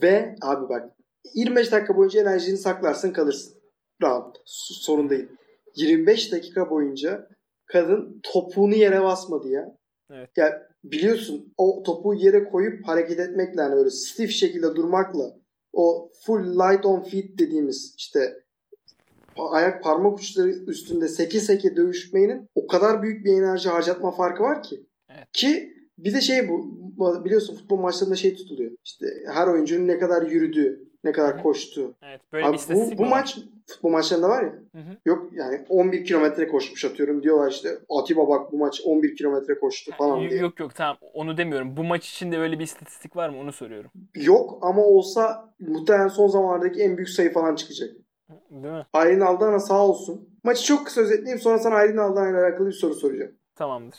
Ve 0.02 0.34
abi 0.42 0.68
bak 0.68 0.96
25 1.34 1.72
dakika 1.72 1.96
boyunca 1.96 2.20
enerjini 2.20 2.56
saklarsın 2.56 3.12
kalırsın. 3.12 3.56
Rahat. 4.02 4.36
Sorun 4.44 5.10
değil. 5.10 5.28
25 5.76 6.32
dakika 6.32 6.70
boyunca 6.70 7.28
kadın 7.66 8.20
topuğunu 8.22 8.74
yere 8.74 9.02
basmadı 9.02 9.48
ya. 9.48 9.78
Evet. 10.10 10.30
Ya 10.36 10.65
biliyorsun 10.90 11.52
o 11.56 11.82
topuğu 11.82 12.14
yere 12.14 12.44
koyup 12.44 12.88
hareket 12.88 13.20
etmekle 13.20 13.62
yani 13.62 13.76
böyle 13.76 13.90
stiff 13.90 14.30
şekilde 14.30 14.76
durmakla 14.76 15.36
o 15.72 16.10
full 16.26 16.44
light 16.44 16.86
on 16.86 17.00
feet 17.00 17.38
dediğimiz 17.38 17.94
işte 17.96 18.42
ayak 19.36 19.82
parmak 19.82 20.18
uçları 20.18 20.48
üstünde 20.48 21.08
seke 21.08 21.40
seke 21.40 21.76
dövüşmenin 21.76 22.48
o 22.54 22.66
kadar 22.66 23.02
büyük 23.02 23.24
bir 23.24 23.32
enerji 23.32 23.68
harcatma 23.68 24.10
farkı 24.10 24.42
var 24.42 24.62
ki. 24.62 24.86
Evet. 25.10 25.26
Ki 25.32 25.72
bir 25.98 26.14
de 26.14 26.20
şey 26.20 26.48
bu 26.48 27.24
biliyorsun 27.24 27.54
futbol 27.54 27.76
maçlarında 27.76 28.16
şey 28.16 28.34
tutuluyor. 28.34 28.72
İşte 28.84 29.06
her 29.32 29.46
oyuncunun 29.46 29.88
ne 29.88 29.98
kadar 29.98 30.22
yürüdüğü, 30.22 30.85
ne 31.06 31.12
kadar 31.12 31.42
koştuğu. 31.42 31.94
Evet 32.02 32.20
böyle 32.32 32.46
Abi 32.46 32.56
bir 32.56 32.74
bu, 32.74 32.98
bu 32.98 33.02
var? 33.02 33.08
maç 33.08 33.38
futbol 33.66 33.90
maçlarında 33.90 34.28
var 34.28 34.42
ya. 34.42 34.52
Hı 34.72 34.78
hı. 34.78 34.96
Yok 35.06 35.28
yani 35.32 35.64
11 35.68 36.04
kilometre 36.04 36.48
koşmuş 36.48 36.84
atıyorum 36.84 37.22
diyorlar 37.22 37.50
işte 37.50 37.78
Atiba 37.88 38.28
bak 38.28 38.52
bu 38.52 38.58
maç 38.58 38.80
11 38.84 39.16
kilometre 39.16 39.58
koştu 39.58 39.92
falan 39.98 40.18
Y- 40.18 40.30
diye. 40.30 40.40
Yok 40.40 40.60
yok 40.60 40.74
tamam 40.74 40.96
onu 41.14 41.36
demiyorum. 41.36 41.76
Bu 41.76 41.84
maç 41.84 42.10
için 42.10 42.32
de 42.32 42.38
böyle 42.38 42.58
bir 42.58 42.64
istatistik 42.64 43.16
var 43.16 43.28
mı 43.28 43.38
onu 43.40 43.52
soruyorum. 43.52 43.90
Yok 44.14 44.58
ama 44.62 44.82
olsa 44.84 45.54
muhtemelen 45.60 46.08
son 46.08 46.28
zamanlardaki 46.28 46.82
en 46.82 46.96
büyük 46.96 47.08
sayı 47.08 47.32
falan 47.32 47.54
çıkacak. 47.54 47.90
Değil 48.50 48.74
mi? 48.74 48.86
Aylin 48.92 49.20
Aldana 49.20 49.58
sağ 49.58 49.86
olsun. 49.86 50.28
Maçı 50.44 50.64
çok 50.64 50.86
kısa 50.86 51.00
özetleyeyim 51.00 51.38
sonra 51.38 51.58
sana 51.58 51.74
Aylin 51.74 51.96
Aldana 51.96 52.30
ile 52.30 52.36
alakalı 52.38 52.66
bir 52.66 52.72
soru 52.72 52.94
soracağım. 52.94 53.32
Tamamdır. 53.54 53.98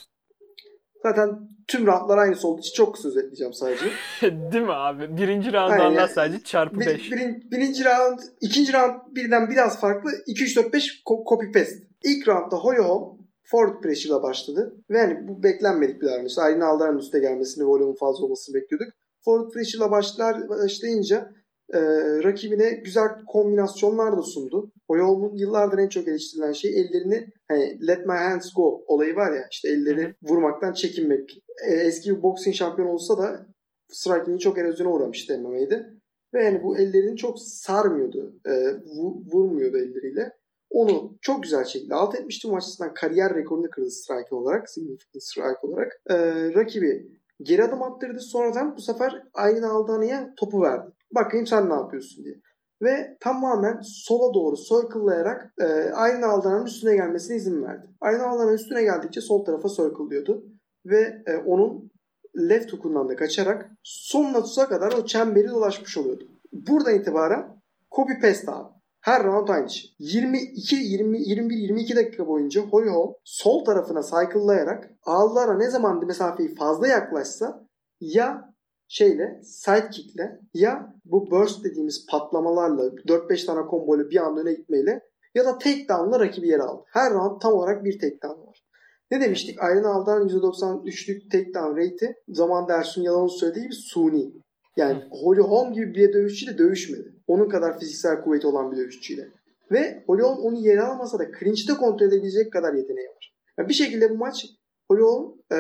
Zaten 1.04 1.30
tüm 1.68 1.88
rahatlar 1.88 2.18
aynısı 2.18 2.48
olduğu 2.48 2.60
için 2.62 2.74
çok 2.76 2.96
kısa 2.96 3.08
özetleyeceğim 3.10 3.54
sadece. 3.54 3.86
Değil 4.52 4.64
mi 4.64 4.74
abi? 4.74 5.18
Birinci 5.18 5.54
round 5.54 5.72
Aynen 5.72 5.86
anlat 5.86 6.00
yani. 6.00 6.10
sadece 6.10 6.44
çarpı 6.44 6.80
Bir, 6.80 6.86
5. 6.86 7.12
birin- 7.12 7.52
birinci 7.52 7.86
round, 7.86 8.20
ikinci 8.42 8.74
round 8.74 8.94
birden 9.16 9.50
biraz 9.50 9.80
farklı. 9.80 10.12
2, 10.28 10.44
3, 10.44 10.58
4, 10.58 10.74
5 10.74 11.04
copy 11.30 11.46
paste. 11.54 11.76
İlk 12.04 12.28
roundda 12.28 12.56
Holly 12.56 12.78
Holm 12.80 13.18
forward 13.44 13.82
pressure'la 13.84 14.24
başladı. 14.24 14.76
Ve 14.90 15.00
hani 15.00 15.28
bu 15.28 15.44
beklenmedik 15.44 16.02
bir 16.02 16.08
davranış. 16.08 16.38
Aylin 16.38 16.62
Aldana'nın 16.62 16.98
üste 16.98 17.20
gelmesini, 17.20 17.66
volümün 17.66 17.96
fazla 17.96 18.26
olmasını 18.26 18.56
bekliyorduk. 18.56 18.88
Forward 19.26 19.52
pressure'la 19.54 19.92
başlar, 19.92 20.50
başlayınca 20.50 21.32
e, 21.74 21.80
rakibine 22.24 22.70
güzel 22.70 23.10
kombinasyonlar 23.28 24.18
da 24.18 24.22
sundu. 24.22 24.72
Holly 24.88 25.02
Holm'un 25.02 25.38
yıllardır 25.38 25.78
en 25.78 25.90
çok 25.90 26.08
eleştirilen 26.08 26.52
şey 26.52 26.80
ellerini 26.80 27.28
hani 27.48 27.88
let 27.88 28.06
my 28.06 28.16
hands 28.16 28.54
go 28.56 28.84
olayı 28.88 29.16
var 29.16 29.34
ya 29.34 29.48
işte 29.52 29.70
elleri 29.70 30.16
vurmaktan 30.24 30.74
çekinmek. 30.74 31.44
E, 31.68 31.74
eski 31.74 32.18
bir 32.18 32.24
boxing 32.24 32.56
şampiyonu 32.56 32.92
olsa 32.92 33.18
da 33.18 33.46
striking'i 33.90 34.40
çok 34.40 34.58
erozyona 34.58 34.92
uğramıştı 34.92 35.40
MMA'de. 35.40 35.98
Ve 36.34 36.44
yani 36.44 36.64
bu 36.64 36.78
ellerini 36.78 37.18
çok 37.18 37.40
sarmıyordu. 37.40 38.40
E, 38.46 38.52
vu- 38.96 39.24
vurmuyordu 39.34 39.78
elleriyle. 39.78 40.34
Onu 40.70 41.18
çok 41.22 41.44
güzel 41.44 41.66
şekilde 41.66 41.96
alt 41.96 42.16
etmişti. 42.16 42.48
Maç 42.48 42.64
açısından 42.64 42.94
kariyer 42.94 43.36
rekorunu 43.36 43.70
kırdı 43.70 43.92
strike 43.92 44.36
olarak. 44.36 44.70
Significant 44.70 45.24
strike 45.24 45.60
olarak. 45.62 46.02
E, 46.10 46.16
rakibi 46.54 47.08
geri 47.42 47.64
adım 47.64 47.84
attırdı. 47.84 48.20
Sonradan 48.20 48.78
bu 48.78 48.82
sefer 48.82 49.24
aynı 49.34 49.70
Aldana'ya 49.72 50.34
topu 50.38 50.62
verdi. 50.62 50.92
Bakayım 51.12 51.48
sen 51.48 51.70
ne 51.70 51.74
yapıyorsun 51.74 52.26
diye. 52.26 52.36
Ve 52.82 53.18
tamamen 53.20 53.80
sola 53.84 54.34
doğru 54.34 54.56
circle'layarak 54.56 55.54
e, 55.60 55.66
aynı 55.94 56.26
Aldana'nın 56.26 56.66
üstüne 56.66 56.96
gelmesine 56.96 57.36
izin 57.36 57.64
verdi. 57.64 57.88
Aynı 58.02 58.28
Aldana'nın 58.28 58.54
üstüne 58.54 58.84
geldikçe 58.84 59.22
sol 59.22 59.46
tarafa 59.46 59.70
circle'lıyordu. 59.70 60.46
Ve 60.86 61.24
e, 61.28 61.38
onun 61.38 61.92
left 62.38 62.74
hook'undan 62.74 63.10
da 63.10 63.16
kaçarak 63.16 63.70
sonuna 63.84 64.44
tuza 64.44 64.68
kadar 64.68 64.92
o 64.92 65.06
çemberi 65.06 65.48
dolaşmış 65.48 65.98
oluyordu. 65.98 66.24
Buradan 66.54 66.96
itibaren 66.96 67.62
copy 67.96 68.14
paste 68.22 68.52
abi. 68.52 68.78
Her 69.02 69.24
round 69.24 69.48
aynı 69.48 69.70
şey. 69.70 69.96
22, 70.00 70.76
20, 70.76 71.22
21, 71.22 71.56
22 71.56 71.96
dakika 71.96 72.28
boyunca 72.28 72.62
Holly 72.62 72.90
Holm 72.90 73.14
sol 73.24 73.66
tarafına 73.66 74.02
cycle'layarak 74.02 74.90
ağızlara 75.06 75.58
ne 75.58 75.70
zaman 75.70 76.06
mesafeyi 76.06 76.56
fazla 76.56 76.88
yaklaşsa 76.88 77.68
ya 78.00 78.47
şeyle 78.88 79.42
sidekick'le 79.44 80.40
ya 80.54 80.94
bu 81.06 81.32
burst 81.32 81.64
dediğimiz 81.64 82.06
patlamalarla 82.10 82.84
4-5 82.84 83.46
tane 83.46 83.68
komboyla 83.68 84.10
bir 84.10 84.18
anda 84.18 84.42
öne 84.42 84.54
gitmeyle 84.54 85.02
ya 85.36 85.46
da 85.46 85.58
takedown'la 85.58 86.20
rakibi 86.20 86.48
yere 86.48 86.62
aldı. 86.62 86.84
Her 86.88 87.14
round 87.14 87.42
tam 87.42 87.54
olarak 87.54 87.86
bir 87.86 88.00
takedown 88.00 88.48
var. 88.48 88.64
Ne 89.12 89.22
demiştik? 89.22 89.56
Iron 89.56 89.84
Aldan 89.84 90.28
%93'lük 90.28 91.32
takedown 91.32 91.78
rate'i 91.78 92.16
zaman 92.28 92.70
Ersun 92.70 93.02
Yalan'ın 93.02 93.40
söylediği 93.40 93.64
gibi 93.64 93.76
suni. 93.76 94.34
Yani 94.78 95.04
Holly 95.12 95.42
Holm 95.42 95.74
gibi 95.74 95.96
bir 95.96 96.14
dövüşçüyle 96.14 96.58
dövüşmedi. 96.58 97.14
Onun 97.28 97.50
kadar 97.50 97.80
fiziksel 97.80 98.22
kuvveti 98.22 98.48
olan 98.48 98.72
bir 98.72 98.78
dövüşçüyle. 98.78 99.28
Ve 99.72 100.04
Holly 100.08 100.22
Holm 100.22 100.40
onu 100.40 100.58
yere 100.60 100.82
almasa 100.82 101.20
da 101.20 101.24
clinch'te 101.40 101.74
kontrol 101.74 102.08
edebilecek 102.08 102.54
kadar 102.54 102.74
yeteneği 102.74 103.08
var. 103.08 103.36
Yani 103.58 103.70
bir 103.70 103.74
şekilde 103.74 104.10
bu 104.10 104.16
maç 104.16 104.46
Holly 104.88 105.02
Holm 105.02 105.34
e, 105.52 105.58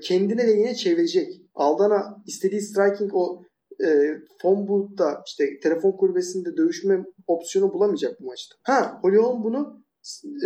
kendine 0.00 0.48
lehine 0.48 0.74
çevirecek. 0.74 1.42
Aldana 1.58 2.22
istediği 2.26 2.60
striking 2.60 3.10
o 3.14 3.42
e, 3.84 4.18
phone 4.42 4.68
booth'ta 4.68 5.22
işte 5.26 5.60
telefon 5.60 5.92
kulübesinde 5.92 6.56
dövüşme 6.56 7.04
opsiyonu 7.26 7.72
bulamayacak 7.72 8.20
bu 8.20 8.26
maçta. 8.26 8.56
Ha 8.62 8.98
Holly 9.02 9.16
bunu 9.16 9.82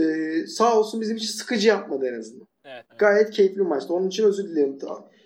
e, 0.03 0.33
sağ 0.47 0.79
olsun 0.79 1.01
bizim 1.01 1.17
için 1.17 1.33
sıkıcı 1.33 1.69
yapmadı 1.69 2.07
en 2.07 2.21
azından. 2.21 2.47
Evet, 2.65 2.85
evet. 2.91 3.01
Gayet 3.01 3.31
keyifli 3.31 3.63
maçtı. 3.63 3.95
Onun 3.95 4.09
için 4.09 4.25
özür 4.25 4.45
dilerim. 4.45 4.79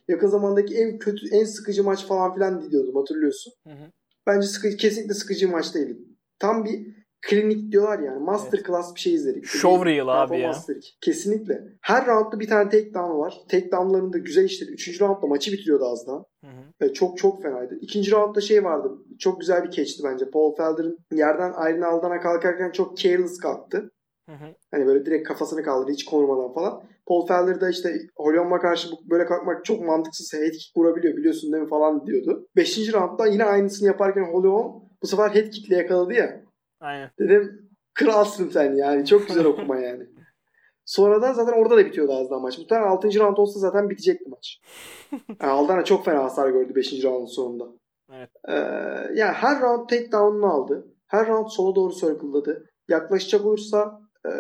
Yakın 0.09 0.29
zamandaki 0.29 0.75
en 0.75 0.99
kötü, 0.99 1.29
en 1.31 1.45
sıkıcı 1.45 1.85
maç 1.85 2.07
falan 2.07 2.35
filan 2.35 2.71
diyordum 2.71 2.97
hatırlıyorsun. 2.97 3.53
Hı 3.67 3.73
hı. 3.73 3.91
Bence 4.27 4.47
sıkıcı, 4.47 4.77
kesinlikle 4.77 5.15
sıkıcı 5.15 5.49
maç 5.49 5.75
değildi. 5.75 5.99
Tam 6.39 6.65
bir 6.65 6.96
klinik 7.23 7.73
diyorlar 7.73 7.99
yani. 7.99 8.19
Masterclass 8.19 8.95
bir 8.95 9.01
şey 9.01 9.15
izledik. 9.15 9.47
Show 9.47 9.85
Bir 9.85 9.91
reel 9.91 10.23
abi 10.23 10.41
ya. 10.41 10.55
dedik. 10.69 10.99
Kesinlikle. 11.01 11.63
Her 11.83 12.07
roundda 12.07 12.41
bir 12.41 12.49
tane 12.49 12.71
takedown 12.71 13.19
var. 13.19 13.35
Takedownlarını 13.49 14.13
da 14.13 14.19
güzel 14.19 14.45
işledi. 14.45 14.73
Üçüncü 14.73 15.01
roundda 15.01 15.27
maçı 15.27 15.53
bitiriyordu 15.53 15.85
az 15.85 16.07
daha. 16.07 16.25
Hı 16.45 16.93
çok 16.95 17.19
çok 17.19 17.43
fenaydı. 17.43 17.79
İkinci 17.81 18.13
roundda 18.13 18.41
şey 18.41 18.65
vardı. 18.65 18.93
Çok 19.19 19.41
güzel 19.41 19.65
bir 19.65 19.71
catch'ti 19.71 20.05
bence. 20.05 20.31
Paul 20.31 20.57
Felder'ın 20.57 20.99
yerden 21.13 21.51
Iron 21.51 21.83
Aldan'a 21.83 22.21
kalkarken 22.21 22.71
çok 22.71 22.97
careless 22.97 23.39
kalktı. 23.39 23.91
Hı 24.29 24.33
hı. 24.33 24.55
Hani 24.71 24.87
böyle 24.87 25.07
direkt 25.07 25.29
kafasını 25.29 25.63
kaldırdı 25.63 25.93
hiç 25.93 26.05
korumadan 26.05 26.55
falan. 26.55 26.83
Paul 27.07 27.27
Felder 27.27 27.61
da 27.61 27.71
işte 27.71 27.99
Holloway'a 28.17 28.61
karşı 28.61 28.89
böyle 29.11 29.27
kalkmak 29.27 29.65
çok 29.65 29.87
mantıksız. 29.87 30.33
Head 30.33 30.53
kick 30.53 30.77
vurabiliyor 30.77 31.17
biliyorsun 31.17 31.53
değil 31.53 31.63
mi 31.63 31.69
falan 31.69 32.07
diyordu. 32.07 32.47
Beşinci 32.57 32.93
roundda 32.93 33.27
yine 33.27 33.45
aynısını 33.45 33.89
yaparken 33.89 34.33
Holloway 34.33 34.83
bu 35.03 35.07
sefer 35.07 35.31
head 35.31 35.51
kick'le 35.51 35.71
yakaladı 35.71 36.13
ya. 36.15 36.41
Aynen. 36.81 37.11
Dedim 37.19 37.71
kralsın 37.95 38.49
sen 38.49 38.75
yani. 38.75 39.07
Çok 39.07 39.29
güzel 39.29 39.45
okuma 39.45 39.77
yani. 39.81 40.07
Sonradan 40.85 41.33
zaten 41.33 41.53
orada 41.53 41.77
da 41.77 41.87
bitiyordu 41.87 42.13
az 42.13 42.31
daha 42.31 42.41
maç. 42.41 42.59
Muhtemelen 42.59 42.89
6. 42.89 43.19
round 43.21 43.37
olsa 43.37 43.61
zaten 43.61 43.91
bitecekti 43.91 44.31
maç. 44.31 44.61
Yani 45.13 45.53
Aldana 45.53 45.85
çok 45.85 46.05
fena 46.05 46.25
hasar 46.25 46.49
gördü 46.49 46.75
5. 46.75 47.05
roundun 47.05 47.27
sonunda. 47.27 47.65
Evet. 48.13 48.31
Ee, 48.49 48.53
yani 49.15 49.33
her 49.33 49.61
round 49.61 49.89
takedown'unu 49.89 50.47
aldı. 50.47 50.87
Her 51.07 51.29
round 51.29 51.49
sola 51.49 51.75
doğru 51.75 51.93
circle'ladı. 51.93 52.71
Yaklaşacak 52.89 53.47
olursa 53.47 54.01
e, 54.27 54.31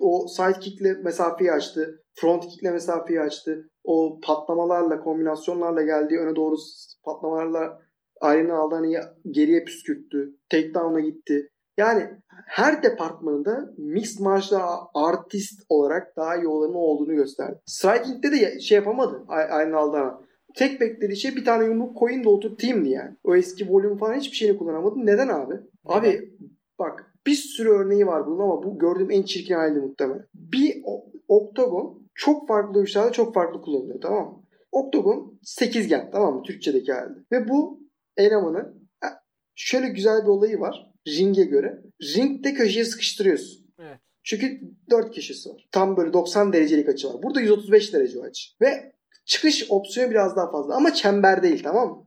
o 0.00 0.26
side 0.28 0.58
kick'le 0.60 1.04
mesafeyi 1.04 1.52
açtı. 1.52 2.02
Front 2.14 2.46
kick'le 2.46 2.72
mesafeyi 2.72 3.20
açtı. 3.20 3.70
O 3.84 4.20
patlamalarla, 4.22 5.00
kombinasyonlarla 5.00 5.82
geldiği 5.82 6.18
öne 6.18 6.36
doğru 6.36 6.56
patlamalarla 7.04 7.80
Iron 8.22 8.48
Aldana'yı 8.48 9.00
geriye 9.30 9.64
püskürttü. 9.64 10.34
Takedown'a 10.50 11.00
gitti. 11.00 11.50
Yani 11.76 12.10
her 12.46 12.82
departmanında 12.82 13.74
mixed 13.78 14.20
martial 14.20 14.78
artist 14.94 15.62
olarak 15.68 16.16
daha 16.16 16.36
iyi 16.36 16.46
olanı 16.46 16.78
olduğunu 16.78 17.14
gösterdi. 17.14 17.60
Striking'de 17.66 18.32
de 18.32 18.60
şey 18.60 18.76
yapamadı 18.76 19.24
Iron 19.30 19.72
Aldana. 19.72 20.20
Tek 20.54 20.80
beklediği 20.80 21.16
şey 21.16 21.36
bir 21.36 21.44
tane 21.44 21.64
yumruk 21.64 21.96
koyun 21.96 22.24
da 22.24 22.30
oturtayımdı 22.30 22.88
yani. 22.88 23.16
O 23.24 23.36
eski 23.36 23.70
volüm 23.70 23.96
falan 23.96 24.14
hiçbir 24.14 24.36
şeyini 24.36 24.58
kullanamadı. 24.58 24.94
Neden 24.96 25.28
abi? 25.28 25.54
Abi 25.84 26.34
bak 26.78 27.14
bir 27.26 27.34
sürü 27.34 27.68
örneği 27.68 28.06
var 28.06 28.26
bunun 28.26 28.40
ama 28.40 28.62
bu 28.62 28.78
gördüğüm 28.78 29.10
en 29.10 29.22
çirkin 29.22 29.54
halde 29.54 29.80
muhtemelen. 29.80 30.26
Bir 30.34 30.82
oktagon 31.28 32.02
çok 32.14 32.48
farklı 32.48 32.74
dövüşlerde 32.74 33.12
çok 33.12 33.34
farklı 33.34 33.60
kullanılıyor 33.60 34.00
tamam 34.00 34.24
mı? 34.24 34.42
Oktagon 34.72 35.38
sekizgen 35.42 36.10
tamam 36.12 36.34
mı 36.34 36.42
Türkçedeki 36.42 36.92
halde. 36.92 37.18
Ve 37.32 37.48
bu 37.48 37.80
elemanın 38.18 38.88
ha, 39.00 39.08
şöyle 39.54 39.88
güzel 39.88 40.22
bir 40.22 40.28
olayı 40.28 40.60
var 40.60 40.88
ringe 41.08 41.44
göre. 41.44 41.82
Ringde 42.02 42.54
köşeye 42.54 42.84
sıkıştırıyorsun. 42.84 43.66
Evet. 43.78 43.98
Çünkü 44.22 44.60
4 44.90 45.14
köşesi 45.14 45.50
var. 45.50 45.68
Tam 45.72 45.96
böyle 45.96 46.12
90 46.12 46.52
derecelik 46.52 46.88
açı 46.88 47.08
var. 47.08 47.22
Burada 47.22 47.40
135 47.40 47.94
derece 47.94 48.20
açı. 48.20 48.48
Ve 48.60 48.92
çıkış 49.24 49.66
opsiyonu 49.70 50.10
biraz 50.10 50.36
daha 50.36 50.50
fazla. 50.50 50.74
Ama 50.74 50.94
çember 50.94 51.42
değil 51.42 51.62
tamam 51.62 51.88
mı? 51.88 52.06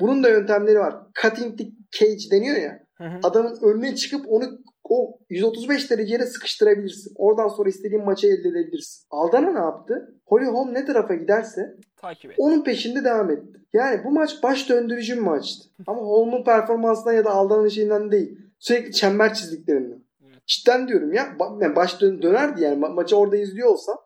Bunun 0.00 0.22
da 0.22 0.28
yöntemleri 0.28 0.78
var. 0.78 0.96
Cutting 1.22 1.58
the 1.58 1.64
cage 1.90 2.30
deniyor 2.30 2.56
ya. 2.56 2.80
Hı 2.94 3.04
hı. 3.04 3.18
Adamın 3.22 3.58
önüne 3.62 3.94
çıkıp 3.94 4.24
onu 4.28 4.58
o 4.90 5.18
135 5.30 5.90
dereceye 5.90 6.26
sıkıştırabilirsin. 6.26 7.12
Oradan 7.16 7.48
sonra 7.48 7.68
istediğin 7.68 8.04
maçı 8.04 8.26
elde 8.26 8.48
edebilirsin. 8.48 9.06
Aldana 9.10 9.52
ne 9.52 9.58
yaptı? 9.58 10.14
Holly 10.26 10.44
Holm 10.44 10.74
ne 10.74 10.84
tarafa 10.84 11.14
giderse 11.14 11.76
Takip 11.96 12.30
et. 12.30 12.36
onun 12.40 12.64
peşinde 12.64 13.04
devam 13.04 13.30
etti. 13.30 13.60
Yani 13.72 14.04
bu 14.04 14.10
maç 14.10 14.42
baş 14.42 14.68
döndürücü 14.68 15.16
bir 15.16 15.20
maçtı. 15.20 15.68
Ama 15.86 16.00
Holm'un 16.02 16.44
performansından 16.44 17.12
ya 17.12 17.24
da 17.24 17.30
Aldana'nın 17.30 17.68
şeyinden 17.68 18.10
değil. 18.10 18.38
Sürekli 18.58 18.92
çember 18.92 19.34
çizdiklerinden. 19.34 20.02
Evet. 20.26 20.46
Cidden 20.46 20.88
diyorum 20.88 21.12
ya. 21.12 21.36
Yani 21.60 21.76
baş 21.76 22.00
dön 22.00 22.22
dönerdi 22.22 22.62
yani. 22.62 22.80
Ma- 22.80 22.94
maçı 22.94 23.16
orada 23.16 23.36
izliyor 23.36 23.68
olsam. 23.68 23.96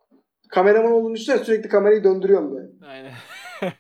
Kameraman 0.49 0.93
olduğunu 0.93 1.14
düşünsene 1.14 1.45
sürekli 1.45 1.68
kamerayı 1.68 2.05
döndürüyorum 2.05 2.55
böyle. 2.57 2.68
Aynen. 2.87 3.12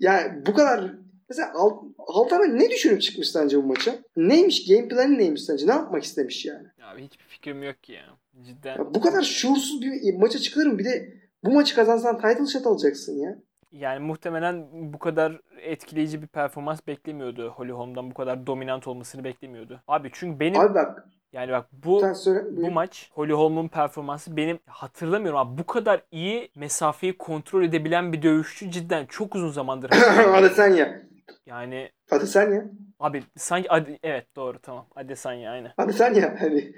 Yani 0.00 0.46
bu 0.46 0.54
kadar 0.54 0.92
mesela 1.28 1.52
Al- 1.54 1.82
Aldana 1.98 2.44
ne 2.44 2.70
düşünüp 2.70 3.02
çıkmış 3.02 3.28
sence 3.28 3.56
bu 3.56 3.62
maça? 3.62 3.94
Neymiş? 4.16 4.66
Game 4.68 4.88
planı 4.88 5.18
neymiş 5.18 5.42
sence? 5.44 5.66
Ne 5.66 5.70
yapmak 5.72 6.02
istemiş 6.04 6.44
yani? 6.46 6.66
Abi 6.82 7.02
hiçbir 7.04 7.24
fikrim 7.24 7.62
yok 7.62 7.82
ki 7.82 7.92
ya. 7.92 8.04
Cidden. 8.46 8.78
Ya 8.78 8.94
bu 8.94 9.00
kadar 9.00 9.22
şuursuz 9.22 9.82
bir 9.82 10.14
maça 10.18 10.38
çıkılır 10.38 10.66
mı? 10.66 10.78
Bir 10.78 10.84
de 10.84 11.12
bu 11.44 11.50
maçı 11.50 11.74
kazansan 11.74 12.16
title 12.16 12.46
shot 12.46 12.66
alacaksın 12.66 13.18
ya. 13.18 13.38
Yani 13.72 13.98
muhtemelen 14.06 14.66
bu 14.92 14.98
kadar 14.98 15.40
etkileyici 15.62 16.22
bir 16.22 16.26
performans 16.26 16.80
beklemiyordu. 16.86 17.48
Holly 17.56 17.72
Holm'dan 17.72 18.10
bu 18.10 18.14
kadar 18.14 18.46
dominant 18.46 18.88
olmasını 18.88 19.24
beklemiyordu. 19.24 19.80
Abi 19.88 20.10
çünkü 20.12 20.40
benim 20.40 20.60
Abi 20.60 20.74
bak 20.74 21.08
yani 21.32 21.52
bak 21.52 21.66
bu 21.72 22.00
sen 22.00 22.12
söyle. 22.12 22.42
bu 22.50 22.70
maç 22.70 23.10
Holly 23.14 23.32
Holm'un 23.32 23.68
performansı 23.68 24.36
benim 24.36 24.58
hatırlamıyorum 24.66 25.38
abi 25.40 25.58
bu 25.58 25.66
kadar 25.66 26.02
iyi 26.10 26.48
mesafeyi 26.56 27.18
kontrol 27.18 27.64
edebilen 27.64 28.12
bir 28.12 28.22
dövüşçü 28.22 28.70
cidden 28.70 29.06
çok 29.06 29.34
uzun 29.34 29.50
zamandır 29.50 29.90
hatırlamıyorum. 29.92 30.34
Adesanya. 30.34 31.02
Yani 31.46 31.90
Adesanya. 32.10 32.64
abi 33.00 33.22
sanki 33.36 33.68
Ade- 33.68 33.98
evet 34.02 34.36
doğru 34.36 34.58
tamam 34.58 34.86
Adesanya 34.96 35.50
aynı. 35.50 35.72
Adesanya. 35.76 36.36
Hani 36.40 36.72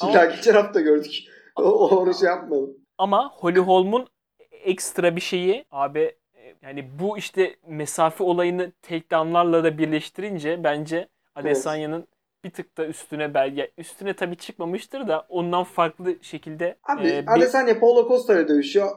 Ama- 0.00 0.12
Ama... 0.12 0.24
geçen 0.24 0.54
hafta 0.54 0.80
gördük. 0.80 1.12
O, 1.56 1.62
o 1.62 1.96
onu 1.96 2.14
şey 2.14 2.28
yapmadım. 2.28 2.76
Ama 2.98 3.30
Holly 3.34 3.58
Holm'un 3.58 4.06
ekstra 4.50 5.16
bir 5.16 5.20
şeyi 5.20 5.64
abi 5.70 6.00
e, 6.34 6.54
yani 6.62 6.98
bu 6.98 7.18
işte 7.18 7.56
mesafe 7.66 8.24
olayını 8.24 8.72
takedownlarla 8.82 9.64
da 9.64 9.78
birleştirince 9.78 10.64
bence 10.64 11.08
Adesanya'nın 11.34 12.08
bir 12.44 12.50
tık 12.50 12.76
da 12.78 12.86
üstüne 12.86 13.34
belge 13.34 13.70
üstüne 13.78 14.16
tabii 14.16 14.36
çıkmamıştır 14.36 15.08
da 15.08 15.26
ondan 15.28 15.64
farklı 15.64 16.14
şekilde 16.22 16.76
Abi 16.88 17.08
e, 17.08 17.22
bir- 17.26 17.36
Adesanya 17.36 17.80
Paulo 17.80 18.08
Costa 18.08 18.34
ile 18.34 18.48
dövüşüyor. 18.48 18.88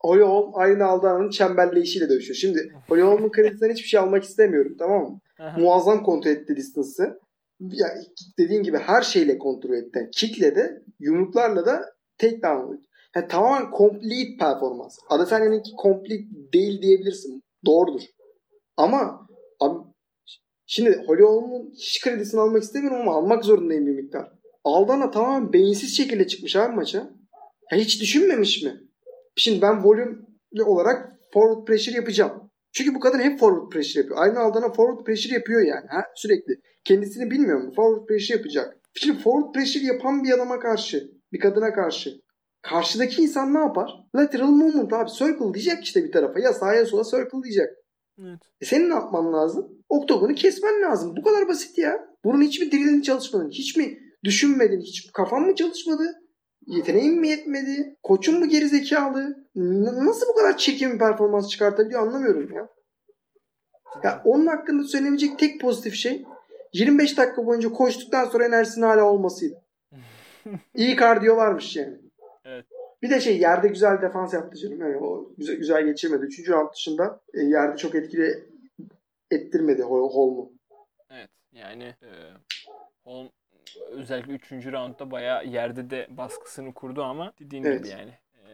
Holly 0.00 0.22
Holm 0.22 0.50
aynı 0.54 0.84
Aldana'nın 0.84 1.30
çemberleyişiyle 1.30 2.08
dövüşüyor. 2.08 2.34
Şimdi 2.36 2.74
Holly 2.88 3.02
Holm'un 3.02 3.30
kredisinden 3.30 3.72
hiçbir 3.72 3.88
şey 3.88 4.00
almak 4.00 4.22
istemiyorum 4.24 4.76
tamam 4.78 5.02
mı? 5.02 5.20
Aha. 5.40 5.58
Muazzam 5.58 6.02
kontrol 6.02 6.30
etti 6.30 6.56
distance'ı. 6.56 7.18
Ya, 7.60 7.86
dediğin 8.38 8.62
gibi 8.62 8.78
her 8.78 9.02
şeyle 9.02 9.38
kontrol 9.38 9.74
etti. 9.74 10.08
Kickle 10.12 10.56
de 10.56 10.82
yumruklarla 11.00 11.66
da 11.66 11.80
takedown. 12.18 12.74
Yani 13.16 13.28
tamamen 13.28 13.70
complete 13.78 14.36
performans. 14.38 14.98
Adesanya'nınki 15.08 15.70
complete 15.82 16.24
değil 16.52 16.82
diyebilirsin. 16.82 17.42
Doğrudur. 17.66 18.02
Ama 18.76 19.26
abi 19.60 19.78
şimdi 20.66 21.04
Holly 21.06 21.22
Holm'un 21.22 21.72
hiç 21.74 22.00
kredisini 22.04 22.40
almak 22.40 22.62
istemiyorum 22.62 23.00
ama 23.00 23.14
almak 23.14 23.44
zorundayım 23.44 23.86
bir 23.86 23.92
miktar. 23.92 24.32
Aldana 24.64 25.10
tamamen 25.10 25.52
beyinsiz 25.52 25.96
şekilde 25.96 26.26
çıkmış 26.26 26.56
abi 26.56 26.76
maça. 26.76 26.98
Ya 27.72 27.78
hiç 27.78 28.00
düşünmemiş 28.00 28.62
mi? 28.62 28.80
Şimdi 29.36 29.62
ben 29.62 29.84
volümlü 29.84 30.62
olarak 30.64 31.18
forward 31.32 31.66
pressure 31.66 31.96
yapacağım. 31.96 32.50
Çünkü 32.72 32.94
bu 32.94 33.00
kadın 33.00 33.18
hep 33.18 33.38
forward 33.38 33.72
pressure 33.72 34.00
yapıyor. 34.00 34.20
Aynı 34.20 34.38
Aldana 34.38 34.72
forward 34.72 35.06
pressure 35.06 35.34
yapıyor 35.34 35.60
yani. 35.60 35.86
Ha? 35.88 36.02
Sürekli. 36.14 36.54
Kendisini 36.84 37.30
bilmiyor 37.30 37.60
mu? 37.60 37.72
Forward 37.76 38.06
pressure 38.06 38.36
yapacak. 38.36 38.76
Şimdi 38.94 39.18
forward 39.18 39.54
pressure 39.54 39.84
yapan 39.84 40.24
bir 40.24 40.32
adama 40.32 40.58
karşı, 40.58 41.10
bir 41.32 41.38
kadına 41.38 41.72
karşı 41.72 42.24
karşıdaki 42.64 43.22
insan 43.22 43.54
ne 43.54 43.58
yapar? 43.58 43.90
Lateral 44.16 44.48
movement 44.48 44.92
abi. 44.92 45.10
Circle 45.10 45.54
diyecek 45.54 45.84
işte 45.84 46.04
bir 46.04 46.12
tarafa. 46.12 46.40
Ya 46.40 46.52
sağa 46.52 46.86
sola 46.86 47.04
circle 47.04 47.42
diyecek. 47.42 47.68
Evet. 48.18 48.38
E 48.60 48.64
senin 48.64 48.90
ne 48.90 48.94
yapman 48.94 49.32
lazım? 49.32 49.68
Oktogonu 49.88 50.34
kesmen 50.34 50.82
lazım. 50.82 51.16
Bu 51.16 51.22
kadar 51.22 51.48
basit 51.48 51.78
ya. 51.78 52.08
Bunun 52.24 52.42
hiçbir 52.42 52.70
drillini 52.70 53.02
çalışmadın. 53.02 53.50
Hiç 53.50 53.76
mi 53.76 53.98
düşünmedin? 54.24 54.80
Hiç 54.80 55.12
kafan 55.12 55.42
mı 55.42 55.54
çalışmadı? 55.54 56.20
Yeteneğin 56.66 57.20
mi 57.20 57.28
yetmedi? 57.28 57.96
Koçun 58.02 58.38
mu 58.38 58.48
geri 58.48 58.68
zekalı? 58.68 59.36
N- 59.54 60.06
nasıl 60.06 60.26
bu 60.28 60.34
kadar 60.34 60.56
çirkin 60.56 60.92
bir 60.92 60.98
performans 60.98 61.48
çıkartabiliyor 61.48 62.00
anlamıyorum 62.00 62.52
ya. 62.52 62.68
Ya 64.04 64.22
onun 64.24 64.46
hakkında 64.46 64.84
söylenebilecek 64.84 65.38
tek 65.38 65.60
pozitif 65.60 65.94
şey 65.94 66.24
25 66.72 67.18
dakika 67.18 67.46
boyunca 67.46 67.68
koştuktan 67.68 68.24
sonra 68.24 68.46
enerjisinin 68.46 68.86
hala 68.86 69.04
olmasıydı. 69.04 69.56
İyi 70.74 70.96
kardiyo 70.96 71.36
varmış 71.36 71.76
yani. 71.76 71.96
Evet. 72.44 72.66
Bir 73.04 73.10
de 73.10 73.20
şey 73.20 73.38
yerde 73.38 73.68
güzel 73.68 74.02
defans 74.02 74.34
yaptı 74.34 74.58
canım. 74.58 74.80
Yani 74.80 74.96
o 74.96 75.32
güzel, 75.38 75.56
güzel 75.56 75.84
geçirmedi. 75.84 76.24
Üçüncü 76.24 76.52
round 76.52 76.72
dışında 76.72 77.20
e, 77.34 77.40
yerde 77.40 77.76
çok 77.76 77.94
etkili 77.94 78.44
ettirmedi 79.30 79.82
Hol- 79.82 80.14
Holm'u. 80.14 80.52
Evet. 81.10 81.30
Yani 81.52 81.84
e, 81.84 82.10
Holm 83.04 83.28
özellikle 83.90 84.32
3. 84.32 84.52
roundda 84.52 85.10
bayağı 85.10 85.46
yerde 85.46 85.90
de 85.90 86.06
baskısını 86.10 86.74
kurdu 86.74 87.02
ama 87.02 87.32
dediğin 87.40 87.64
Evet. 87.64 87.78
gibi 87.78 87.88
yani 87.88 88.10
e, 88.36 88.50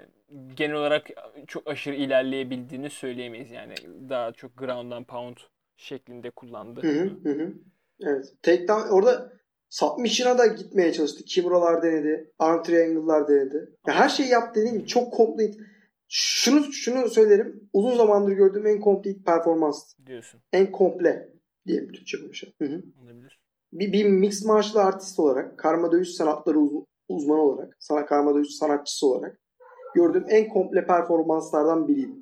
genel 0.54 0.76
olarak 0.76 1.06
çok 1.46 1.68
aşırı 1.68 1.94
ilerleyebildiğini 1.94 2.90
söyleyemeyiz 2.90 3.50
yani. 3.50 3.74
Daha 4.08 4.32
çok 4.32 4.56
ground 4.56 4.92
and 4.92 5.04
pound 5.04 5.36
şeklinde 5.76 6.30
kullandı. 6.30 6.82
Hı 6.82 7.02
hı, 7.02 7.10
hı 7.22 7.42
hı. 7.42 7.52
Evet. 8.00 8.34
Takedown 8.42 8.88
orada 8.88 9.32
submission'a 9.70 10.38
da 10.38 10.46
gitmeye 10.46 10.92
çalıştı. 10.92 11.24
Kimuralar 11.24 11.82
denedi. 11.82 12.32
Arm 12.38 12.62
triangle'lar 12.62 13.28
denedi. 13.28 13.70
Ya 13.86 13.94
her 13.94 14.08
şeyi 14.08 14.28
yaptı 14.28 14.60
dediğim 14.60 14.78
gibi 14.78 14.88
çok 14.88 15.16
complete. 15.16 15.58
Şunu 16.08 16.72
şunu 16.72 17.08
söylerim. 17.08 17.68
Uzun 17.72 17.96
zamandır 17.96 18.32
gördüğüm 18.32 18.66
en 18.66 18.80
complete 18.80 19.22
performans. 19.22 19.94
diyorsun. 20.06 20.40
En 20.52 20.72
komple 20.72 21.28
diyelim 21.66 21.92
Türkçe 21.92 22.20
konuşalım. 22.20 22.54
Hı 22.58 22.64
hı. 22.64 22.82
Olabilir. 23.04 23.40
Bir, 23.72 23.92
bir 23.92 24.04
mixed 24.04 24.46
martial 24.46 24.86
artist 24.86 25.18
olarak, 25.18 25.58
karma 25.58 25.92
dövüş 25.92 26.08
sanatları 26.08 26.58
uz- 26.58 26.84
uzmanı 27.08 27.40
olarak, 27.40 27.76
sana 27.78 28.06
karma 28.06 28.34
dövüş 28.34 28.50
sanatçısı 28.50 29.06
olarak 29.06 29.40
gördüğüm 29.94 30.24
en 30.28 30.48
komple 30.48 30.86
performanslardan 30.86 31.88
biriydi. 31.88 32.12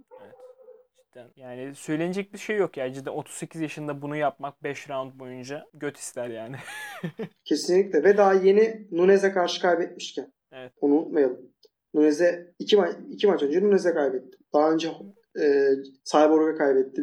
Cidden. 1.08 1.28
Yani 1.36 1.74
söylenecek 1.74 2.32
bir 2.32 2.38
şey 2.38 2.56
yok 2.56 2.76
ya. 2.76 2.92
Cidden 2.92 3.10
38 3.10 3.60
yaşında 3.60 4.02
bunu 4.02 4.16
yapmak 4.16 4.62
5 4.62 4.90
round 4.90 5.18
boyunca 5.18 5.64
göt 5.74 5.96
ister 5.96 6.28
yani. 6.28 6.56
Kesinlikle 7.44 8.04
ve 8.04 8.16
daha 8.16 8.34
yeni 8.34 8.86
Nunez'e 8.90 9.32
karşı 9.32 9.62
kaybetmişken. 9.62 10.32
Evet. 10.52 10.72
Onu 10.80 10.94
unutmayalım. 10.94 11.52
Nunez'e 11.94 12.54
iki, 12.58 12.76
ma- 12.76 13.10
iki 13.10 13.26
maç 13.26 13.42
önce 13.42 13.62
Nunez'e 13.62 13.94
kaybetti. 13.94 14.38
Daha 14.54 14.70
önce 14.72 14.88
e, 15.40 15.44
Cyborg'a 16.04 16.58
kaybetti. 16.58 17.02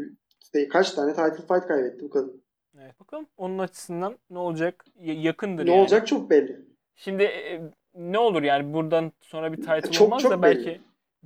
Kaç 0.71 0.91
tane 0.91 1.11
title 1.13 1.45
fight 1.47 1.67
kaybetti 1.67 2.03
bu 2.03 2.09
kadın. 2.09 2.43
evet. 2.81 2.99
Bakalım 2.99 3.27
onun 3.37 3.57
açısından 3.59 4.17
ne 4.29 4.39
olacak? 4.39 4.85
Y- 4.99 5.13
yakındır 5.21 5.65
Ne 5.65 5.71
yani. 5.71 5.81
olacak 5.81 6.07
çok 6.07 6.29
belli. 6.29 6.59
Şimdi 6.95 7.23
e, 7.23 7.61
ne 7.95 8.17
olur 8.19 8.43
yani 8.43 8.73
buradan 8.73 9.11
sonra 9.21 9.51
bir 9.53 9.57
title 9.57 9.91
Çok- 9.91 10.07
olmaz 10.07 10.21
çok 10.21 10.31
da 10.31 10.41
belli. 10.41 10.55
belki 10.65 10.81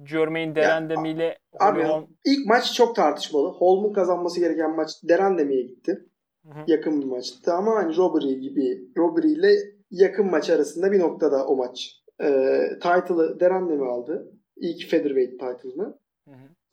Jermaine 0.05 0.55
Derendem 0.55 1.05
ile 1.05 1.37
Abi 1.59 1.79
Holm- 1.79 2.07
ilk 2.25 2.45
maç 2.45 2.73
çok 2.73 2.95
tartışmalı. 2.95 3.49
Holm'un 3.49 3.93
kazanması 3.93 4.39
gereken 4.39 4.75
maç 4.75 4.89
Derandemi'ye 5.03 5.61
gitti. 5.61 6.05
Hı 6.45 6.49
hı. 6.49 6.63
Yakın 6.67 7.01
bir 7.01 7.05
maçtı 7.05 7.53
ama 7.53 7.75
hani 7.75 7.97
Robbery 7.97 8.39
gibi 8.39 8.81
Robbery 8.97 9.33
ile 9.33 9.55
yakın 9.91 10.31
maç 10.31 10.49
arasında 10.49 10.91
bir 10.91 10.99
noktada 10.99 11.45
o 11.45 11.55
maç. 11.55 11.95
Ee, 12.21 12.69
title'ı 12.73 13.39
Derandemi 13.39 13.85
aldı. 13.85 14.31
İlk 14.57 14.89
featherweight 14.89 15.39
title'ını. 15.39 15.99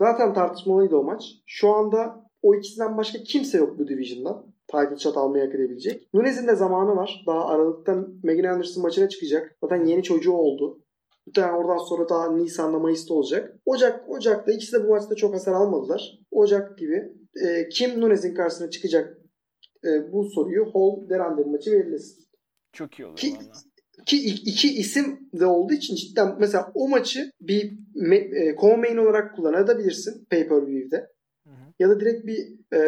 Zaten 0.01 0.35
tartışmalıydı 0.35 0.97
o 0.97 1.03
maç. 1.03 1.23
Şu 1.47 1.69
anda 1.69 2.27
o 2.43 2.55
ikisinden 2.55 2.97
başka 2.97 3.19
kimse 3.19 3.59
yok 3.59 3.79
bu 3.79 3.89
division'da. 3.89 4.45
Title 4.69 4.99
shot 4.99 5.17
almaya 5.17 5.47
hak 5.47 5.55
edebilecek. 5.55 6.09
Nunez'in 6.15 6.49
de 6.49 6.55
zamanı 6.55 6.97
var. 6.97 7.25
Daha 7.27 7.47
Aralık'ta 7.47 8.07
Megan 8.23 8.53
Anderson 8.53 8.83
maçına 8.83 9.09
çıkacak. 9.09 9.57
Zaten 9.61 9.85
yeni 9.85 10.03
çocuğu 10.03 10.33
oldu. 10.33 10.83
Muhtemelen 11.27 11.55
oradan 11.55 11.79
sonra 11.85 12.09
daha 12.09 12.33
Nisan'da 12.33 12.79
Mayıs'ta 12.79 13.15
olacak. 13.15 13.55
Ocak, 13.65 14.11
Ocak'ta 14.11 14.53
ikisi 14.53 14.73
de 14.73 14.85
bu 14.85 14.89
maçta 14.89 15.15
çok 15.15 15.35
hasar 15.35 15.53
almadılar. 15.53 16.19
Ocak 16.31 16.79
gibi. 16.79 17.13
E, 17.47 17.69
kim 17.69 18.01
Nunez'in 18.01 18.35
karşısına 18.35 18.71
çıkacak 18.71 19.19
e, 19.85 20.13
bu 20.13 20.25
soruyu 20.31 20.65
Hall 20.75 21.09
Derandem 21.09 21.51
maçı 21.51 21.73
belirlesin. 21.73 22.25
Çok 22.73 22.99
iyi 22.99 23.07
olur 23.07 23.17
Ki- 23.17 23.33
valla. 23.33 23.53
Ki 24.07 24.17
ik- 24.17 24.43
iki 24.47 24.75
isim 24.75 25.29
de 25.33 25.47
olduğu 25.47 25.73
için 25.75 25.95
cidden 25.97 26.37
mesela 26.39 26.71
o 26.75 26.89
maçı 26.89 27.31
bir 27.41 27.73
e, 28.13 28.57
co-main 28.57 28.97
olarak 28.97 29.37
kullanabilirsin 29.37 30.25
pay-per-view'de. 30.31 31.11
Ya 31.79 31.89
da 31.89 32.01
direkt 32.01 32.27
bir 32.27 32.39
e, 32.73 32.79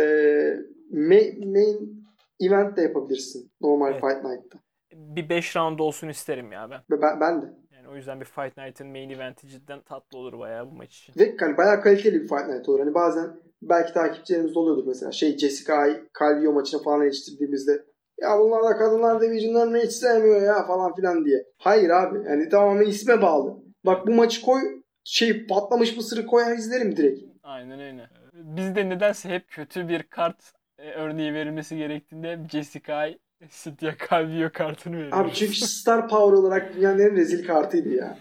ma- 0.93 1.53
main 1.53 2.05
event 2.41 2.77
de 2.77 2.83
yapabilirsin 2.83 3.51
normal 3.61 3.93
Evet. 3.93 4.01
Fight 4.01 4.25
Night'ta. 4.25 4.59
Bir 4.95 5.29
5 5.29 5.57
round 5.57 5.79
olsun 5.79 6.09
isterim 6.09 6.53
ya 6.53 6.71
ben. 6.71 6.81
Ben, 6.91 7.21
ben 7.21 7.43
de. 7.43 7.47
Yani 7.89 7.95
o 7.95 7.97
yüzden 7.97 8.21
bir 8.21 8.25
Fight 8.25 8.57
Night'ın 8.57 8.89
main 8.89 9.11
eventi 9.11 9.49
cidden 9.49 9.81
tatlı 9.81 10.19
olur 10.19 10.39
bayağı 10.39 10.71
bu 10.71 10.75
maç 10.75 10.99
için. 10.99 11.15
Ve 11.19 11.37
hani 11.41 11.57
bayağı 11.57 11.81
kaliteli 11.81 12.23
bir 12.23 12.29
Fight 12.29 12.49
Night 12.49 12.69
olur. 12.69 12.79
Hani 12.81 12.95
bazen 12.95 13.41
belki 13.63 13.93
takipçilerimiz 13.93 14.57
oluyordur 14.57 14.87
mesela. 14.87 15.13
Şey 15.13 15.39
Jessica 15.39 15.75
Calvillo 16.19 16.53
maçını 16.53 16.83
falan 16.83 17.03
eleştirdiğimizde 17.03 17.85
ya 18.21 18.39
bunlar 18.39 18.65
da 18.65 18.77
kadınlar 18.77 19.21
divisionlarını 19.21 19.79
hiç 19.79 19.93
sevmiyor 19.93 20.43
ya 20.43 20.67
falan 20.67 20.95
filan 20.95 21.25
diye. 21.25 21.45
Hayır 21.59 21.91
abi 21.91 22.19
yani 22.29 22.49
tamamen 22.49 22.87
isme 22.87 23.23
bağlı. 23.23 23.57
Bak 23.87 24.07
bu 24.07 24.11
maçı 24.11 24.43
koy 24.43 24.61
şey 25.05 25.47
patlamış 25.47 25.97
mısırı 25.97 26.27
koyar 26.27 26.57
izlerim 26.57 26.97
direkt. 26.97 27.23
Aynen 27.43 27.81
öyle. 27.81 28.11
Bizde 28.33 28.89
nedense 28.89 29.29
hep 29.29 29.49
kötü 29.49 29.89
bir 29.89 30.03
kart 30.03 30.53
e, 30.79 30.91
örneği 30.91 31.35
verilmesi 31.35 31.77
gerektiğinde 31.77 32.33
hep 32.33 32.51
Jessica'yı 32.51 33.19
Cynthia 33.51 33.95
Calvillo 34.11 34.51
kartını 34.53 34.97
veriyoruz. 34.97 35.19
Abi 35.19 35.33
çünkü 35.35 35.55
Star 35.55 36.09
Power 36.09 36.33
olarak 36.39 36.75
dünyanın 36.77 36.99
en 36.99 37.17
rezil 37.17 37.47
kartıydı 37.47 37.89
ya. 37.89 38.19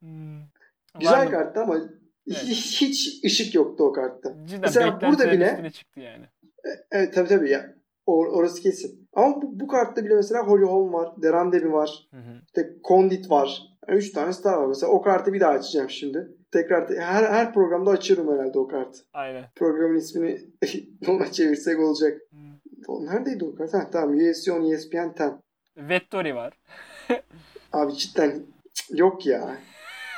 Hmm. 0.00 0.40
Güzel 1.00 1.30
karttı 1.30 1.60
ama 1.60 1.76
Evet. 1.76 2.42
hiç, 2.42 2.80
hiç 2.82 3.24
ışık 3.24 3.54
yoktu 3.54 3.84
o 3.84 3.92
kartta. 3.92 4.34
Cidden 4.46 4.60
Mesela 4.60 5.00
burada 5.00 5.32
bile- 5.32 5.50
üstüne 5.50 5.70
çıktı 5.70 6.00
yani. 6.00 6.24
Evet 6.90 7.14
tabii 7.14 7.28
tabii 7.28 7.50
ya. 7.50 7.74
Or- 8.06 8.28
orası 8.30 8.62
kesin. 8.62 9.08
Ama 9.14 9.42
bu, 9.42 9.60
bu 9.60 9.66
kartta 9.66 10.04
bile 10.04 10.14
mesela 10.14 10.42
Holly 10.46 10.64
Holm 10.64 10.92
var. 10.92 11.22
Derandemi 11.22 11.72
var. 11.72 12.08
Hı 12.10 12.16
hı. 12.16 12.40
İşte 12.46 12.72
Condit 12.88 13.30
var. 13.30 13.62
Yani 13.88 13.98
üç 13.98 14.12
tane 14.12 14.32
star 14.32 14.56
var. 14.56 14.66
Mesela 14.66 14.92
o 14.92 15.02
kartı 15.02 15.32
bir 15.32 15.40
daha 15.40 15.50
açacağım 15.52 15.90
şimdi. 15.90 16.28
Tekrar 16.52 16.88
te- 16.88 17.00
her 17.00 17.22
her 17.24 17.52
programda 17.54 17.90
açıyorum 17.90 18.32
herhalde 18.34 18.58
o 18.58 18.68
kartı. 18.68 18.98
Aynen. 19.12 19.44
Programın 19.54 19.96
ismini 19.98 20.40
ona 21.08 21.32
çevirsek 21.32 21.78
olacak. 21.80 22.20
Hı. 22.30 22.36
O 22.88 23.06
neredeydi 23.06 23.44
o 23.44 23.54
kart? 23.54 23.74
Ha, 23.74 23.90
tamam 23.92 24.16
UFC 24.16 24.52
on 24.52 24.64
ESPN 24.72 25.08
10. 25.18 25.40
Vettori 25.76 26.34
var. 26.34 26.52
Abi 27.72 27.92
cidden 27.94 28.42
yok 28.90 29.26
ya. 29.26 29.56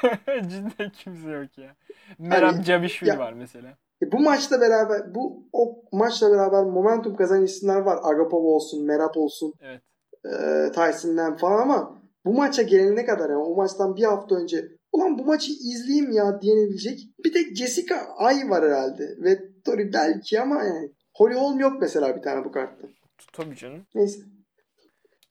Cidden 0.49 0.91
kimse 0.91 1.31
yok 1.31 1.59
ya. 1.59 1.75
Merab 2.19 2.53
Hani- 2.53 2.65
Cavishvili 2.65 3.11
ya- 3.11 3.19
var 3.19 3.33
mesela. 3.33 3.77
E 4.03 4.13
bu 4.13 4.19
maçla 4.21 4.61
beraber 4.61 5.15
bu 5.15 5.45
o 5.53 5.83
maçla 5.93 6.31
beraber 6.33 6.63
momentum 6.65 7.17
kazanan 7.17 7.45
isimler 7.45 7.77
var. 7.81 7.99
Agapov 8.03 8.45
olsun, 8.45 8.85
Merab 8.87 9.15
olsun, 9.17 9.55
Evet. 9.63 9.83
e, 10.25 10.73
Tyson 10.73 11.17
Lam 11.17 11.37
falan 11.37 11.63
ama 11.63 11.99
bu 12.25 12.33
maça 12.35 12.63
gelene 12.63 13.05
kadar 13.07 13.31
yani 13.31 13.43
o 13.43 13.55
maçtan 13.57 13.97
bir 13.97 14.03
hafta 14.05 14.35
önce 14.35 14.69
ulan 14.93 15.19
bu 15.19 15.25
maçı 15.25 15.53
izleyeyim 15.53 16.11
ya 16.13 16.41
diyebilecek 16.41 17.01
bir 17.25 17.33
tek 17.33 17.57
Jessica 17.57 17.97
Ay 18.17 18.51
var 18.51 18.65
herhalde. 18.65 19.15
Ve 19.19 19.39
Tori 19.65 19.93
belki 19.93 20.41
ama 20.41 20.63
yani 20.65 20.93
Holly 21.19 21.35
Holm 21.35 21.61
yok 21.61 21.81
mesela 21.81 22.17
bir 22.17 22.23
tane 22.23 22.45
bu 22.45 22.53
kartta. 22.53 22.87
Tabii 23.33 23.57
canım. 23.57 23.87
Neyse. 23.95 24.21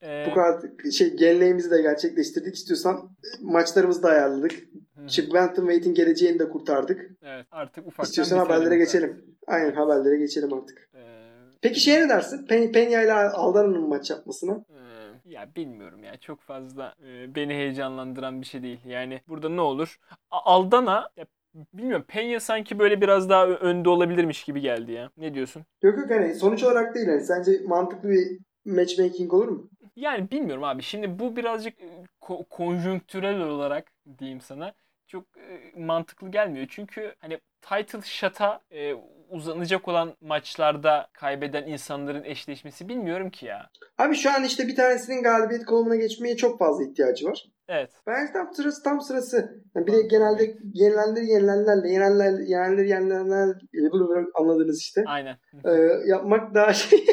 Ee, 0.04 0.28
Bu 0.30 0.34
kart 0.36 0.66
şey 0.94 1.14
geleneğimizi 1.16 1.72
de 1.72 1.82
gerçekleştirdik. 1.82 2.56
İstiyorsan 2.56 2.96
e, 2.98 3.28
maçlarımızı 3.46 4.04
da 4.04 4.08
ayarladık. 4.10 4.52
hı. 4.96 5.10
Şimdi 5.10 5.34
Bantamweight'in 5.34 5.94
geleceğini 5.94 6.40
de 6.40 6.50
kurtardık. 6.50 7.12
Evet. 7.24 7.46
Artık 7.52 7.88
ufaktan 7.88 8.04
İstiyorsan 8.04 8.38
haberlere 8.38 8.78
geçelim. 8.78 9.26
Aynen 9.48 9.72
haberlere 9.74 10.18
geçelim 10.18 10.54
artık. 10.54 10.90
Ee, 10.96 11.28
Peki 11.62 11.80
şeye 11.80 12.02
ne 12.06 12.10
dersin? 12.10 12.46
Pen 12.48 12.72
Penya 12.72 13.04
ile 13.04 13.14
Aldana'nın 13.14 13.90
maç 13.90 14.10
yapmasına. 14.10 14.66
Ee, 14.70 15.30
ya 15.32 15.50
bilmiyorum 15.56 16.04
ya 16.04 16.18
çok 16.18 16.42
fazla 16.42 16.96
e, 17.08 17.36
beni 17.36 17.54
heyecanlandıran 17.54 18.42
bir 18.42 18.46
şey 18.46 18.64
değil. 18.64 18.80
Yani 18.86 19.22
burada 19.28 19.50
ne 19.50 19.62
olur? 19.62 20.00
A- 20.32 20.52
Aldana 20.54 21.10
bilmiyorum 21.54 22.06
Penya 22.08 22.40
sanki 22.40 22.80
böyle 22.80 23.02
biraz 23.02 23.30
daha 23.30 23.48
önde 23.48 23.90
olabilirmiş 23.90 24.44
gibi 24.44 24.62
geldi 24.62 24.92
ya. 24.92 25.12
Ne 25.18 25.34
diyorsun? 25.34 25.66
Yok 25.84 25.98
yok 25.98 26.10
hani 26.12 26.36
sonuç 26.36 26.64
olarak 26.64 26.96
değil. 26.96 27.08
Hani 27.08 27.22
sence 27.22 27.52
mantıklı 27.68 28.10
bir 28.10 28.38
matchmaking 28.66 29.34
olur 29.34 29.48
mu? 29.48 29.70
Yani 29.96 30.32
bilmiyorum 30.32 30.64
abi. 30.64 30.84
Şimdi 30.84 31.20
bu 31.20 31.36
birazcık 31.36 31.82
e, 31.82 31.86
ko- 32.22 32.46
konjonktürel 32.50 33.40
olarak 33.42 33.92
diyeyim 34.20 34.42
sana 34.42 34.74
çok 35.08 35.26
e, 35.38 35.80
mantıklı 35.80 36.32
gelmiyor. 36.32 36.68
Çünkü 36.70 37.16
hani 37.20 37.40
title 37.62 38.02
shot'a 38.02 38.62
e, 38.72 38.94
uzanacak 39.30 39.88
olan 39.88 40.14
maçlarda 40.22 41.08
kaybeden 41.14 41.68
insanların 41.68 42.24
eşleşmesi 42.24 42.90
bilmiyorum 42.90 43.30
ki 43.30 43.46
ya. 43.46 43.70
Abi 43.98 44.16
şu 44.16 44.32
an 44.32 44.44
işte 44.44 44.68
bir 44.68 44.76
tanesinin 44.76 45.24
galibiyet 45.24 45.66
kolumuna 45.66 45.96
geçmeye 45.96 46.38
çok 46.38 46.60
fazla 46.60 46.84
ihtiyacı 46.84 47.26
var. 47.26 47.46
Evet. 47.70 47.92
Bence 48.08 48.34
tam 48.34 48.54
sırası 48.54 48.84
tam 48.84 49.02
sırası. 49.02 49.64
Yani 49.76 49.88
bir 49.88 49.94
de 49.94 50.02
genelde 50.02 50.56
yenilenler 50.74 51.22
yenilenlerle 51.22 51.90
yenenler 51.90 52.40
yenenler 52.86 53.56
yenilenler 53.74 54.26
anladınız 54.36 54.80
işte. 54.80 55.04
Aynen. 55.06 55.38
Ee, 55.66 55.72
yapmak 56.06 56.54
daha 56.56 56.74
şey 56.74 57.06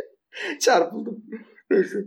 çarpıldım. 0.60 1.24
Neyse. 1.70 1.98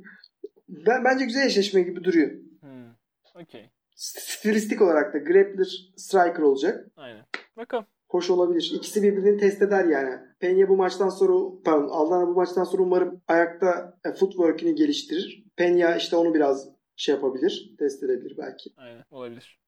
Ben, 0.69 1.03
bence 1.03 1.25
güzel 1.25 1.45
eşleşme 1.45 1.81
gibi 1.81 2.03
duruyor. 2.03 2.31
Hmm. 2.61 3.41
Okey. 3.41 3.69
Stilistik 3.95 4.81
olarak 4.81 5.13
da 5.13 5.17
grappler 5.17 5.91
striker 5.97 6.43
olacak. 6.43 6.87
Aynen. 6.97 7.25
Bakalım. 7.57 7.85
Hoş 8.07 8.29
olabilir. 8.29 8.71
İkisi 8.75 9.03
birbirini 9.03 9.37
test 9.37 9.61
eder 9.61 9.85
yani. 9.85 10.19
Penya 10.39 10.69
bu 10.69 10.77
maçtan 10.77 11.09
sonra 11.09 11.51
pardon 11.65 11.89
Aldana 11.89 12.27
bu 12.27 12.33
maçtan 12.33 12.63
sonra 12.63 12.81
umarım 12.83 13.21
ayakta 13.27 13.97
e, 14.05 14.13
footwork'ini 14.13 14.75
geliştirir. 14.75 15.43
Penya 15.55 15.95
işte 15.95 16.15
onu 16.15 16.33
biraz 16.33 16.69
şey 16.95 17.15
yapabilir. 17.15 17.75
Test 17.79 18.03
edebilir 18.03 18.37
belki. 18.37 18.69
Aynen. 18.77 19.03
Olabilir. 19.11 19.59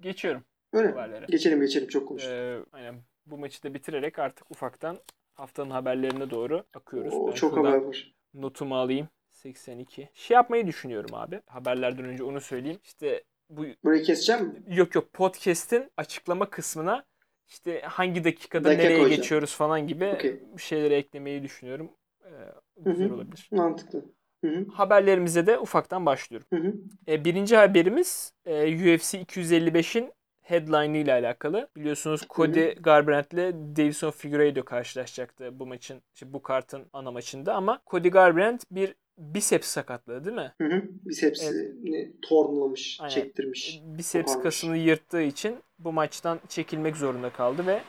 Geçiyorum 0.00 0.44
Öyle. 0.72 0.88
haberlere. 0.88 1.26
Geçelim 1.28 1.60
geçelim 1.60 1.88
çok 1.88 2.08
konuştuk. 2.08 2.32
Ee, 2.32 2.58
aynen. 2.72 2.94
Bu 3.26 3.38
maçı 3.38 3.62
da 3.62 3.74
bitirerek 3.74 4.18
artık 4.18 4.50
ufaktan 4.50 4.98
haftanın 5.34 5.70
haberlerine 5.70 6.30
doğru 6.30 6.64
akıyoruz. 6.74 7.14
Oo, 7.14 7.26
Ben 7.28 7.32
çok 7.32 7.56
haber 7.56 7.76
var. 7.76 8.14
notumu 8.34 8.76
alayım. 8.76 9.08
82. 9.30 10.08
Şey 10.14 10.34
yapmayı 10.34 10.66
düşünüyorum 10.66 11.10
abi. 11.14 11.40
Haberlerden 11.46 12.04
önce 12.04 12.24
onu 12.24 12.40
söyleyeyim. 12.40 12.78
İşte 12.84 13.24
bu 13.50 13.64
Burayı 13.84 14.02
keseceğim 14.02 14.44
mi? 14.44 14.62
yok 14.68 14.94
yok 14.94 15.12
podcast'in 15.12 15.90
açıklama 15.96 16.50
kısmına 16.50 17.04
işte 17.52 17.80
hangi 17.80 18.24
dakikada 18.24 18.64
Dakika 18.64 18.82
nereye 18.82 18.98
koyacağım. 18.98 19.20
geçiyoruz 19.20 19.54
falan 19.56 19.86
gibi 19.86 20.18
bir 20.56 20.62
şeyleri 20.62 20.94
eklemeyi 20.94 21.42
düşünüyorum. 21.42 21.90
Ee, 22.24 22.30
güzel 22.76 23.10
olabilir. 23.10 23.48
Mantıklı. 23.52 24.04
Hı 24.44 24.50
hı. 24.50 24.66
Haberlerimize 24.72 25.46
de 25.46 25.58
ufaktan 25.58 26.06
başlıyorum. 26.06 26.46
Hı 26.52 26.56
hı. 26.56 26.74
E, 27.08 27.24
birinci 27.24 27.56
haberimiz 27.56 28.32
e, 28.46 28.94
UFC 28.94 29.22
255'in 29.22 30.12
headline 30.42 31.00
ile 31.00 31.12
alakalı. 31.12 31.68
Biliyorsunuz 31.76 32.26
Cody 32.30 32.70
Garbrandt 32.70 33.32
ile 33.32 33.52
Davison 33.76 34.10
Figueiredo 34.10 34.64
karşılaşacaktı 34.64 35.58
bu 35.60 35.66
maçın, 35.66 36.02
işte 36.14 36.32
bu 36.32 36.42
kartın 36.42 36.86
ana 36.92 37.10
maçında 37.10 37.54
ama 37.54 37.80
Cody 37.86 38.08
Garbrandt 38.08 38.64
bir 38.70 38.94
biceps 39.18 39.68
sakatlığı 39.68 40.24
değil 40.24 40.36
mi? 40.36 40.54
Hı 40.60 40.68
hı. 40.68 40.82
Bisepsini 41.04 42.12
tornlamış, 42.22 42.98
Aynen. 43.00 43.14
çektirmiş. 43.14 43.80
Biceps 43.84 44.42
kasını 44.42 44.76
yırttığı 44.76 45.22
için 45.22 45.56
bu 45.84 45.92
maçtan 45.92 46.40
çekilmek 46.48 46.96
zorunda 46.96 47.30
kaldı 47.30 47.66
ve 47.66 47.80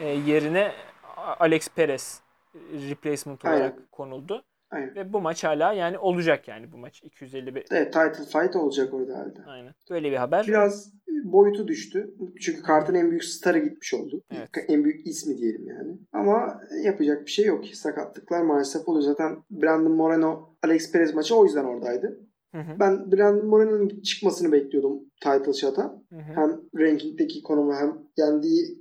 e, 0.00 0.08
yerine 0.08 0.72
Alex 1.16 1.68
Perez 1.68 2.20
e, 2.54 2.58
replacement 2.90 3.44
Aynen. 3.44 3.56
olarak 3.56 3.92
konuldu. 3.92 4.44
Aynen. 4.70 4.94
Ve 4.94 5.12
bu 5.12 5.20
maç 5.20 5.44
hala 5.44 5.72
yani 5.72 5.98
olacak 5.98 6.48
yani 6.48 6.72
bu 6.72 6.76
maç 6.78 7.02
255. 7.02 7.64
Evet 7.70 7.92
title 7.92 8.24
fight 8.24 8.56
olacak 8.56 8.94
orada 8.94 9.12
herhalde. 9.12 9.40
Aynen. 9.46 9.74
Böyle 9.90 10.10
bir 10.10 10.16
haber. 10.16 10.46
Biraz 10.46 10.92
boyutu 11.24 11.68
düştü. 11.68 12.14
Çünkü 12.40 12.62
kartın 12.62 12.94
en 12.94 13.10
büyük 13.10 13.24
starı 13.24 13.58
gitmiş 13.58 13.94
oldu. 13.94 14.22
Evet. 14.30 14.48
En 14.68 14.84
büyük 14.84 15.06
ismi 15.06 15.38
diyelim 15.38 15.66
yani. 15.66 15.98
Ama 16.12 16.60
yapacak 16.84 17.26
bir 17.26 17.30
şey 17.30 17.44
yok. 17.44 17.66
Sakatlıklar 17.66 18.42
maalesef 18.42 18.88
oluyor. 18.88 19.04
Zaten 19.04 19.36
Brandon 19.50 19.92
Moreno 19.92 20.56
Alex 20.62 20.92
Perez 20.92 21.14
maçı 21.14 21.36
o 21.36 21.44
yüzden 21.44 21.64
oradaydı. 21.64 22.20
Hı 22.52 22.58
hı. 22.58 22.80
Ben 22.80 23.12
Brandon 23.12 23.46
Moreno'nun 23.46 24.00
çıkmasını 24.02 24.52
bekliyordum 24.52 25.00
title 25.20 25.52
shot'a. 25.52 25.82
Hı 25.82 26.16
hı. 26.16 26.32
Hem 26.34 26.60
rankingdeki 26.78 27.42
konumu 27.42 27.74
hem 27.74 27.98
yendiği 28.16 28.78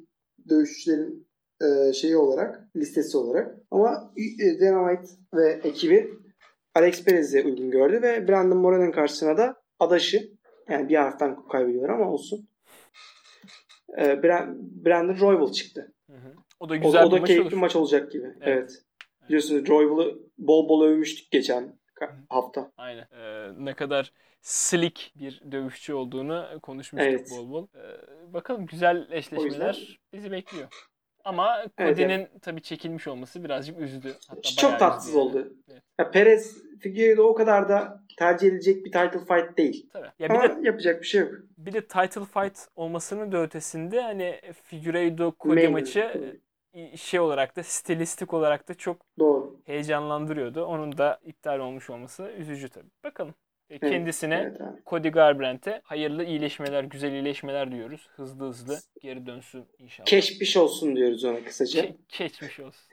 dövüşçülerin 0.50 1.28
e, 1.62 1.94
şeyi 1.94 2.18
olarak, 2.18 2.70
listesi 2.76 3.18
olarak. 3.18 3.58
Ama 3.72 4.14
e, 4.18 4.60
Dana 4.60 4.96
White 4.96 5.14
ve 5.34 5.60
ekibi 5.64 6.14
Alex 6.76 7.06
Perez'e 7.06 7.44
uygun 7.44 7.72
gördü 7.72 8.02
ve 8.02 8.28
Brandon 8.28 8.58
Moreno'nun 8.58 8.92
karşısına 8.92 9.38
da 9.38 9.56
adaşı 9.80 10.32
yani 10.70 10.90
bir 10.90 10.96
harften 10.96 11.48
kaybediyor 11.52 11.90
ama 11.90 12.12
olsun. 12.12 12.48
E, 13.98 14.04
Bra- 14.04 14.56
Brandon 14.86 15.20
Royval 15.20 15.52
çıktı. 15.52 15.94
Hı 16.10 16.18
hı. 16.18 16.34
O 16.60 16.70
da 16.70 16.74
O, 16.74 16.82
güzel 16.82 17.06
o 17.06 17.12
bir 17.12 17.16
da 17.16 17.20
maç 17.20 17.28
keyifli 17.28 17.48
olur. 17.48 17.58
maç 17.58 17.76
olacak 17.76 18.12
gibi. 18.12 18.26
Evet. 18.26 18.42
Evet. 18.42 18.72
Biliyorsunuz 19.28 19.68
Royval'ı 19.70 20.20
bol 20.38 20.70
bol 20.70 20.84
övmüştük 20.86 21.32
geçen 21.32 21.81
hafta. 22.30 22.72
Aynen. 22.78 23.08
Ee, 23.12 23.50
ne 23.58 23.74
kadar 23.74 24.12
slick 24.42 25.12
bir 25.16 25.42
dövüşçü 25.52 25.94
olduğunu 25.94 26.46
konuşmuştuk 26.62 27.10
Evet. 27.12 27.30
bol 27.32 27.52
bol. 27.52 27.68
Ee, 27.76 28.34
bakalım 28.34 28.66
güzel 28.66 29.08
eşleşmeler 29.12 30.00
bizi 30.14 30.32
bekliyor. 30.32 30.68
Ama 31.24 31.60
Evet, 31.62 31.78
Cody'nin 31.78 32.28
tabii 32.42 32.62
çekilmiş 32.62 33.08
olması 33.08 33.44
birazcık 33.44 33.80
üzdü. 33.80 34.14
Hatta 34.28 34.42
Çok 34.58 34.80
tatsız 34.80 35.08
üzdü 35.10 35.20
oldu. 35.20 35.54
Evet. 35.72 35.82
Ya 36.00 36.12
Perez 36.12 36.58
Figueiredo 36.80 37.24
o 37.24 37.34
kadar 37.36 37.70
da 37.70 38.04
tercih 38.18 38.48
edilecek 38.48 38.86
bir 38.86 38.92
title 38.92 39.20
fight 39.20 39.58
değil. 39.58 39.90
Tabii. 39.94 40.08
Ya 40.20 40.30
bir 40.30 40.34
Ama 40.36 40.44
de 40.44 40.68
yapacak 40.68 41.02
bir 41.02 41.08
şey 41.08 41.22
yok. 41.22 41.32
bir 41.58 41.74
de 41.74 41.82
title 41.88 42.26
fight 42.26 42.68
olmasının 42.76 43.32
da 43.32 43.42
ötesinde 43.44 44.02
hani 44.02 44.42
Figueiredo 44.64 45.34
Cody 45.40 45.56
Main- 45.56 45.72
maçı 45.72 46.40
şey 46.96 47.20
olarak 47.20 47.56
da 47.56 47.64
stilistik 47.64 48.34
olarak 48.34 48.70
da 48.70 48.74
çok 48.74 49.06
Doğru. 49.20 49.62
heyecanlandırıyordu. 49.66 50.66
Onun 50.66 50.98
da 50.98 51.20
iptal 51.24 51.60
olmuş 51.60 51.90
olması 51.90 52.24
üzücü 52.24 52.70
tabii. 52.70 52.90
Bakalım. 53.04 53.36
E, 53.70 53.80
Kendisine 53.80 54.36
Evet 54.36 54.62
abi. 54.62 54.82
Cody 54.88 55.10
Garbrandt'e 55.10 55.82
hayırlı 55.84 56.24
iyileşmeler, 56.24 56.84
güzel 56.84 57.12
iyileşmeler 57.12 57.72
diyoruz. 57.72 58.10
Hızlı 58.16 58.48
hızlı 58.48 58.80
geri 59.02 59.26
dönsün 59.26 59.66
inşallah. 59.78 60.06
Keşmiş 60.06 60.58
olsun 60.58 60.96
diyoruz 60.96 61.24
ona 61.24 61.44
kısaca. 61.44 61.82
Ke- 61.82 61.96
geçmiş 62.20 62.60
olsun. 62.60 62.92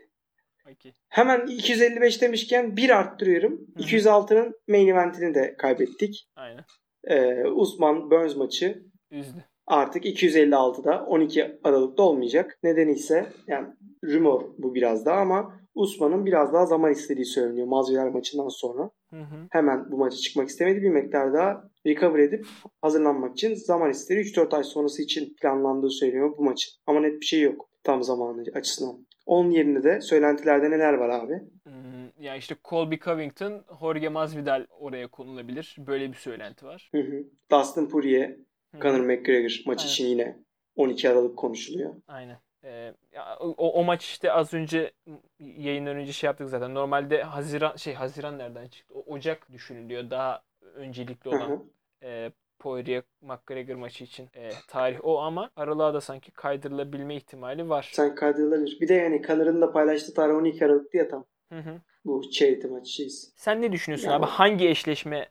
Okay. 0.73 0.93
Hemen 1.09 1.47
255 1.47 2.23
demişken 2.23 2.77
bir 2.77 2.91
arttırıyorum. 2.91 3.53
Hı 3.53 3.83
hı. 3.83 3.83
206'nın 3.83 4.61
main 4.69 4.89
eventini 4.89 5.35
de 5.35 5.57
kaybettik. 5.57 6.29
Aynen. 6.37 6.65
Ee, 7.05 7.45
Usman 7.45 8.11
Burns 8.11 8.37
maçı 8.37 8.83
Üzdü. 9.11 9.45
Artık 9.69 10.05
256'da 10.05 11.05
12 11.07 11.59
Aralık'ta 11.65 12.03
olmayacak. 12.03 12.59
Nedeni 12.63 12.93
ise 12.93 13.27
yani 13.47 13.67
rumor 14.05 14.43
bu 14.59 14.75
biraz 14.75 15.07
daha 15.07 15.21
ama 15.21 15.59
Usman'ın 15.75 16.27
biraz 16.27 16.53
daha 16.53 16.67
zaman 16.67 16.93
istediği 16.93 17.25
söyleniyor 17.25 17.67
Masvidal 17.67 18.11
maçından 18.11 18.49
sonra. 18.49 18.91
Hı 19.11 19.17
hı. 19.21 19.47
Hemen 19.51 19.91
bu 19.91 19.97
maça 19.99 20.17
çıkmak 20.17 20.49
istemedi. 20.49 20.83
Bir 20.83 20.91
miktar 20.91 21.33
daha 21.35 21.65
recover 21.87 22.19
edip 22.19 22.47
hazırlanmak 22.83 23.33
için 23.33 23.55
zaman 23.55 23.91
istedi. 23.91 24.21
3-4 24.21 24.57
ay 24.57 24.65
sonrası 24.65 25.03
için 25.03 25.35
planlandığı 25.43 25.91
söyleniyor 25.91 26.35
bu 26.39 26.45
maçın. 26.45 26.73
Ama 26.87 27.01
net 27.01 27.21
bir 27.21 27.27
şey 27.27 27.41
yok 27.41 27.69
tam 27.85 28.03
zamanı 28.03 28.45
açısından. 28.55 29.07
Onun 29.27 29.51
yerinde 29.51 29.83
de 29.83 30.01
söylentilerde 30.01 30.71
neler 30.71 30.95
var 30.95 31.09
abi? 31.09 31.33
Hmm, 31.65 32.25
Ya 32.25 32.37
işte 32.37 32.57
Colby 32.65 32.95
Covington, 32.97 33.65
Jorge 33.81 34.09
Masvidal 34.09 34.67
oraya 34.81 35.09
konulabilir. 35.09 35.77
Böyle 35.79 36.09
bir 36.09 36.17
söylenti 36.17 36.67
var. 36.67 36.91
Hı 36.95 36.99
hı. 37.01 37.25
Dustin 37.53 37.87
Poirier, 37.87 38.37
Hı 38.73 38.79
hı. 38.79 38.83
Conor 38.83 39.01
McGregor 39.01 39.63
maçı 39.67 39.83
Aynen. 39.83 39.93
için 39.93 40.07
yine 40.07 40.39
12 40.77 41.11
Aralık 41.11 41.37
konuşuluyor. 41.37 41.95
Aynen. 42.09 42.39
Ee, 42.65 42.95
o, 43.41 43.73
o 43.81 43.85
maç 43.85 44.05
işte 44.05 44.33
az 44.33 44.55
önce 44.55 44.93
yayından 45.39 45.97
önce 45.97 46.13
şey 46.13 46.29
yaptık 46.29 46.49
zaten. 46.49 46.75
Normalde 46.75 47.23
Haziran 47.23 47.77
şey 47.77 47.95
Haziran 47.95 48.39
nereden 48.39 48.69
çıktı? 48.69 48.95
O, 48.95 49.15
Ocak 49.15 49.53
düşünülüyor. 49.53 50.11
Daha 50.11 50.43
öncelikli 50.75 51.31
Hı 51.31 51.37
olan 51.37 51.51
hı. 51.51 51.61
e, 52.03 52.33
Poirier 52.59 53.03
McGregor 53.21 53.75
maçı 53.75 54.05
için 54.05 54.29
e, 54.35 54.51
tarih 54.69 54.99
o 55.03 55.19
ama 55.19 55.51
aralığa 55.57 55.95
da 55.95 56.01
sanki 56.01 56.31
kaydırılabilme 56.31 57.17
ihtimali 57.17 57.69
var. 57.69 57.91
Sen 57.93 58.15
kaydırılabilir. 58.15 58.81
Bir 58.81 58.89
de 58.89 58.95
yani 58.95 59.23
Connor'ın 59.27 59.61
da 59.61 59.73
paylaştığı 59.73 60.15
tarih 60.15 60.35
12 60.35 60.65
Aralık'tı 60.65 60.97
ya 60.97 61.09
tam. 61.09 61.25
Hı 61.53 61.59
hı. 61.59 61.81
Bu 62.05 62.31
charity 62.31 62.67
maçı 62.67 62.93
şeyiz. 62.93 63.33
Sen 63.37 63.63
ne 63.63 63.73
düşünüyorsun 63.73 64.09
Ya 64.09 64.15
abi? 64.17 64.27
Hangi 64.27 64.69
eşleşme 64.69 65.29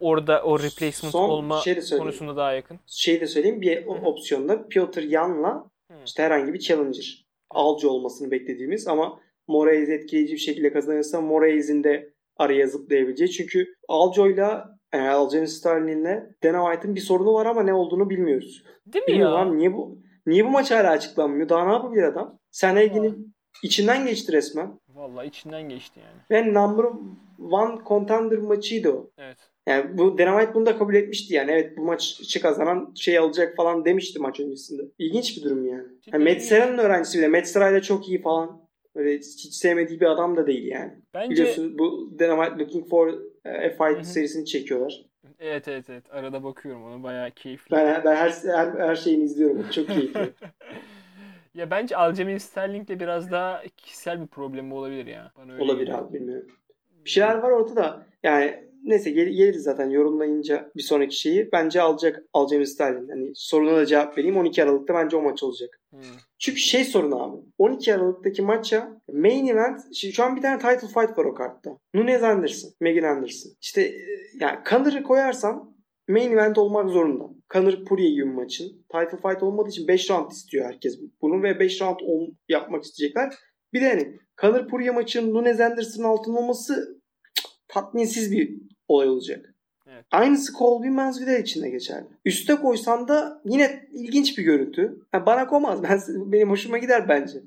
orada 0.00 0.42
o 0.42 0.58
replacement 0.58 1.12
Son 1.12 1.28
olma 1.28 1.60
şey 1.60 1.98
konusunda 1.98 2.36
daha 2.36 2.52
yakın? 2.52 2.80
Şey 2.86 3.20
de 3.20 3.26
söyleyeyim 3.26 3.60
bir 3.60 3.86
opsiyonda 3.86 4.68
Piotr 4.68 5.02
Yan'la 5.02 5.70
işte 6.06 6.22
herhangi 6.22 6.54
bir 6.54 6.58
challenger. 6.58 7.26
Alcı 7.50 7.90
olmasını 7.90 8.30
beklediğimiz 8.30 8.88
ama 8.88 9.20
Moraes 9.48 9.88
etkileyici 9.88 10.32
bir 10.32 10.38
şekilde 10.38 10.72
kazanırsa 10.72 11.20
Moraes'in 11.20 11.84
de 11.84 12.12
araya 12.36 12.66
zıplayabileceği. 12.66 13.30
Çünkü 13.30 13.74
Aljo'yla 13.88 14.78
yani 14.94 15.08
Aljamain 15.08 15.46
Sterling'le 15.46 16.22
Dana 16.42 16.64
White'ın 16.64 16.96
bir 16.96 17.00
sorunu 17.00 17.32
var 17.34 17.46
ama 17.46 17.62
ne 17.62 17.74
olduğunu 17.74 18.10
bilmiyoruz. 18.10 18.64
Değil 18.86 19.04
mi 19.04 19.08
Bilmiyorum 19.08 19.34
ya? 19.34 19.40
abi 19.40 19.58
niye 19.58 19.72
bu 19.72 19.98
niye 20.26 20.44
bu 20.44 20.50
maç 20.50 20.70
hala 20.70 20.90
açıklanmıyor? 20.90 21.48
Daha 21.48 21.64
ne 21.64 21.72
yapabilir 21.72 22.02
adam? 22.02 22.38
Sen 22.50 22.76
ilginin 22.76 23.34
içinden 23.62 24.06
geçti 24.06 24.32
resmen. 24.32 24.78
Vallahi 24.88 25.26
içinden 25.26 25.68
geçti 25.68 26.00
yani. 26.00 26.20
Ve 26.30 26.54
number 26.54 26.84
one 27.50 27.78
contender 27.86 28.38
maçıydı 28.38 28.92
o. 28.92 29.10
Evet. 29.18 29.38
Yani 29.68 29.98
bu 29.98 30.18
Dana 30.18 30.30
White 30.38 30.54
bunu 30.54 30.66
da 30.66 30.78
kabul 30.78 30.94
etmişti 30.94 31.34
yani. 31.34 31.50
Evet 31.50 31.76
bu 31.76 31.82
maçı 31.82 32.42
kazanan 32.42 32.92
şey 32.94 33.18
alacak 33.18 33.56
falan 33.56 33.84
demişti 33.84 34.18
maç 34.18 34.40
öncesinde. 34.40 34.82
İlginç 34.98 35.36
bir 35.36 35.42
durum 35.42 35.66
yani. 35.66 35.84
yani 36.12 36.24
Matt 36.24 36.42
Serra'nın 36.42 36.78
öğrencisi 36.78 37.18
bile. 37.18 37.28
Matt 37.28 37.46
Serra 37.46 37.70
ile 37.70 37.82
çok 37.82 38.08
iyi 38.08 38.22
falan. 38.22 38.68
Böyle 38.96 39.18
hiç 39.18 39.54
sevmediği 39.54 40.00
bir 40.00 40.06
adam 40.06 40.36
da 40.36 40.46
değil 40.46 40.66
yani. 40.66 40.92
Bence 41.14 41.30
Biliyorsun 41.30 41.78
bu 41.78 42.18
Dana 42.18 42.44
White 42.44 42.64
Looking 42.64 42.88
for 42.88 43.08
a 43.44 43.68
Fight 43.68 43.96
Hı 43.96 44.00
hı. 44.00 44.04
serisini 44.04 44.46
çekiyorlar. 44.46 45.04
evet 45.40 45.68
evet 45.68 45.90
evet. 45.90 46.04
Arada 46.10 46.44
bakıyorum 46.44 46.84
ona 46.84 47.02
bayağı 47.02 47.30
keyifli. 47.30 47.76
Ben, 47.76 48.02
ben 48.04 48.16
her, 48.16 48.30
her, 48.46 48.66
her 48.66 48.96
şeyini 48.96 49.24
izliyorum. 49.24 49.70
Çok 49.70 49.86
keyifli. 49.88 50.32
ya 51.54 51.70
bence 51.70 51.96
Aljamain 51.96 52.38
Sterling'le 52.38 53.00
biraz 53.00 53.30
daha 53.30 53.62
kişisel 53.76 54.22
bir 54.22 54.26
problemi 54.26 54.74
olabilir 54.74 55.06
ya. 55.06 55.32
Bana 55.38 55.52
öyle 55.52 55.62
Olabilir 55.62 55.98
abi 55.98 56.14
bilmiyorum. 56.14 56.50
Bir 57.04 57.10
şeyler 57.10 57.38
var 57.38 57.50
ortada. 57.50 58.06
Yani 58.22 58.67
neyse 58.88 59.10
gel- 59.10 59.28
geliriz 59.28 59.62
zaten 59.62 59.90
yorumlayınca 59.90 60.70
bir 60.76 60.82
sonraki 60.82 61.16
şeyi. 61.16 61.48
Bence 61.52 61.80
alacak 61.80 62.24
Aljamain 62.32 62.64
Sterling. 62.64 63.10
Hani 63.10 63.30
soruna 63.34 63.76
da 63.76 63.86
cevap 63.86 64.18
vereyim. 64.18 64.36
12 64.36 64.62
Aralık'ta 64.62 64.94
bence 64.94 65.16
o 65.16 65.22
maç 65.22 65.42
olacak. 65.42 65.80
Hmm. 65.90 66.00
Çünkü 66.38 66.58
şey 66.58 66.84
sorun 66.84 67.12
abi. 67.12 67.42
12 67.58 67.94
Aralık'taki 67.94 68.42
maça 68.42 69.00
main 69.12 69.46
event 69.46 69.80
şimdi 69.94 70.14
şu 70.14 70.24
an 70.24 70.36
bir 70.36 70.42
tane 70.42 70.58
title 70.58 70.88
fight 70.88 71.18
var 71.18 71.24
o 71.24 71.34
kartta. 71.34 71.78
Nunez 71.94 72.22
Anderson, 72.22 72.70
Megan 72.80 73.16
Anderson. 73.16 73.52
İşte 73.60 73.82
e, 73.82 74.04
yani 74.40 74.58
Connor'ı 74.70 75.02
koyarsan 75.02 75.76
main 76.08 76.32
event 76.32 76.58
olmak 76.58 76.90
zorunda. 76.90 77.24
Conor 77.52 77.84
Poirier 77.84 78.10
gibi 78.10 78.24
maçın. 78.24 78.68
Title 78.92 79.18
fight 79.28 79.42
olmadığı 79.42 79.68
için 79.68 79.88
5 79.88 80.10
round 80.10 80.30
istiyor 80.30 80.66
herkes 80.66 81.00
bunu 81.22 81.42
ve 81.42 81.60
5 81.60 81.82
round 81.82 81.98
yapmak 82.48 82.84
isteyecekler. 82.84 83.34
Bir 83.72 83.80
de 83.80 83.88
hani 83.88 84.18
Conor 84.40 84.68
Poirier 84.68 84.94
maçının 84.94 85.34
Nunez 85.34 85.60
Anderson'ın 85.60 86.06
altında 86.06 86.38
olması 86.38 86.98
tatminsiz 87.68 88.32
bir 88.32 88.60
olay 88.88 89.08
olacak. 89.08 89.54
Evet. 89.86 90.04
Aynısı 90.10 90.52
Colby 90.58 90.88
Masvidal 90.88 91.40
için 91.40 91.62
de 91.62 91.70
geçerli. 91.70 92.06
Üste 92.24 92.54
koysan 92.56 93.08
da 93.08 93.42
yine 93.44 93.88
ilginç 93.92 94.38
bir 94.38 94.42
görüntü. 94.42 94.98
Ha, 95.12 95.26
bana 95.26 95.46
koymaz. 95.46 95.82
Ben, 95.88 96.00
benim 96.32 96.50
hoşuma 96.50 96.78
gider 96.78 97.08
bence. 97.08 97.38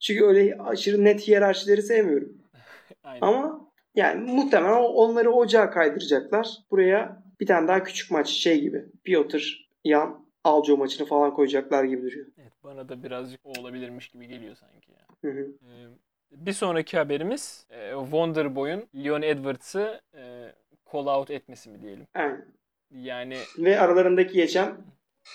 Çünkü 0.00 0.24
öyle 0.24 0.58
aşırı 0.58 1.04
net 1.04 1.28
hiyerarşileri 1.28 1.82
sevmiyorum. 1.82 2.32
Aynen. 3.04 3.26
Ama 3.26 3.70
yani 3.94 4.32
muhtemelen 4.32 4.82
onları 4.82 5.30
ocağa 5.30 5.70
kaydıracaklar. 5.70 6.48
Buraya 6.70 7.22
bir 7.40 7.46
tane 7.46 7.68
daha 7.68 7.82
küçük 7.82 8.10
maç 8.10 8.28
şey 8.28 8.60
gibi. 8.60 8.84
Piotr, 9.04 9.68
Yan, 9.84 10.26
Aljo 10.44 10.76
maçını 10.76 11.06
falan 11.06 11.34
koyacaklar 11.34 11.84
gibi 11.84 12.02
duruyor. 12.02 12.26
Evet, 12.38 12.52
bana 12.64 12.88
da 12.88 13.02
birazcık 13.02 13.40
o 13.44 13.60
olabilirmiş 13.60 14.08
gibi 14.08 14.26
geliyor 14.26 14.56
sanki 14.56 14.92
ya. 14.92 14.98
Hı 15.20 15.28
hı. 15.30 15.42
Ee, 15.42 16.46
bir 16.46 16.52
sonraki 16.52 16.96
haberimiz 16.96 17.66
e, 17.70 17.90
Wonderboy'un 17.90 18.86
Leon 18.94 19.22
Edwards'ı 19.22 20.00
e, 20.14 20.52
call 20.96 21.18
out 21.18 21.30
etmesi 21.30 21.70
mi 21.70 21.82
diyelim. 21.82 22.06
Aynen. 22.14 22.44
Yani 22.90 23.36
Ve 23.58 23.80
aralarındaki 23.80 24.34
geçen 24.34 24.68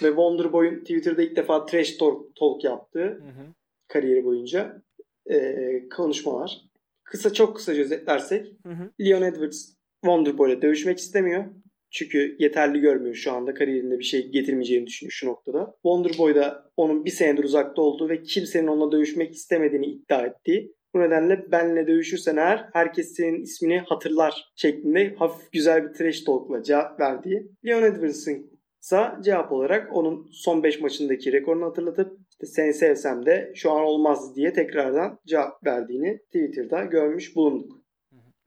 ve 0.04 0.08
Wonderboy'un 0.08 0.80
Twitter'da 0.80 1.22
ilk 1.22 1.36
defa 1.36 1.66
trash 1.66 1.98
talk, 1.98 2.36
talk 2.36 2.64
yaptığı 2.64 3.00
hı 3.00 3.28
hı, 3.28 3.54
kariyeri 3.88 4.26
boyunca 4.26 4.82
e, 5.30 5.90
konuşmalar. 5.90 6.62
Kısa 7.04 7.34
çok 7.34 7.56
kısaca 7.56 7.82
özetlersek 7.82 8.48
hı 8.66 8.70
hı. 8.70 8.92
Leon 9.02 9.22
Edwards 9.22 9.76
Wonderboy'la 10.04 10.62
dövüşmek 10.62 11.00
istemiyor. 11.00 11.46
Çünkü 11.92 12.36
yeterli 12.40 12.80
görmüyor 12.80 13.16
şu 13.16 13.32
anda 13.32 13.54
kariyerinde 13.54 14.00
bir 14.00 14.04
şey 14.04 14.28
getirmeyeceğini 14.28 14.88
düşünüyor 14.88 15.12
şu 15.12 15.28
noktada. 15.28 15.74
Wonderboy 15.74 16.36
da 16.36 16.72
onun 16.78 17.06
bir 17.06 17.12
senedir 17.12 17.44
uzakta 17.44 17.82
olduğu 17.82 18.10
ve 18.10 18.24
kimsenin 18.24 18.68
onunla 18.68 18.92
dövüşmek 18.92 19.34
istemediğini 19.34 19.86
iddia 19.86 20.26
ettiği. 20.26 20.76
Bu 20.93 20.99
nedenle 20.99 21.51
benle 21.51 21.88
dövüşürsen 21.88 22.38
eğer 22.38 22.69
herkes 22.73 23.15
senin 23.15 23.41
ismini 23.41 23.80
hatırlar 23.80 24.51
şeklinde 24.55 25.15
hafif 25.15 25.51
güzel 25.51 25.84
bir 25.89 25.93
trash 25.93 26.22
talk'la 26.23 26.63
cevap 26.63 26.99
verdiği. 26.99 27.51
Leon 27.65 27.84
Edwards'ın 27.84 28.51
ise 28.81 29.11
cevap 29.22 29.51
olarak 29.51 29.95
onun 29.95 30.30
son 30.31 30.63
5 30.63 30.80
maçındaki 30.81 31.31
rekorunu 31.34 31.65
hatırlatıp 31.65 32.18
işte 32.31 32.45
seni 32.45 32.73
sevsem 32.73 33.26
de 33.26 33.51
şu 33.55 33.72
an 33.72 33.81
olmaz 33.81 34.35
diye 34.35 34.53
tekrardan 34.53 35.19
cevap 35.27 35.65
verdiğini 35.65 36.18
Twitter'da 36.19 36.84
görmüş 36.84 37.35
bulunduk. 37.35 37.72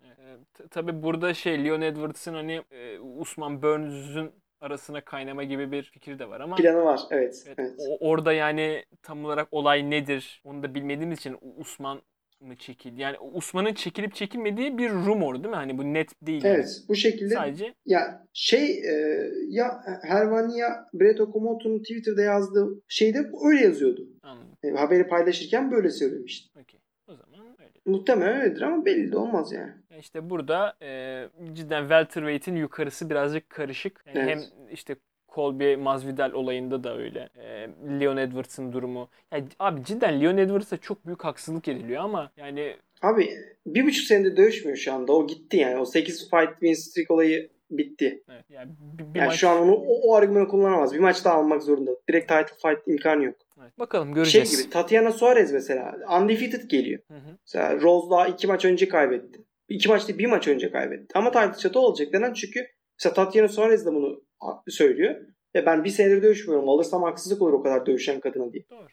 Ee, 0.03 0.37
t- 0.55 0.69
Tabii 0.71 1.03
burada 1.03 1.35
şey 1.35 1.65
Leon 1.65 1.81
Edwards'ın 1.81 2.35
hani 2.35 2.63
e, 2.71 2.99
Usman 2.99 3.63
Burns'ün 3.63 4.31
arasına 4.61 5.01
kaynama 5.01 5.45
gibi 5.45 5.73
bir 5.73 5.83
fikir 5.83 6.19
de 6.19 6.29
var 6.29 6.41
ama 6.41 6.57
Planı 6.57 6.85
var 6.85 7.01
evet. 7.11 7.43
evet, 7.47 7.59
evet. 7.59 7.73
o- 7.79 8.09
orada 8.11 8.33
yani 8.33 8.85
tam 9.03 9.25
olarak 9.25 9.49
olay 9.51 9.91
nedir 9.91 10.43
onu 10.45 10.63
da 10.63 10.75
bilmediğimiz 10.75 11.19
için 11.19 11.37
Usman 11.57 12.01
mı 12.41 12.57
çekildi? 12.57 13.01
Yani 13.01 13.17
Usman'ın 13.33 13.75
çekilip 13.75 14.15
çekilmediği 14.15 14.79
bir 14.79 14.91
rumor 14.91 15.35
değil 15.35 15.49
mi? 15.49 15.55
Hani 15.57 15.79
bu 15.79 15.85
net 15.95 16.11
değil. 16.23 16.45
yani. 16.45 16.55
Evet 16.55 16.83
bu 16.89 16.95
şekilde 16.95 17.35
Sadece 17.35 17.75
ya 17.87 18.27
şey 18.33 18.79
e, 18.79 19.31
ya 19.49 19.81
Hervani 20.03 20.59
ya 20.59 20.89
Brett 20.95 21.21
Okamoto'nun 21.21 21.79
Twitter'da 21.79 22.23
yazdığı 22.23 22.69
şeyde 22.89 23.19
öyle 23.45 23.61
yazıyordu. 23.65 24.09
anladım. 24.23 24.49
E, 24.65 24.71
haberi 24.71 25.09
paylaşırken 25.09 25.71
böyle 25.71 25.91
söylemişti. 25.91 26.59
Okey. 26.61 26.81
O 27.09 27.15
zaman 27.15 27.47
öyle. 27.61 27.71
Muhtemelen 27.87 28.41
öyledir 28.41 28.63
ama 28.63 28.85
belli 28.85 29.13
de 29.13 29.17
olmaz 29.17 29.53
yani. 29.53 29.73
Ya 29.91 29.99
İşte 29.99 30.31
burada 30.31 30.77
e, 30.83 31.23
cidden 31.53 31.81
welterweight'in 31.83 32.57
yukarısı 32.57 33.11
birazcık 33.11 33.51
karışık. 33.51 34.01
Yani 34.07 34.19
Evet. 34.19 34.29
Hem 34.29 34.69
işte 34.73 34.97
Colby 35.35 35.77
Masvidal 35.77 36.33
olayında 36.33 36.85
da 36.85 36.99
öyle. 36.99 37.29
E, 37.37 37.69
Leon 38.01 38.17
Edwards'ın 38.17 38.73
durumu. 38.73 39.09
Ya 39.33 39.45
abi 39.59 39.85
cidden 39.85 40.21
Leon 40.21 40.37
Edwards'a 40.37 40.77
çok 40.77 41.07
büyük 41.07 41.25
haksızlık 41.25 41.69
ediliyor 41.69 42.03
ama 42.03 42.31
yani 42.37 42.77
Abi 43.03 43.31
bir 43.67 43.87
buçuk 43.87 44.07
senedir 44.07 44.37
dövüşmüyor 44.37 44.77
şu 44.77 44.93
anda. 44.93 45.13
O 45.13 45.27
gitti 45.27 45.57
yani. 45.57 45.79
O 45.79 45.85
8 45.85 46.31
fight 46.31 46.51
win 46.51 46.75
streak 46.75 47.11
olayı 47.11 47.51
bitti. 47.71 48.23
evet, 48.29 48.45
yani 48.51 48.71
bir, 48.99 49.15
bir 49.15 49.19
Yani 49.19 49.27
maç 49.27 49.37
şu 49.37 49.49
an 49.49 49.63
onu 49.63 49.75
o, 49.75 50.01
o 50.03 50.15
argümanı 50.15 50.49
kullanamaz. 50.49 50.95
Bir 50.95 50.99
maç 50.99 51.25
daha 51.25 51.35
almak 51.35 51.63
zorunda. 51.63 51.91
Direkt 52.09 52.29
title 52.29 52.55
fight 52.63 52.89
imkanı 52.89 53.25
yok. 53.25 53.37
Evet, 53.63 53.79
bakalım 53.79 54.09
Şey 54.09 54.15
göreceğiz. 54.15 54.63
gibi 54.63 54.71
Tatiana 54.71 55.13
Suarez 55.13 55.53
mesela 55.53 55.97
undefeated 56.21 56.71
geliyor. 56.71 57.01
Hı 57.09 57.15
hı. 57.15 57.39
Mesela 57.47 57.81
Rose 57.81 58.11
daha 58.11 58.27
iki 58.27 58.47
maç 58.47 58.65
önce 58.65 58.89
kaybetti. 58.89 59.41
İki 59.69 59.89
maç 59.89 60.09
değil 60.09 60.19
bir 60.19 60.27
maç 60.27 60.49
önce 60.49 60.71
kaybetti. 60.71 61.19
Ama 61.19 61.31
title 61.31 61.63
shot'ı 61.63 61.79
olacak. 61.79 62.09
Neden? 62.13 62.33
Çünkü 62.33 62.67
mesela 62.99 63.15
Tatiana 63.15 63.49
Suarez 63.49 63.87
de 63.87 63.95
bunu 63.95 64.24
söylüyor. 64.69 65.15
Ve 65.55 65.67
ben 65.67 65.85
bir 65.85 65.91
senedir 65.91 66.23
dövüşmüyorum. 66.23 66.69
Alırsam 66.69 67.03
haksızlık 67.03 67.43
olur 67.43 67.53
o 67.53 67.63
kadar 67.63 67.87
dövüşen 67.87 68.21
kadına 68.21 68.53
diye. 68.53 68.65
Doğru. 68.71 68.87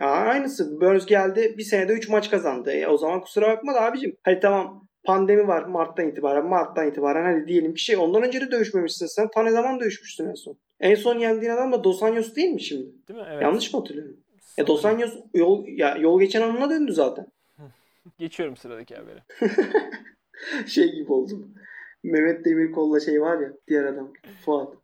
Ya 0.00 0.06
aynısı. 0.06 0.80
Burns 0.80 1.06
geldi 1.06 1.54
bir 1.58 1.62
senede 1.62 1.92
3 1.92 2.08
maç 2.08 2.30
kazandı. 2.30 2.70
E, 2.72 2.86
o 2.86 2.96
zaman 2.98 3.20
kusura 3.20 3.48
bakma 3.48 3.74
da 3.74 3.82
abicim. 3.82 4.16
Hadi 4.22 4.40
tamam 4.40 4.88
pandemi 5.04 5.48
var 5.48 5.62
Mart'tan 5.62 6.08
itibaren. 6.08 6.46
Mart'tan 6.46 6.88
itibaren 6.88 7.34
hadi 7.34 7.48
diyelim 7.48 7.74
ki 7.74 7.82
şey 7.82 7.96
ondan 7.96 8.22
önce 8.22 8.40
de 8.40 8.50
dövüşmemişsin 8.50 9.06
sen. 9.06 9.28
Ta 9.34 9.42
ne 9.42 9.50
zaman 9.50 9.80
dövüşmüştün 9.80 10.28
en 10.28 10.34
son? 10.34 10.58
En 10.80 10.94
son 10.94 11.18
yendiğin 11.18 11.52
adam 11.52 11.72
da 11.72 11.84
Dos 11.84 12.02
Anjos 12.02 12.34
değil 12.34 12.48
mi 12.48 12.62
şimdi? 12.62 12.86
Değil 13.08 13.20
mi? 13.20 13.26
Evet. 13.30 13.42
Yanlış 13.42 13.74
mı 13.74 13.80
hatırlıyorum? 13.80 14.16
E 14.58 14.66
Dos 14.66 14.84
Anjos 14.84 15.14
yol, 15.34 15.64
ya, 15.66 15.96
yol 15.96 16.20
geçen 16.20 16.42
anına 16.42 16.70
döndü 16.70 16.92
zaten. 16.92 17.26
Geçiyorum 18.18 18.56
sıradaki 18.56 18.94
habere. 18.94 19.22
şey 20.66 20.92
gibi 20.92 21.12
oldum. 21.12 21.54
Mehmet 22.02 22.44
Demirkol'la 22.44 23.00
şey 23.00 23.20
var 23.20 23.40
ya 23.40 23.52
diğer 23.68 23.84
adam 23.84 24.12
Fuat. 24.44 24.74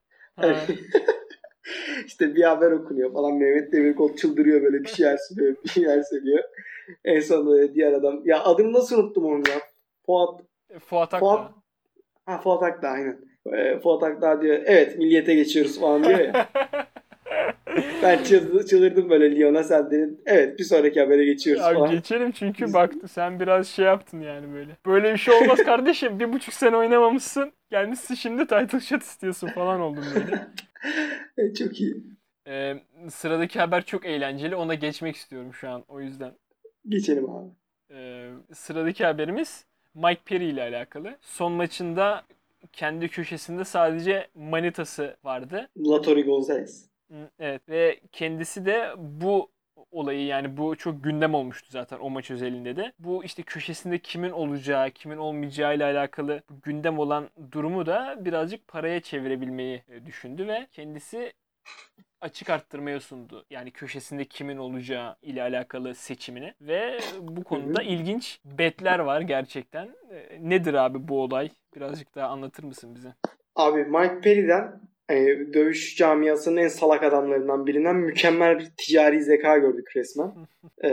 Ha. 0.42 0.56
işte 2.06 2.34
bir 2.34 2.42
haber 2.42 2.70
okunuyor 2.70 3.12
falan. 3.12 3.34
Mehmet 3.34 3.72
Demirkol 3.72 4.16
çıldırıyor 4.16 4.62
böyle 4.62 4.82
bir 4.82 4.88
şeyler 4.88 5.16
söylüyor. 5.16 5.56
Bir 5.64 5.68
şeyler 5.68 6.02
söylüyor. 6.02 6.44
En 7.04 7.20
sonunda 7.20 7.74
diğer 7.74 7.92
adam. 7.92 8.20
Ya 8.24 8.44
adını 8.44 8.72
nasıl 8.72 8.98
unuttum 8.98 9.24
onu 9.24 9.38
ya? 9.48 9.60
Fuat. 10.06 10.40
Fuat 10.80 11.14
Akdağ. 11.14 11.26
Fuat. 11.26 11.50
Ha 12.26 12.38
Fuat 12.38 12.62
Akdağ 12.62 12.88
aynen. 12.88 13.18
Ee, 13.52 13.78
Fuat 13.78 14.02
Akdağ 14.02 14.42
diyor. 14.42 14.62
Evet 14.64 14.98
milliyete 14.98 15.34
geçiyoruz 15.34 15.80
falan 15.80 16.04
diyor 16.04 16.18
ya. 16.18 16.48
ben 18.02 18.24
çıldır, 18.24 18.66
çıldırdım 18.66 19.10
böyle 19.10 19.36
Lyon'a 19.36 19.62
sen 19.62 19.90
dedin. 19.90 20.20
Evet 20.26 20.58
bir 20.58 20.64
sonraki 20.64 21.00
habere 21.00 21.24
geçiyoruz 21.24 21.62
Abi 21.62 21.74
falan. 21.74 21.90
geçelim 21.90 22.32
çünkü 22.32 22.72
bak 22.72 22.92
sen 23.10 23.40
biraz 23.40 23.68
şey 23.68 23.84
yaptın 23.84 24.20
yani 24.20 24.54
böyle. 24.54 24.76
Böyle 24.86 25.12
bir 25.12 25.18
şey 25.18 25.34
olmaz 25.34 25.58
kardeşim. 25.58 26.20
Bir 26.20 26.32
buçuk 26.32 26.54
sene 26.54 26.76
oynamamışsın. 26.76 27.52
Gelmişsin 27.70 28.14
şimdi 28.14 28.46
title 28.46 28.80
shot 28.80 29.02
istiyorsun 29.02 29.48
falan 29.48 29.80
oldun 29.80 30.04
böyle. 30.14 30.48
Çok 31.54 31.80
iyi. 31.80 31.96
Ee, 32.46 32.74
sıradaki 33.10 33.58
haber 33.58 33.84
çok 33.84 34.06
eğlenceli. 34.06 34.56
Ona 34.56 34.74
geçmek 34.74 35.16
istiyorum 35.16 35.54
şu 35.54 35.68
an 35.68 35.84
o 35.88 36.00
yüzden. 36.00 36.32
Geçelim 36.88 37.30
abi. 37.30 37.50
Ee, 37.90 38.30
sıradaki 38.54 39.04
haberimiz 39.04 39.66
Mike 39.94 40.20
Perry 40.24 40.44
ile 40.44 40.62
alakalı. 40.62 41.16
Son 41.20 41.52
maçında 41.52 42.22
kendi 42.72 43.08
köşesinde 43.08 43.64
sadece 43.64 44.28
manitası 44.34 45.16
vardı. 45.24 45.68
Latori 45.78 46.24
Gonzalez. 46.24 46.91
Evet 47.38 47.68
ve 47.68 48.00
kendisi 48.12 48.66
de 48.66 48.94
bu 48.98 49.50
olayı 49.90 50.26
yani 50.26 50.56
bu 50.56 50.76
çok 50.76 51.04
gündem 51.04 51.34
olmuştu 51.34 51.68
zaten 51.70 51.98
o 51.98 52.10
maç 52.10 52.30
özelinde 52.30 52.76
de. 52.76 52.92
Bu 52.98 53.24
işte 53.24 53.42
köşesinde 53.42 53.98
kimin 53.98 54.30
olacağı, 54.30 54.90
kimin 54.90 55.16
olmayacağı 55.16 55.76
ile 55.76 55.84
alakalı 55.84 56.42
gündem 56.62 56.98
olan 56.98 57.30
durumu 57.52 57.86
da 57.86 58.16
birazcık 58.24 58.68
paraya 58.68 59.00
çevirebilmeyi 59.00 59.82
e, 59.88 60.06
düşündü 60.06 60.46
ve 60.48 60.66
kendisi 60.70 61.32
açık 62.20 62.50
arttırmaya 62.50 63.00
sundu. 63.00 63.44
Yani 63.50 63.70
köşesinde 63.70 64.24
kimin 64.24 64.56
olacağı 64.56 65.16
ile 65.22 65.42
alakalı 65.42 65.94
seçimini 65.94 66.54
ve 66.60 66.98
bu 67.20 67.44
konuda 67.44 67.82
ilginç 67.82 68.40
betler 68.44 68.98
var 68.98 69.20
gerçekten. 69.20 69.88
E, 70.10 70.38
Nedir 70.40 70.74
abi 70.74 71.08
bu 71.08 71.22
olay? 71.22 71.50
Birazcık 71.76 72.14
daha 72.14 72.28
anlatır 72.28 72.64
mısın 72.64 72.94
bize? 72.94 73.14
Abi 73.56 73.84
Mike 73.84 74.20
Perry'den 74.20 74.80
e, 75.10 75.14
dövüş 75.54 75.96
camiasının 75.96 76.56
en 76.56 76.68
salak 76.68 77.02
adamlarından 77.02 77.66
birinden 77.66 77.96
mükemmel 77.96 78.58
bir 78.58 78.72
ticari 78.76 79.22
zeka 79.22 79.58
gördük 79.58 79.96
resmen. 79.96 80.32
E, 80.84 80.90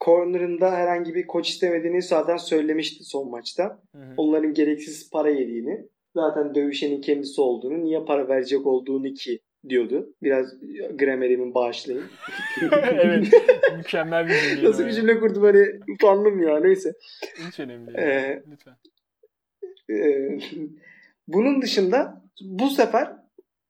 corner'ında 0.00 0.72
herhangi 0.72 1.14
bir 1.14 1.26
koç 1.26 1.48
istemediğini 1.48 2.02
zaten 2.02 2.36
söylemişti 2.36 3.04
son 3.04 3.30
maçta. 3.30 3.82
Onların 4.16 4.54
gereksiz 4.54 5.10
para 5.10 5.30
yediğini, 5.30 5.86
zaten 6.14 6.54
dövüşenin 6.54 7.00
kendisi 7.00 7.40
olduğunu, 7.40 7.84
niye 7.84 8.04
para 8.04 8.28
verecek 8.28 8.66
olduğunu 8.66 9.14
ki 9.14 9.40
diyordu. 9.68 10.14
Biraz 10.22 10.60
gramerimin 10.94 11.54
bağışlayın. 11.54 12.04
evet. 12.92 13.26
Mükemmel 13.76 14.26
bir 14.28 14.34
cümleydi 14.34 14.64
Nasıl 14.64 14.86
bir 14.86 14.92
cümle 14.92 15.20
kurdu 15.20 15.42
böyle 15.42 15.80
utandım 15.94 16.42
ya 16.42 16.60
neyse. 16.60 16.92
Hiç 17.48 17.60
önemli 17.60 17.86
değil. 17.86 17.98
Ee, 17.98 18.42
Lütfen. 18.50 18.74
Ee, 19.90 20.38
bunun 21.28 21.62
dışında 21.62 22.21
bu 22.40 22.70
sefer 22.70 23.12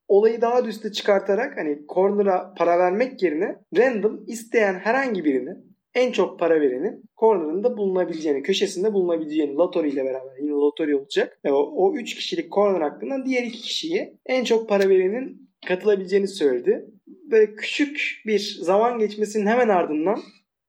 olayı 0.08 0.40
daha 0.40 0.64
da 0.64 0.68
üste 0.68 0.92
çıkartarak 0.92 1.56
hani 1.56 1.78
corner'a 1.94 2.54
para 2.54 2.78
vermek 2.78 3.22
yerine 3.22 3.56
random 3.76 4.24
isteyen 4.26 4.74
herhangi 4.74 5.24
birini 5.24 5.50
en 5.94 6.12
çok 6.12 6.38
para 6.38 6.60
verenin 6.60 7.04
corner'ında 7.20 7.76
bulunabileceğini, 7.76 8.42
köşesinde 8.42 8.92
bulunabileceğini 8.92 9.56
Latori 9.56 9.88
ile 9.88 10.04
beraber 10.04 10.36
yine 10.40 10.50
Latori 10.50 10.96
olacak. 10.96 11.40
E, 11.44 11.50
o, 11.50 11.58
o 11.58 11.94
üç 11.94 12.14
kişilik 12.14 12.52
corner 12.52 12.80
hakkında 12.80 13.24
diğer 13.26 13.42
iki 13.42 13.58
kişiyi 13.58 14.18
en 14.26 14.44
çok 14.44 14.68
para 14.68 14.88
verenin 14.88 15.50
katılabileceğini 15.68 16.28
söyledi. 16.28 16.86
Böyle 17.06 17.54
küçük 17.54 18.22
bir 18.26 18.58
zaman 18.60 18.98
geçmesinin 18.98 19.46
hemen 19.46 19.68
ardından 19.68 20.18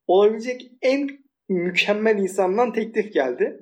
olabilecek 0.08 0.72
en 0.82 1.10
mükemmel 1.50 2.18
insandan 2.18 2.74
teklif 2.74 3.14
geldi. 3.14 3.60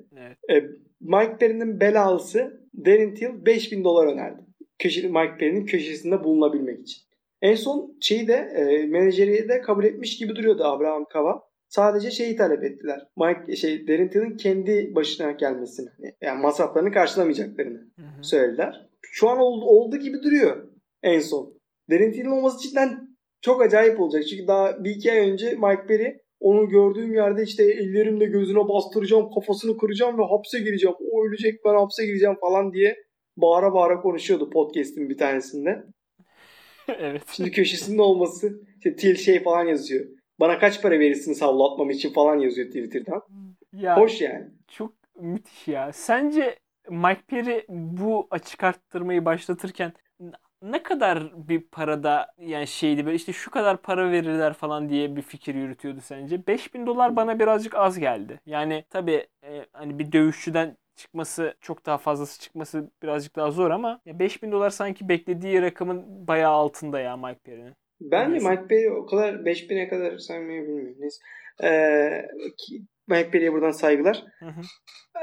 Evet. 0.48 0.64
E, 0.64 0.68
Mike 1.02 1.36
Perry'nin 1.40 1.80
belalısı 1.80 2.60
Darren 2.84 3.14
Till 3.14 3.46
5000 3.46 3.84
dolar 3.84 4.06
önerdi. 4.06 4.40
Köşe, 4.78 5.08
Mike 5.08 5.36
Perry'nin 5.38 5.66
köşesinde 5.66 6.24
bulunabilmek 6.24 6.80
için. 6.80 7.02
En 7.42 7.54
son 7.54 7.96
şeyi 8.00 8.28
de 8.28 8.34
e, 8.34 8.86
menajeri 8.86 9.48
de 9.48 9.60
kabul 9.60 9.84
etmiş 9.84 10.18
gibi 10.18 10.36
duruyordu 10.36 10.64
Abraham 10.64 11.04
Kava. 11.12 11.42
Sadece 11.68 12.10
şeyi 12.10 12.36
talep 12.36 12.64
ettiler. 12.64 13.00
Mike 13.16 13.56
şey 13.56 13.88
Darren 13.88 14.10
Till'in 14.10 14.36
kendi 14.36 14.94
başına 14.94 15.30
gelmesini. 15.30 15.88
Yani 16.20 16.42
masraflarını 16.42 16.92
karşılamayacaklarını 16.92 17.78
Hı 17.78 18.02
hı. 18.02 18.24
söylediler. 18.24 18.88
Şu 19.02 19.28
an 19.28 19.38
oldu, 19.38 19.64
oldu 19.64 19.96
gibi 19.96 20.22
duruyor 20.22 20.68
en 21.02 21.20
son. 21.20 21.54
Darren 21.90 22.12
Till'in 22.12 22.30
olması 22.30 22.68
cidden 22.68 23.08
çok 23.40 23.62
acayip 23.62 24.00
olacak. 24.00 24.24
Çünkü 24.30 24.46
daha 24.46 24.84
bir 24.84 24.90
iki 24.90 25.12
ay 25.12 25.30
önce 25.30 25.50
Mike 25.50 25.86
Perry 25.88 26.21
onu 26.42 26.68
gördüğüm 26.68 27.14
yerde 27.14 27.42
işte 27.42 27.64
ellerimle 27.64 28.26
gözüne 28.26 28.68
bastıracağım, 28.68 29.30
kafasını 29.34 29.78
kıracağım 29.78 30.18
ve 30.18 30.22
hapse 30.22 30.58
gireceğim. 30.58 30.96
O 31.12 31.26
ölecek 31.26 31.64
ben 31.64 31.74
hapse 31.74 32.06
gireceğim 32.06 32.36
falan 32.40 32.72
diye 32.72 32.96
bağıra 33.36 33.74
bağıra 33.74 34.00
konuşuyordu 34.00 34.50
podcast'in 34.50 35.10
bir 35.10 35.18
tanesinde. 35.18 35.84
evet. 36.98 37.22
Şimdi 37.32 37.50
köşesinde 37.50 38.02
olması 38.02 38.60
işte 38.76 38.96
Till 38.96 39.16
şey 39.16 39.42
falan 39.42 39.64
yazıyor. 39.64 40.04
Bana 40.40 40.58
kaç 40.58 40.82
para 40.82 40.98
verirsiniz 40.98 41.42
havlatmam 41.42 41.90
için 41.90 42.12
falan 42.12 42.38
yazıyor 42.38 42.66
Twitter'dan. 42.66 43.22
Ya 43.72 43.96
Hoş 43.96 44.20
yani. 44.20 44.46
çok 44.68 44.94
müthiş 45.20 45.68
ya. 45.68 45.92
Sence 45.92 46.58
Mike 46.90 47.22
Perry 47.28 47.64
bu 47.68 48.26
açık 48.30 48.64
arttırmayı 48.64 49.24
başlatırken 49.24 49.92
ne 50.62 50.82
kadar 50.82 51.48
bir 51.48 51.60
parada 51.60 52.34
yani 52.38 52.66
şeydi 52.66 53.06
böyle 53.06 53.16
işte 53.16 53.32
şu 53.32 53.50
kadar 53.50 53.82
para 53.82 54.10
verirler 54.10 54.52
falan 54.52 54.88
diye 54.88 55.16
bir 55.16 55.22
fikir 55.22 55.54
yürütüyordu 55.54 56.00
sence? 56.00 56.46
5000 56.46 56.86
dolar 56.86 57.16
bana 57.16 57.38
birazcık 57.38 57.74
az 57.74 57.98
geldi. 57.98 58.40
Yani 58.46 58.84
tabii 58.90 59.26
e, 59.44 59.66
hani 59.72 59.98
bir 59.98 60.12
dövüşçüden 60.12 60.76
çıkması 60.96 61.54
çok 61.60 61.86
daha 61.86 61.98
fazlası 61.98 62.40
çıkması 62.40 62.90
birazcık 63.02 63.36
daha 63.36 63.50
zor 63.50 63.70
ama 63.70 64.00
ya 64.06 64.18
5000 64.18 64.52
dolar 64.52 64.70
sanki 64.70 65.08
beklediği 65.08 65.62
rakamın 65.62 66.26
bayağı 66.26 66.52
altında 66.52 67.00
ya 67.00 67.16
Mike 67.16 67.40
Perry'nin. 67.44 67.74
Bence 68.00 68.32
Neyse. 68.32 68.50
Mike 68.50 68.66
Perry 68.68 68.90
o 68.90 69.06
kadar 69.06 69.34
5000'e 69.34 69.88
kadar 69.88 70.18
saymayı 70.18 70.62
bilmiyorum. 70.62 70.96
Neyse. 70.98 71.22
Ee, 71.62 72.26
ki- 72.58 72.82
Mike 73.06 73.30
Perry'e 73.30 73.52
buradan 73.52 73.70
saygılar. 73.70 74.24
Hı 74.38 74.46
hı. 74.46 74.60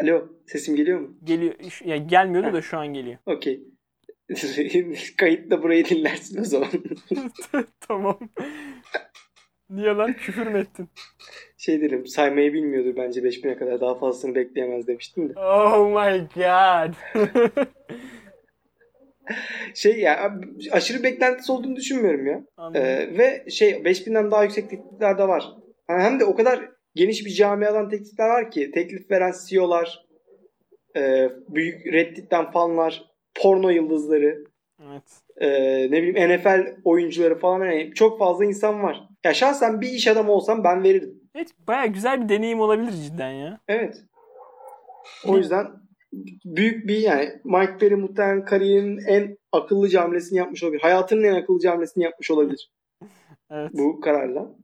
Alo 0.04 0.30
sesim 0.48 0.76
geliyor 0.76 1.00
mu? 1.00 1.18
Geliyor 1.24 1.54
ya 1.86 1.98
gelmiyordu 1.98 2.54
da 2.54 2.62
şu 2.62 2.78
an 2.78 2.88
geliyor. 2.88 3.18
Okey. 3.26 3.64
Kayıtta 5.18 5.64
burayı 5.64 5.86
dinlersin 5.86 6.42
o 6.42 6.44
zaman. 6.44 6.70
tamam. 7.88 8.20
Niye 9.70 9.90
lan 9.90 10.14
küfür 10.14 10.48
mü 10.48 10.60
ettin? 10.60 10.90
şey 11.58 11.82
dedim 11.82 12.08
saymayı 12.08 12.54
bilmiyordur 12.54 12.96
bence 12.98 13.22
5000'e 13.22 13.58
kadar 13.58 13.82
daha 13.82 13.96
fazlasını 13.96 14.36
bekleyemez 14.36 14.88
demiştim 14.88 15.30
de. 15.30 15.34
Oh 15.40 15.88
my 15.88 16.28
god. 16.36 16.94
Şey 19.76 20.00
ya 20.00 20.40
aşırı 20.72 21.04
beklentisi 21.04 21.52
olduğunu 21.52 21.76
düşünmüyorum 21.76 22.28
ya. 22.28 22.44
Anladım. 22.58 22.82
Ee, 22.86 23.18
ve 23.18 23.50
şey 23.50 23.72
5000'den 23.72 24.32
daha 24.32 24.44
yüksek 24.44 24.70
teklifler 24.70 25.18
de 25.18 25.28
var. 25.28 25.44
Ha, 25.88 26.00
Hem 26.00 26.20
de 26.20 26.26
o 26.26 26.36
kadar 26.36 26.70
geniş 26.96 27.26
bir 27.26 27.32
camiadan 27.32 27.90
teklifler 27.90 28.30
var 28.30 28.52
ki 28.52 28.72
teklif 28.72 29.12
veren 29.12 29.34
CEO'lar, 29.48 30.06
e, 30.96 31.30
büyük 31.50 31.86
Reddit'ten 31.94 32.52
fanlar, 32.52 33.09
porno 33.42 33.70
yıldızları, 33.70 34.44
evet. 34.90 35.04
e, 35.38 35.50
ne 35.92 36.04
bileyim 36.04 36.36
NFL 36.36 36.76
oyuncuları 36.84 37.40
falan 37.40 37.66
yani 37.66 37.94
çok 37.94 38.20
fazla 38.20 38.46
insan 38.46 38.84
var. 38.84 39.08
Ya 39.24 39.34
şahsen 39.34 39.82
bir 39.82 39.90
iş 39.90 40.08
adamı 40.08 40.32
olsam 40.32 40.64
ben 40.64 40.84
verirdim. 40.84 41.20
Evet 41.36 41.50
baya 41.68 41.86
güzel 41.86 42.24
bir 42.24 42.30
deneyim 42.30 42.60
olabilir 42.60 42.92
cidden 42.92 43.32
ya. 43.32 43.60
Evet. 43.68 44.04
O 45.28 45.38
yüzden 45.38 45.68
büyük 46.46 46.88
bir 46.88 46.98
yani 46.98 47.30
Mike 47.44 47.78
Perry 47.80 47.96
muhtemelen 47.96 48.46
kariyerinin 48.46 49.06
en 49.08 49.38
akıllı 49.52 49.98
hamlesini 49.98 50.38
yapmış 50.38 50.64
olabilir. 50.64 50.82
Hayatının 50.82 51.24
en 51.24 51.34
akıllı 51.34 51.68
hamlesini 51.68 52.04
yapmış 52.04 52.32
olabilir 52.32 52.72
Evet. 53.52 53.72
bu 53.74 54.02
kararla. 54.02 54.56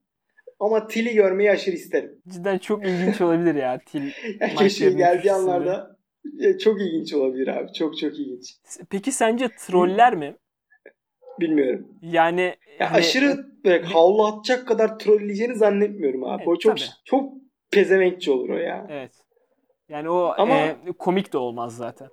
Ama 0.60 0.88
Til'i 0.88 1.14
görmeyi 1.14 1.52
aşırı 1.52 1.76
isterim. 1.76 2.22
Cidden 2.28 2.58
çok 2.58 2.86
ilginç 2.86 3.22
olabilir 3.22 3.56
ya. 3.56 3.80
Til. 3.86 4.02
Yani 4.40 4.56
keşke 4.56 4.90
geldiği 4.90 5.32
anlarda 5.32 5.95
çok 6.60 6.82
ilginç 6.82 7.14
olabilir 7.14 7.48
abi. 7.48 7.74
Çok 7.74 7.98
çok 7.98 8.20
ilginç. 8.20 8.56
Peki 8.90 9.12
sence 9.12 9.50
troller 9.60 10.16
mi? 10.16 10.36
bilmiyorum. 11.40 11.88
Yani 12.02 12.56
Ya 12.80 12.92
hani- 12.92 12.98
aşırı 12.98 13.46
böyle 13.66 13.84
havlu 13.84 14.26
atacak 14.26 14.68
kadar 14.68 15.00
trolleyeceğini 15.00 15.56
zannetmiyorum 15.56 16.24
abi. 16.24 16.38
Evet, 16.38 16.48
o 16.48 16.56
çok 16.60 16.78
tabii. 16.78 16.90
çok 17.06 17.34
pezevenkçi 17.72 18.32
olur 18.32 18.50
o 18.50 18.58
ya. 18.58 18.88
Evet. 18.90 19.12
Yani 19.90 20.10
o 20.10 20.34
Ama- 20.38 20.56
e, 20.56 20.78
komik 21.00 21.34
de 21.34 21.38
olmaz 21.38 21.76
zaten. 21.78 22.08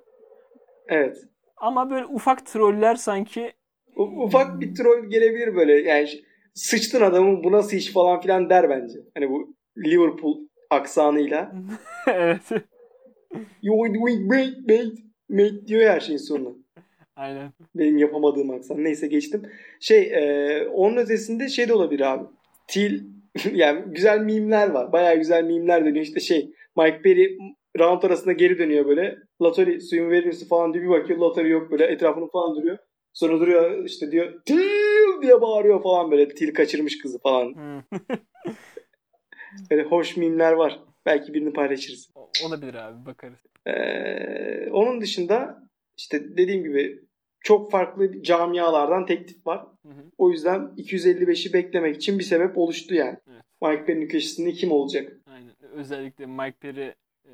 Evet. 0.89 1.17
Ama 1.57 1.91
böyle 1.91 2.07
ufak 2.07 2.47
troller 2.47 2.95
sanki 2.95 3.53
U- 3.97 4.23
ufak 4.25 4.61
bir 4.61 4.75
troll 4.75 5.05
gelebilir 5.11 5.55
böyle. 5.55 5.73
Yani 5.89 6.09
sıçtın 6.55 7.01
adamın 7.03 7.45
bu 7.45 7.53
nasıl 7.53 7.77
iş 7.77 7.93
falan 7.93 8.21
filan 8.21 8.51
der 8.51 8.71
bence. 8.71 8.99
Hani 9.15 9.31
bu 9.31 9.55
Liverpool 9.79 10.39
aksanıyla. 10.71 11.53
evet. 12.07 12.43
You 13.63 13.95
doing 13.95 14.29
great 14.29 14.59
mate. 14.59 15.03
Mate 15.29 15.67
diyor 15.67 15.81
ya 15.81 15.93
her 15.93 16.01
şeyin 16.01 16.19
sonuna. 16.19 16.55
Aynen. 17.17 17.53
Benim 17.75 17.99
yapamadığım 17.99 18.51
aksan. 18.51 18.85
Neyse 18.85 19.07
geçtim. 19.07 19.43
Şey 19.81 20.03
e, 20.03 20.69
onun 20.69 20.97
ötesinde 20.97 21.49
şey 21.49 21.69
de 21.69 21.75
olabilir 21.75 22.01
abi. 22.01 22.25
Til 22.69 23.01
yani 23.53 23.83
güzel 23.87 24.21
mimler 24.21 24.71
var. 24.71 24.93
Bayağı 24.93 25.17
güzel 25.17 25.45
mimler 25.45 25.85
dönüyor. 25.85 26.05
İşte 26.05 26.21
şey 26.21 26.51
Mike 26.77 27.03
Perry 27.03 27.39
round 27.79 28.03
arasında 28.03 28.33
geri 28.33 28.59
dönüyor 28.59 28.87
böyle. 28.87 29.19
Latori 29.43 29.81
suyumu 29.81 30.11
verir 30.11 30.27
misin 30.27 30.49
falan 30.49 30.75
diye 30.75 30.85
bir 30.85 30.89
bakıyor. 30.89 31.19
Latori 31.19 31.51
yok 31.51 31.71
böyle 31.71 31.85
etrafını 31.87 32.31
falan 32.31 32.57
duruyor. 32.57 32.79
Sonra 33.13 33.41
duruyor 33.41 33.85
işte 33.85 34.11
diyor 34.11 34.43
Til 34.47 35.23
diye 35.23 35.41
bağırıyor 35.41 35.83
falan 35.83 36.11
böyle. 36.11 36.29
Til 36.29 36.55
kaçırmış 36.55 36.99
kızı 36.99 37.19
falan. 37.19 37.55
Böyle 39.71 39.83
hoş 39.83 40.17
mimler 40.17 40.53
var. 40.53 40.81
Belki 41.07 41.35
birini 41.35 41.53
paylaşırız. 41.53 42.11
Olabilir 42.45 42.75
abi 42.75 43.07
bakarız. 43.07 43.39
Ee, 43.67 44.71
onun 44.71 45.01
dışında 45.01 45.69
işte 45.97 46.37
dediğim 46.37 46.65
gibi 46.65 47.05
çok 47.41 47.71
farklı 47.71 48.23
camialardan 48.23 49.07
teklif 49.07 49.47
var. 49.47 49.67
Hı 49.83 49.89
hı. 49.89 50.05
O 50.19 50.31
yüzden 50.31 50.61
255'i 50.77 51.53
beklemek 51.53 51.97
için 51.97 52.19
bir 52.19 52.25
sebep 52.25 52.59
oluştu 52.59 52.95
yani. 52.95 53.17
Evet. 53.33 53.43
Mike 53.63 53.85
Perry'nin 53.85 54.09
köşesinde 54.09 54.53
kim 54.53 54.73
olacak? 54.73 55.13
Aynen. 55.27 55.53
Özellikle 55.73 56.27
Mike 56.27 56.57
Perry 56.61 56.95
e, 57.25 57.33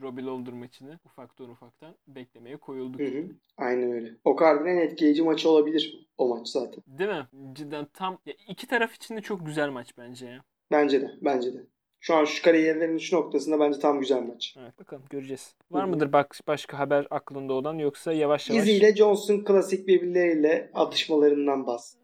Robbie 0.00 0.24
Lawler 0.24 0.52
maçını 0.52 0.98
ufaktan 1.04 1.50
ufaktan 1.50 1.94
beklemeye 2.08 2.56
koyulduk. 2.56 3.00
Hı 3.00 3.04
hı. 3.04 3.24
Aynen 3.56 3.92
öyle. 3.92 4.10
O 4.24 4.36
kadar 4.36 4.66
en 4.66 4.76
etkileyici 4.76 5.22
maçı 5.22 5.50
olabilir 5.50 6.08
o 6.18 6.28
maç 6.28 6.48
zaten. 6.48 6.84
Değil 6.86 7.10
mi? 7.10 7.26
Cidden 7.52 7.86
tam 7.92 8.18
ya 8.26 8.34
iki 8.48 8.66
taraf 8.66 8.94
için 8.94 9.16
de 9.16 9.20
çok 9.20 9.46
güzel 9.46 9.68
maç 9.68 9.98
bence 9.98 10.26
ya. 10.26 10.44
Bence 10.70 11.02
de. 11.02 11.10
Bence 11.22 11.54
de. 11.54 11.66
Şu 12.06 12.14
an 12.14 12.24
şu 12.24 12.42
kariyerlerinin 12.42 12.98
şu 12.98 13.16
noktasında 13.16 13.60
bence 13.60 13.78
tam 13.78 14.00
güzel 14.00 14.22
maç. 14.22 14.56
Evet 14.60 14.78
bakalım 14.78 15.02
göreceğiz. 15.10 15.54
Var 15.70 15.84
mıdır 15.84 16.12
bak 16.12 16.38
başka 16.46 16.78
haber 16.78 17.06
aklında 17.10 17.52
olan 17.52 17.78
yoksa 17.78 18.12
yavaş 18.12 18.50
yavaş 18.50 18.62
Izzy 18.62 18.76
ile 18.76 18.96
Johnson 18.96 19.44
klasik 19.44 19.88
birbirleriyle 19.88 20.70
atışmalarından 20.74 21.66
bahs 21.66 21.94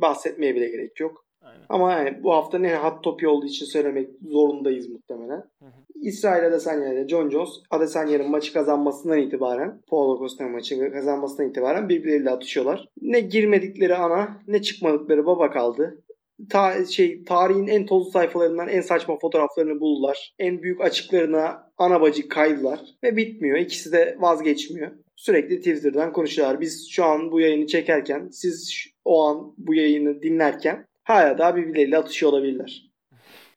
bahsetmeye 0.00 0.54
bile 0.54 0.68
gerek 0.68 1.00
yok. 1.00 1.24
Aynen. 1.42 1.66
Ama 1.68 1.92
yani 1.92 2.22
bu 2.22 2.32
hafta 2.32 2.58
ne 2.58 2.76
hot 2.76 3.04
topic 3.04 3.28
olduğu 3.28 3.46
için 3.46 3.66
söylemek 3.66 4.10
zorundayız 4.28 4.88
muhtemelen. 4.88 5.44
Hı 5.58 5.64
hı. 5.64 5.86
İsrail 6.02 6.46
Adesanya 6.46 6.92
ile 6.92 7.08
John 7.08 7.30
Jones 7.30 7.50
Adesanya'nın 7.70 8.30
maçı 8.30 8.52
kazanmasından 8.52 9.18
itibaren 9.18 9.80
Paulo 9.88 10.18
Costa'nın 10.18 10.52
maçı 10.52 10.92
kazanmasından 10.92 11.50
itibaren 11.50 11.88
birbirleriyle 11.88 12.30
atışıyorlar. 12.30 12.88
Ne 13.02 13.20
girmedikleri 13.20 13.96
ana 13.96 14.40
ne 14.46 14.62
çıkmadıkları 14.62 15.26
baba 15.26 15.50
kaldı. 15.50 16.02
Ta, 16.50 16.84
şey 16.86 17.24
tarihin 17.24 17.66
en 17.66 17.86
tozlu 17.86 18.10
sayfalarından 18.10 18.68
en 18.68 18.80
saçma 18.80 19.18
fotoğraflarını 19.18 19.80
buldular. 19.80 20.34
En 20.38 20.62
büyük 20.62 20.80
açıklarına 20.80 21.70
ana 21.78 22.00
bacı 22.00 22.28
kaydılar. 22.28 22.80
Ve 23.04 23.16
bitmiyor. 23.16 23.58
İkisi 23.58 23.92
de 23.92 24.16
vazgeçmiyor. 24.18 24.90
Sürekli 25.16 25.58
Twitter'dan 25.58 26.12
konuşuyorlar. 26.12 26.60
Biz 26.60 26.88
şu 26.90 27.04
an 27.04 27.30
bu 27.32 27.40
yayını 27.40 27.66
çekerken 27.66 28.28
siz 28.32 28.74
o 29.04 29.26
an 29.26 29.54
bu 29.58 29.74
yayını 29.74 30.22
dinlerken 30.22 30.86
hala 31.02 31.38
daha 31.38 31.56
birbirleriyle 31.56 31.98
atışıyor 31.98 32.32
olabilirler. 32.32 32.82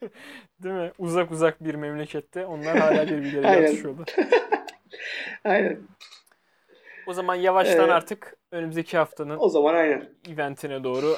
Değil 0.63 0.75
mi? 0.75 0.91
Uzak 0.99 1.31
uzak 1.31 1.63
bir 1.63 1.75
memlekette 1.75 2.45
onlar 2.45 2.77
hala 2.79 3.07
birbirleriyle 3.07 3.47
Aynen. 3.47 3.63
atışıyorlar. 3.67 4.07
Aynen. 5.43 5.79
O 7.07 7.13
zaman 7.13 7.35
yavaştan 7.35 7.89
Ee, 7.89 7.91
artık 7.93 8.37
önümüzdeki 8.51 8.97
haftanın 8.97 9.37
O 9.39 9.49
zaman 9.49 9.73
aynen. 9.75 10.09
eventine 10.33 10.83
doğru 10.83 11.15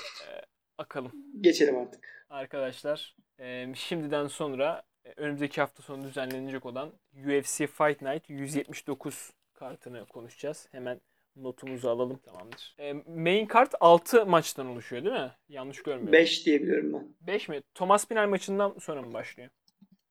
e, 0.81 0.83
akalım. 0.83 1.11
Geçelim 1.41 1.77
artık. 1.77 2.25
Arkadaşlar 2.29 3.15
e, 3.39 3.65
şimdiden 3.75 4.27
sonra 4.27 4.83
e, 5.05 5.13
önümüzdeki 5.17 5.61
hafta 5.61 5.83
sonu 5.83 6.03
düzenlenecek 6.03 6.65
olan 6.65 6.91
UFC 7.25 7.67
Fight 7.67 8.01
Night 8.01 8.29
179 8.29 9.31
kartını 9.53 10.05
konuşacağız. 10.05 10.67
Hemen 10.71 11.01
notumuzu 11.35 11.89
alalım. 11.89 12.19
Tamamdır. 12.25 12.75
E, 12.79 12.93
main 12.93 13.45
kart 13.45 13.73
6 13.79 14.25
maçtan 14.25 14.67
oluşuyor 14.67 15.03
değil 15.03 15.15
mi? 15.15 15.31
Yanlış 15.49 15.83
görmüyorum. 15.83 16.13
5 16.13 16.45
diyebiliyorum 16.45 16.93
ben. 16.93 17.33
5 17.33 17.49
mi? 17.49 17.61
Thomas 17.75 18.07
Pinal 18.07 18.29
maçından 18.29 18.75
sonra 18.79 19.01
mı 19.01 19.13
başlıyor? 19.13 19.49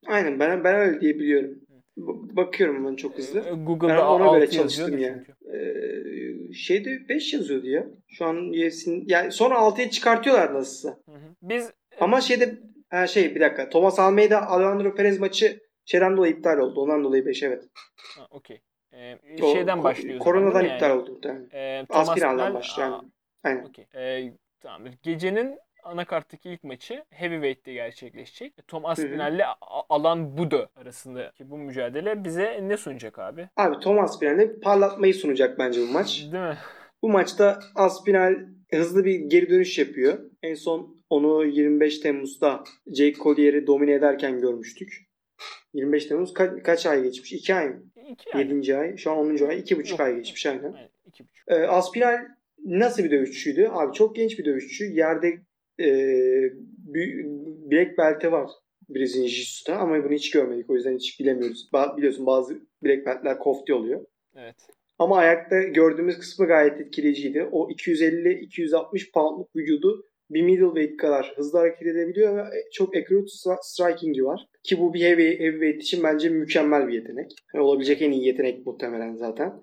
Aynen 0.06 0.40
ben 0.40 0.64
ben 0.64 0.74
öyle 0.74 1.00
diyebiliyorum. 1.00 1.60
Bakıyorum 2.36 2.86
ben 2.86 2.96
çok 2.96 3.12
E, 3.14 3.16
hızlı. 3.16 3.40
Google'da 3.40 3.88
Ben 3.96 3.96
ona 4.02 4.24
6 4.24 4.36
göre 4.38 4.50
çalıştım 4.50 4.98
yani. 4.98 5.22
çünkü. 5.26 5.32
Ee, 5.56 6.52
şeyde 6.52 7.08
5 7.08 7.34
yazıyordu 7.34 7.66
ya. 7.66 7.86
Şu 8.08 8.24
an 8.26 8.36
UFC'nin 8.48 9.04
yani 9.06 9.32
sonra 9.32 9.54
6'ya 9.54 9.90
çıkartıyorlar 9.90 10.54
nasılsa. 10.54 10.88
Hı 10.88 11.12
hı. 11.12 11.34
Biz 11.42 11.72
Ama 12.00 12.20
şeyde 12.20 12.58
ha 12.90 13.06
şey 13.06 13.34
bir 13.34 13.40
dakika. 13.40 13.68
Thomas 13.68 13.98
Almeida 13.98 14.46
Alejandro 14.46 14.94
Perez 14.94 15.20
maçı 15.20 15.60
şeyden 15.84 16.16
dolayı 16.16 16.32
iptal 16.32 16.58
oldu. 16.58 16.80
Ondan 16.80 17.04
dolayı 17.04 17.26
5 17.26 17.42
evet. 17.42 17.64
ha, 18.18 18.26
okey. 18.30 18.60
E, 18.92 19.18
O 19.42 19.52
şeyden 19.52 19.78
o 19.78 19.82
zaman, 19.82 20.18
Koronadan 20.18 20.62
mi 20.64 20.68
iptal 20.74 20.88
yani? 20.90 21.00
oldu 21.00 21.12
muhtemelen. 21.12 21.48
E, 21.52 21.86
Thomas 21.86 22.08
Aspinal'dan 22.08 22.38
Pinal- 22.52 22.54
başlıyor. 22.54 23.00
Aynen. 23.44 23.64
Okey. 23.64 23.86
Ee, 23.94 24.32
tamamdır. 24.60 24.94
Gecenin 25.02 25.58
anakarttaki 25.82 26.50
ilk 26.50 26.64
maçı 26.64 27.04
Heavyweight'te 27.10 27.72
gerçekleşecek. 27.72 28.54
Tom 28.68 28.86
Aspinall 28.86 29.34
ile 29.34 29.44
Alan 29.88 30.38
Budo 30.38 30.66
arasındaki 30.76 31.50
bu 31.50 31.58
mücadele 31.58 32.24
bize 32.24 32.60
ne 32.62 32.76
sunacak 32.76 33.18
abi? 33.18 33.48
Abi 33.56 33.78
Thomas 33.80 34.10
Aspinall'e 34.10 34.60
parlatmayı 34.60 35.14
sunacak 35.14 35.58
bence 35.58 35.80
bu 35.80 35.86
maç. 35.92 36.22
Değil 36.32 36.44
mi? 36.44 36.58
Bu 37.02 37.08
maçta 37.08 37.60
Aspinall 37.74 38.34
hızlı 38.74 39.04
bir 39.04 39.14
geri 39.20 39.50
dönüş 39.50 39.78
yapıyor. 39.78 40.18
En 40.42 40.54
son 40.54 41.02
onu 41.10 41.44
25 41.44 41.98
Temmuz'da 41.98 42.64
Jake 42.86 43.14
Collier'i 43.14 43.66
domine 43.66 43.92
ederken 43.92 44.40
görmüştük. 44.40 45.10
25 45.74 46.06
Temmuz 46.06 46.32
ka- 46.32 46.62
kaç 46.62 46.86
ay 46.86 47.02
geçmiş? 47.02 47.32
2 47.32 47.54
ay 47.54 47.68
mı? 47.68 47.82
İki 48.10 48.34
ay. 48.34 48.40
7. 48.48 48.76
ay. 48.76 48.96
Şu 48.96 49.10
an 49.10 49.18
10. 49.18 49.46
ay. 49.48 49.58
2,5 49.58 49.90
Yok. 49.90 50.00
ay 50.00 50.16
geçmiş 50.16 50.46
aynen. 50.46 50.72
Aynen. 50.72 50.88
Ee, 51.48 51.54
Aspinall 51.54 52.18
nasıl 52.64 53.04
bir 53.04 53.10
dövüşçüydü? 53.10 53.68
Abi 53.72 53.92
çok 53.92 54.16
genç 54.16 54.38
bir 54.38 54.44
dövüşçü. 54.44 54.84
Yerde 54.84 55.40
e, 55.80 55.86
black 57.70 57.98
belt'e 57.98 58.32
var 58.32 58.50
Brezilya 58.88 59.28
Jiu-Jitsu'da 59.28 59.76
ama 59.76 60.04
bunu 60.04 60.12
hiç 60.12 60.30
görmedik. 60.30 60.70
O 60.70 60.74
yüzden 60.74 60.94
hiç 60.94 61.20
bilemiyoruz. 61.20 61.68
Ba- 61.72 61.96
biliyorsun 61.96 62.26
bazı 62.26 62.60
black 62.84 63.06
belt'ler 63.06 63.38
kofti 63.38 63.74
oluyor. 63.74 64.04
Evet. 64.36 64.56
Ama 64.98 65.16
ayakta 65.16 65.62
gördüğümüz 65.62 66.18
kısmı 66.18 66.46
gayet 66.46 66.80
etkileyiciydi. 66.80 67.48
O 67.52 67.70
250-260 67.70 69.12
poundluk 69.12 69.56
vücudu 69.56 70.04
bir 70.30 70.42
middleweight 70.42 70.96
kadar 70.96 71.32
hızlı 71.36 71.58
hareket 71.58 71.86
edebiliyor 71.86 72.36
ve 72.36 72.42
çok 72.72 72.96
accurate 72.96 73.26
stri- 73.26 73.58
striking'i 73.62 74.24
var. 74.24 74.46
Ki 74.62 74.78
bu 74.80 74.94
bir 74.94 75.00
heavy, 75.00 75.38
heavyweight 75.38 75.82
için 75.82 76.02
bence 76.02 76.28
mükemmel 76.28 76.88
bir 76.88 76.92
yetenek. 76.92 77.30
Yani 77.54 77.64
olabilecek 77.64 78.02
en 78.02 78.10
iyi 78.10 78.26
yetenek 78.26 78.66
muhtemelen 78.66 79.14
zaten. 79.14 79.62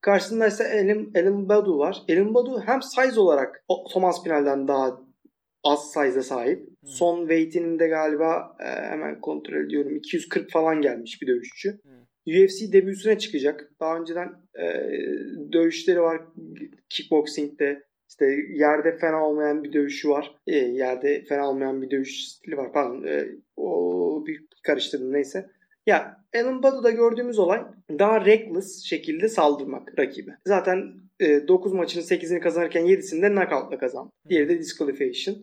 Karşısında 0.00 0.46
ise 0.46 0.64
Elim, 0.64 1.10
Elim 1.14 1.48
Badu 1.48 1.78
var. 1.78 2.02
Elim 2.08 2.34
Badu 2.34 2.62
hem 2.66 2.82
size 2.82 3.20
olarak 3.20 3.64
Thomas 3.92 4.24
Pinal'den 4.24 4.68
daha 4.68 5.01
az 5.64 5.92
size'a 5.92 6.22
sahip. 6.22 6.68
Son 6.84 7.20
weight'inin 7.20 7.78
de 7.78 7.88
galiba 7.88 8.56
e, 8.60 8.64
hemen 8.64 9.20
kontrol 9.20 9.64
ediyorum 9.66 9.96
240 9.96 10.50
falan 10.50 10.82
gelmiş 10.82 11.22
bir 11.22 11.26
dövüşçü. 11.26 11.80
UFC 12.26 12.72
debüsüne 12.72 13.18
çıkacak. 13.18 13.72
Daha 13.80 13.98
önceden 13.98 14.28
e, 14.58 14.64
dövüşleri 15.52 16.00
var 16.00 16.22
kickboxing'de. 16.88 17.82
İşte 18.08 18.26
yerde 18.50 18.96
fena 18.98 19.26
olmayan 19.26 19.64
bir 19.64 19.72
dövüşü 19.72 20.08
var. 20.08 20.36
E, 20.46 20.56
yerde 20.56 21.24
fena 21.28 21.48
olmayan 21.48 21.82
bir 21.82 21.90
dövüş 21.90 22.28
stili 22.28 22.56
var. 22.56 22.72
Pardon. 22.72 23.04
e, 23.04 23.28
o 23.56 24.24
bir 24.26 24.46
karıştırdım 24.62 25.12
neyse. 25.12 25.50
Ya 25.86 26.24
Alan 26.36 26.62
Badu'da 26.62 26.90
gördüğümüz 26.90 27.38
olay 27.38 27.64
daha 27.98 28.24
reckless 28.24 28.84
şekilde 28.84 29.28
saldırmak 29.28 29.98
rakibe. 29.98 30.30
Zaten 30.46 30.94
e, 31.20 31.48
9 31.48 31.72
maçının 31.72 32.04
8'ini 32.04 32.40
kazanırken 32.40 32.86
7'sinde 32.86 33.34
knockout'la 33.34 33.78
kazandı. 33.78 34.10
Diğeri 34.28 34.48
de 34.48 34.58
disqualification. 34.58 35.36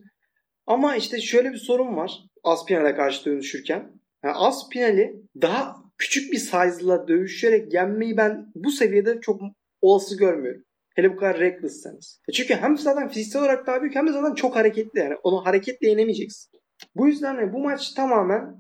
Ama 0.70 0.96
işte 0.96 1.22
şöyle 1.22 1.52
bir 1.52 1.58
sorun 1.58 1.96
var. 1.96 2.12
Aspinal'e 2.44 2.96
karşı 2.96 3.26
dönüşürken. 3.26 3.92
Yani 4.24 4.36
Aspinal'i 4.36 5.16
daha 5.42 5.76
küçük 5.98 6.34
bir 6.34 6.38
size'la 6.38 7.08
dövüşerek 7.08 7.74
yenmeyi 7.74 8.18
ben 8.18 8.46
bu 8.56 8.72
seviyede 8.72 9.22
çok 9.22 9.42
olası 9.82 10.18
görmüyorum. 10.18 10.64
Hele 10.96 11.12
bu 11.12 11.18
kadar 11.18 11.40
reckless'sanız. 11.40 12.22
E 12.30 12.32
Çünkü 12.32 12.56
hem 12.56 12.78
zaten 12.78 13.10
fiziksel 13.10 13.42
olarak 13.42 13.68
daha 13.68 13.82
büyük 13.82 13.96
hem 13.96 14.08
de 14.08 14.12
zaten 14.12 14.34
çok 14.34 14.56
hareketli 14.56 15.00
yani. 15.00 15.16
Onu 15.24 15.46
hareketle 15.46 15.90
yenemeyeceksin. 15.90 16.60
Bu 16.96 17.08
yüzden 17.08 17.38
de 17.38 17.54
bu 17.54 17.60
maç 17.60 17.94
tamamen 17.94 18.56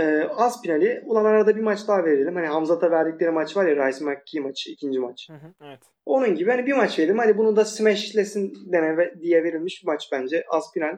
e, 0.00 0.24
Aspinal'i 0.36 1.02
ulan 1.06 1.24
arada 1.24 1.56
bir 1.56 1.60
maç 1.60 1.88
daha 1.88 2.04
verelim. 2.04 2.34
Hani 2.34 2.46
Hamzat'a 2.46 2.90
verdikleri 2.90 3.30
maç 3.30 3.56
var 3.56 3.66
ya 3.66 3.88
Rice 3.88 4.04
McKee 4.04 4.40
maçı 4.40 4.70
ikinci 4.70 4.98
maç. 4.98 5.28
Hı 5.30 5.34
hı, 5.34 5.54
evet. 5.64 5.80
Onun 6.06 6.34
gibi 6.34 6.50
hani 6.50 6.66
bir 6.66 6.72
maç 6.72 6.98
verelim. 6.98 7.18
Hani 7.18 7.38
bunu 7.38 7.56
da 7.56 7.64
smashlesin 7.64 8.54
dene 8.72 9.14
diye 9.20 9.44
verilmiş 9.44 9.82
bir 9.82 9.86
maç 9.86 10.08
bence. 10.12 10.44
Aspinal 10.48 10.96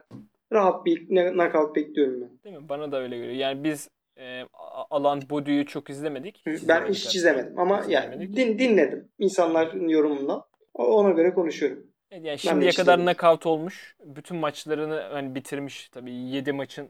rahat 0.53 0.85
bir 0.85 1.07
knockout 1.07 1.75
bekliyorum 1.75 2.21
ben. 2.21 2.29
Değil 2.43 2.55
mi? 2.57 2.69
Bana 2.69 2.91
da 2.91 3.01
öyle 3.01 3.17
geliyor. 3.17 3.33
Yani 3.33 3.63
biz 3.63 3.89
e, 4.17 4.41
alan 4.89 5.21
Bodu'yu 5.29 5.65
çok 5.65 5.89
izlemedik. 5.89 6.43
Ben 6.45 6.53
hiç 6.87 7.01
hatta. 7.01 7.09
çizemedim 7.11 7.59
ama 7.59 7.83
yani 7.87 8.05
İzlemedik. 8.15 8.35
din, 8.35 8.59
dinledim 8.59 9.09
insanların 9.19 9.87
yorumundan. 9.87 10.43
Ona 10.73 11.09
göre 11.11 11.33
konuşuyorum. 11.33 11.87
Evet, 12.11 12.25
Yani 12.25 12.37
şimdiye 12.39 12.71
kadar 12.71 12.93
izlemedim. 12.93 13.05
knockout 13.05 13.45
olmuş. 13.45 13.95
Bütün 14.05 14.37
maçlarını 14.37 14.95
hani 15.11 15.35
bitirmiş 15.35 15.89
tabii 15.89 16.11
7 16.13 16.51
maçın 16.53 16.89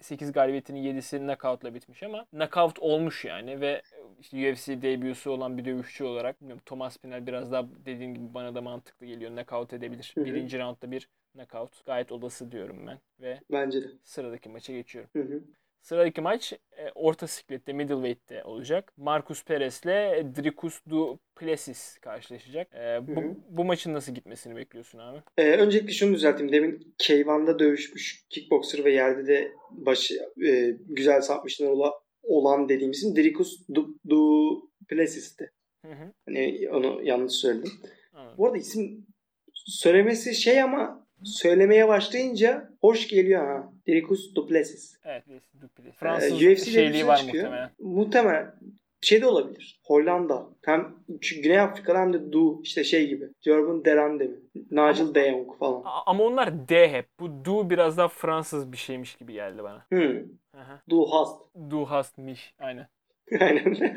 8 0.00 0.32
galibiyetinin 0.32 0.82
7'si 0.82 1.18
knockout'la 1.18 1.74
bitmiş 1.74 2.02
ama 2.02 2.24
knockout 2.24 2.78
olmuş 2.78 3.24
yani 3.24 3.60
ve 3.60 3.82
işte 4.20 4.52
UFC 4.52 4.82
debüsü 4.82 5.30
olan 5.30 5.58
bir 5.58 5.64
dövüşçü 5.64 6.04
olarak 6.04 6.40
bilmiyorum, 6.40 6.62
Thomas 6.66 6.98
Pinal 6.98 7.26
biraz 7.26 7.52
daha 7.52 7.66
dediğim 7.86 8.14
gibi 8.14 8.34
bana 8.34 8.54
da 8.54 8.60
mantıklı 8.62 9.06
geliyor. 9.06 9.30
Knockout 9.30 9.72
edebilir. 9.72 10.12
Hı 10.14 10.20
hı. 10.20 10.24
Birinci 10.24 10.58
roundda 10.58 10.90
bir 10.90 11.08
knockout. 11.32 11.86
Gayet 11.86 12.12
olası 12.12 12.52
diyorum 12.52 12.86
ben 12.86 12.98
ve 13.20 13.40
Bence 13.52 13.82
de. 13.82 13.88
sıradaki 14.02 14.48
maça 14.48 14.72
geçiyorum. 14.72 15.10
Hı 15.12 15.22
hı. 15.22 15.42
Sıradaki 15.84 16.20
maç 16.20 16.52
e, 16.52 16.90
orta 16.94 17.26
siklette, 17.26 17.72
middleweight'te 17.72 18.44
olacak. 18.44 18.92
Marcus 18.96 19.44
Perez 19.44 19.80
ile 19.84 20.26
Dricus 20.36 20.80
Du 20.90 21.18
Plessis 21.36 21.98
karşılaşacak. 21.98 22.74
E, 22.74 23.00
bu, 23.08 23.20
Hı 23.20 23.24
hı. 23.24 23.34
bu 23.48 23.64
maçın 23.64 23.94
nasıl 23.94 24.14
gitmesini 24.14 24.56
bekliyorsun 24.56 24.98
abi? 24.98 25.18
Ee, 25.38 25.50
öncelikle 25.50 25.92
şunu 25.92 26.14
düzelteyim. 26.14 26.52
Demin 26.52 26.94
K1'da 26.98 27.58
dövüşmüş 27.58 28.24
kickboxer 28.30 28.84
ve 28.84 28.92
yerde 28.92 29.26
de 29.26 29.52
başı 29.70 30.14
e, 30.46 30.76
güzel 30.88 31.20
sapmışlar 31.20 31.66
ola, 31.66 31.92
olan 32.22 32.68
dediğim 32.68 32.90
isim 32.90 33.16
Dricus 33.16 33.68
Du, 33.74 33.98
du 34.08 34.60
Plessis'ti. 34.88 35.52
Hı 35.86 35.92
hı. 35.92 36.12
Hani 36.26 36.68
onu 36.72 37.02
yanlış 37.02 37.32
söyledim. 37.32 37.72
Anladım. 38.12 38.38
Bu 38.38 38.46
arada 38.46 38.58
isim 38.58 39.06
söylemesi 39.54 40.34
şey 40.34 40.62
ama 40.62 41.03
söylemeye 41.24 41.88
başlayınca 41.88 42.70
hoş 42.80 43.08
geliyor 43.08 43.46
ha. 43.46 43.72
Dricus 43.88 44.34
Duplessis. 44.34 44.96
Evet, 45.04 45.24
Wesley 45.24 45.62
Dupree. 45.62 45.88
Ee, 45.88 45.92
Fransız 45.92 46.42
UFC 46.42 46.56
şeyliği 46.70 47.06
var 47.06 47.16
çıkıyor. 47.16 47.44
muhtemelen. 47.44 47.70
Muhtemelen. 47.78 48.54
Şey 49.00 49.22
de 49.22 49.26
olabilir. 49.26 49.80
Hollanda. 49.84 50.46
Hem 50.64 50.94
çünkü 51.20 51.42
Güney 51.42 51.60
Afrika'da 51.60 51.98
hem 52.00 52.12
de 52.12 52.32
Du 52.32 52.60
işte 52.62 52.84
şey 52.84 53.08
gibi. 53.08 53.24
Jordan 53.40 53.84
Derande 53.84 54.24
mi? 54.24 54.36
Nigel 54.70 55.14
de 55.14 55.30
Jong 55.30 55.58
falan. 55.58 55.82
Ama 56.06 56.24
onlar 56.24 56.68
D 56.68 56.88
hep. 56.92 57.06
Bu 57.20 57.44
Du 57.44 57.70
biraz 57.70 57.98
daha 57.98 58.08
Fransız 58.08 58.72
bir 58.72 58.76
şeymiş 58.76 59.16
gibi 59.16 59.32
geldi 59.32 59.62
bana. 59.62 59.86
Hmm. 59.88 60.18
Aha. 60.56 60.82
Du 60.90 61.06
hast. 61.12 61.40
Du 61.70 61.84
hast 61.84 62.18
mich. 62.18 62.40
Aynen. 62.58 62.86
Aynen. 63.40 63.96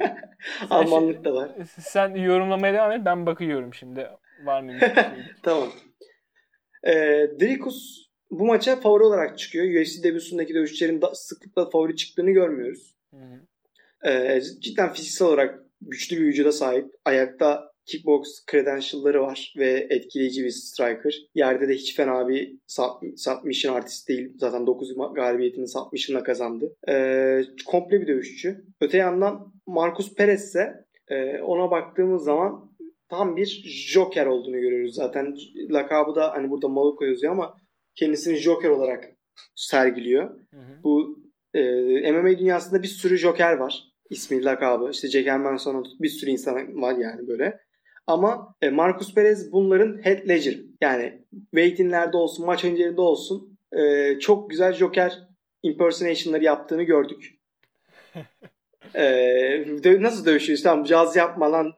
Almanlık 0.70 1.26
da 1.26 1.34
var. 1.34 1.50
Sen 1.80 2.16
yorumlamaya 2.16 2.74
devam 2.74 2.92
et. 2.92 3.02
Ben 3.06 3.26
bakıyorum 3.26 3.74
şimdi. 3.74 4.08
Var 4.46 4.62
mı 4.62 4.74
bir 4.74 4.80
şey? 4.80 4.90
Tamam. 5.44 5.68
Ee, 6.84 7.28
Dricus 7.40 8.08
bu 8.32 8.46
maça 8.46 8.76
favori 8.76 9.04
olarak 9.04 9.40
çıkıyor. 9.40 9.82
UFC 9.82 10.04
debüsündeki 10.04 10.54
dövüşçülerin 10.54 11.02
da 11.02 11.16
sıklıkla 11.16 11.70
favori 11.70 11.96
çıktığını 11.96 12.32
görmüyoruz. 12.32 12.96
Hı 13.14 13.18
hı. 13.18 13.40
Ee, 14.10 14.42
cidden 14.62 14.94
fiziksel 14.94 15.28
olarak 15.28 15.60
güçlü 15.82 16.18
bir 16.18 16.26
vücuda 16.26 16.52
sahip. 16.52 16.86
Ayakta 17.06 17.72
kickbox 17.86 18.46
credential'ları 18.52 19.22
var 19.22 19.54
ve 19.58 19.88
etkileyici 19.90 20.44
bir 20.44 20.50
striker. 20.50 21.16
Yerde 21.36 21.68
de 21.68 21.74
hiç 21.74 21.96
fena 21.96 22.28
bir 22.28 22.58
sub- 22.68 23.18
submission 23.18 23.74
artist 23.76 24.10
değil. 24.10 24.34
Zaten 24.38 24.68
9 24.68 24.92
ma- 24.92 25.16
galibiyetini 25.16 25.68
submission'la 25.68 26.24
kazandı. 26.24 26.76
Ee, 26.90 27.44
komple 27.66 28.02
bir 28.02 28.08
dövüşçü. 28.08 28.66
Öte 28.82 28.98
yandan 28.98 29.54
Marcus 29.68 30.16
Perez 30.16 30.44
ise 30.44 30.86
e, 31.08 31.42
ona 31.42 31.72
baktığımız 31.72 32.24
zaman 32.24 32.72
tam 33.10 33.36
bir 33.36 33.64
Joker 33.66 34.26
olduğunu 34.26 34.60
görüyoruz. 34.62 34.96
Zaten 34.96 35.38
lakabı 35.70 36.16
da 36.16 36.34
hani 36.34 36.50
burada 36.50 36.68
Maluko 36.68 37.06
yazıyor 37.06 37.32
ama 37.32 37.58
kendisini 37.96 38.38
Joker 38.38 38.70
olarak 38.70 39.06
sergiliyor. 39.56 40.30
Hı 40.30 40.58
hı. 40.58 40.84
Bu 40.84 41.20
e, 41.54 42.12
MMA 42.12 42.40
dünyasında 42.40 42.84
bir 42.84 42.88
sürü 42.88 43.18
Joker 43.18 43.54
var. 43.54 43.84
İsmi, 44.10 44.44
lakabı. 44.44 44.90
İşte 44.92 45.08
Jack 45.08 45.28
Hermanson'a 45.28 45.84
bir 46.00 46.10
sürü 46.10 46.32
insan 46.32 46.82
var 46.82 46.96
yani 46.98 47.28
böyle. 47.28 47.60
Ama 48.08 48.56
e, 48.62 48.70
Marcus 48.70 49.14
Perez 49.14 49.52
bunların 49.52 50.06
head 50.06 50.30
ledger. 50.30 50.60
Yani 50.82 51.22
waiting'lerde 51.54 52.18
olsun, 52.18 52.46
maç 52.46 52.66
öncelerinde 52.66 53.02
olsun 53.02 53.58
e, 53.72 54.14
çok 54.20 54.50
güzel 54.50 54.74
Joker 54.74 55.28
impersonation'ları 55.64 56.44
yaptığını 56.44 56.84
gördük. 56.84 57.40
e, 58.96 59.02
dö- 59.84 60.04
nasıl 60.04 60.26
dövüşüyoruz? 60.26 60.64
Tamam 60.64 60.86
caz 60.86 61.16
yapma 61.16 61.52
lan 61.52 61.74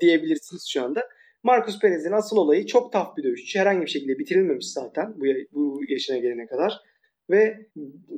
diyebilirsiniz 0.00 0.66
şu 0.68 0.84
anda. 0.84 1.08
Marcus 1.42 1.80
Perez'in 1.80 2.12
asıl 2.12 2.36
olayı 2.36 2.66
çok 2.66 2.92
tough 2.92 3.16
bir 3.16 3.22
dövüşçü. 3.22 3.58
Herhangi 3.58 3.80
bir 3.80 3.90
şekilde 3.90 4.18
bitirilmemiş 4.18 4.72
zaten 4.72 5.14
bu, 5.16 5.24
bu 5.52 5.80
yaşına 5.88 6.18
gelene 6.18 6.46
kadar. 6.46 6.72
Ve 7.30 7.56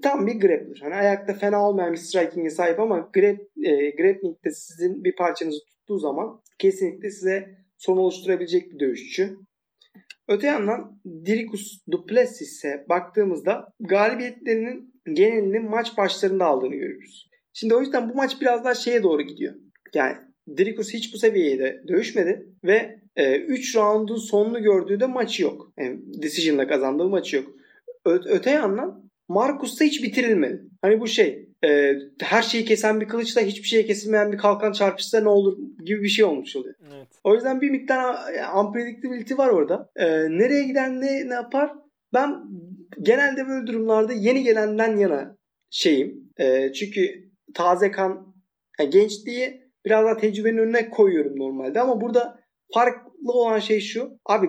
tam 0.02 0.26
bir 0.26 0.40
grappler. 0.40 0.78
Hani 0.80 0.94
ayakta 0.94 1.34
fena 1.34 1.68
olmayan 1.68 1.92
bir 1.92 1.98
striking'e 1.98 2.50
sahip 2.50 2.80
ama 2.80 3.10
grap, 3.14 3.40
e, 3.64 3.90
grappling'de 3.90 4.50
sizin 4.50 5.04
bir 5.04 5.16
parçanızı 5.16 5.58
tuttuğu 5.64 5.98
zaman 5.98 6.40
kesinlikle 6.58 7.10
size 7.10 7.48
sorun 7.78 7.98
oluşturabilecek 7.98 8.72
bir 8.72 8.78
dövüşçü. 8.80 9.36
Öte 10.28 10.46
yandan 10.46 11.00
Dricus 11.26 11.78
Duplessis'e 11.90 12.86
baktığımızda 12.88 13.68
galibiyetlerinin 13.80 14.94
genelini 15.12 15.60
maç 15.60 15.98
başlarında 15.98 16.44
aldığını 16.46 16.74
görüyoruz. 16.74 17.27
Şimdi 17.60 17.74
o 17.74 17.80
yüzden 17.80 18.10
bu 18.10 18.14
maç 18.14 18.40
biraz 18.40 18.64
daha 18.64 18.74
şeye 18.74 19.02
doğru 19.02 19.22
gidiyor. 19.22 19.54
Yani 19.94 20.16
Dricus 20.58 20.94
hiç 20.94 21.14
bu 21.14 21.18
seviyede 21.18 21.82
dövüşmedi 21.88 22.46
ve 22.64 23.00
3 23.48 23.76
roundun 23.76 24.16
sonunu 24.16 24.62
gördüğü 24.62 25.00
de 25.00 25.06
maçı 25.06 25.42
yok. 25.42 25.72
Yani 25.78 26.00
decision'la 26.22 26.68
kazandığı 26.68 27.08
maçı 27.08 27.36
yok. 27.36 27.46
Ö- 28.04 28.22
öte 28.26 28.50
yandan 28.50 29.10
Marcus 29.28 29.80
da 29.80 29.84
hiç 29.84 30.02
bitirilmedi. 30.02 30.62
Hani 30.82 31.00
bu 31.00 31.06
şey 31.06 31.48
e, 31.64 31.94
her 32.20 32.42
şeyi 32.42 32.64
kesen 32.64 33.00
bir 33.00 33.08
kılıçla 33.08 33.40
hiçbir 33.40 33.68
şeye 33.68 33.86
kesilmeyen 33.86 34.32
bir 34.32 34.38
kalkan 34.38 34.72
çarpışsa 34.72 35.20
ne 35.20 35.28
olur 35.28 35.58
gibi 35.84 36.02
bir 36.02 36.08
şey 36.08 36.24
olmuş 36.24 36.56
oluyor. 36.56 36.74
Evet. 36.94 37.08
O 37.24 37.34
yüzden 37.34 37.60
bir 37.60 37.70
miktar 37.70 38.32
e, 38.34 38.58
unpredictability 38.58 39.34
var 39.34 39.48
orada. 39.48 39.90
E, 39.96 40.06
nereye 40.30 40.64
giden 40.64 41.00
ne, 41.00 41.28
ne 41.28 41.34
yapar? 41.34 41.72
Ben 42.14 42.44
genelde 43.02 43.48
böyle 43.48 43.66
durumlarda 43.66 44.12
yeni 44.12 44.42
gelenden 44.42 44.96
yana 44.96 45.36
şeyim. 45.70 46.30
E, 46.40 46.72
çünkü 46.72 47.27
taze 47.54 47.90
kan 47.90 48.34
yani 48.80 48.90
gençliği 48.90 49.62
biraz 49.84 50.04
daha 50.04 50.16
tecrübenin 50.16 50.58
önüne 50.58 50.90
koyuyorum 50.90 51.38
normalde 51.38 51.80
ama 51.80 52.00
burada 52.00 52.40
farklı 52.74 53.32
olan 53.32 53.58
şey 53.58 53.80
şu. 53.80 54.10
Abi 54.26 54.48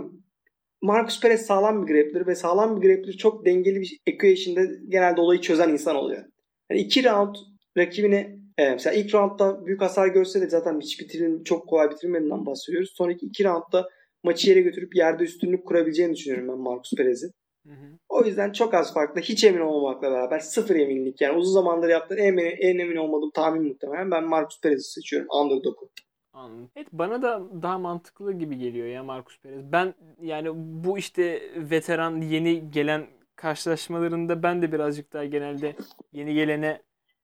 Marcus 0.82 1.22
Perez 1.22 1.46
sağlam 1.46 1.88
bir 1.88 1.94
grappler 1.94 2.28
ve 2.28 2.36
sağlam 2.36 2.82
bir 2.82 2.88
grappler 2.88 3.14
çok 3.14 3.46
dengeli 3.46 3.82
bir 3.82 4.00
equation'da 4.08 4.62
genelde 4.88 5.22
olayı 5.22 5.42
çözen 5.42 5.70
insan 5.70 5.96
oluyor. 5.96 6.26
Yani 6.72 6.82
iki 6.82 7.04
round 7.04 7.36
rakibine 7.78 8.40
e, 8.58 8.70
mesela 8.70 8.96
ilk 8.96 9.16
roundda 9.16 9.66
büyük 9.66 9.82
hasar 9.82 10.08
görse 10.08 10.42
de 10.42 10.50
zaten 10.50 10.80
hiç 10.80 11.00
bitirin 11.00 11.44
çok 11.44 11.68
kolay 11.68 11.92
bitirilmediğinden 11.92 12.46
bahsediyoruz. 12.46 12.94
Sonraki 12.96 13.26
iki 13.26 13.44
roundda 13.44 13.88
maçı 14.24 14.50
yere 14.50 14.62
götürüp 14.62 14.96
yerde 14.96 15.24
üstünlük 15.24 15.66
kurabileceğini 15.66 16.14
düşünüyorum 16.14 16.48
ben 16.50 16.58
Marcus 16.58 16.92
Perez'in. 16.98 17.32
Hı 17.68 17.74
hı. 17.74 17.98
O 18.10 18.24
yüzden 18.24 18.52
çok 18.52 18.74
az 18.74 18.94
farklı, 18.94 19.22
hiç 19.22 19.44
emin 19.44 19.60
olmamakla 19.60 20.12
beraber 20.12 20.40
sıfır 20.40 20.76
eminlik. 20.76 21.22
Yani 21.22 21.38
uzun 21.38 21.54
zamandır 21.54 21.90
yaptığım 21.90 22.20
en, 22.20 22.38
en 22.38 22.78
emin 22.80 22.96
olmadığım 22.96 23.32
tahmin 23.32 23.64
muhtemelen 23.64 24.12
ben 24.12 24.24
Marcus 24.24 24.62
Perez'i 24.62 24.92
seçiyorum. 24.92 25.28
Underdog'u. 25.32 25.90
Anladım. 26.34 26.72
Evet 26.76 26.88
bana 26.92 27.22
da 27.22 27.42
daha 27.62 27.78
mantıklı 27.78 28.34
gibi 28.34 28.58
geliyor 28.58 28.88
ya 28.88 29.04
Marcus 29.04 29.40
Perez. 29.40 29.72
Ben 29.72 29.94
yani 30.22 30.50
bu 30.56 30.98
işte 30.98 31.42
veteran 31.56 32.22
yeni 32.22 32.72
gelen 32.72 33.08
karşılaşmalarında 33.36 34.44
ben 34.44 34.62
de 34.62 34.72
birazcık 34.72 35.14
daha 35.14 35.26
genelde 35.26 35.76
yeni 36.12 36.34
gelene 36.34 36.82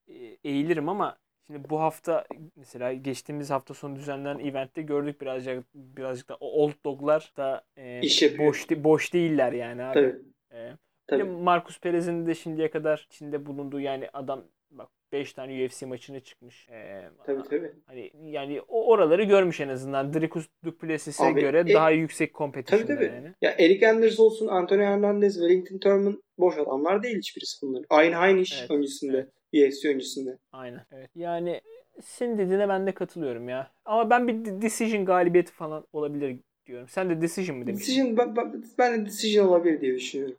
e, 0.08 0.14
eğilirim 0.44 0.90
ama 0.90 1.18
şimdi 1.48 1.70
bu 1.70 1.80
hafta 1.82 2.26
mesela 2.56 2.94
geçtiğimiz 2.94 3.50
hafta 3.50 3.74
sonu 3.74 3.96
düzenlenen 3.96 4.40
eventte 4.40 4.82
gördük 4.82 5.22
birazcık 5.22 5.64
birazcık 5.76 6.30
da 6.30 6.36
o 6.40 6.48
old 6.64 6.74
doglar 6.86 7.34
da 7.38 7.64
e, 7.78 8.02
İş 8.02 8.22
yapıyor. 8.22 8.48
boş 8.50 8.70
boş 8.72 9.14
değiller 9.14 9.54
yani 9.54 9.84
abi. 9.84 9.94
Tabii. 9.94 10.16
E, 10.60 10.72
Tabii. 11.08 11.24
Marcus 11.24 11.80
Perez'in 11.80 12.28
de 12.28 12.36
şimdiye 12.36 12.70
kadar 12.70 13.06
içinde 13.12 13.46
bulunduğu 13.46 13.80
yani 13.80 14.10
adam 14.14 14.44
bak 14.72 14.90
5 15.12 15.34
tane 15.34 15.66
UFC 15.66 15.86
maçına 15.86 16.20
çıkmış. 16.20 16.70
E, 16.70 17.10
Tabii 17.26 17.44
tabii. 17.50 17.72
Hani 17.86 18.12
yani 18.24 18.62
o 18.68 18.88
oraları 18.88 19.24
görmüş 19.24 19.60
en 19.62 19.70
azından. 19.70 20.14
Dricus 20.14 20.48
Duplessis'e 20.64 21.32
göre 21.32 21.60
e- 21.60 21.74
daha 21.74 21.92
yüksek 21.92 22.30
Tabii 22.34 22.38
competition'da 22.38 22.96
tabii. 22.96 23.06
yani. 23.06 23.32
Ya 23.42 23.52
Eric 23.52 23.88
Anders 23.90 24.20
olsun, 24.20 24.48
Anthony 24.48 24.82
Hernandez, 24.84 25.34
Wellington 25.34 25.78
Turman 25.78 26.24
boş 26.38 26.58
adamlar 26.58 27.04
değil 27.04 27.18
hiçbirisi 27.18 27.62
bunların. 27.62 27.86
Aynı 27.90 28.16
Heinisch 28.16 28.60
Evet, 28.60 28.72
öncesinde. 28.72 29.18
evet. 29.18 29.30
UFC 29.56 29.90
öncesinde. 29.90 30.38
Aynen. 30.52 30.86
Evet. 30.92 31.10
Yani 31.16 31.62
senin 32.02 32.38
dediğine 32.38 32.70
ben 32.70 32.88
de 32.88 32.92
katılıyorum 32.92 33.50
ya. 33.50 33.72
Ama 33.86 34.10
ben 34.10 34.28
bir 34.28 34.46
de- 34.46 34.62
decision 34.62 35.06
galibiyeti 35.06 35.52
falan 35.52 35.86
olabilir 35.94 36.40
diyorum. 36.66 36.88
Sen 36.90 37.10
de 37.10 37.22
decision 37.22 37.58
mı 37.58 37.68
demiştin? 37.68 37.94
Decision, 38.16 38.36
ben, 38.78 39.02
de 39.02 39.06
decision 39.06 39.48
olabilir 39.48 39.82
diye 39.82 39.96
düşünüyorum. 39.96 40.38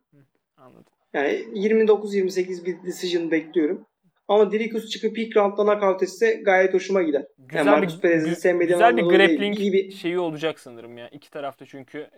Anladım. 0.57 0.93
Yani 1.15 1.45
29-28 1.55 2.65
bir 2.65 2.83
decision 2.87 3.31
bekliyorum. 3.31 3.87
Ama 4.29 4.53
Dricus 4.53 4.89
çıkıp 4.91 5.19
ilk 5.19 5.37
roundda 5.37 5.65
knockout 5.65 6.03
etse 6.03 6.35
gayet 6.35 6.75
hoşuma 6.75 7.03
gider. 7.03 7.27
Güzel 7.39 7.59
Yani 7.67 7.71
Marcus 7.71 8.01
gü- 8.01 8.35
sevmediğim 8.35 8.79
güzel 8.79 8.97
bir 8.97 9.03
değil. 9.03 9.17
grappling 9.17 9.61
İyi 9.61 9.73
bir- 9.73 9.91
şeyi 9.91 10.19
olacak 10.19 10.61
sanırım 10.61 10.99
ya. 10.99 11.09
İki 11.09 11.31
tarafta 11.31 11.67
çünkü 11.67 12.11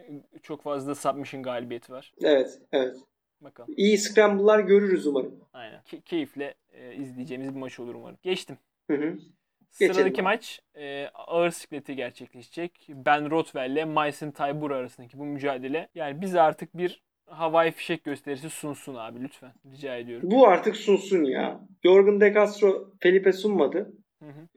çok 0.42 0.62
fazla 0.62 0.94
submission 0.94 1.42
galibiyeti 1.42 1.92
var. 1.92 2.12
Evet, 2.22 2.58
evet. 2.72 2.96
Bakalım. 3.40 3.74
İyi 3.76 3.98
scramble'lar 3.98 4.60
görürüz 4.60 5.06
umarım. 5.06 5.44
Aynen. 5.52 5.80
Ke- 5.80 6.02
keyifle 6.02 6.54
e, 6.72 6.94
izleyeceğimiz 6.94 7.54
bir 7.54 7.60
maç 7.60 7.80
olur 7.80 7.94
umarım. 7.94 8.18
Geçtim. 8.22 8.58
Hı 8.90 8.96
hı. 8.96 9.18
Sıradaki 9.70 10.22
maç 10.22 10.60
e, 10.76 11.06
ağır 11.14 11.50
sikleti 11.50 11.96
gerçekleşecek. 11.96 12.88
Ben 12.88 13.30
Rothwell 13.30 13.70
ile 13.70 13.84
Myson 13.84 14.30
Tybur 14.30 14.70
arasındaki 14.70 15.18
bu 15.18 15.24
mücadele. 15.24 15.88
Yani 15.94 16.20
bize 16.20 16.40
artık 16.40 16.76
bir 16.76 17.02
havai 17.26 17.70
fişek 17.72 18.04
gösterisi 18.04 18.50
sunsun 18.50 18.94
abi 18.94 19.20
lütfen. 19.22 19.52
Rica 19.72 19.96
ediyorum. 19.96 20.30
Bu 20.30 20.48
artık 20.48 20.76
sunsun 20.76 21.24
ya. 21.24 21.60
Jorgen 21.84 22.20
De 22.20 22.34
Castro 22.34 22.92
Felipe 23.00 23.32
sunmadı. 23.32 23.92
Hı 24.22 24.28
hı. 24.28 24.48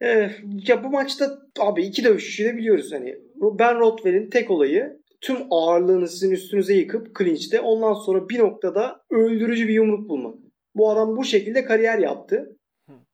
Ee, 0.00 0.30
ya 0.66 0.84
bu 0.84 0.90
maçta 0.90 1.38
abi 1.60 1.82
iki 1.82 2.04
dövüşçüyü 2.04 2.48
de 2.48 2.56
biliyoruz 2.56 2.92
hani. 2.92 3.16
Ben 3.34 3.78
Rothwell'in 3.78 4.30
tek 4.30 4.50
olayı 4.50 4.97
tüm 5.20 5.36
ağırlığını 5.50 6.08
sizin 6.08 6.30
üstünüze 6.30 6.74
yıkıp 6.74 7.18
clinch'te 7.18 7.60
ondan 7.60 7.94
sonra 7.94 8.28
bir 8.28 8.38
noktada 8.38 9.00
öldürücü 9.10 9.68
bir 9.68 9.74
yumruk 9.74 10.08
bulmak. 10.08 10.34
Bu 10.74 10.90
adam 10.90 11.16
bu 11.16 11.24
şekilde 11.24 11.64
kariyer 11.64 11.98
yaptı. 11.98 12.56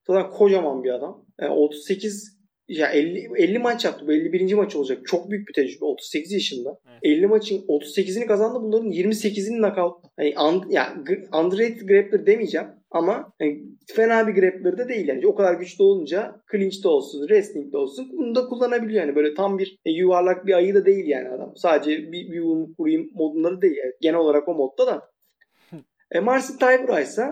Zaten 0.06 0.30
kocaman 0.30 0.84
bir 0.84 0.90
adam. 0.90 1.24
Yani 1.40 1.52
38 1.52 2.33
ya 2.68 2.92
50 2.92 3.28
50 3.36 3.58
maç 3.58 3.84
yaptı. 3.84 4.06
Bu 4.06 4.12
51. 4.12 4.54
maç 4.54 4.76
olacak. 4.76 4.98
Çok 5.06 5.30
büyük 5.30 5.48
bir 5.48 5.52
tecrübe. 5.52 5.84
38 5.84 6.32
yaşında. 6.32 6.78
Evet. 6.86 6.98
50 7.02 7.26
maçın 7.26 7.58
38'ini 7.68 8.26
kazandı. 8.26 8.58
Bunların 8.62 8.90
28'ini 8.90 9.58
knockout. 9.58 10.04
Yani 10.18 10.34
un, 10.38 10.70
ya 10.70 10.94
underrated 11.32 11.88
grappler 11.88 12.26
demeyeceğim 12.26 12.66
ama 12.90 13.32
yani 13.40 13.62
fena 13.86 14.28
bir 14.28 14.32
grappler 14.32 14.78
de 14.78 14.88
değil 14.88 15.08
yani. 15.08 15.26
O 15.26 15.34
kadar 15.34 15.54
güçlü 15.54 15.84
olunca 15.84 16.40
clinch'te 16.52 16.88
olsun, 16.88 17.20
wrestling'de 17.20 17.76
olsun 17.76 18.10
bunu 18.12 18.34
da 18.34 18.46
kullanabiliyor 18.46 19.04
yani. 19.04 19.16
Böyle 19.16 19.34
tam 19.34 19.58
bir 19.58 19.78
e, 19.84 19.90
yuvarlak 19.90 20.46
bir 20.46 20.54
ayı 20.54 20.74
da 20.74 20.86
değil 20.86 21.06
yani 21.06 21.28
adam. 21.28 21.52
Sadece 21.56 22.12
bir, 22.12 22.30
bir 22.30 22.34
yumruk 22.34 22.80
vurayım 22.80 23.10
modunda 23.14 23.56
da 23.56 23.62
değil. 23.62 23.76
Evet, 23.84 23.96
genel 24.00 24.18
olarak 24.18 24.48
o 24.48 24.54
modda 24.54 24.86
da. 24.86 25.10
e, 26.10 26.20
Marcin 26.20 26.56
Tybura 26.58 27.00
ise 27.00 27.30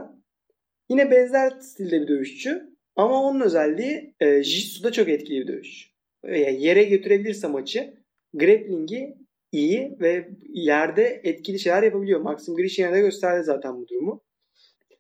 yine 0.91 1.11
benzer 1.11 1.51
stilde 1.51 2.03
bir 2.03 2.09
dövüşçü. 2.09 2.72
Ama 2.97 3.23
onun 3.23 3.41
özelliği 3.41 4.15
e, 4.21 4.27
Jiu-Jitsu'da 4.27 4.93
çok 4.93 5.09
etkili 5.09 5.41
bir 5.41 5.49
dövüşçü. 5.49 5.89
E, 6.25 6.39
Yani 6.41 6.63
yere 6.63 6.85
götürebilirse 6.85 7.49
maçı 7.49 7.95
grappling'i 8.35 9.17
iyi 9.53 9.97
ve 10.01 10.29
yerde 10.49 11.21
etkili 11.25 11.59
şeyler 11.59 11.83
yapabiliyor. 11.83 12.21
Maxim 12.21 12.57
Grishin'e 12.57 12.93
de 12.93 13.01
gösterdi 13.01 13.45
zaten 13.45 13.77
bu 13.77 13.89
durumu. 13.89 14.23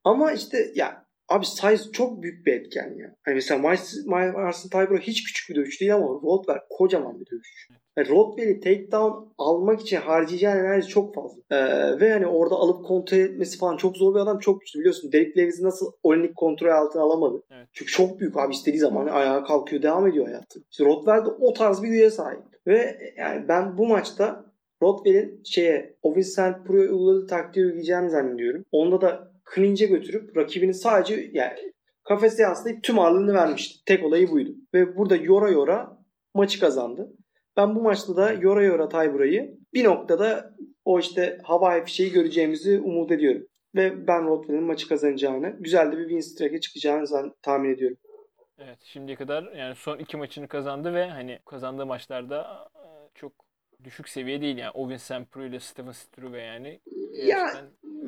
Ama 0.04 0.32
işte 0.32 0.72
ya 0.74 1.01
abi 1.32 1.46
size 1.46 1.90
çok 1.92 2.22
büyük 2.22 2.46
bir 2.46 2.52
etken 2.52 2.94
ya. 2.98 3.14
Hani 3.24 3.34
mesela 3.34 3.60
Marcin 3.60 4.68
Tybura 4.68 4.98
hiç 4.98 5.24
küçük 5.24 5.50
bir 5.50 5.54
dövüşçü 5.60 5.80
değil 5.80 5.94
ama 5.94 6.06
Rothwell 6.06 6.58
kocaman 6.70 7.20
bir 7.20 7.26
dövüşçü. 7.26 7.74
Yani 7.96 8.08
Rothwell'i 8.08 8.60
takedown 8.60 9.32
almak 9.38 9.80
için 9.80 9.96
harcayacağı 9.96 10.58
enerji 10.58 10.88
çok 10.88 11.14
fazla. 11.14 11.42
Ee, 11.50 12.00
ve 12.00 12.12
hani 12.12 12.26
orada 12.26 12.54
alıp 12.54 12.84
kontrol 12.84 13.18
etmesi 13.18 13.58
falan 13.58 13.76
çok 13.76 13.96
zor 13.96 14.14
bir 14.14 14.20
adam. 14.20 14.38
Çok 14.38 14.60
güçlü 14.60 14.80
biliyorsun. 14.80 15.12
Derek 15.12 15.36
Lewis'i 15.36 15.64
nasıl 15.64 15.92
Olenik 16.02 16.36
kontrol 16.36 16.68
altına 16.68 17.02
alamadı. 17.02 17.42
Evet. 17.50 17.68
Çünkü 17.72 17.92
çok 17.92 18.20
büyük 18.20 18.36
abi 18.36 18.52
istediği 18.52 18.78
zaman 18.78 19.06
ayağa 19.06 19.44
kalkıyor 19.44 19.82
devam 19.82 20.06
ediyor 20.06 20.26
hayatı. 20.26 20.60
İşte 20.70 20.84
Rothwell 20.84 21.26
de 21.26 21.30
o 21.40 21.52
tarz 21.52 21.82
bir 21.82 21.88
güce 21.88 22.10
sahip. 22.10 22.42
Ve 22.66 22.98
yani 23.16 23.48
ben 23.48 23.78
bu 23.78 23.86
maçta 23.86 24.44
Rothwell'in 24.82 25.40
şeye 25.44 25.96
Ovin 26.02 26.22
St. 26.22 26.66
Pro'ya 26.66 26.82
uyguladığı 26.82 27.26
taktiği 27.26 27.64
uygulayacağını 27.64 28.10
zannediyorum. 28.10 28.64
Onda 28.72 29.00
da 29.00 29.31
clinch'e 29.54 29.86
götürüp 29.86 30.36
rakibini 30.36 30.74
sadece 30.74 31.30
yani 31.32 31.72
kafese 32.04 32.42
yaslayıp 32.42 32.82
tüm 32.82 32.98
ağırlığını 32.98 33.34
vermişti. 33.34 33.84
Tek 33.86 34.04
olayı 34.04 34.30
buydu. 34.30 34.50
Ve 34.74 34.96
burada 34.96 35.16
yora 35.16 35.50
yora 35.50 35.98
maçı 36.34 36.60
kazandı. 36.60 37.12
Ben 37.56 37.74
bu 37.74 37.82
maçta 37.82 38.16
da 38.16 38.32
yora 38.32 38.64
yora 38.64 38.88
Taybura'yı 38.88 39.58
bir 39.74 39.84
noktada 39.84 40.54
o 40.84 40.98
işte 40.98 41.38
havai 41.42 41.84
fişeği 41.84 42.12
göreceğimizi 42.12 42.80
umut 42.80 43.10
ediyorum. 43.10 43.46
Ve 43.74 44.06
ben 44.06 44.26
Rothwell'in 44.26 44.64
maçı 44.64 44.88
kazanacağını, 44.88 45.56
güzel 45.60 45.92
de 45.92 45.98
bir 45.98 46.08
win 46.08 46.20
streak'e 46.20 46.60
çıkacağını 46.60 47.34
tahmin 47.42 47.74
ediyorum. 47.74 47.96
Evet 48.58 48.78
şimdiye 48.82 49.16
kadar 49.16 49.52
yani 49.52 49.74
son 49.74 49.98
iki 49.98 50.16
maçını 50.16 50.48
kazandı 50.48 50.94
ve 50.94 51.06
hani 51.06 51.38
kazandığı 51.46 51.86
maçlarda 51.86 52.68
çok 53.14 53.32
düşük 53.84 54.08
seviye 54.08 54.40
değil 54.40 54.56
yani. 54.56 54.70
Ovin 54.70 54.96
St. 54.96 55.30
Pro 55.30 55.44
ile 55.44 55.60
Stephen 55.60 55.92
Struve 55.92 56.42
yani 56.42 56.80
Ya 57.12 57.52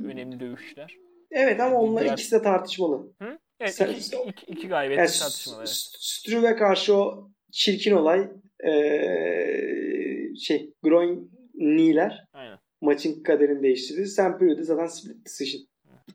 önemli 0.04 0.40
dövüşler. 0.40 0.96
Evet 1.34 1.60
ama 1.60 1.80
onlar 1.80 2.04
Diğer- 2.04 2.12
ikisi 2.12 2.32
de 2.32 2.42
tartışmalı. 2.42 3.12
Hı? 3.22 3.38
Evet 3.60 3.74
Sen- 3.74 3.88
iki, 3.88 4.16
iki, 4.28 4.46
iki 4.46 4.68
galibiyetli 4.68 5.00
Yani 5.00 5.10
tartışmalar. 5.10 5.58
evet. 5.58 5.68
S- 5.68 5.96
Struve 6.00 6.56
karşı 6.56 6.94
o 6.96 7.30
çirkin 7.52 7.92
olay 7.92 8.28
eee, 8.64 10.32
şey 10.40 10.72
Aynen. 12.32 12.58
maçın 12.80 13.22
kaderini 13.22 13.62
değiştirdi. 13.62 14.06
Sam 14.06 14.38
Purdy 14.38 14.62
zaten 14.62 14.86
split 14.86 15.24
decision. 15.26 15.62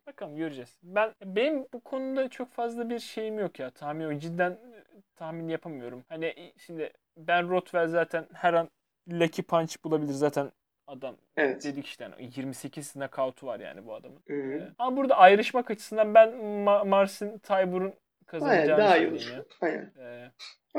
Bakalım 0.07 0.35
göreceğiz. 0.37 0.77
Ben 0.83 1.11
benim 1.25 1.65
bu 1.73 1.79
konuda 1.79 2.29
çok 2.29 2.51
fazla 2.51 2.89
bir 2.89 2.99
şeyim 2.99 3.39
yok 3.39 3.59
ya. 3.59 3.69
Tahmin. 3.69 4.19
Cidden 4.19 4.51
e, 4.51 4.83
tahmin 5.15 5.47
yapamıyorum. 5.47 6.03
Hani 6.09 6.53
şimdi 6.57 6.91
ben 7.17 7.49
Rothwell 7.49 7.87
zaten 7.87 8.27
her 8.33 8.53
an 8.53 8.69
lucky 9.11 9.45
punch 9.47 9.75
bulabilir 9.83 10.13
zaten 10.13 10.51
adam. 10.89 11.15
Evet. 11.37 11.63
Dedik 11.63 11.85
işte 11.85 12.03
hani 12.05 12.29
28 12.35 12.93
knockout'u 12.93 13.47
var 13.47 13.59
yani 13.59 13.85
bu 13.85 13.93
adamın. 13.95 14.19
Hı 14.27 14.33
hı. 14.33 14.53
Ee, 14.57 14.73
Ama 14.79 14.97
burada 14.97 15.17
ayrışmak 15.17 15.71
açısından 15.71 16.13
ben 16.13 16.29
Ma- 16.29 16.87
Marcin 16.87 17.37
Tybur'un 17.37 17.83
Aynen 17.83 17.93
kazanacağını 18.25 18.77
daha 18.81 18.97
iyi 18.97 19.07
olur. 19.07 19.31
ya. 19.33 19.45
Aynen. 19.61 19.91
Ee, 19.99 20.31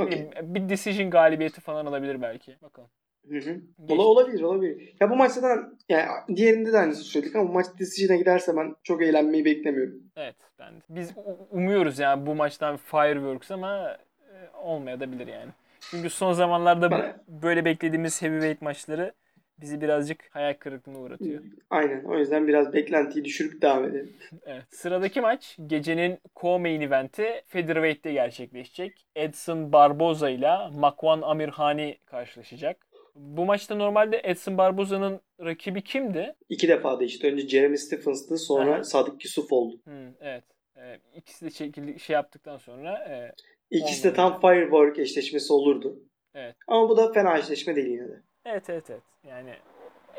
bileyim, 0.07 0.31
bir 0.43 0.69
decision 0.69 1.11
galibiyeti 1.11 1.61
falan 1.61 1.87
alabilir 1.87 2.23
belki. 2.23 2.57
Bakalım. 2.63 2.91
Hı 3.29 3.39
hı. 3.39 3.61
Geç. 3.85 3.91
Ola, 3.91 4.03
olabilir 4.03 4.43
olabilir. 4.43 4.95
Ya 5.01 5.11
bu 5.11 5.17
maçta 5.17 5.43
da 5.43 5.57
yani 5.89 6.07
diğerinde 6.37 6.73
de 6.73 6.79
aynısını 6.79 7.05
söyledik 7.05 7.37
ama 7.37 7.49
bu 7.49 7.53
maç 7.53 7.67
decision'a 7.79 8.19
giderse 8.19 8.57
ben 8.57 8.75
çok 8.83 9.03
eğlenmeyi 9.03 9.45
beklemiyorum. 9.45 10.03
Evet 10.17 10.37
ben 10.59 10.75
de. 10.77 10.81
Biz 10.89 11.13
umuyoruz 11.51 11.99
yani 11.99 12.27
bu 12.27 12.35
maçtan 12.35 12.77
fireworks 12.77 13.51
ama 13.51 13.97
e, 14.33 14.57
olmayabilir 14.63 15.27
yani. 15.27 15.51
Çünkü 15.91 16.11
son 16.11 16.33
zamanlarda 16.33 17.17
böyle 17.29 17.65
beklediğimiz 17.65 18.23
heavyweight 18.23 18.63
maçları 18.63 19.13
bizi 19.61 19.81
birazcık 19.81 20.29
hayal 20.31 20.55
kırıklığına 20.55 20.99
uğratıyor. 20.99 21.43
Aynen. 21.71 22.05
O 22.05 22.19
yüzden 22.19 22.49
biraz 22.49 22.73
beklentiyi 22.73 23.25
düşürüp 23.25 23.63
devam 23.63 23.85
edelim. 23.85 24.13
Evet. 24.47 24.65
Sıradaki 24.71 25.21
maç 25.21 25.57
gecenin 25.67 26.19
co-main 26.37 26.81
eventi 26.83 27.43
Featherweight'te 27.47 28.13
gerçekleşecek. 28.13 29.07
Edson 29.17 29.73
Barboza 29.73 30.31
ile 30.31 30.51
Makwan 30.75 31.23
Amirhani 31.23 31.99
karşılaşacak. 32.07 32.87
Bu 33.15 33.45
maçta 33.45 33.75
normalde 33.75 34.21
Edson 34.25 34.59
Barboza'nın 34.59 35.21
rakibi 35.41 35.83
kimdi? 35.83 36.35
İki 36.49 36.69
defa 36.69 37.01
değişti. 37.01 37.27
Önce 37.27 37.49
Jeremy 37.49 37.79
Stephens'tı 37.79 38.39
sonra 38.39 38.75
Aha. 38.75 38.85
Sadık 38.85 39.25
Yusuf 39.25 39.53
oldu. 39.53 39.81
Hmm, 39.85 40.09
evet. 40.21 40.45
Ee, 40.77 40.99
ikisi 41.17 41.47
de 41.47 41.51
şekilli 41.51 42.01
şey 42.01 42.15
yaptıktan 42.15 42.59
sonra 42.59 42.95
e, 42.99 43.33
İkisi 43.71 44.05
de 44.05 44.15
tam 44.15 44.41
Firework 44.41 44.99
eşleşmesi 44.99 45.53
olurdu. 45.53 45.99
Evet. 46.35 46.57
Ama 46.69 46.89
bu 46.89 46.97
da 46.97 47.13
fena 47.13 47.39
eşleşme 47.39 47.77
değil 47.77 47.89
yine 47.89 48.09
de. 48.09 48.23
Evet 48.45 48.71
evet 48.71 48.91
evet. 48.91 49.03
Yani 49.29 49.55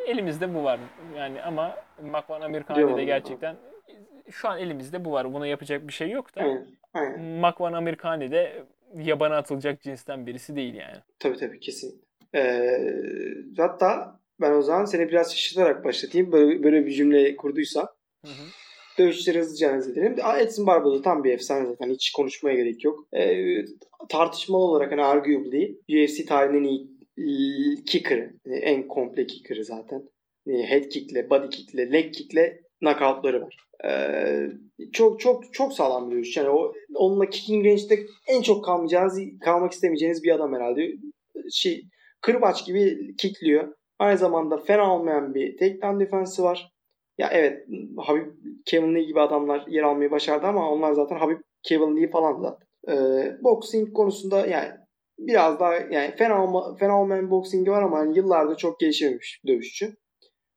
elimizde 0.07 0.53
bu 0.55 0.63
var. 0.63 0.79
Yani 1.17 1.41
ama 1.41 1.75
Makvan 2.11 2.41
da 2.41 2.93
abi. 2.93 3.05
gerçekten 3.05 3.55
şu 4.31 4.49
an 4.49 4.59
elimizde 4.59 5.05
bu 5.05 5.11
var. 5.11 5.33
Buna 5.33 5.47
yapacak 5.47 5.87
bir 5.87 5.93
şey 5.93 6.09
yok 6.09 6.35
da. 6.35 6.41
Aynen. 6.41 6.67
Aynen. 6.93 7.21
Makvan 7.21 7.73
de 8.31 8.63
yabana 8.95 9.37
atılacak 9.37 9.81
cinsten 9.81 10.27
birisi 10.27 10.55
değil 10.55 10.73
yani. 10.73 10.97
Tabii 11.19 11.37
tabii 11.37 11.59
kesin. 11.59 12.01
Ee, 12.35 12.77
hatta 13.57 14.19
ben 14.41 14.51
o 14.51 14.61
zaman 14.61 14.85
seni 14.85 15.09
biraz 15.09 15.31
şaşırtarak 15.31 15.85
başlatayım. 15.85 16.31
Böyle, 16.31 16.63
böyle 16.63 16.85
bir 16.85 16.91
cümle 16.91 17.35
kurduysam. 17.35 17.87
Hı 18.25 18.31
hı. 18.31 18.45
Dövüşleri 18.99 19.39
hızlıca 19.39 19.69
analiz 19.69 19.87
edelim. 19.87 20.15
Edson 20.39 20.67
Barboza 20.67 21.01
tam 21.01 21.23
bir 21.23 21.33
efsane 21.33 21.65
zaten. 21.65 21.89
Hiç 21.89 22.11
konuşmaya 22.11 22.55
gerek 22.55 22.83
yok. 22.83 23.13
Ee, 23.13 23.65
tartışmalı 24.09 24.63
olarak 24.63 24.91
hani 24.91 25.03
arguably 25.03 25.77
UFC 25.89 26.25
tarihinin 26.25 26.63
iyi 26.63 26.90
kicker'ı. 27.85 28.33
Yani 28.45 28.59
en 28.59 28.87
komple 28.87 29.27
kicker'ı 29.27 29.65
zaten. 29.65 30.03
Yani 30.45 30.63
head 30.63 30.89
kick'le, 30.89 31.29
body 31.29 31.49
kick'le, 31.49 31.93
leg 31.93 32.13
kick'le 32.13 32.61
knockout'ları 32.79 33.41
var. 33.41 33.57
Ee, 33.85 34.47
çok 34.93 35.19
çok 35.19 35.53
çok 35.53 35.73
sağlam 35.73 36.09
bir 36.11 36.15
dövüş. 36.15 36.37
Yani 36.37 36.49
o 36.49 36.73
onunla 36.95 37.29
kicking 37.29 37.65
range'de 37.65 37.99
en 38.27 38.41
çok 38.41 38.65
kalmayacağınız, 38.65 39.19
kalmak 39.41 39.71
istemeyeceğiniz 39.71 40.23
bir 40.23 40.35
adam 40.35 40.53
herhalde. 40.53 40.91
Şey, 41.51 41.83
kırbaç 42.21 42.65
gibi 42.65 43.15
kickliyor. 43.17 43.73
Aynı 43.99 44.17
zamanda 44.17 44.57
fena 44.57 44.95
olmayan 44.95 45.33
bir 45.33 45.57
takedown 45.57 45.99
defensi 45.99 46.43
var. 46.43 46.71
Ya 47.17 47.29
evet 47.31 47.67
Habib 47.97 48.27
Kevin 48.65 48.95
Lee 48.95 49.03
gibi 49.03 49.19
adamlar 49.21 49.67
yer 49.67 49.83
almayı 49.83 50.11
başardı 50.11 50.47
ama 50.47 50.71
onlar 50.71 50.93
zaten 50.93 51.15
Habib 51.17 51.39
Kevin 51.63 51.97
Lee 51.97 52.09
falan 52.09 52.41
zaten. 52.41 52.67
Ee, 52.89 53.37
boxing 53.43 53.93
konusunda 53.93 54.47
yani 54.47 54.69
biraz 55.27 55.59
daha 55.59 55.75
yani 55.75 56.15
fena 56.17 56.43
olma, 56.43 56.75
fena 56.75 57.01
olmayan 57.01 57.31
boxingi 57.31 57.71
var 57.71 57.83
ama 57.83 57.97
hani 57.97 58.17
yıllardır 58.17 58.57
çok 58.57 58.79
gelişememiş 58.79 59.41
dövüşçü. 59.47 59.95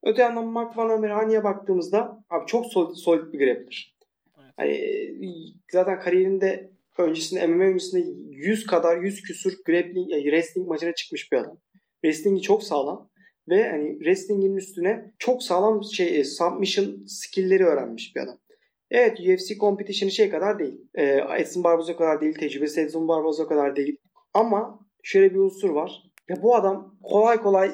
Öte 0.03 0.23
yandan 0.23 0.47
Mark 0.47 0.77
Van 0.78 0.91
Amerhani'ye 0.91 1.45
baktığımızda 1.45 2.24
abi 2.31 2.47
çok 2.47 2.66
solid, 2.66 2.95
solid 2.97 3.32
bir 3.32 3.39
grappler. 3.39 3.97
Evet. 4.39 4.53
Hani 4.57 4.73
e, 4.73 5.03
zaten 5.73 6.01
kariyerinde 6.01 6.70
öncesinde 6.99 7.47
MMA 7.47 7.65
öncesinde 7.65 8.05
100 8.31 8.66
kadar 8.66 9.03
100 9.03 9.23
küsur 9.23 9.53
grappling, 9.66 10.12
e, 10.12 10.23
wrestling 10.23 10.69
maçına 10.69 10.95
çıkmış 10.95 11.32
bir 11.32 11.36
adam. 11.36 11.59
Wrestling'i 12.03 12.43
çok 12.43 12.62
sağlam 12.62 13.11
ve 13.49 13.70
hani 13.70 13.93
wrestling'in 13.99 14.57
üstüne 14.57 15.12
çok 15.19 15.43
sağlam 15.43 15.85
şey 15.85 16.20
e, 16.20 16.24
submission 16.24 17.07
skill'leri 17.07 17.65
öğrenmiş 17.65 18.16
bir 18.16 18.20
adam. 18.20 18.39
Evet 18.91 19.20
UFC 19.20 19.55
competition'ı 19.55 20.11
şey 20.11 20.31
kadar 20.31 20.59
değil. 20.59 20.81
E, 20.95 21.20
Edson 21.39 21.65
Barboza 21.65 21.97
kadar 21.97 22.20
değil. 22.20 22.35
Tecrübesi 22.35 22.81
Edson 22.81 23.09
Barboza 23.09 23.49
kadar 23.49 23.77
değil. 23.77 23.97
Ama 24.35 24.81
şöyle 25.02 25.35
bir 25.35 25.39
unsur 25.39 25.70
var. 25.70 26.02
Ya 26.28 26.43
bu 26.43 26.55
adam 26.55 26.97
kolay 27.02 27.43
kolay 27.43 27.70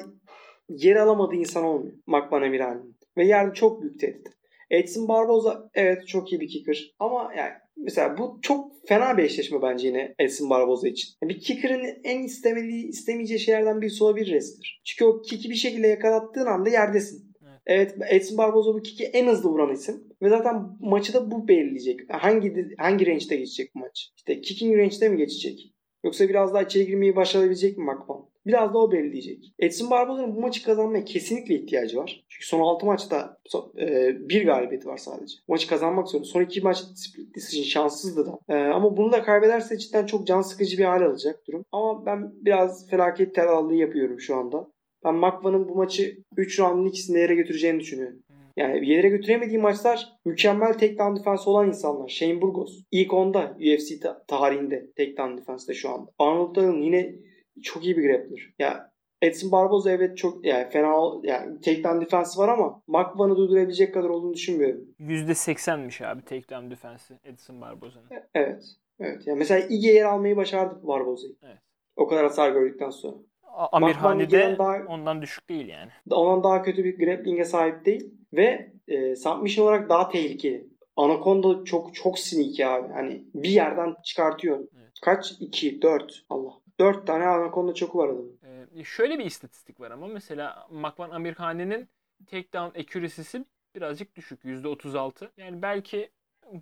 yer 0.69 0.95
alamadığı 0.95 1.35
insan 1.35 1.63
olmuyor. 1.63 1.93
Makban 2.07 2.43
Emirhan'ın. 2.43 2.97
Ve 3.17 3.25
yani 3.25 3.53
çok 3.53 3.81
büyük 3.81 3.99
tehdit. 3.99 4.27
Edson 4.69 5.07
Barboza 5.07 5.69
evet 5.73 6.07
çok 6.07 6.31
iyi 6.31 6.41
bir 6.41 6.47
kicker. 6.47 6.93
Ama 6.99 7.33
yani 7.37 7.51
mesela 7.77 8.17
bu 8.17 8.39
çok 8.41 8.87
fena 8.87 9.17
bir 9.17 9.23
eşleşme 9.23 9.61
bence 9.61 9.87
yine 9.87 10.15
Edson 10.19 10.49
Barboza 10.49 10.87
için. 10.87 11.09
Bir 11.23 11.39
kicker'ın 11.39 11.85
en 12.03 12.23
istemediği, 12.23 12.87
istemeyeceği 12.87 13.39
şeylerden 13.39 13.81
birisi 13.81 14.03
olabilir 14.03 14.25
wrestler. 14.25 14.81
Çünkü 14.85 15.05
o 15.05 15.21
kick'i 15.21 15.49
bir 15.49 15.55
şekilde 15.55 15.87
yakalattığın 15.87 16.45
anda 16.45 16.69
yerdesin. 16.69 17.31
Evet 17.65 17.95
Edson 18.09 18.37
Barboza 18.37 18.73
bu 18.73 18.81
kick'i 18.81 19.03
en 19.03 19.27
hızlı 19.27 19.49
vuran 19.49 19.73
isim. 19.73 20.03
Ve 20.21 20.29
zaten 20.29 20.55
maçı 20.79 21.13
da 21.13 21.31
bu 21.31 21.47
belirleyecek. 21.47 21.99
Hangi 22.09 22.75
hangi 22.77 23.07
range'de 23.07 23.35
geçecek 23.35 23.75
bu 23.75 23.79
maç? 23.79 24.11
İşte 24.17 24.41
kicking 24.41 24.77
range'de 24.77 25.09
mi 25.09 25.17
geçecek? 25.17 25.70
Yoksa 26.03 26.29
biraz 26.29 26.53
daha 26.53 26.63
içeri 26.63 26.85
girmeyi 26.85 27.15
başarabilecek 27.15 27.77
mi 27.77 27.83
Makban? 27.83 28.25
Biraz 28.45 28.73
da 28.73 28.77
o 28.77 28.91
belirleyecek. 28.91 29.53
Edson 29.59 29.89
Barboza'nın 29.89 30.35
bu 30.35 30.41
maçı 30.41 30.63
kazanmaya 30.63 31.05
kesinlikle 31.05 31.55
ihtiyacı 31.55 31.97
var. 31.97 32.23
Çünkü 32.29 32.47
son 32.47 32.59
6 32.59 32.85
maçta 32.85 33.37
e, 33.77 34.15
bir 34.29 34.45
galibiyeti 34.45 34.87
var 34.87 34.97
sadece. 34.97 35.35
Maçı 35.47 35.67
kazanmak 35.67 36.07
zorunda. 36.07 36.27
Son 36.27 36.41
2 36.41 36.61
maç 36.61 36.77
split 36.95 37.35
decision 37.35 37.63
şanssızdı 37.63 38.25
da. 38.25 38.39
E, 38.49 38.55
ama 38.55 38.97
bunu 38.97 39.11
da 39.11 39.23
kaybederse 39.23 39.77
cidden 39.77 40.05
çok 40.05 40.27
can 40.27 40.41
sıkıcı 40.41 40.77
bir 40.77 40.85
hal 40.85 41.01
alacak 41.01 41.47
durum. 41.47 41.65
Ama 41.71 42.05
ben 42.05 42.31
biraz 42.45 42.89
felaket 42.89 43.35
telallığı 43.35 43.75
yapıyorum 43.75 44.19
şu 44.19 44.35
anda. 44.35 44.67
Ben 45.05 45.15
Makvan'ın 45.15 45.69
bu 45.69 45.75
maçı 45.75 46.17
3 46.37 46.59
roundun 46.59 46.89
ikisinde 46.89 47.19
yere 47.19 47.35
götüreceğini 47.35 47.79
düşünüyorum. 47.79 48.23
Yani 48.57 48.89
yere 48.89 49.09
götüremediği 49.09 49.59
maçlar 49.59 50.09
mükemmel 50.25 50.73
takedown 50.73 51.15
defense 51.15 51.49
olan 51.49 51.67
insanlar. 51.67 52.07
Shane 52.07 52.41
Burgos 52.41 52.83
ilk 52.91 53.13
onda 53.13 53.57
UFC 53.59 53.99
ta- 54.01 54.25
tarihinde 54.27 54.91
takedown 54.97 55.37
defense'de 55.37 55.73
şu 55.73 55.89
anda. 55.89 56.11
Arnold 56.19 56.55
Allen 56.55 56.81
yine 56.81 57.15
çok 57.63 57.85
iyi 57.85 57.97
bir 57.97 58.03
grappler. 58.09 58.53
Ya 58.59 58.91
Edson 59.21 59.51
Barboza 59.51 59.91
evet 59.91 60.17
çok 60.17 60.45
yani 60.45 60.69
fena 60.69 60.95
yani 61.23 61.61
takedown 61.61 62.01
defense 62.01 62.41
var 62.41 62.49
ama 62.49 62.81
Makvan'ı 62.87 63.35
durdurabilecek 63.35 63.93
kadar 63.93 64.09
olduğunu 64.09 64.33
düşünmüyorum. 64.33 64.81
%80'miş 64.99 66.07
abi 66.07 66.21
takedown 66.21 66.71
defense'i 66.71 67.17
Edson 67.23 67.61
Barboza'nın. 67.61 68.07
Evet. 68.33 68.63
Evet. 68.99 69.27
Yani 69.27 69.37
mesela 69.37 69.67
İge 69.69 69.91
yer 69.91 70.05
almayı 70.05 70.35
başardı 70.35 70.87
Barboza'yı. 70.87 71.35
Evet. 71.43 71.57
O 71.95 72.07
kadar 72.07 72.23
hasar 72.23 72.51
gördükten 72.51 72.89
sonra. 72.89 73.17
Amir 73.55 73.93
Hani 73.93 74.31
de 74.31 74.55
daha, 74.57 74.77
ondan 74.87 75.21
düşük 75.21 75.49
değil 75.49 75.67
yani. 75.67 75.91
Ondan 76.09 76.43
daha 76.43 76.61
kötü 76.61 76.83
bir 76.83 76.97
grappling'e 76.97 77.45
sahip 77.45 77.85
değil. 77.85 78.13
Ve 78.33 78.71
e, 78.87 79.15
submission 79.15 79.65
olarak 79.65 79.89
daha 79.89 80.09
tehlikeli. 80.09 80.67
Anaconda 80.95 81.65
çok 81.65 81.95
çok 81.95 82.19
sneaky 82.19 82.65
abi. 82.65 82.93
Hani 82.93 83.23
bir 83.33 83.49
yerden 83.49 83.95
çıkartıyor. 84.03 84.59
Evet. 84.59 84.91
Kaç? 85.01 85.31
2, 85.39 85.81
4. 85.81 86.25
Allah. 86.29 86.51
4 86.79 87.07
tane 87.07 87.25
Anaconda 87.25 87.73
çoku 87.73 87.97
var 87.97 88.09
adamın. 88.09 88.39
Ee, 88.75 88.83
şöyle 88.83 89.19
bir 89.19 89.25
istatistik 89.25 89.79
var 89.79 89.91
ama 89.91 90.07
mesela 90.07 90.67
Makvan 90.71 91.09
Amirhane'nin 91.09 91.89
takedown 92.25 92.79
accuracy'si 92.79 93.45
birazcık 93.75 94.15
düşük. 94.15 94.43
%36. 94.43 95.29
Yani 95.37 95.61
belki 95.61 96.09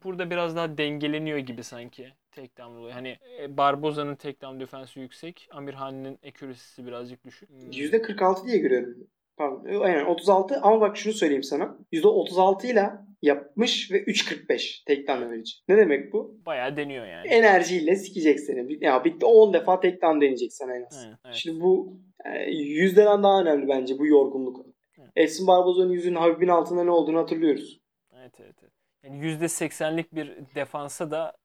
burada 0.04 0.30
biraz 0.30 0.56
daha 0.56 0.78
dengeleniyor 0.78 1.38
gibi 1.38 1.64
sanki 1.64 2.14
takedown 2.32 2.76
oluyor. 2.76 2.92
Hani 2.92 3.18
e, 3.42 3.58
Barboza'nın 3.58 4.16
takedown 4.16 4.60
defensi 4.60 5.00
yüksek. 5.00 5.48
Amirhane'nin 5.52 6.20
accuracy'si 6.28 6.86
birazcık 6.86 7.26
düşük. 7.26 7.50
%46 7.50 8.48
diye 8.48 8.58
görüyorum. 8.58 9.08
Pardon. 9.38 9.82
Aynen 9.82 10.06
36 10.06 10.60
ama 10.62 10.82
bak 10.82 10.98
şunu 10.98 11.14
söyleyeyim 11.14 11.44
sana. 11.44 11.78
%36 11.94 12.68
ile 12.68 12.90
yapmış 13.22 13.92
ve 13.92 14.04
3.45 14.04 14.86
takedown 14.86 15.22
average. 15.22 15.52
Ne 15.68 15.78
demek 15.78 16.14
bu? 16.14 16.40
Bayağı 16.46 16.78
deniyor 16.78 17.06
yani. 17.06 17.28
Enerjiyle 17.28 17.96
sikecek 17.96 18.40
seni. 18.40 18.86
Ya 18.86 19.04
bitti 19.06 19.26
10 19.26 19.54
defa 19.54 19.80
takedown 19.80 20.22
deneyecek 20.22 20.54
sana 20.54 20.76
en 20.76 20.84
az. 20.84 21.06
Evet, 21.08 21.18
evet. 21.26 21.36
Şimdi 21.36 21.62
bu 21.62 22.00
yani 22.26 22.56
yüzdeden 22.56 23.24
daha 23.24 23.42
önemli 23.42 23.68
bence 23.68 24.00
bu 24.00 24.08
yorgunluk. 24.08 24.66
Evet. 25.00 25.10
Edson 25.16 25.48
Barboza'nın 25.48 25.92
yüzünün 25.92 26.16
Habib'in 26.16 26.48
altında 26.48 26.84
ne 26.84 26.92
olduğunu 26.92 27.18
hatırlıyoruz. 27.18 27.80
Evet 28.20 28.34
evet. 28.40 28.56
evet. 28.64 28.79
Yani 29.04 29.26
%80'lik 29.26 30.16
bir 30.16 30.38
defansa 30.56 31.12
da 31.12 31.38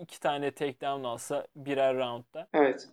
iki 0.00 0.20
tane 0.20 0.50
takedown 0.50 1.04
alsa 1.04 1.46
birer 1.56 1.96
roundda. 1.96 2.48
Evet. 2.54 2.88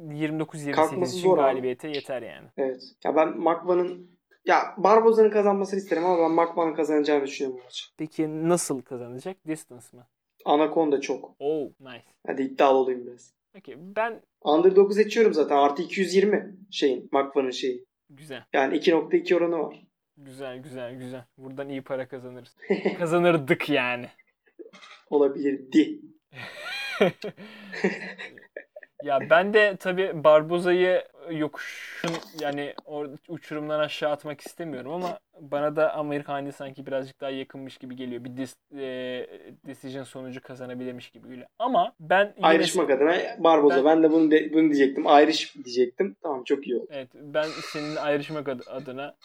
29-28 0.00 1.18
için 1.18 1.34
galibiyete 1.34 1.88
abi. 1.88 1.96
yeter 1.96 2.22
yani. 2.22 2.48
Evet. 2.56 2.82
Ya 3.04 3.16
ben 3.16 3.38
Makvan'ın 3.38 4.10
ya 4.46 4.74
Barboza'nın 4.76 5.30
kazanmasını 5.30 5.80
isterim 5.80 6.04
ama 6.04 6.22
ben 6.22 6.30
Makvan'ın 6.30 6.74
kazanacağını 6.74 7.26
düşünüyorum 7.26 7.60
bu 7.60 7.64
maçı. 7.64 7.84
Peki 7.96 8.48
nasıl 8.48 8.82
kazanacak? 8.82 9.36
Distance 9.46 9.86
mı? 9.92 10.06
Anaconda 10.44 11.00
çok. 11.00 11.34
Oh 11.38 11.68
nice. 11.80 12.04
Hadi 12.26 12.42
iddialı 12.42 12.78
olayım 12.78 13.06
biraz. 13.06 13.34
Peki 13.52 13.76
ben... 13.96 14.20
Underdog'u 14.42 14.94
seçiyorum 14.94 15.34
zaten. 15.34 15.56
Artı 15.56 15.82
220 15.82 16.56
şeyin. 16.70 17.08
Makvan'ın 17.12 17.50
şeyi. 17.50 17.84
Güzel. 18.10 18.44
Yani 18.52 18.76
2.2 18.76 19.34
oranı 19.34 19.58
var. 19.58 19.86
Güzel 20.24 20.58
güzel 20.58 20.94
güzel. 20.94 21.24
Buradan 21.38 21.68
iyi 21.68 21.82
para 21.82 22.08
kazanırız. 22.08 22.56
Kazanırdık 22.98 23.68
yani. 23.68 24.08
Olabilirdi. 25.10 26.00
ya 29.02 29.18
ben 29.30 29.54
de 29.54 29.76
tabi 29.76 30.24
Barboza'yı 30.24 31.04
yokuşun 31.30 32.10
yani 32.40 32.74
uçurumdan 33.28 33.80
aşağı 33.80 34.10
atmak 34.10 34.40
istemiyorum 34.40 34.92
ama 34.92 35.18
bana 35.40 35.76
da 35.76 35.94
Amerikani 35.94 36.52
sanki 36.52 36.86
birazcık 36.86 37.20
daha 37.20 37.30
yakınmış 37.30 37.78
gibi 37.78 37.96
geliyor. 37.96 38.24
Bir 38.24 38.36
dis, 38.36 38.54
e, 38.72 39.26
decision 39.66 40.04
sonucu 40.04 40.40
kazanabilirmiş 40.40 41.10
gibi 41.10 41.28
geliyor. 41.28 41.46
Ama 41.58 41.92
ben. 42.00 42.34
Ayrışmak 42.42 42.90
adına 42.90 43.14
Barboza. 43.38 43.76
Ben, 43.76 43.84
ben 43.84 44.02
de 44.02 44.12
bunu 44.12 44.30
de, 44.30 44.52
bunu 44.52 44.72
diyecektim. 44.72 45.06
Ayrış 45.06 45.54
diyecektim. 45.54 46.16
Tamam 46.22 46.44
çok 46.44 46.66
iyi 46.66 46.76
oldu. 46.76 46.86
Evet 46.90 47.08
ben 47.14 47.46
senin 47.72 47.96
ayrışmak 47.96 48.48
adına 48.48 49.16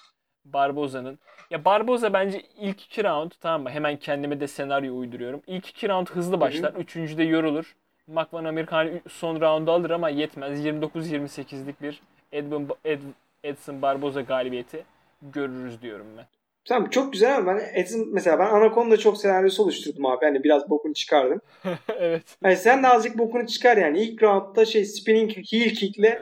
Barboza'nın. 0.45 1.19
Ya 1.49 1.65
Barboza 1.65 2.13
bence 2.13 2.41
ilk 2.59 2.81
iki 2.81 3.03
round 3.03 3.31
tamam 3.41 3.63
mı? 3.63 3.69
Hemen 3.69 3.97
kendime 3.97 4.39
de 4.39 4.47
senaryo 4.47 4.97
uyduruyorum. 4.97 5.41
İlk 5.47 5.69
iki 5.69 5.89
round 5.89 6.07
hızlı 6.07 6.39
başlar. 6.39 6.73
Hı 6.73 6.77
hı. 6.77 6.81
Üçüncüde 6.81 7.23
yorulur. 7.23 7.75
Makvan 8.07 8.45
Amerikan 8.45 8.89
son 9.09 9.41
roundu 9.41 9.71
alır 9.71 9.89
ama 9.89 10.09
yetmez. 10.09 10.65
29-28'lik 10.65 11.81
bir 11.81 12.01
Edwin, 12.31 12.69
Ed, 12.85 13.01
Edson 13.43 13.81
Barboza 13.81 14.21
galibiyeti 14.21 14.83
görürüz 15.21 15.81
diyorum 15.81 16.07
ben. 16.17 16.25
Tamam 16.65 16.89
çok 16.89 17.13
güzel 17.13 17.37
ama 17.37 17.53
ben 17.53 17.81
Edson 17.81 18.07
mesela 18.11 18.39
ben 18.39 18.45
Anaconda 18.45 18.97
çok 18.97 19.17
senaryosu 19.17 19.63
oluşturdum 19.63 20.05
abi. 20.05 20.25
Hani 20.25 20.43
biraz 20.43 20.69
bokunu 20.69 20.93
çıkardım. 20.93 21.41
evet. 21.99 22.37
Hani 22.43 22.57
sen 22.57 22.83
de 22.83 22.87
azıcık 22.87 23.17
bokunu 23.17 23.47
çıkar 23.47 23.77
yani. 23.77 23.99
İlk 23.99 24.23
roundda 24.23 24.65
şey 24.65 24.85
spinning 24.85 25.31
heel 25.31 25.75
kick'le 25.75 26.03
ee, 26.03 26.21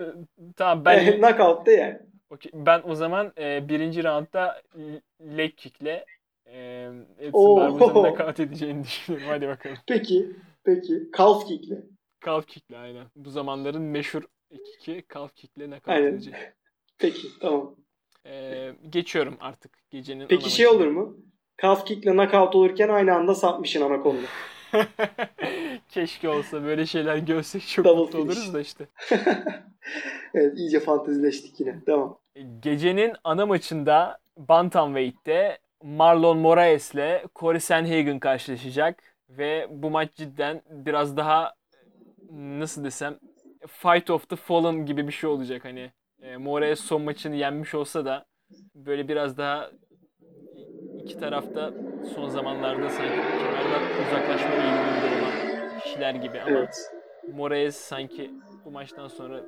tamam 0.56 0.86
ben 0.86 1.18
knockout'ta 1.22 1.72
yani. 1.72 2.00
Okay. 2.34 2.52
Ben 2.54 2.82
o 2.86 2.96
zaman 2.96 3.34
e, 3.38 3.70
birinci 3.70 4.04
roundda 4.04 4.62
leg 5.22 5.58
kick'le 5.58 6.06
e, 6.46 6.90
Edson 7.20 7.58
Barboza'nın 7.58 7.94
knockout 8.04 8.40
edeceğini 8.40 8.84
düşünüyorum. 8.84 9.30
Hadi 9.30 9.48
bakalım. 9.48 9.78
Peki. 9.88 10.32
Peki. 10.64 11.10
Calf 11.18 11.48
kick'le. 11.48 11.78
Calf 12.26 12.48
kick'le 12.48 12.74
aynen. 12.76 13.06
Bu 13.16 13.30
zamanların 13.30 13.82
meşhur 13.82 14.24
2-2 14.52 15.04
calf 15.14 15.36
kick'le 15.36 15.82
aynen. 15.88 16.08
edeceği. 16.08 16.36
Peki 16.98 17.28
tamam. 17.42 17.76
Ee, 18.26 18.74
geçiyorum 18.90 19.38
artık 19.40 19.72
gecenin 19.90 20.28
Peki 20.28 20.50
şey 20.50 20.68
olur 20.68 20.88
mu? 20.88 21.18
Calf 21.62 21.86
kick'le 21.86 22.12
knockout 22.12 22.56
olurken 22.56 22.90
aynı 22.90 23.16
anda 23.16 23.36
sapmışın 23.36 23.82
anakonda. 23.82 24.28
Keşke 25.94 26.30
olsa 26.30 26.64
böyle 26.64 26.86
şeyler 26.86 27.18
görsek 27.18 27.68
çok 27.68 27.86
Double 27.86 28.00
mutlu 28.02 28.12
finish. 28.22 28.38
oluruz 28.38 28.54
da 28.54 28.62
işte. 28.62 28.88
evet 30.34 30.58
iyice 30.58 30.80
fantezileştik 30.80 31.60
yine. 31.60 31.76
Tamam. 31.86 32.20
Gecenin 32.60 33.14
ana 33.24 33.46
maçında 33.46 34.20
Bantamweight'te 34.38 35.58
Marlon 35.84 36.38
Moraes'le 36.38 37.26
Corey 37.36 37.60
Sanhagen 37.60 38.20
karşılaşacak. 38.20 39.04
Ve 39.30 39.68
bu 39.70 39.90
maç 39.90 40.14
cidden 40.16 40.62
biraz 40.70 41.18
daha 41.18 41.54
nasıl 42.32 42.84
desem 42.84 43.20
Fight 43.68 44.10
of 44.10 44.30
the 44.30 44.36
Fallen 44.36 44.86
gibi 44.86 45.08
bir 45.08 45.14
şey 45.14 45.30
olacak. 45.30 45.66
Hani 45.66 45.92
e, 46.22 46.38
Moraes 46.38 46.80
son 46.80 47.02
maçını 47.02 47.36
yenmiş 47.36 47.76
olsa 47.76 48.06
da 48.06 48.26
böyle 48.76 49.08
biraz 49.08 49.38
daha 49.38 49.72
iki 51.04 51.20
tarafta 51.20 51.74
son 52.16 52.30
zamanlarda 52.30 52.90
sanki 52.90 53.14
kemerden 53.16 53.82
uzaklaşma 54.08 54.52
eğiliminde 54.52 55.22
olan 55.22 55.43
kişiler 55.84 56.16
gibi 56.16 56.42
ama 56.42 56.60
evet. 56.60 56.92
Moraes 57.28 57.76
sanki 57.76 58.32
bu 58.66 58.72
maçtan 58.72 59.08
sonra 59.08 59.44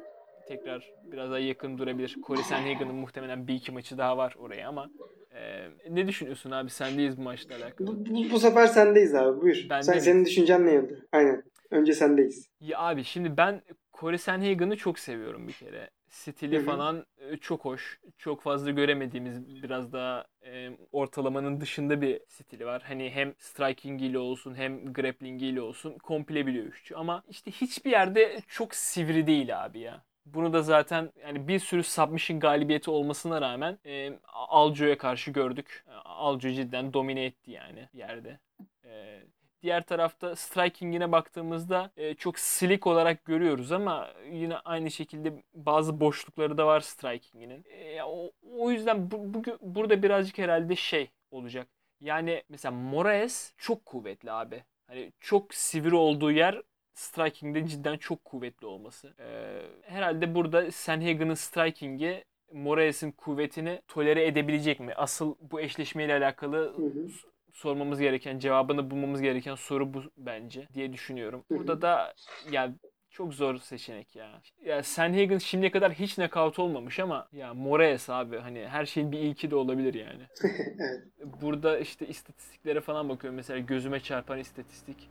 tekrar 0.45 0.93
biraz 1.11 1.29
daha 1.29 1.39
yakın 1.39 1.77
durabilir. 1.77 2.17
Corey 2.27 2.43
Sanhagen'ın 2.43 2.95
muhtemelen 2.95 3.47
bir 3.47 3.53
iki 3.53 3.71
maçı 3.71 3.97
daha 3.97 4.17
var 4.17 4.35
oraya 4.39 4.69
ama 4.69 4.89
Ee, 5.37 5.67
ne 5.89 6.07
düşünüyorsun 6.07 6.51
abi? 6.51 6.69
Sendeyiz 6.69 7.17
bu 7.17 7.21
maçla 7.21 7.55
alakalı. 7.55 7.87
Bu, 7.87 8.05
bu, 8.15 8.31
bu 8.31 8.39
sefer 8.39 8.67
sendeyiz 8.67 9.15
abi. 9.15 9.41
Buyur. 9.41 9.65
Ben 9.69 9.81
Sen, 9.81 9.95
de- 9.95 9.99
senin 9.99 10.25
düşüncen 10.25 10.65
neydi? 10.65 11.05
Aynen. 11.11 11.43
Önce 11.71 11.93
sendeyiz. 11.93 12.49
Ya 12.59 12.79
abi 12.79 13.03
şimdi 13.03 13.37
ben 13.37 13.61
Corey 13.99 14.17
Sanhagen'ı 14.17 14.77
çok 14.77 14.99
seviyorum 14.99 15.47
bir 15.47 15.53
kere. 15.53 15.89
Stili 16.15 16.55
Hı 16.55 16.61
hı. 16.61 16.65
falan 16.65 17.05
e, 17.17 17.37
çok 17.37 17.65
hoş. 17.65 17.99
Çok 18.17 18.41
fazla 18.41 18.71
göremediğimiz 18.71 19.63
biraz 19.63 19.93
daha 19.93 20.25
e, 20.45 20.69
ortalamanın 20.91 21.61
dışında 21.61 22.01
bir 22.01 22.21
stili 22.27 22.65
var. 22.65 22.83
Hani 22.87 23.09
hem 23.09 23.33
striking 23.37 24.01
ile 24.01 24.17
olsun 24.19 24.55
hem 24.55 24.93
grappling 24.93 25.41
ile 25.43 25.61
olsun 25.61 25.97
komple 25.97 26.47
bir 26.47 26.55
dövüşçü. 26.55 26.95
Ama 26.95 27.23
işte 27.29 27.51
hiçbir 27.51 27.91
yerde 27.91 28.41
çok 28.47 28.75
sivri 28.75 29.27
değil 29.27 29.65
abi 29.65 29.79
ya. 29.79 30.03
Bunu 30.25 30.53
da 30.53 30.61
zaten 30.61 31.11
yani 31.21 31.47
bir 31.47 31.59
sürü 31.59 31.83
submission 31.83 32.39
galibiyeti 32.39 32.91
olmasına 32.91 33.41
rağmen 33.41 33.79
e, 33.85 34.19
Aljo'ya 34.33 34.97
karşı 34.97 35.31
gördük. 35.31 35.85
Aljo 36.05 36.49
cidden 36.49 36.93
domine 36.93 37.25
etti 37.25 37.51
yani 37.51 37.89
yerde. 37.93 38.39
E, 38.85 39.21
Diğer 39.65 39.83
tarafta 39.83 40.35
striking'ine 40.35 41.11
baktığımızda 41.11 41.91
e, 41.97 42.13
çok 42.13 42.39
slick 42.39 42.87
olarak 42.87 43.25
görüyoruz 43.25 43.71
ama 43.71 44.07
yine 44.31 44.57
aynı 44.57 44.91
şekilde 44.91 45.33
bazı 45.53 45.99
boşlukları 45.99 46.57
da 46.57 46.67
var 46.67 46.79
striking'inin. 46.79 47.65
E, 47.69 48.03
o, 48.03 48.31
o 48.57 48.71
yüzden 48.71 49.11
bu, 49.11 49.33
bugün 49.33 49.57
burada 49.61 50.03
birazcık 50.03 50.37
herhalde 50.37 50.75
şey 50.75 51.09
olacak. 51.31 51.67
Yani 52.01 52.43
mesela 52.49 52.71
Moraes 52.71 53.53
çok 53.57 53.85
kuvvetli 53.85 54.31
abi. 54.31 54.63
Hani 54.87 55.11
çok 55.19 55.53
sivri 55.53 55.95
olduğu 55.95 56.31
yer 56.31 56.61
striking'de 56.93 57.67
cidden 57.67 57.97
çok 57.97 58.25
kuvvetli 58.25 58.67
olması. 58.67 59.13
E, 59.19 59.61
herhalde 59.81 60.35
burada 60.35 60.71
Sanhagen'ın 60.71 61.33
striking'i 61.33 62.23
Moraes'in 62.53 63.11
kuvvetini 63.11 63.81
tolere 63.87 64.25
edebilecek 64.25 64.79
mi? 64.79 64.93
Asıl 64.93 65.35
bu 65.41 65.61
eşleşmeyle 65.61 66.13
alakalı 66.13 66.57
Hı 66.57 66.81
hı. 66.81 67.07
Sormamız 67.55 67.99
gereken, 67.99 68.39
cevabını 68.39 68.91
bulmamız 68.91 69.21
gereken 69.21 69.55
soru 69.55 69.93
bu 69.93 70.03
bence 70.17 70.67
diye 70.73 70.93
düşünüyorum. 70.93 71.43
Burada 71.49 71.81
da 71.81 72.13
ya 72.51 72.73
çok 73.09 73.33
zor 73.33 73.57
seçenek 73.57 74.15
ya. 74.15 74.41
Ya 74.65 74.83
Sanhagen 74.83 75.37
şimdiye 75.37 75.71
kadar 75.71 75.93
hiç 75.93 76.15
knockout 76.15 76.59
olmamış 76.59 76.99
ama 76.99 77.27
ya 77.31 77.53
Moraes 77.53 78.09
abi 78.09 78.37
hani 78.37 78.67
her 78.67 78.85
şeyin 78.85 79.11
bir 79.11 79.19
ilki 79.19 79.51
de 79.51 79.55
olabilir 79.55 79.93
yani. 79.93 80.23
Burada 81.41 81.79
işte 81.79 82.07
istatistiklere 82.07 82.81
falan 82.81 83.09
bakıyorum 83.09 83.35
mesela 83.35 83.59
gözüme 83.59 83.99
çarpan 83.99 84.39
istatistik. 84.39 85.09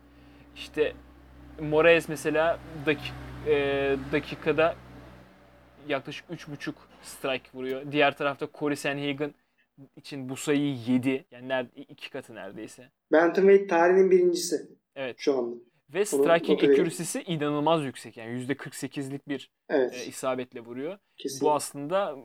İşte 0.55 0.93
Moraes 1.59 2.09
mesela 2.09 2.59
dak- 2.85 3.13
e, 3.47 3.97
dakikada 4.11 4.75
yaklaşık 5.87 6.25
3.5 6.29 6.73
strike 7.01 7.49
vuruyor. 7.53 7.91
Diğer 7.91 8.17
tarafta 8.17 8.47
Corey 8.59 8.75
Sanhagen 8.75 9.33
için 9.95 10.29
bu 10.29 10.35
sayıyı 10.35 10.75
7. 10.87 11.25
Yani 11.31 11.47
nerede, 11.47 11.81
iki 11.81 12.09
katı 12.09 12.35
neredeyse. 12.35 12.91
Bantamweight 13.11 13.69
tarihinin 13.69 14.11
birincisi 14.11 14.69
Evet. 14.95 15.15
şu 15.19 15.37
anda. 15.37 15.55
Ve 15.93 16.05
striking 16.05 16.63
accuracy'si 16.63 17.21
inanılmaz 17.21 17.83
yüksek. 17.85 18.17
Yani 18.17 18.31
%48'lik 18.31 19.27
bir 19.27 19.51
Evet. 19.69 19.93
e, 19.93 20.05
isabetle 20.05 20.59
vuruyor. 20.59 20.97
kesinlikle. 21.17 21.45
Bu 21.45 21.51
aslında 21.51 22.15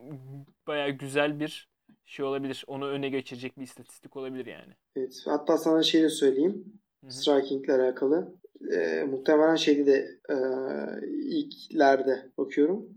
bayağı 0.67 0.89
güzel 0.89 1.39
bir 1.39 1.69
şey 2.05 2.25
olabilir. 2.25 2.63
Onu 2.67 2.87
öne 2.87 3.09
geçirecek 3.09 3.57
bir 3.57 3.63
istatistik 3.63 4.17
olabilir 4.17 4.45
yani. 4.45 4.73
Evet. 4.95 5.21
Hatta 5.25 5.57
sana 5.57 5.83
şey 5.83 6.03
de 6.03 6.09
söyleyeyim. 6.09 6.65
Hı 7.01 7.07
hı. 7.07 7.11
Striking 7.11 7.65
ile 7.65 7.73
alakalı. 7.73 8.35
Ee, 8.73 9.03
muhtemelen 9.03 9.55
şeydi 9.55 9.85
de 9.85 10.19
e, 10.29 10.35
ilklerde 11.07 12.31
bakıyorum. 12.37 12.89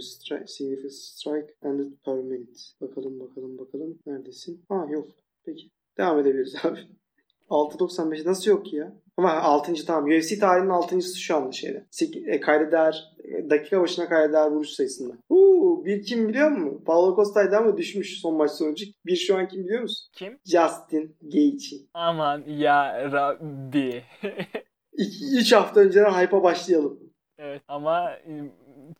Strike, 0.00 0.46
significant 0.46 0.92
strike 0.92 1.54
and 1.62 1.92
per 2.04 2.14
minute. 2.14 2.60
Bakalım 2.80 3.20
bakalım 3.20 3.58
bakalım. 3.58 3.98
Neredesin? 4.06 4.64
Ha 4.68 4.86
yok. 4.90 5.08
Peki. 5.44 5.70
Devam 5.98 6.18
edebiliriz 6.18 6.54
abi. 6.64 6.78
6.95 7.50 8.26
nasıl 8.26 8.50
yok 8.50 8.72
ya? 8.72 8.92
Ama 9.16 9.30
6. 9.32 9.86
tamam. 9.86 10.10
UFC 10.10 10.38
tarihinin 10.38 10.70
6.sı 10.70 11.18
şu 11.20 11.36
anda 11.36 11.52
şeyde. 11.52 11.86
E, 12.26 12.40
kaydeder, 12.40 13.14
e, 13.24 13.50
dakika 13.50 13.80
başına 13.80 14.08
kaydeder 14.08 14.46
vuruş 14.50 14.68
sayısında. 14.68 15.14
Uuu 15.28 15.84
bir 15.84 16.02
kim 16.02 16.28
biliyor 16.28 16.50
musun? 16.50 16.82
Paulo 16.86 17.16
Costa'ydı 17.16 17.56
ama 17.56 17.76
düşmüş 17.76 18.20
son 18.20 18.34
maç 18.34 18.50
sonucu. 18.50 18.86
Bir 19.06 19.16
şu 19.16 19.36
an 19.36 19.48
kim 19.48 19.64
biliyor 19.64 19.82
musun? 19.82 20.08
Kim? 20.12 20.38
Justin 20.44 21.16
Gaethje. 21.22 21.76
Aman 21.94 22.44
ya 22.46 23.12
Rabbi. 23.12 24.02
3 25.32 25.52
hafta 25.52 25.80
önceden 25.80 26.10
hype'a 26.10 26.42
başlayalım. 26.42 27.00
evet 27.38 27.62
ama 27.68 28.10
e, 28.10 28.32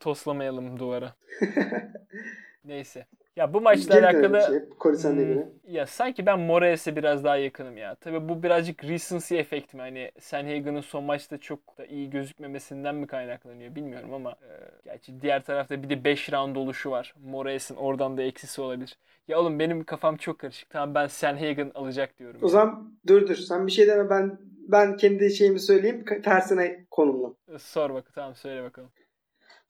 toslamayalım 0.00 0.78
duvara. 0.78 1.14
Neyse. 2.64 3.06
Ya 3.36 3.54
bu 3.54 3.60
maçla 3.60 3.94
Geri 3.94 4.06
alakalı 4.06 4.42
Şey, 4.46 4.58
Corey 4.80 4.98
Sandhagen'e. 4.98 5.34
Hmm, 5.34 5.74
ya 5.74 5.86
sanki 5.86 6.26
ben 6.26 6.40
Moraes'e 6.40 6.96
biraz 6.96 7.24
daha 7.24 7.36
yakınım 7.36 7.76
ya. 7.76 7.94
Tabii 7.94 8.28
bu 8.28 8.42
birazcık 8.42 8.84
recency 8.84 9.38
efekt 9.38 9.74
mi? 9.74 9.80
Hani 9.80 10.10
Sanhagen'ın 10.20 10.80
son 10.80 11.04
maçta 11.04 11.38
çok 11.38 11.78
da 11.78 11.86
iyi 11.86 12.10
gözükmemesinden 12.10 12.94
mi 12.94 13.06
kaynaklanıyor 13.06 13.74
bilmiyorum 13.74 14.14
ama 14.14 14.30
e, 14.30 14.52
gerçi 14.84 15.20
diğer 15.20 15.42
tarafta 15.44 15.82
bir 15.82 15.90
de 15.90 16.04
5 16.04 16.32
round 16.32 16.56
oluşu 16.56 16.90
var. 16.90 17.14
Moraes'in 17.24 17.76
oradan 17.76 18.16
da 18.16 18.22
eksisi 18.22 18.60
olabilir. 18.60 18.96
Ya 19.28 19.40
oğlum 19.40 19.58
benim 19.58 19.84
kafam 19.84 20.16
çok 20.16 20.38
karışık. 20.38 20.70
Tamam 20.70 20.94
ben 20.94 21.06
Sanhagen 21.06 21.70
alacak 21.74 22.18
diyorum. 22.18 22.40
O 22.42 22.48
zaman 22.48 22.92
dur 23.06 23.28
dur. 23.28 23.36
Sen 23.36 23.66
bir 23.66 23.72
şey 23.72 23.86
deme 23.86 24.10
ben 24.10 24.38
ben 24.68 24.96
kendi 24.96 25.30
şeyimi 25.30 25.60
söyleyeyim. 25.60 26.04
Tersine 26.24 26.86
konumla. 26.90 27.34
Sor 27.58 27.90
bakalım. 27.90 28.12
Tamam 28.14 28.34
söyle 28.34 28.62
bakalım. 28.62 28.90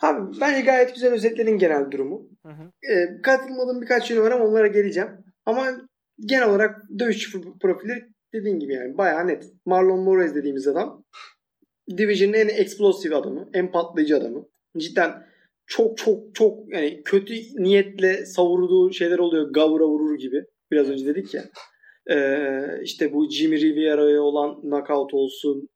Abi 0.02 0.40
bence 0.40 0.60
gayet 0.60 0.94
güzel 0.94 1.12
özetledin 1.12 1.58
genel 1.58 1.90
durumu. 1.90 2.28
Hı 2.46 2.52
hı. 2.52 2.92
Ee, 2.92 3.22
katılmadığım 3.22 3.82
birkaç 3.82 4.10
yönü 4.10 4.20
var 4.20 4.30
ama 4.30 4.44
onlara 4.44 4.66
geleceğim. 4.66 5.08
Ama 5.46 5.66
genel 6.26 6.48
olarak 6.48 6.80
dövüş 6.98 7.36
profili 7.60 7.92
dediğin 8.34 8.58
gibi 8.58 8.74
yani 8.74 8.98
bayağı 8.98 9.26
net. 9.26 9.52
Marlon 9.66 10.00
Moraes 10.00 10.34
dediğimiz 10.34 10.68
adam 10.68 11.04
Division'ın 11.96 12.32
en 12.32 12.48
explosive 12.48 13.16
adamı, 13.16 13.48
en 13.54 13.72
patlayıcı 13.72 14.16
adamı. 14.16 14.46
Cidden 14.78 15.26
çok 15.66 15.98
çok 15.98 16.34
çok 16.34 16.72
yani 16.72 17.02
kötü 17.04 17.34
niyetle 17.56 18.26
savurduğu 18.26 18.92
şeyler 18.92 19.18
oluyor. 19.18 19.50
Gavura 19.50 19.86
vurur 19.86 20.18
gibi. 20.18 20.44
Biraz 20.70 20.90
önce 20.90 21.06
dedik 21.06 21.34
ya. 21.34 21.44
Ee, 22.10 22.80
işte 22.82 23.12
bu 23.12 23.30
Jimmy 23.30 23.60
Riviera'ya 23.60 24.22
olan 24.22 24.60
knockout 24.60 25.14
olsun. 25.14 25.68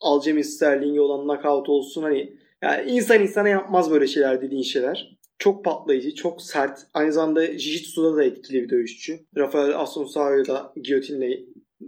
Aljamain 0.00 0.42
Sterling'e 0.42 1.00
olan 1.00 1.24
knockout 1.24 1.68
olsun. 1.68 2.02
Hani 2.02 2.36
yani 2.62 2.90
insan 2.90 3.22
insana 3.22 3.48
yapmaz 3.48 3.90
böyle 3.90 4.06
şeyler 4.06 4.42
dediğin 4.42 4.62
şeyler. 4.62 5.16
Çok 5.38 5.64
patlayıcı, 5.64 6.14
çok 6.14 6.42
sert. 6.42 6.78
Aynı 6.94 7.12
zamanda 7.12 7.44
Jiu-Jitsu'da 7.46 8.16
da 8.16 8.24
etkili 8.24 8.62
bir 8.62 8.68
dövüşçü. 8.68 9.18
Rafael 9.36 9.70
Assunção'yu 9.70 10.46
da 10.46 10.72
giyotinle 10.82 11.32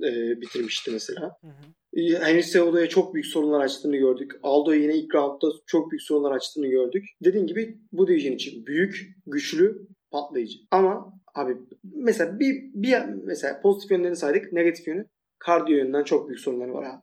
e, 0.02 0.40
bitirmişti 0.40 0.90
mesela. 0.90 1.36
Hı 1.40 1.46
hı. 1.46 1.52
Henry 1.96 2.42
Cejudo'ya 2.42 2.88
çok 2.88 3.14
büyük 3.14 3.26
sorunlar 3.26 3.60
açtığını 3.60 3.96
gördük. 3.96 4.32
Aldo 4.42 4.74
yine 4.74 4.96
ilk 4.96 5.14
roundda 5.14 5.46
çok 5.66 5.90
büyük 5.90 6.02
sorunlar 6.02 6.32
açtığını 6.32 6.66
gördük. 6.66 7.04
Dediğim 7.24 7.46
gibi 7.46 7.78
bu 7.92 8.08
division 8.08 8.34
için 8.34 8.66
büyük, 8.66 9.16
güçlü, 9.26 9.86
patlayıcı. 10.10 10.58
Ama 10.70 11.12
abi 11.34 11.56
mesela 11.94 12.40
bir, 12.40 12.70
bir 12.74 12.98
mesela 13.24 13.60
pozitif 13.60 13.90
yönlerini 13.90 14.16
saydık, 14.16 14.52
negatif 14.52 14.88
yönü 14.88 15.06
kardiyo 15.38 15.78
yönünden 15.78 16.04
çok 16.04 16.28
büyük 16.28 16.40
sorunları 16.40 16.74
var 16.74 16.82
abi. 16.82 17.00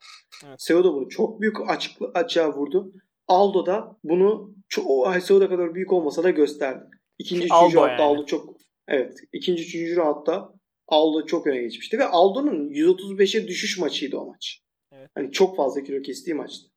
Evet. 0.47 0.59
Cejudo 0.59 0.93
bunu 0.93 1.09
çok 1.09 1.41
büyük 1.41 1.69
açık, 1.69 1.91
açığa 2.13 2.53
vurdu. 2.53 2.93
Aldo 3.27 3.65
da 3.65 3.97
bunu 4.03 4.55
çok, 4.69 5.13
Cejudo 5.13 5.49
kadar 5.49 5.75
büyük 5.75 5.93
olmasa 5.93 6.23
da 6.23 6.29
gösterdi. 6.29 6.85
İkinci, 7.19 7.47
Aldo 7.49 7.67
üçüncü 7.67 7.79
yani. 7.87 8.01
Aldo 8.01 8.25
çok 8.25 8.57
evet. 8.87 9.17
ikinci, 9.33 9.63
üçüncü 9.63 9.95
roundda 9.95 10.53
Aldo 10.87 11.25
çok 11.25 11.47
öne 11.47 11.61
geçmişti 11.61 11.99
ve 11.99 12.05
Aldo'nun 12.05 12.69
135'e 12.69 13.47
düşüş 13.47 13.79
maçıydı 13.79 14.17
o 14.17 14.25
maç. 14.25 14.61
Evet. 14.91 15.09
Hani 15.15 15.31
çok 15.31 15.57
fazla 15.57 15.83
kilo 15.83 16.01
kestiği 16.01 16.35
maçtı. 16.35 16.67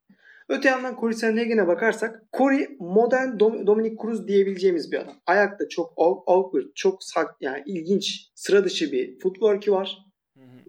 Öte 0.49 0.69
yandan 0.69 0.97
Corey 1.01 1.15
Sandhagen'e 1.15 1.67
bakarsak 1.67 2.23
Corey 2.39 2.69
modern 2.79 3.29
Dom- 3.29 3.67
Dominic 3.67 3.97
Cruz 4.03 4.29
diyebileceğimiz 4.29 4.93
bir 4.93 4.99
adam. 4.99 5.15
Ayakta 5.27 5.69
çok 5.69 5.93
aw- 5.97 6.23
awkward, 6.27 6.67
çok 6.75 7.05
sak 7.05 7.37
yani 7.41 7.63
ilginç, 7.67 8.31
sıra 8.35 8.65
dışı 8.65 8.93
bir 8.93 9.19
footwork'ü 9.19 9.73
var. 9.73 9.99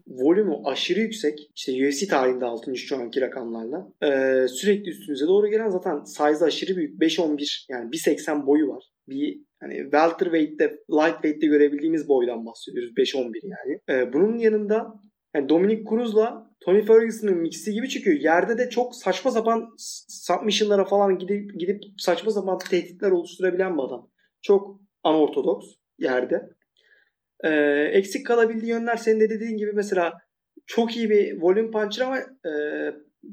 Volümü 0.07 0.55
aşırı 0.65 0.99
yüksek. 0.99 1.49
İşte 1.55 1.87
UFC 1.87 2.07
tarihinde 2.07 2.45
6. 2.45 2.75
şu 2.75 2.97
anki 2.97 3.21
rakamlarla. 3.21 3.93
Ee, 4.03 4.47
sürekli 4.47 4.89
üstünüze 4.89 5.27
doğru 5.27 5.47
gelen 5.47 5.69
zaten 5.69 6.03
size 6.03 6.45
aşırı 6.45 6.75
büyük. 6.75 7.01
5-11 7.01 7.65
yani 7.69 7.89
1.80 7.89 8.45
boyu 8.45 8.67
var. 8.67 8.83
Bir 9.07 9.41
hani 9.59 9.75
welterweight'te, 9.75 10.79
lightweight'te 10.91 11.47
görebildiğimiz 11.47 12.07
boydan 12.07 12.45
bahsediyoruz. 12.45 12.91
5-11 12.97 13.39
yani. 13.43 13.79
Ee, 13.89 14.13
bunun 14.13 14.37
yanında 14.37 14.93
yani 15.35 15.49
Dominic 15.49 15.83
Cruz'la 15.89 16.49
Tony 16.59 16.85
Ferguson'ın 16.85 17.37
mixi 17.37 17.73
gibi 17.73 17.89
çıkıyor. 17.89 18.19
Yerde 18.19 18.57
de 18.57 18.69
çok 18.69 18.95
saçma 18.95 19.31
sapan 19.31 19.69
submission'lara 20.07 20.85
falan 20.85 21.17
gidip 21.17 21.59
gidip 21.59 21.83
saçma 21.97 22.31
sapan 22.31 22.57
tehditler 22.57 23.11
oluşturabilen 23.11 23.77
bir 23.77 23.83
adam. 23.83 24.09
Çok 24.41 24.81
anortodoks 25.03 25.67
yerde. 25.99 26.49
Ee, 27.44 27.90
eksik 27.94 28.26
kalabildiği 28.26 28.72
yönler 28.72 28.95
senin 28.95 29.20
de 29.20 29.30
dediğin 29.30 29.57
gibi 29.57 29.72
mesela 29.74 30.14
çok 30.66 30.98
iyi 30.98 31.10
bir 31.10 31.41
volume 31.41 31.72
puncher 31.72 32.06
ama 32.06 32.18
e, 32.20 32.53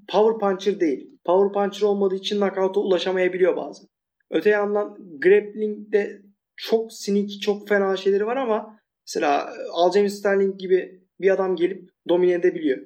power 0.09 0.39
puncher 0.41 0.81
değil. 0.81 1.11
Power 1.25 1.53
puncher 1.53 1.87
olmadığı 1.87 2.15
için 2.15 2.37
knockout'a 2.37 2.81
ulaşamayabiliyor 2.81 3.57
bazen. 3.57 3.87
Öte 4.31 4.51
yandan 4.51 4.97
grappling'de 5.19 6.23
çok 6.57 6.93
sinik, 6.93 7.43
çok 7.43 7.69
fena 7.69 7.97
şeyleri 7.97 8.27
var 8.27 8.37
ama 8.37 8.77
Mesela 9.07 9.53
Aljamain 9.73 10.09
Sterling 10.09 10.61
gibi 10.61 11.01
bir 11.21 11.31
adam 11.31 11.57
gelip 11.57 11.91
domine 12.09 12.33
edebiliyor. 12.33 12.79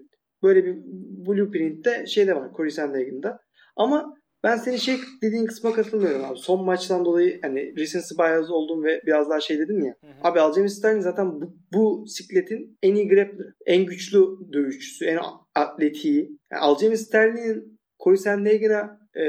Böyle 0.42 0.64
bir 0.64 0.76
blueprint'te 1.26 2.06
şeyde 2.06 2.36
var 2.36 2.50
Corey 2.56 2.70
Sandhagen'da. 2.70 3.40
Ama 3.76 4.14
ben 4.44 4.56
senin 4.56 4.76
şey 4.76 4.96
dediğin 5.22 5.46
kısma 5.46 5.72
katılmıyorum 5.72 6.24
abi. 6.24 6.38
Son 6.38 6.64
maçtan 6.64 7.04
dolayı 7.04 7.38
hani 7.42 7.76
recency 7.76 8.14
bias 8.18 8.50
oldum 8.50 8.84
ve 8.84 9.00
biraz 9.06 9.30
daha 9.30 9.40
şey 9.40 9.58
dedin 9.58 9.84
ya. 9.84 9.94
Hı 10.00 10.06
hı. 10.06 10.12
Abi 10.22 10.40
Aljamain 10.40 10.66
Sterling 10.66 11.02
zaten 11.02 11.40
bu, 11.40 11.56
bu 11.72 12.04
sikletin 12.06 12.78
en 12.82 12.94
iyi 12.94 13.08
grappler. 13.08 13.46
En 13.66 13.86
güçlü 13.86 14.20
dövüşçüsü. 14.52 15.04
En 15.04 15.18
atletiği. 15.54 16.38
Yani 16.52 16.60
Aljamain 16.60 16.96
Sterling'in 16.96 17.80
Corey 18.04 18.16
Sandhagen'a 18.16 19.00
e, 19.14 19.24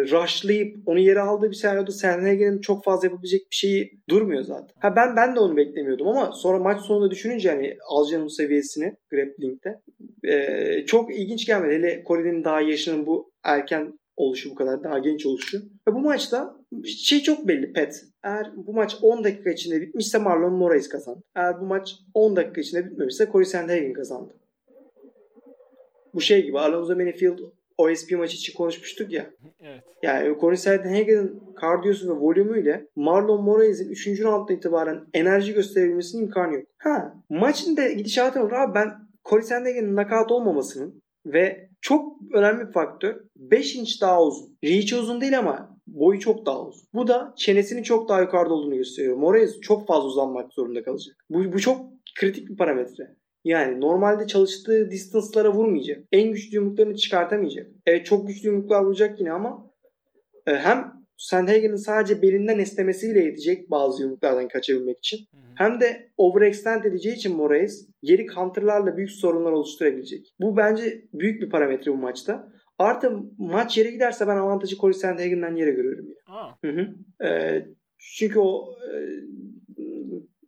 rushlayıp 0.00 0.76
onu 0.86 0.98
yere 0.98 1.20
aldığı 1.20 1.50
bir 1.50 1.56
senaryoda 1.56 1.90
Sandhagen'in 1.90 2.60
çok 2.60 2.84
fazla 2.84 3.06
yapabilecek 3.06 3.40
bir 3.40 3.56
şeyi 3.56 3.90
durmuyor 4.10 4.42
zaten. 4.42 4.74
Ha 4.80 4.96
ben 4.96 5.16
ben 5.16 5.36
de 5.36 5.40
onu 5.40 5.56
beklemiyordum 5.56 6.08
ama 6.08 6.32
sonra 6.32 6.58
maç 6.58 6.80
sonunda 6.80 7.10
düşününce 7.10 7.50
hani 7.50 7.76
Aljan'ın 7.88 8.36
seviyesini 8.36 8.94
grappling'de 9.10 9.80
e, 10.24 10.86
çok 10.86 11.14
ilginç 11.14 11.46
gelmedi. 11.46 11.74
Hele 11.74 12.04
Corey'nin 12.06 12.44
daha 12.44 12.60
yaşının 12.60 13.06
bu 13.06 13.32
erken 13.44 13.92
oluşu 14.16 14.50
bu 14.50 14.54
kadar 14.54 14.84
daha 14.84 14.98
genç 14.98 15.26
oluşu. 15.26 15.58
Ve 15.88 15.94
bu 15.94 15.98
maçta 15.98 16.56
şey 16.84 17.22
çok 17.22 17.48
belli 17.48 17.72
Pet. 17.72 18.04
Eğer 18.22 18.50
bu 18.56 18.72
maç 18.72 18.96
10 19.02 19.24
dakika 19.24 19.50
içinde 19.50 19.80
bitmişse 19.80 20.18
Marlon 20.18 20.52
Moraes 20.52 20.88
kazandı. 20.88 21.22
Eğer 21.34 21.60
bu 21.60 21.64
maç 21.64 21.94
10 22.14 22.36
dakika 22.36 22.60
içinde 22.60 22.90
bitmemişse 22.90 23.28
Corey 23.32 23.44
Sandhagen 23.44 23.92
kazandı. 23.92 24.34
Bu 26.14 26.20
şey 26.20 26.42
gibi 26.42 26.58
Alonzo 26.58 26.96
Menifield 26.96 27.38
OSP 27.78 28.12
maçı 28.12 28.36
için 28.36 28.54
konuşmuştuk 28.54 29.12
ya. 29.12 29.30
Evet. 29.64 29.82
Yani 30.02 30.40
Corey 30.40 30.56
Sandhagen'in 30.56 31.42
kardiyosu 31.56 32.08
ve 32.08 32.20
volümüyle 32.20 32.86
Marlon 32.96 33.42
Moraes'in 33.42 33.90
3. 33.90 34.20
rounddan 34.20 34.56
itibaren 34.56 35.00
enerji 35.14 35.52
gösterebilmesinin 35.52 36.22
imkanı 36.22 36.54
yok. 36.54 36.64
Ha, 36.78 37.14
maçın 37.28 37.76
da 37.76 37.88
gidişatı 37.88 38.42
var 38.42 38.52
abi 38.52 38.74
ben 38.74 38.92
Corey 39.24 39.42
Sandhagen'in 39.42 39.96
nakat 39.96 40.32
olmamasının 40.32 41.02
ve 41.26 41.68
çok 41.82 42.18
önemli 42.32 42.66
bir 42.66 42.72
faktör 42.72 43.20
5 43.36 43.76
inç 43.76 44.02
daha 44.02 44.22
uzun. 44.22 44.58
Reach 44.64 44.92
uzun 44.92 45.20
değil 45.20 45.38
ama 45.38 45.78
boyu 45.86 46.20
çok 46.20 46.46
daha 46.46 46.66
uzun. 46.66 46.88
Bu 46.94 47.08
da 47.08 47.34
çenesinin 47.36 47.82
çok 47.82 48.08
daha 48.08 48.20
yukarıda 48.20 48.54
olduğunu 48.54 48.76
gösteriyor. 48.76 49.16
Moraes 49.16 49.60
çok 49.60 49.86
fazla 49.86 50.08
uzanmak 50.08 50.52
zorunda 50.52 50.82
kalacak. 50.82 51.16
Bu, 51.30 51.52
bu 51.52 51.60
çok 51.60 51.80
kritik 52.18 52.48
bir 52.48 52.56
parametre. 52.56 53.16
Yani 53.44 53.80
normalde 53.80 54.26
çalıştığı 54.26 54.90
distance'lara 54.90 55.52
vurmayacak. 55.52 56.04
En 56.12 56.32
güçlü 56.32 56.56
yumruklarını 56.56 56.96
çıkartamayacak. 56.96 57.66
Evet 57.86 58.06
çok 58.06 58.28
güçlü 58.28 58.48
yumruklar 58.48 58.84
vuracak 58.84 59.20
yine 59.20 59.32
ama 59.32 59.70
e, 60.46 60.54
hem 60.54 61.01
Sandhagen'in 61.16 61.76
sadece 61.76 62.22
belinden 62.22 62.58
esnemesiyle 62.58 63.24
yetecek 63.24 63.70
bazı 63.70 64.02
yumruklardan 64.02 64.48
kaçabilmek 64.48 64.98
için. 64.98 65.16
Hı 65.16 65.36
hı. 65.36 65.40
Hem 65.54 65.80
de 65.80 66.10
overextend 66.16 66.84
edeceği 66.84 67.14
için 67.14 67.36
Moraes 67.36 67.88
geri 68.02 68.26
counterlarla 68.26 68.96
büyük 68.96 69.10
sorunlar 69.10 69.52
oluşturabilecek. 69.52 70.34
Bu 70.40 70.56
bence 70.56 71.04
büyük 71.12 71.42
bir 71.42 71.50
parametre 71.50 71.92
bu 71.92 71.96
maçta. 71.96 72.48
Artı 72.78 73.12
maç 73.38 73.78
yere 73.78 73.90
giderse 73.90 74.26
ben 74.26 74.36
avantajı 74.36 74.76
Corey 74.76 74.94
Sandhagen'den 74.94 75.56
yere 75.56 75.70
görüyorum. 75.70 76.06
Yani. 76.28 76.74
Hı 76.74 76.82
hı. 76.82 77.26
E, 77.26 77.62
çünkü 77.98 78.38
o 78.38 78.74
e, 78.88 78.96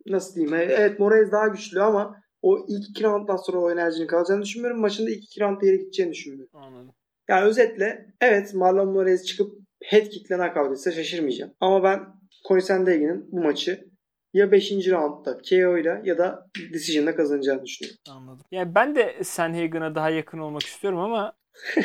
nasıl 0.07 0.35
diyeyim? 0.35 0.53
Evet 0.53 0.99
Moraes 0.99 1.31
daha 1.31 1.47
güçlü 1.47 1.81
ama 1.81 2.21
o 2.41 2.65
ilk 2.69 2.89
iki 2.89 3.03
rounddan 3.03 3.35
sonra 3.35 3.57
o 3.57 3.71
enerjinin 3.71 4.07
kalacağını 4.07 4.41
düşünmüyorum. 4.41 4.81
Maçında 4.81 5.09
ilk 5.09 5.23
iki 5.23 5.41
round 5.41 5.61
yere 5.61 5.75
gideceğini 5.75 6.11
düşünmüyorum. 6.11 6.49
Anladım. 6.53 6.91
Yani 7.29 7.45
özetle 7.45 8.05
evet 8.21 8.53
Marlon 8.53 8.93
Moraes 8.93 9.25
çıkıp 9.25 9.64
head 9.89 10.09
kick'le 10.09 10.37
knockout 10.37 10.71
etse 10.71 10.91
şaşırmayacağım. 10.91 11.51
Ama 11.59 11.83
ben 11.83 11.99
Corey 12.47 12.61
Sandhagen'in 12.61 13.31
bu 13.31 13.43
maçı 13.43 13.85
ya 14.33 14.51
5. 14.51 14.71
roundda 14.71 15.37
KO 15.37 15.77
ile 15.77 16.01
ya 16.03 16.17
da 16.17 16.47
decision'la 16.73 17.15
kazanacağını 17.15 17.65
düşünüyorum. 17.65 17.99
Anladım. 18.09 18.45
Yani 18.51 18.75
ben 18.75 18.95
de 18.95 19.23
Sandhagen'a 19.23 19.95
daha 19.95 20.09
yakın 20.09 20.39
olmak 20.39 20.63
istiyorum 20.63 20.99
ama 20.99 21.33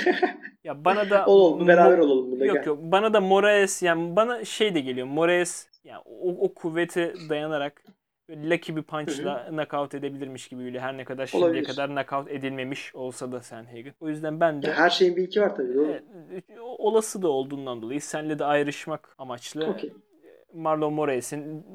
ya 0.64 0.85
bana 0.85 1.10
da 1.10 1.27
olalım 1.27 1.68
beraber 1.68 1.98
olalım 1.98 2.31
burada. 2.32 2.44
Yok 2.44 2.56
gel. 2.56 2.66
yok 2.66 2.78
bana 2.82 3.12
da 3.12 3.20
Moraes 3.20 3.82
yani 3.82 4.16
bana 4.16 4.44
şey 4.44 4.74
de 4.74 4.81
geliyor. 4.81 5.06
Moraes 5.06 5.66
yani 5.85 6.02
o, 6.05 6.44
o 6.44 6.55
kuvvete 6.55 7.14
dayanarak 7.28 7.82
lucky 8.31 8.77
bir 8.77 8.82
punchla 8.82 9.47
knockout 9.51 9.94
edebilirmiş 9.94 10.48
gibi 10.48 10.65
geliyor. 10.65 10.82
Her 10.82 10.97
ne 10.97 11.05
kadar 11.05 11.27
şimdiye 11.27 11.51
Olabilir. 11.51 11.65
kadar 11.65 11.90
knockout 11.90 12.31
edilmemiş 12.31 12.94
olsa 12.94 13.32
da 13.32 13.40
Sanhagen. 13.40 13.94
O 14.01 14.09
yüzden 14.09 14.40
ben 14.40 14.62
de... 14.62 14.66
Ya 14.66 14.74
her 14.74 14.90
şeyin 14.90 15.16
bir 15.16 15.23
iki 15.23 15.40
var 15.40 15.57
tabii. 15.57 15.74
Doğru. 15.74 15.93
E, 16.48 16.61
olası 16.61 17.23
da 17.23 17.28
olduğundan 17.28 17.82
dolayı 17.82 18.01
senle 18.01 18.39
de 18.39 18.44
ayrışmak 18.44 19.15
amaçlı 19.19 19.66
okay. 19.66 19.90
Marlon 20.55 20.93
Moraes'in 20.93 21.66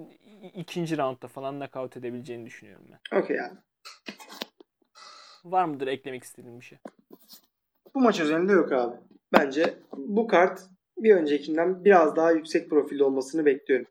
ikinci 0.54 0.98
roundda 0.98 1.28
falan 1.28 1.60
knockout 1.60 1.98
edebileceğini 1.98 2.46
düşünüyorum 2.46 2.86
ben. 2.92 3.20
Okey 3.20 3.42
abi. 3.42 3.56
Var 5.46 5.66
mıdır 5.66 5.88
eklemek 5.88 6.24
istediğin 6.24 6.60
bir 6.60 6.66
şey? 6.66 6.78
Bu 7.96 8.00
maç 8.00 8.20
özelinde 8.20 8.54
yok 8.54 8.72
abi. 8.72 8.96
Bence 9.34 9.74
bu 9.98 10.28
kart 10.28 10.62
bir 10.98 11.16
öncekinden 11.16 11.86
biraz 11.86 12.16
daha 12.16 12.32
yüksek 12.32 12.70
profilde 12.70 13.04
olmasını 13.04 13.46
bekliyorum. 13.46 13.88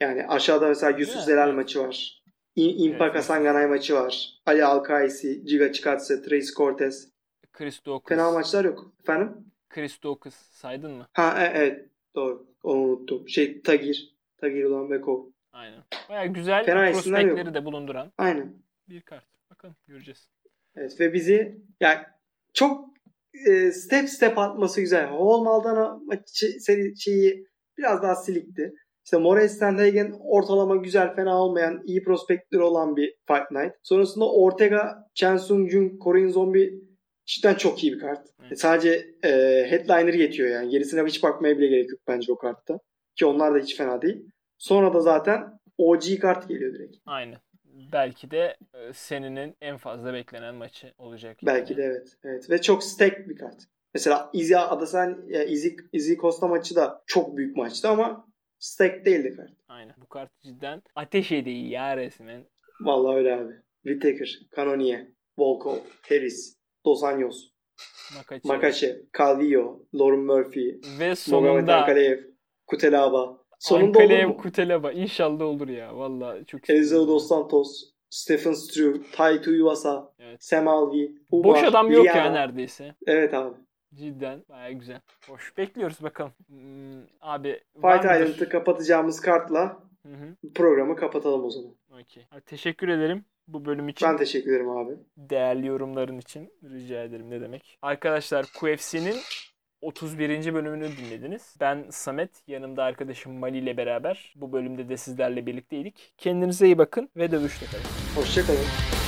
Yani 0.00 0.26
aşağıda 0.26 0.68
mesela 0.68 0.98
Yusuf 0.98 1.22
Zelal 1.22 1.48
evet. 1.48 1.56
maçı 1.56 1.80
var. 1.80 2.22
Impaka 2.56 3.14
evet. 3.14 3.24
Sanganay 3.24 3.66
maçı 3.66 3.94
var. 3.94 4.40
Ali 4.46 4.64
Alkaisi, 4.64 5.44
Giga 5.44 5.72
Chikatse, 5.72 6.22
Trace 6.22 6.52
Cortez. 6.56 7.12
Chris 7.52 7.86
Dawkins. 7.86 8.08
Fena 8.08 8.30
maçlar 8.30 8.64
yok. 8.64 8.92
Efendim? 9.00 9.36
Chris 9.68 10.02
Dawkins 10.02 10.34
saydın 10.34 10.92
mı? 10.92 11.06
Ha 11.12 11.44
e, 11.44 11.52
evet 11.54 11.88
doğru. 12.14 12.46
Onu 12.62 12.78
unuttum. 12.80 13.28
Şey 13.28 13.62
Tagir. 13.62 14.16
Tagir 14.36 14.64
olan 14.64 14.90
Bekov. 14.90 15.24
Aynen. 15.52 15.82
Baya 16.08 16.26
güzel 16.26 16.64
Fena 16.64 16.92
prospektleri 16.92 17.54
de 17.54 17.64
bulunduran. 17.64 18.12
Aynen. 18.18 18.54
Bir 18.88 19.00
kart. 19.00 19.24
Bakalım 19.50 19.76
göreceğiz. 19.86 20.28
Evet 20.76 21.00
ve 21.00 21.12
bizi 21.12 21.62
yani 21.80 21.98
çok 22.52 22.88
e, 23.48 23.72
step 23.72 24.08
step 24.08 24.38
atması 24.38 24.80
güzel. 24.80 25.06
Hall 25.06 25.42
Maldana 25.42 26.00
maçı 26.06 26.46
seri 26.46 27.00
şeyi 27.00 27.46
biraz 27.78 28.02
daha 28.02 28.14
silikti. 28.14 28.74
İşte 29.04 29.16
Moraes 29.16 29.58
Sandhagen 29.58 30.14
ortalama 30.20 30.76
güzel 30.76 31.14
fena 31.14 31.42
olmayan 31.42 31.82
iyi 31.84 32.02
prospektleri 32.02 32.62
olan 32.62 32.96
bir 32.96 33.14
Fight 33.26 33.50
Night. 33.50 33.74
Sonrasında 33.82 34.32
Ortega, 34.32 35.08
Chen 35.14 35.36
Sung 35.36 35.70
Jung, 35.70 35.98
Korean 35.98 36.28
Zombie 36.28 36.74
cidden 37.26 37.54
çok 37.54 37.84
iyi 37.84 37.92
bir 37.92 37.98
kart. 37.98 38.28
Evet. 38.46 38.60
Sadece 38.60 39.06
e, 39.24 39.30
headliner 39.70 40.14
yetiyor 40.14 40.48
yani. 40.48 40.70
Gerisine 40.70 41.06
hiç 41.06 41.22
bakmaya 41.22 41.58
bile 41.58 41.66
gerek 41.66 41.90
yok 41.90 42.00
bence 42.08 42.32
o 42.32 42.38
kartta. 42.38 42.78
Ki 43.16 43.26
onlar 43.26 43.54
da 43.54 43.58
hiç 43.58 43.76
fena 43.76 44.02
değil. 44.02 44.26
Sonra 44.58 44.94
da 44.94 45.00
zaten 45.00 45.58
OG 45.78 46.18
kart 46.20 46.48
geliyor 46.48 46.74
direkt. 46.74 46.96
Aynı. 47.06 47.34
Belki 47.92 48.30
de 48.30 48.56
e, 48.74 48.92
seninin 48.92 49.56
en 49.60 49.76
fazla 49.76 50.14
beklenen 50.14 50.54
maçı 50.54 50.92
olacak. 50.98 51.36
Belki 51.46 51.76
de 51.76 51.82
evet. 51.82 52.16
evet. 52.24 52.50
Ve 52.50 52.60
çok 52.60 52.84
stack 52.84 53.28
bir 53.28 53.36
kart. 53.36 53.60
Mesela 53.94 54.30
Izzy 54.32 54.56
Adasan, 54.56 55.28
Izzy, 55.46 55.68
Izzy 55.92 56.14
Costa 56.14 56.48
maçı 56.48 56.76
da 56.76 57.02
çok 57.06 57.36
büyük 57.36 57.56
maçtı 57.56 57.88
ama 57.88 58.29
Stack 58.60 59.06
değildi 59.06 59.34
kart. 59.36 59.50
Aynen. 59.68 59.94
Bu 60.02 60.06
kart 60.06 60.40
cidden 60.40 60.82
ateş 60.94 61.32
ediyor 61.32 61.56
ya 61.56 61.96
resmen. 61.96 62.46
Vallahi 62.80 63.16
öyle 63.16 63.34
abi. 63.34 63.52
Whittaker, 63.82 64.38
Cannonier, 64.56 65.06
Volkov, 65.38 65.76
Harris, 66.08 66.58
Dos 66.84 67.02
Anjos, 67.02 67.50
Makachev, 68.16 68.48
Makachev 68.48 68.96
Calvillo, 69.18 69.86
Lauren 69.94 70.20
Murphy, 70.20 70.80
ve 70.98 71.16
sonunda 71.16 71.76
Ankaleev, 71.76 72.18
Kutelaba. 72.66 73.38
Sonunda 73.58 73.86
Ankaleev, 73.86 74.26
olur 74.26 74.34
mu? 74.34 74.42
Kutelaba. 74.42 74.92
İnşallah 74.92 75.44
olur 75.44 75.68
ya. 75.68 75.96
Vallahi 75.96 76.46
çok 76.46 76.70
Eliseo 76.70 77.08
Dos 77.08 77.28
Santos, 77.28 77.90
Stephen 78.10 78.52
Struve, 78.52 78.98
Tai 79.12 79.42
Tuivasa, 79.42 80.14
evet. 80.18 80.44
Sam 80.44 80.68
Alvey, 80.68 81.14
Boş 81.32 81.62
adam 81.62 81.90
yok 81.90 82.06
ya 82.06 82.32
neredeyse. 82.32 82.94
Evet 83.06 83.34
abi. 83.34 83.56
Cidden 83.94 84.44
baya 84.48 84.72
güzel. 84.72 85.00
Hoş. 85.28 85.56
Bekliyoruz 85.58 86.02
bakalım. 86.02 86.32
Hmm, 86.46 87.02
abi 87.20 87.60
Fight 87.74 88.04
Island'ı 88.04 88.48
kapatacağımız 88.48 89.20
kartla 89.20 89.82
hı 90.06 90.12
hı. 90.12 90.52
programı 90.54 90.96
kapatalım 90.96 91.44
o 91.44 91.50
zaman. 91.50 91.74
Okey. 92.00 92.26
Teşekkür 92.46 92.88
ederim 92.88 93.24
bu 93.48 93.64
bölüm 93.64 93.88
için. 93.88 94.08
Ben 94.08 94.16
teşekkür 94.16 94.50
ederim 94.50 94.70
abi. 94.70 94.92
Değerli 95.16 95.66
yorumların 95.66 96.18
için 96.18 96.52
rica 96.64 97.02
ederim 97.02 97.30
ne 97.30 97.40
demek. 97.40 97.78
Arkadaşlar 97.82 98.46
QFC'nin 98.60 99.16
31. 99.82 100.54
bölümünü 100.54 100.88
dinlediniz. 100.96 101.54
Ben 101.60 101.84
Samet, 101.90 102.30
yanımda 102.46 102.84
arkadaşım 102.84 103.32
Mali 103.32 103.58
ile 103.58 103.76
beraber 103.76 104.32
bu 104.36 104.52
bölümde 104.52 104.88
de 104.88 104.96
sizlerle 104.96 105.46
birlikteydik. 105.46 106.12
Kendinize 106.18 106.66
iyi 106.66 106.78
bakın 106.78 107.10
ve 107.16 107.30
dövüşte 107.30 107.66
kalın. 107.66 108.20
Hoşçakalın. 108.22 108.99